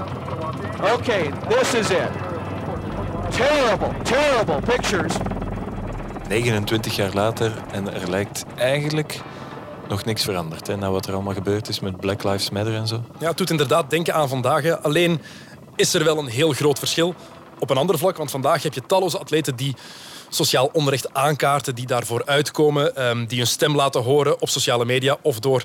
Okay, 0.81 1.29
this 1.49 1.73
is 1.73 1.89
it. 1.89 2.09
Terrible, 3.31 3.93
terrible 4.03 4.61
pictures. 4.61 5.13
29 6.27 6.95
jaar 6.95 7.13
later 7.13 7.51
en 7.71 7.93
er 7.93 8.09
lijkt 8.09 8.45
eigenlijk 8.55 9.21
nog 9.87 10.05
niks 10.05 10.23
veranderd. 10.23 10.67
Hè, 10.67 10.75
na 10.77 10.91
wat 10.91 11.05
er 11.07 11.13
allemaal 11.13 11.33
gebeurd 11.33 11.67
is 11.69 11.79
met 11.79 11.97
Black 11.97 12.23
Lives 12.23 12.49
Matter 12.49 12.75
en 12.75 12.87
zo. 12.87 13.03
Ja, 13.19 13.27
het 13.27 13.37
doet 13.37 13.49
inderdaad 13.49 13.89
denken 13.89 14.13
aan 14.13 14.29
vandaag. 14.29 14.63
hè. 14.63 14.79
Alleen 14.79 15.21
is 15.75 15.93
er 15.93 16.03
wel 16.03 16.17
een 16.17 16.27
heel 16.27 16.51
groot 16.51 16.79
verschil 16.79 17.15
op 17.59 17.69
een 17.69 17.77
ander 17.77 17.97
vlak. 17.97 18.17
Want 18.17 18.31
vandaag 18.31 18.63
heb 18.63 18.73
je 18.73 18.81
talloze 18.85 19.17
atleten 19.19 19.55
die 19.55 19.75
sociaal 20.29 20.69
onrecht 20.73 21.13
aankaarten, 21.13 21.75
die 21.75 21.85
daarvoor 21.85 22.25
uitkomen, 22.25 22.95
ehm, 22.95 23.25
die 23.25 23.37
hun 23.37 23.47
stem 23.47 23.75
laten 23.75 24.01
horen 24.01 24.41
op 24.41 24.49
sociale 24.49 24.85
media 24.85 25.17
of 25.21 25.39
door 25.39 25.63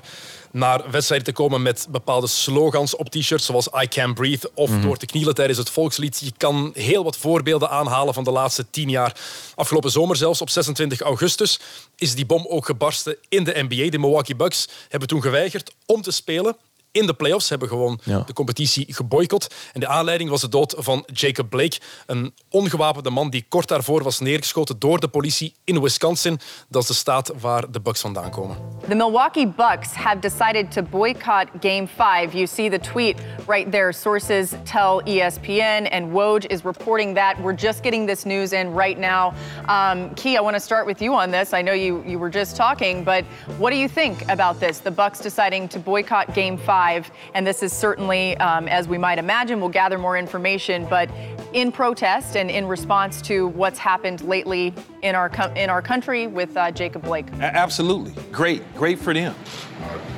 naar 0.51 0.91
wedstrijden 0.91 1.27
te 1.27 1.33
komen 1.33 1.61
met 1.61 1.87
bepaalde 1.89 2.27
slogans 2.27 2.95
op 2.95 3.09
t-shirts, 3.09 3.45
zoals 3.45 3.67
I 3.83 3.87
Can 3.87 4.13
Breathe, 4.13 4.51
of 4.53 4.69
Mhm. 4.69 4.81
door 4.81 4.97
te 4.97 5.05
knielen 5.05 5.35
tijdens 5.35 5.57
het 5.57 5.69
volkslied. 5.69 6.19
Je 6.23 6.31
kan 6.37 6.71
heel 6.73 7.03
wat 7.03 7.17
voorbeelden 7.17 7.69
aanhalen 7.69 8.13
van 8.13 8.23
de 8.23 8.31
laatste 8.31 8.65
tien 8.69 8.89
jaar. 8.89 9.15
Afgelopen 9.55 9.91
zomer 9.91 10.15
zelfs, 10.15 10.41
op 10.41 10.49
26 10.49 11.01
augustus, 11.01 11.59
is 11.95 12.15
die 12.15 12.25
bom 12.25 12.45
ook 12.47 12.65
gebarsten 12.65 13.17
in 13.29 13.43
de 13.43 13.65
NBA. 13.69 13.89
De 13.89 13.97
Milwaukee 13.97 14.35
Bucks 14.35 14.67
hebben 14.89 15.07
toen 15.07 15.21
geweigerd 15.21 15.71
om 15.85 16.01
te 16.01 16.11
spelen 16.11 16.55
in 16.95 17.05
de 17.05 17.13
playoffs. 17.13 17.43
Ze 17.45 17.49
hebben 17.49 17.69
gewoon 17.69 17.99
Ja. 18.03 18.19
de 18.25 18.33
competitie 18.33 18.85
geboycott. 18.93 19.53
En 19.73 19.79
de 19.79 19.87
aanleiding 19.87 20.29
was 20.29 20.41
de 20.41 20.49
dood 20.49 20.75
van 20.77 21.03
Jacob 21.13 21.49
Blake, 21.49 21.77
een 22.05 22.33
ongewapende 22.49 23.09
man 23.09 23.29
die 23.29 23.45
kort 23.49 23.67
daarvoor 23.67 24.03
was 24.03 24.19
neergeschoten 24.19 24.79
door 24.79 24.99
de 24.99 25.07
politie 25.07 25.53
in 25.63 25.81
Wisconsin. 25.81 26.39
Dat 26.69 26.81
is 26.81 26.87
de 26.87 26.93
staat 26.93 27.31
waar 27.39 27.71
de 27.71 27.79
Bucks 27.81 28.01
vandaan 28.01 28.29
komen. 28.29 28.57
The 28.87 28.95
Milwaukee 28.95 29.47
Bucks 29.47 29.93
have 29.93 30.19
decided 30.19 30.71
to 30.71 30.81
boycott 30.81 31.47
Game 31.61 31.87
5. 31.95 32.33
You 32.33 32.47
see 32.47 32.69
the 32.69 32.79
tweet 32.79 33.17
right 33.47 33.71
there. 33.71 33.93
Sources 33.93 34.49
tell 34.63 35.01
ESPN, 35.05 35.87
and 35.91 36.11
Woj 36.11 36.45
is 36.47 36.61
reporting 36.63 37.15
that. 37.15 37.35
We're 37.41 37.57
just 37.57 37.81
getting 37.83 38.07
this 38.07 38.23
news 38.23 38.51
in 38.51 38.73
right 38.77 38.99
now. 38.99 39.33
Um, 39.67 40.13
Key, 40.13 40.37
I 40.37 40.41
want 40.41 40.55
to 40.55 40.61
start 40.63 40.85
with 40.85 41.01
you 41.01 41.13
on 41.13 41.31
this. 41.31 41.53
I 41.53 41.61
know 41.61 41.73
you, 41.73 42.03
you 42.05 42.19
were 42.19 42.31
just 42.33 42.55
talking, 42.55 43.03
but 43.03 43.23
what 43.57 43.71
do 43.71 43.77
you 43.77 43.89
think 43.89 44.21
about 44.29 44.59
this? 44.59 44.79
The 44.79 44.91
Bucks 44.91 45.19
deciding 45.19 45.67
to 45.69 45.79
boycott 45.79 46.33
Game 46.33 46.57
5, 46.57 46.84
and 47.33 47.45
this 47.45 47.63
is 47.63 47.73
certainly, 47.73 48.37
um, 48.37 48.67
as 48.67 48.87
we 48.87 48.97
might 48.97 49.17
imagine, 49.17 49.59
we'll 49.59 49.69
gather 49.69 49.97
more 49.97 50.17
information, 50.17 50.85
but 50.89 51.09
in 51.53 51.71
protest 51.71 52.35
and 52.37 52.49
in 52.51 52.67
response 52.67 53.21
to 53.23 53.47
what's 53.47 53.79
happened 53.79 54.21
lately 54.21 54.73
in 55.01 55.15
our, 55.15 55.29
co- 55.29 55.51
in 55.55 55.69
our 55.69 55.81
country 55.81 56.27
with 56.27 56.55
uh, 56.57 56.71
Jacob 56.71 57.03
Blake. 57.03 57.25
A- 57.39 57.43
Absolutely. 57.43 58.13
Great. 58.31 58.61
Great 58.75 58.99
for 58.99 59.13
them. 59.13 59.33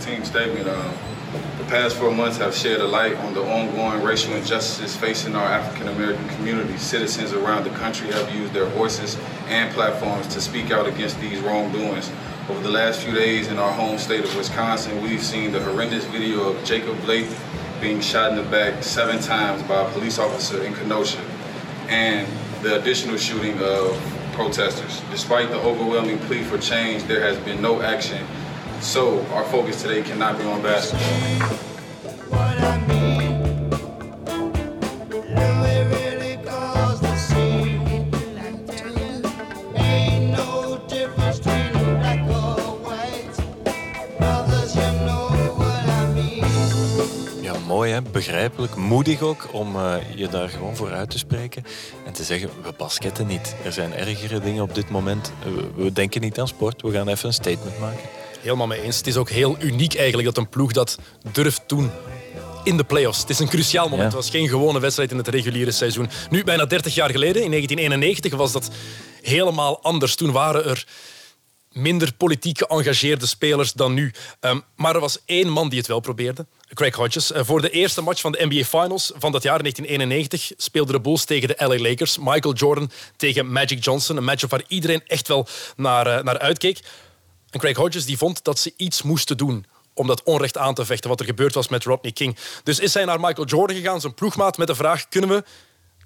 team 0.01 0.23
statement. 0.25 0.67
Um, 0.67 0.93
the 1.57 1.65
past 1.65 1.95
four 1.97 2.11
months 2.11 2.37
have 2.37 2.55
shed 2.55 2.79
a 2.79 2.87
light 2.87 3.15
on 3.17 3.33
the 3.33 3.41
ongoing 3.41 4.01
racial 4.03 4.33
injustices 4.33 4.95
facing 4.95 5.35
our 5.35 5.45
African 5.45 5.89
American 5.89 6.27
community. 6.29 6.77
Citizens 6.77 7.33
around 7.33 7.63
the 7.65 7.69
country 7.71 8.11
have 8.11 8.33
used 8.33 8.53
their 8.53 8.65
voices 8.67 9.17
and 9.47 9.73
platforms 9.73 10.27
to 10.27 10.39
speak 10.41 10.71
out 10.71 10.87
against 10.87 11.19
these 11.19 11.39
wrongdoings. 11.39 12.09
Over 12.49 12.61
the 12.61 12.69
last 12.71 13.01
few 13.01 13.13
days 13.13 13.49
in 13.49 13.59
our 13.59 13.73
home 13.73 13.97
state 13.97 14.23
of 14.23 14.33
Wisconsin, 14.37 15.03
we've 15.03 15.21
seen 15.21 15.51
the 15.51 15.61
horrendous 15.61 16.05
video 16.05 16.43
of 16.47 16.63
Jacob 16.63 16.97
Blake 17.01 17.27
being 17.81 17.99
shot 17.99 18.31
in 18.31 18.37
the 18.37 18.49
back 18.49 18.83
seven 18.83 19.19
times 19.19 19.61
by 19.63 19.85
a 19.85 19.91
police 19.91 20.17
officer 20.17 20.63
in 20.63 20.73
Kenosha, 20.73 21.19
and 21.89 22.25
the 22.63 22.79
additional 22.79 23.17
shooting 23.17 23.61
of 23.61 23.99
protesters. 24.31 25.01
Despite 25.11 25.49
the 25.49 25.59
overwhelming 25.59 26.19
plea 26.19 26.43
for 26.43 26.57
change, 26.57 27.03
there 27.03 27.21
has 27.21 27.37
been 27.39 27.61
no 27.61 27.81
action. 27.81 28.25
So 28.79 29.25
our 29.33 29.43
focus 29.43 29.81
today 29.81 30.01
cannot 30.01 30.37
be 30.37 30.45
on 30.45 30.61
basketball. 30.61 31.67
Mooi 47.87 48.01
hè, 48.03 48.11
begrijpelijk, 48.11 48.75
moedig 48.75 49.21
ook 49.21 49.47
om 49.51 49.75
eh, 49.75 49.95
je 50.15 50.27
daar 50.27 50.49
gewoon 50.49 50.75
voor 50.75 50.91
uit 50.91 51.09
te 51.09 51.17
spreken 51.17 51.63
en 52.05 52.13
te 52.13 52.23
zeggen, 52.23 52.49
we 52.63 52.73
basketten 52.77 53.27
niet. 53.27 53.55
Er 53.63 53.73
zijn 53.73 53.93
ergere 53.93 54.39
dingen 54.39 54.63
op 54.63 54.75
dit 54.75 54.89
moment. 54.89 55.31
We, 55.43 55.83
we 55.83 55.91
denken 55.91 56.21
niet 56.21 56.39
aan 56.39 56.47
sport, 56.47 56.81
we 56.81 56.91
gaan 56.91 57.07
even 57.07 57.27
een 57.27 57.33
statement 57.33 57.79
maken. 57.79 58.09
Helemaal 58.41 58.67
mee 58.67 58.81
eens. 58.81 58.97
Het 58.97 59.07
is 59.07 59.17
ook 59.17 59.29
heel 59.29 59.55
uniek 59.59 59.95
eigenlijk 59.95 60.27
dat 60.27 60.37
een 60.37 60.49
ploeg 60.49 60.71
dat 60.71 60.99
durft 61.31 61.61
doen 61.67 61.91
in 62.63 62.77
de 62.77 62.83
playoffs. 62.83 63.19
Het 63.19 63.29
is 63.29 63.39
een 63.39 63.47
cruciaal 63.47 63.89
moment. 63.89 64.11
Ja. 64.11 64.17
Het 64.17 64.25
was 64.25 64.29
geen 64.29 64.47
gewone 64.47 64.79
wedstrijd 64.79 65.11
in 65.11 65.17
het 65.17 65.27
reguliere 65.27 65.71
seizoen. 65.71 66.09
Nu, 66.29 66.43
bijna 66.43 66.65
30 66.65 66.95
jaar 66.95 67.09
geleden, 67.09 67.43
in 67.43 67.49
1991, 67.49 68.35
was 68.35 68.51
dat 68.51 68.69
helemaal 69.21 69.83
anders. 69.83 70.15
Toen 70.15 70.31
waren 70.31 70.65
er 70.65 70.85
minder 71.71 72.13
politiek 72.13 72.57
geëngageerde 72.57 73.27
spelers 73.27 73.73
dan 73.73 73.93
nu. 73.93 74.13
Ehm, 74.39 74.59
maar 74.75 74.95
er 74.95 75.01
was 75.01 75.19
één 75.25 75.49
man 75.49 75.69
die 75.69 75.77
het 75.77 75.87
wel 75.87 75.99
probeerde. 75.99 76.45
Craig 76.73 76.95
Hodges. 76.95 77.31
Eh, 77.31 77.43
voor 77.43 77.61
de 77.61 77.69
eerste 77.69 78.01
match 78.01 78.21
van 78.21 78.31
de 78.31 78.45
NBA 78.45 78.63
Finals 78.63 79.11
van 79.15 79.31
dat 79.31 79.43
jaar 79.43 79.61
1991 79.61 80.51
speelden 80.57 80.93
de 80.93 81.01
Bulls 81.01 81.25
tegen 81.25 81.47
de 81.47 81.55
LA 81.57 81.79
Lakers. 81.79 82.17
Michael 82.17 82.53
Jordan 82.53 82.91
tegen 83.15 83.51
Magic 83.51 83.83
Johnson. 83.83 84.17
Een 84.17 84.23
match 84.23 84.47
waar 84.49 84.63
iedereen 84.67 85.01
echt 85.07 85.27
wel 85.27 85.47
naar, 85.75 86.07
eh, 86.07 86.23
naar 86.23 86.39
uitkeek. 86.39 86.79
En 87.49 87.59
Craig 87.59 87.75
Hodges 87.75 88.05
die 88.05 88.17
vond 88.17 88.43
dat 88.43 88.59
ze 88.59 88.73
iets 88.77 89.01
moesten 89.01 89.37
doen 89.37 89.65
om 89.93 90.07
dat 90.07 90.23
onrecht 90.23 90.57
aan 90.57 90.73
te 90.73 90.85
vechten, 90.85 91.09
wat 91.09 91.19
er 91.19 91.25
gebeurd 91.25 91.53
was 91.53 91.67
met 91.67 91.83
Rodney 91.83 92.11
King. 92.11 92.37
Dus 92.63 92.79
is 92.79 92.93
hij 92.93 93.05
naar 93.05 93.19
Michael 93.19 93.47
Jordan 93.47 93.75
gegaan, 93.75 94.01
zijn 94.01 94.13
ploegmaat, 94.13 94.57
met 94.57 94.67
de 94.67 94.75
vraag... 94.75 95.07
kunnen 95.07 95.29
we 95.29 95.43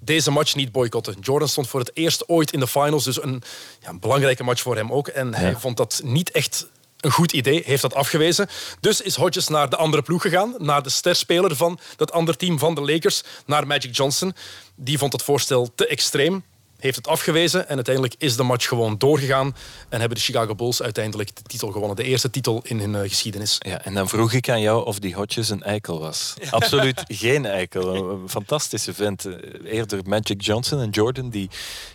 deze 0.00 0.30
match 0.30 0.54
niet 0.54 0.72
boycotten? 0.72 1.16
Jordan 1.20 1.48
stond 1.48 1.68
voor 1.68 1.80
het 1.80 1.90
eerst 1.94 2.28
ooit 2.28 2.52
in 2.52 2.60
de 2.60 2.66
finals, 2.66 3.04
dus 3.04 3.22
een, 3.22 3.42
ja, 3.80 3.88
een 3.88 4.00
belangrijke 4.00 4.44
match 4.44 4.62
voor 4.62 4.76
hem 4.76 4.92
ook. 4.92 5.08
En 5.08 5.34
hij 5.34 5.56
vond 5.56 5.76
dat 5.76 6.00
niet 6.04 6.30
echt 6.30 6.66
een 7.02 7.10
goed 7.10 7.32
idee, 7.32 7.62
heeft 7.64 7.82
dat 7.82 7.94
afgewezen. 7.94 8.48
Dus 8.80 9.00
is 9.00 9.16
Hodges 9.16 9.48
naar 9.48 9.68
de 9.70 9.76
andere 9.76 10.02
ploeg 10.02 10.22
gegaan, 10.22 10.54
naar 10.58 10.82
de 10.82 10.90
sterspeler 10.90 11.56
van 11.56 11.78
dat 11.96 12.12
andere 12.12 12.38
team 12.38 12.58
van 12.58 12.74
de 12.74 12.80
Lakers, 12.80 13.22
naar 13.46 13.66
Magic 13.66 13.96
Johnson. 13.96 14.34
Die 14.74 14.98
vond 14.98 15.12
het 15.12 15.22
voorstel 15.22 15.70
te 15.74 15.86
extreem, 15.86 16.44
heeft 16.82 16.96
het 16.96 17.06
afgewezen 17.06 17.68
en 17.68 17.74
uiteindelijk 17.74 18.14
is 18.18 18.36
de 18.36 18.42
match 18.42 18.68
gewoon 18.68 18.98
doorgegaan 18.98 19.56
en 19.88 19.98
hebben 19.98 20.18
de 20.18 20.24
Chicago 20.24 20.54
Bulls 20.54 20.82
uiteindelijk 20.82 21.36
de 21.36 21.42
titel 21.42 21.70
gewonnen. 21.70 21.96
De 21.96 22.02
eerste 22.02 22.30
titel 22.30 22.60
in 22.64 22.78
hun 22.78 22.94
eh, 22.94 23.08
geschiedenis. 23.08 23.56
Ja, 23.58 23.84
en 23.84 23.94
dan 23.94 24.08
vroeg 24.08 24.32
ik 24.32 24.48
aan 24.48 24.60
jou 24.60 24.84
of 24.84 24.98
die 24.98 25.14
Hodges 25.14 25.48
een 25.48 25.62
eikel 25.62 25.98
was. 26.00 26.34
Absoluut 26.50 27.04
geen 27.24 27.46
eikel. 27.46 27.94
Een, 27.94 28.28
fantastische 28.28 28.94
vent. 28.94 29.24
Eh, 29.24 29.34
Eerder 29.64 30.00
Magic 30.04 30.42
Johnson 30.42 30.80
en 30.80 30.90
Jordan 30.90 31.30
die 31.30 31.50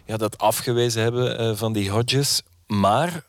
ja, 0.06 0.18
dat 0.18 0.38
afgewezen 0.38 1.02
hebben 1.02 1.38
eh, 1.38 1.56
van 1.56 1.74
die 1.74 1.90
Hodges. 1.90 2.42
Maar 2.68 3.24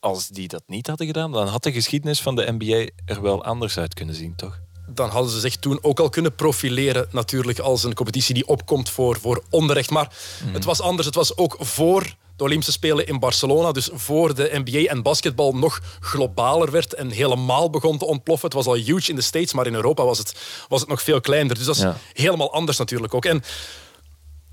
als 0.00 0.28
die 0.28 0.48
dat 0.48 0.62
niet 0.66 0.86
hadden 0.86 1.06
gedaan, 1.06 1.32
dan 1.32 1.46
had 1.46 1.62
de 1.62 1.72
geschiedenis 1.72 2.20
van 2.20 2.36
de 2.36 2.54
NBA 2.58 2.88
er 3.04 3.22
wel 3.22 3.44
anders 3.44 3.78
uit 3.78 3.94
kunnen 3.94 4.14
zien, 4.14 4.34
toch? 4.36 4.58
dan 4.90 5.08
hadden 5.10 5.30
ze 5.32 5.40
zich 5.40 5.56
toen 5.56 5.78
ook 5.82 6.00
al 6.00 6.08
kunnen 6.08 6.34
profileren 6.34 7.08
natuurlijk 7.10 7.58
als 7.58 7.84
een 7.84 7.94
competitie 7.94 8.34
die 8.34 8.46
opkomt 8.46 8.90
voor, 8.90 9.18
voor 9.20 9.42
onrecht. 9.50 9.90
Maar 9.90 10.12
het 10.52 10.64
was 10.64 10.80
anders. 10.80 11.06
Het 11.06 11.14
was 11.14 11.36
ook 11.36 11.56
voor 11.58 12.14
de 12.36 12.44
Olympische 12.44 12.72
Spelen 12.72 13.06
in 13.06 13.18
Barcelona. 13.18 13.72
Dus 13.72 13.88
voor 13.92 14.34
de 14.34 14.50
NBA 14.64 14.90
en 14.90 15.02
basketbal 15.02 15.52
nog 15.56 15.80
globaler 16.00 16.70
werd 16.70 16.94
en 16.94 17.10
helemaal 17.10 17.70
begon 17.70 17.98
te 17.98 18.04
ontploffen. 18.04 18.48
Het 18.48 18.56
was 18.56 18.66
al 18.66 18.74
huge 18.74 19.10
in 19.10 19.16
de 19.16 19.22
States, 19.22 19.52
maar 19.52 19.66
in 19.66 19.74
Europa 19.74 20.04
was 20.04 20.18
het, 20.18 20.34
was 20.68 20.80
het 20.80 20.88
nog 20.88 21.02
veel 21.02 21.20
kleiner. 21.20 21.54
Dus 21.54 21.64
dat 21.64 21.76
is 21.76 21.82
Ja. 21.82 21.96
helemaal 22.12 22.52
anders 22.52 22.78
natuurlijk 22.78 23.14
ook. 23.14 23.24
En 23.24 23.42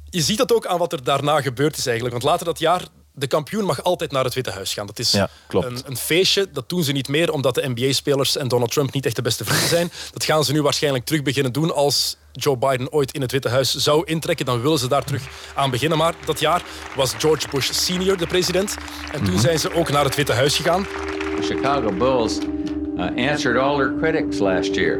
je 0.09 0.21
ziet 0.21 0.37
dat 0.37 0.53
ook 0.53 0.65
aan 0.65 0.77
wat 0.79 0.93
er 0.93 1.03
daarna 1.03 1.41
gebeurd 1.41 1.77
is 1.77 1.85
eigenlijk. 1.85 2.15
Want 2.21 2.25
later 2.31 2.45
dat 2.45 2.59
jaar 2.59 2.87
de 3.15 3.27
kampioen 3.27 3.65
mag 3.65 3.83
altijd 3.83 4.11
naar 4.11 4.23
het 4.23 4.33
Witte 4.33 4.51
Huis 4.51 4.73
gaan. 4.73 4.87
Dat 4.87 4.99
is 4.99 5.11
Ja, 5.11 5.29
klopt. 5.47 5.65
Een, 5.65 5.81
een 5.85 5.97
feestje. 5.97 6.47
Dat 6.51 6.69
doen 6.69 6.83
ze 6.83 6.91
niet 6.91 7.07
meer 7.07 7.31
omdat 7.31 7.55
de 7.55 7.69
NBA-spelers 7.75 8.37
en 8.37 8.47
Donald 8.47 8.71
Trump 8.71 8.93
niet 8.93 9.05
echt 9.05 9.15
de 9.15 9.21
beste 9.21 9.45
vrienden 9.45 9.69
zijn. 9.69 9.91
Dat 10.13 10.23
gaan 10.23 10.43
ze 10.43 10.51
nu 10.51 10.61
waarschijnlijk 10.61 11.05
terug 11.05 11.21
beginnen 11.23 11.51
doen 11.53 11.73
als 11.73 12.17
Joe 12.31 12.57
Biden 12.57 12.91
ooit 12.91 13.11
in 13.11 13.21
het 13.21 13.31
Witte 13.31 13.49
Huis 13.49 13.75
zou 13.75 14.05
intrekken. 14.05 14.45
Dan 14.45 14.61
willen 14.61 14.79
ze 14.79 14.87
daar 14.87 15.03
terug 15.03 15.23
aan 15.55 15.69
beginnen. 15.69 15.97
Maar 15.97 16.13
dat 16.25 16.39
jaar 16.39 16.63
was 16.95 17.13
George 17.17 17.47
Bush 17.49 17.71
senior 17.71 18.17
de 18.17 18.27
president. 18.27 18.75
En 19.11 19.23
toen 19.23 19.39
zijn 19.39 19.59
ze 19.59 19.73
ook 19.73 19.89
naar 19.89 20.03
het 20.03 20.15
Witte 20.15 20.33
Huis 20.33 20.55
gegaan. 20.55 20.83
The 20.83 21.41
Chicago 21.41 21.91
Bulls 21.91 22.37
uh, 22.97 23.29
answered 23.31 23.57
all 23.57 23.77
their 23.77 23.93
critics 23.99 24.39
last 24.39 24.75
year, 24.75 24.99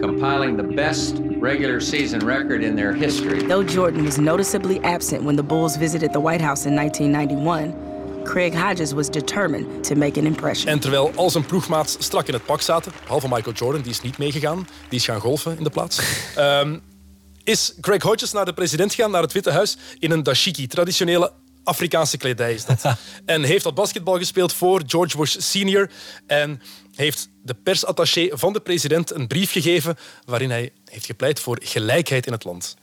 compiling 0.00 0.56
the 0.56 0.62
best 0.62 1.16
regular 1.40 1.80
season 1.80 2.20
record 2.20 2.62
in 2.62 2.76
their 2.76 2.92
history. 2.92 3.42
Though 3.42 3.66
Jordan 3.66 4.04
was 4.04 4.16
noticeably 4.16 4.80
absent 4.82 5.22
when 5.22 5.36
the 5.36 5.42
Bulls 5.42 5.76
visited 5.76 6.12
the 6.12 6.20
White 6.20 6.40
House 6.40 6.66
in 6.66 6.74
1991, 6.74 8.24
Craig 8.24 8.54
Hodges 8.54 8.92
was 8.92 9.08
determined 9.08 9.84
to 9.84 9.94
make 9.94 10.20
an 10.20 10.26
impression. 10.26 10.68
En 10.68 10.80
terwijl 10.80 11.12
al 11.14 11.30
zijn 11.30 11.46
ploegmaats 11.46 11.96
strak 11.98 12.26
in 12.26 12.34
het 12.34 12.44
pak 12.44 12.60
zaten, 12.60 12.92
behalve 13.02 13.28
Michael 13.28 13.54
Jordan, 13.54 13.82
die 13.82 13.90
is 13.90 14.00
niet 14.00 14.18
meegegaan, 14.18 14.68
die 14.88 14.98
is 14.98 15.04
gaan 15.04 15.20
golfen 15.20 15.56
in 15.58 15.64
de 15.64 15.70
plaats, 15.70 16.00
ehm, 16.36 16.78
is 17.44 17.74
Craig 17.80 18.02
Hodges 18.02 18.32
naar 18.32 18.44
de 18.44 18.52
president 18.52 18.94
gegaan, 18.94 19.10
naar 19.10 19.22
het 19.22 19.32
Witte 19.32 19.50
Huis, 19.50 19.76
in 19.98 20.10
een 20.10 20.22
dashiki, 20.22 20.66
traditionele 20.66 21.32
Afrikaanse 21.64 22.16
kledij 22.16 22.54
is 22.54 22.64
dat. 22.64 22.82
en 23.24 23.42
heeft 23.42 23.64
dat 23.64 23.74
basketbal 23.74 24.18
gespeeld 24.18 24.52
voor 24.52 24.82
George 24.86 25.16
Bush 25.16 25.36
senior 25.38 25.90
en 26.26 26.60
heeft 26.98 27.30
de 27.42 27.54
persattaché 27.54 28.28
van 28.32 28.52
de 28.52 28.60
president 28.60 29.14
een 29.14 29.26
brief 29.26 29.52
gegeven 29.52 29.96
waarin 30.24 30.50
hij 30.50 30.72
heeft 30.84 31.06
gepleit 31.06 31.40
voor 31.40 31.58
gelijkheid 31.62 32.26
in 32.26 32.32
het 32.32 32.44
land. 32.44 32.76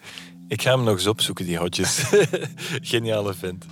Ik 0.48 0.62
ga 0.62 0.76
hem 0.76 0.84
nog 0.84 0.94
eens 0.94 1.08
opzoeken, 1.08 1.46
die 1.46 1.58
hotjes. 1.58 2.04
Geniale 2.92 3.34
vent. 3.34 3.66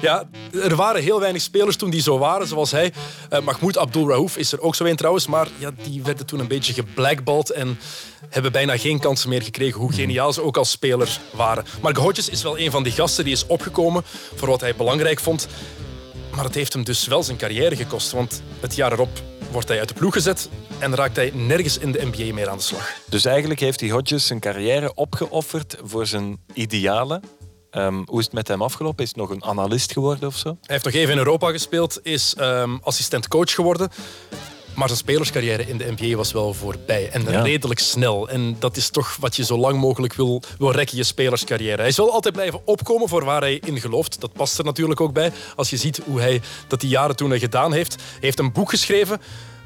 Ja, 0.00 0.28
er 0.52 0.76
waren 0.76 1.02
heel 1.02 1.20
weinig 1.20 1.42
spelers 1.42 1.76
toen 1.76 1.90
die 1.90 2.00
zo 2.00 2.18
waren, 2.18 2.46
zoals 2.46 2.70
hij. 2.70 2.92
Uh, 3.32 3.40
Mahmoud 3.40 3.78
Abdul 3.78 4.08
Raouf 4.08 4.36
is 4.36 4.52
er 4.52 4.60
ook 4.60 4.74
zo 4.74 4.84
een 4.84 4.96
trouwens, 4.96 5.26
maar 5.26 5.48
ja, 5.58 5.70
die 5.82 6.02
werden 6.02 6.26
toen 6.26 6.40
een 6.40 6.48
beetje 6.48 6.72
geblackballed 6.72 7.50
en 7.50 7.78
hebben 8.28 8.52
bijna 8.52 8.76
geen 8.76 8.98
kansen 8.98 9.28
meer 9.28 9.42
gekregen, 9.42 9.80
hoe 9.80 9.92
geniaal 9.92 10.32
ze 10.32 10.42
ook 10.42 10.56
als 10.56 10.70
speler 10.70 11.20
waren. 11.32 11.64
Maar 11.80 11.96
Hodges 11.96 12.28
is 12.28 12.42
wel 12.42 12.58
een 12.58 12.70
van 12.70 12.82
die 12.82 12.92
gasten 12.92 13.24
die 13.24 13.32
is 13.32 13.46
opgekomen 13.46 14.02
voor 14.34 14.48
wat 14.48 14.60
hij 14.60 14.74
belangrijk 14.74 15.20
vond. 15.20 15.48
Maar 16.34 16.44
het 16.44 16.54
heeft 16.54 16.72
hem 16.72 16.84
dus 16.84 17.06
wel 17.06 17.22
zijn 17.22 17.36
carrière 17.36 17.76
gekost, 17.76 18.12
want 18.12 18.42
het 18.60 18.74
jaar 18.74 18.92
erop 18.92 19.31
wordt 19.52 19.68
hij 19.68 19.78
uit 19.78 19.88
de 19.88 19.94
ploeg 19.94 20.12
gezet 20.12 20.48
en 20.78 20.94
raakt 20.94 21.16
hij 21.16 21.30
nergens 21.34 21.78
in 21.78 21.92
de 21.92 22.08
NBA 22.12 22.34
meer 22.34 22.48
aan 22.48 22.56
de 22.56 22.62
slag. 22.62 22.92
Dus 23.08 23.24
eigenlijk 23.24 23.60
heeft 23.60 23.80
hij 23.80 23.90
Hodges 23.90 24.26
zijn 24.26 24.40
carrière 24.40 24.94
opgeofferd 24.94 25.76
voor 25.82 26.06
zijn 26.06 26.40
idealen. 26.52 27.22
Um, 27.70 28.02
hoe 28.06 28.18
is 28.18 28.24
het 28.24 28.34
met 28.34 28.48
hem 28.48 28.62
afgelopen? 28.62 29.02
Is 29.02 29.08
het 29.08 29.18
nog 29.18 29.30
een 29.30 29.44
analist 29.44 29.92
geworden 29.92 30.28
of 30.28 30.36
zo? 30.36 30.48
Hij 30.48 30.56
heeft 30.60 30.84
nog 30.84 30.94
even 30.94 31.12
in 31.12 31.18
Europa 31.18 31.50
gespeeld, 31.50 31.98
is 32.02 32.34
um, 32.40 32.80
assistent-coach 32.82 33.54
geworden. 33.54 33.88
Maar 34.74 34.86
zijn 34.86 34.98
spelerscarrière 35.00 35.68
in 35.68 35.76
de 35.76 35.94
NBA 35.98 36.16
was 36.16 36.32
wel 36.32 36.54
voorbij. 36.54 37.08
En 37.10 37.22
Ja. 37.30 37.42
redelijk 37.42 37.80
snel. 37.80 38.28
En 38.28 38.56
dat 38.58 38.76
is 38.76 38.90
toch 38.90 39.16
wat 39.20 39.36
je 39.36 39.44
zo 39.44 39.58
lang 39.58 39.80
mogelijk 39.80 40.14
wil, 40.14 40.42
wil 40.58 40.70
rekken, 40.72 40.96
je 40.96 41.04
spelerscarrière. 41.04 41.76
Hij 41.76 41.88
is 41.88 41.96
wel 41.96 42.12
altijd 42.12 42.34
blijven 42.34 42.60
opkomen 42.64 43.08
voor 43.08 43.24
waar 43.24 43.40
hij 43.40 43.54
in 43.64 43.80
gelooft. 43.80 44.20
Dat 44.20 44.32
past 44.32 44.58
er 44.58 44.64
natuurlijk 44.64 45.00
ook 45.00 45.12
bij. 45.12 45.32
Als 45.56 45.70
je 45.70 45.76
ziet 45.76 46.00
hoe 46.04 46.20
hij 46.20 46.40
dat 46.66 46.80
die 46.80 46.88
jaren 46.90 47.16
toen 47.16 47.30
hij 47.30 47.38
gedaan 47.38 47.72
heeft. 47.72 47.94
Hij 47.94 48.04
heeft 48.20 48.38
een 48.38 48.52
boek 48.52 48.70
geschreven 48.70 49.20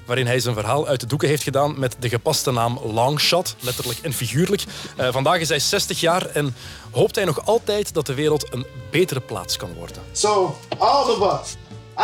waarin 0.06 0.26
hij 0.26 0.40
zijn 0.40 0.54
verhaal 0.54 0.86
uit 0.86 1.00
de 1.00 1.06
doeken 1.06 1.28
heeft 1.28 1.42
gedaan 1.42 1.78
met 1.78 1.96
de 1.98 2.08
gepaste 2.08 2.50
naam 2.50 2.80
Longshot, 2.92 3.56
letterlijk 3.60 3.98
en 4.02 4.12
figuurlijk. 4.12 4.64
Eh, 4.96 5.08
vandaag 5.12 5.38
is 5.40 5.48
hij 5.48 5.58
60 5.58 6.00
jaar 6.00 6.26
en 6.26 6.54
hoopt 6.90 7.14
hij 7.14 7.24
nog 7.24 7.46
altijd 7.46 7.94
dat 7.94 8.06
de 8.06 8.14
wereld 8.14 8.52
een 8.52 8.66
betere 8.90 9.20
plaats 9.20 9.56
kan 9.56 9.74
worden. 9.74 10.02
So 10.12 10.56
all 10.78 11.10
of 11.10 11.40
us, 11.40 11.54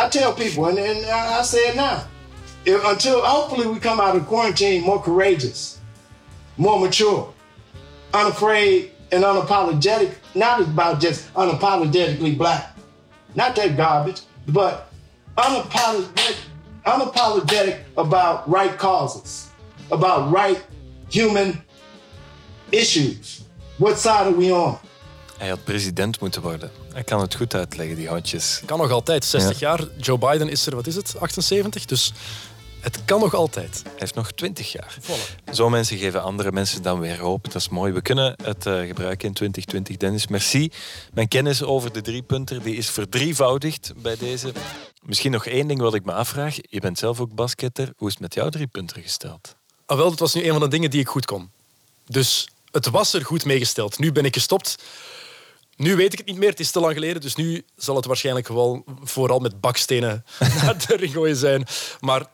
I 0.05 0.07
tell 0.09 0.31
people, 0.33 0.63
and, 0.69 0.77
and 0.77 0.97
I 1.05 1.41
I 1.41 1.43
say 1.43 1.59
it 1.69 1.75
now, 1.75 1.97
if, 2.65 2.83
until 2.85 3.21
hopefully 3.21 3.67
we 3.67 3.79
come 3.79 3.99
out 3.99 4.15
of 4.15 4.25
quarantine 4.25 4.83
more 4.83 5.01
courageous, 5.01 5.79
more 6.57 6.79
mature, 6.79 7.33
unafraid 8.13 8.91
and 9.11 9.23
unapologetic. 9.23 10.15
Not 10.35 10.61
about 10.61 10.99
just 10.99 11.31
unapologetically 11.35 12.37
black, 12.37 12.75
not 13.35 13.55
that 13.55 13.77
garbage, 13.77 14.21
but 14.47 14.91
unapologetic, 15.37 16.37
unapologetic 16.85 17.79
about 17.97 18.49
right 18.49 18.77
causes, 18.77 19.49
about 19.91 20.31
right 20.33 20.63
human 21.09 21.61
issues. 22.71 23.43
What 23.77 23.97
side 23.97 24.27
are 24.27 24.31
we 24.31 24.51
on? 24.51 24.79
Hij 25.37 25.49
had 25.49 25.63
president 25.63 26.19
moeten 26.19 26.41
worden. 26.41 26.71
Hij 26.93 27.03
kan 27.03 27.21
het 27.21 27.35
goed 27.35 27.55
uitleggen, 27.55 27.95
die 27.95 28.07
hotjes. 28.07 28.61
Kan 28.65 28.77
nog 28.77 28.91
altijd, 28.91 29.25
60 29.25 29.59
jaar. 29.59 29.79
Joe 29.97 30.17
Biden 30.17 30.49
is 30.49 30.65
er, 30.65 30.75
wat 30.75 30.87
is 30.87 30.95
het, 30.95 31.15
78? 31.19 31.85
Dus 31.85 32.13
het 32.83 33.05
kan 33.05 33.19
nog 33.19 33.33
altijd. 33.33 33.81
Hij 33.83 33.93
heeft 33.95 34.15
nog 34.15 34.31
20 34.31 34.71
jaar. 34.71 34.97
Zo 35.51 35.69
mensen 35.69 35.97
geven 35.97 36.21
andere 36.21 36.51
mensen 36.51 36.81
dan 36.81 36.99
weer 36.99 37.19
hoop. 37.19 37.43
Dat 37.43 37.55
is 37.55 37.69
mooi. 37.69 37.93
We 37.93 38.01
kunnen 38.01 38.35
het 38.43 38.65
eh, 38.65 38.79
gebruiken 38.79 39.27
in 39.27 39.33
2020. 39.33 39.97
Dennis, 39.97 40.27
merci. 40.27 40.71
Mijn 41.13 41.27
kennis 41.27 41.63
over 41.63 41.93
de 41.93 42.01
driepunter 42.01 42.63
die 42.63 42.75
is 42.75 42.89
verdrievoudigd 42.89 43.93
bij 43.95 44.17
deze. 44.17 44.51
Misschien 45.01 45.31
nog 45.31 45.45
één 45.45 45.67
ding 45.67 45.79
wat 45.79 45.93
ik 45.93 46.05
me 46.05 46.13
afvraag. 46.13 46.55
Je 46.61 46.79
bent 46.79 46.97
zelf 46.97 47.19
ook 47.19 47.35
basketter. 47.35 47.93
Hoe 47.97 48.07
is 48.07 48.13
het 48.13 48.21
met 48.21 48.33
jouw 48.33 48.49
driepunter 48.49 49.01
gesteld? 49.01 49.55
Ah, 49.85 49.97
wel, 49.97 50.09
dat 50.09 50.19
was 50.19 50.33
nu 50.33 50.43
een 50.43 50.51
van 50.51 50.61
de 50.61 50.67
dingen 50.67 50.89
die 50.89 50.99
ik 50.99 51.07
goed 51.07 51.25
kon. 51.25 51.51
Dus 52.05 52.47
het 52.71 52.89
was 52.89 53.13
er 53.13 53.25
goed 53.25 53.45
meegesteld. 53.45 53.99
Nu 53.99 54.11
ben 54.11 54.25
ik 54.25 54.33
gestopt. 54.33 54.83
Nu 55.75 55.95
weet 55.95 56.13
ik 56.13 56.17
het 56.17 56.27
niet 56.27 56.37
meer, 56.37 56.49
het 56.49 56.59
is 56.59 56.71
te 56.71 56.79
lang 56.79 56.93
geleden. 56.93 57.21
Dus 57.21 57.35
nu 57.35 57.65
zal 57.75 57.95
het 57.95 58.05
waarschijnlijk 58.05 58.47
wel 58.47 58.83
vooral 59.03 59.39
met 59.39 59.61
bakstenen 59.61 60.25
naar 60.61 60.87
de 60.87 60.95
ring 60.95 61.13
gooien 61.13 61.35
zijn. 61.35 61.65
Maar 61.99 62.25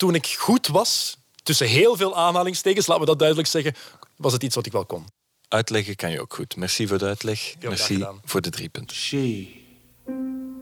toen 0.00 0.14
ik 0.14 0.26
goed 0.26 0.66
was, 0.66 1.18
tussen 1.42 1.66
heel 1.66 1.96
veel 1.96 2.16
aanhalingstekens, 2.16 2.86
laten 2.86 3.02
we 3.02 3.08
dat 3.08 3.18
duidelijk 3.18 3.48
zeggen, 3.48 3.74
was 4.16 4.32
het 4.32 4.42
iets 4.42 4.54
wat 4.54 4.66
ik 4.66 4.72
wel 4.72 4.84
kon. 4.84 5.04
Uitleggen 5.48 5.96
kan 5.96 6.10
je 6.10 6.20
ook 6.20 6.34
goed. 6.34 6.56
Merci 6.56 6.86
voor 6.86 6.98
de 6.98 7.04
uitleg. 7.04 7.54
Merci 7.60 8.06
voor 8.24 8.40
de 8.40 8.50
drie 8.50 8.68
punten. 8.68 8.96
She 8.96 9.48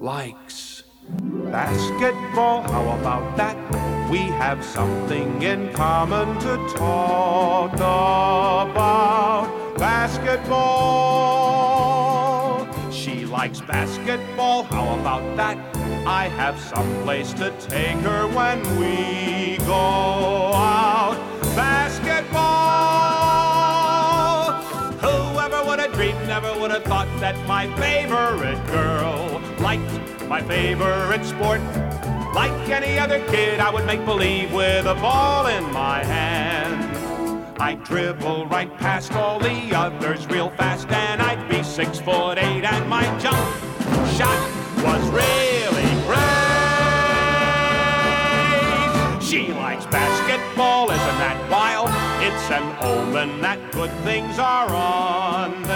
likes 0.01 0.85
basketball. 1.51 2.62
How 2.62 2.89
about 2.89 3.36
that? 3.36 3.56
We 4.10 4.19
have 4.19 4.62
something 4.74 5.43
in 5.43 5.73
common 5.73 6.39
to 6.39 6.73
talk 6.74 7.73
about. 7.73 9.48
Basketball. 9.77 10.56
She 12.93 13.27
likes 13.40 13.65
basketball. 13.65 14.65
How 14.65 14.98
about 14.98 15.36
that? 15.36 15.77
I 16.06 16.28
have 16.28 16.58
some 16.60 17.02
place 17.02 17.32
to 17.34 17.50
take 17.60 17.98
her 17.98 18.26
when 18.28 18.60
we 18.78 19.58
go 19.66 19.74
out. 19.74 21.16
Basketball. 21.54 22.38
Whoever 25.00 25.64
would 25.68 25.80
have 25.80 25.92
dreamed, 25.92 26.26
never 26.26 26.58
would 26.60 26.70
have 26.70 26.84
thought 26.84 27.08
that 27.20 27.36
my 27.46 27.66
favorite 27.76 28.64
girl 28.68 29.40
liked 29.60 30.28
my 30.28 30.40
favorite 30.42 31.24
sport. 31.24 31.60
Like 32.34 32.52
any 32.68 32.98
other 32.98 33.20
kid, 33.26 33.60
I 33.60 33.70
would 33.70 33.86
make 33.86 34.04
believe 34.04 34.52
with 34.52 34.86
a 34.86 34.94
ball 34.94 35.46
in 35.46 35.64
my 35.72 36.04
hand. 36.04 36.96
I'd 37.60 37.82
dribble 37.82 38.46
right 38.46 38.72
past 38.78 39.12
all 39.14 39.40
the 39.40 39.74
others 39.74 40.26
real 40.28 40.50
fast, 40.50 40.88
and 40.90 41.20
I'd 41.20 41.48
be 41.48 41.62
six 41.64 41.98
foot 41.98 42.38
eight, 42.38 42.64
and 42.64 42.88
my 42.88 43.02
jump 43.18 43.38
shot 44.16 44.38
was 44.84 45.02
really 45.10 45.57
She 49.28 49.48
likes 49.48 49.84
basketball, 49.84 50.90
isn't 50.90 51.18
that 51.18 51.50
wild? 51.50 51.90
It's 52.24 52.50
an 52.50 52.64
omen 52.82 53.42
that 53.42 53.60
good 53.72 53.90
things 54.02 54.38
are 54.38 54.72
on 54.72 55.68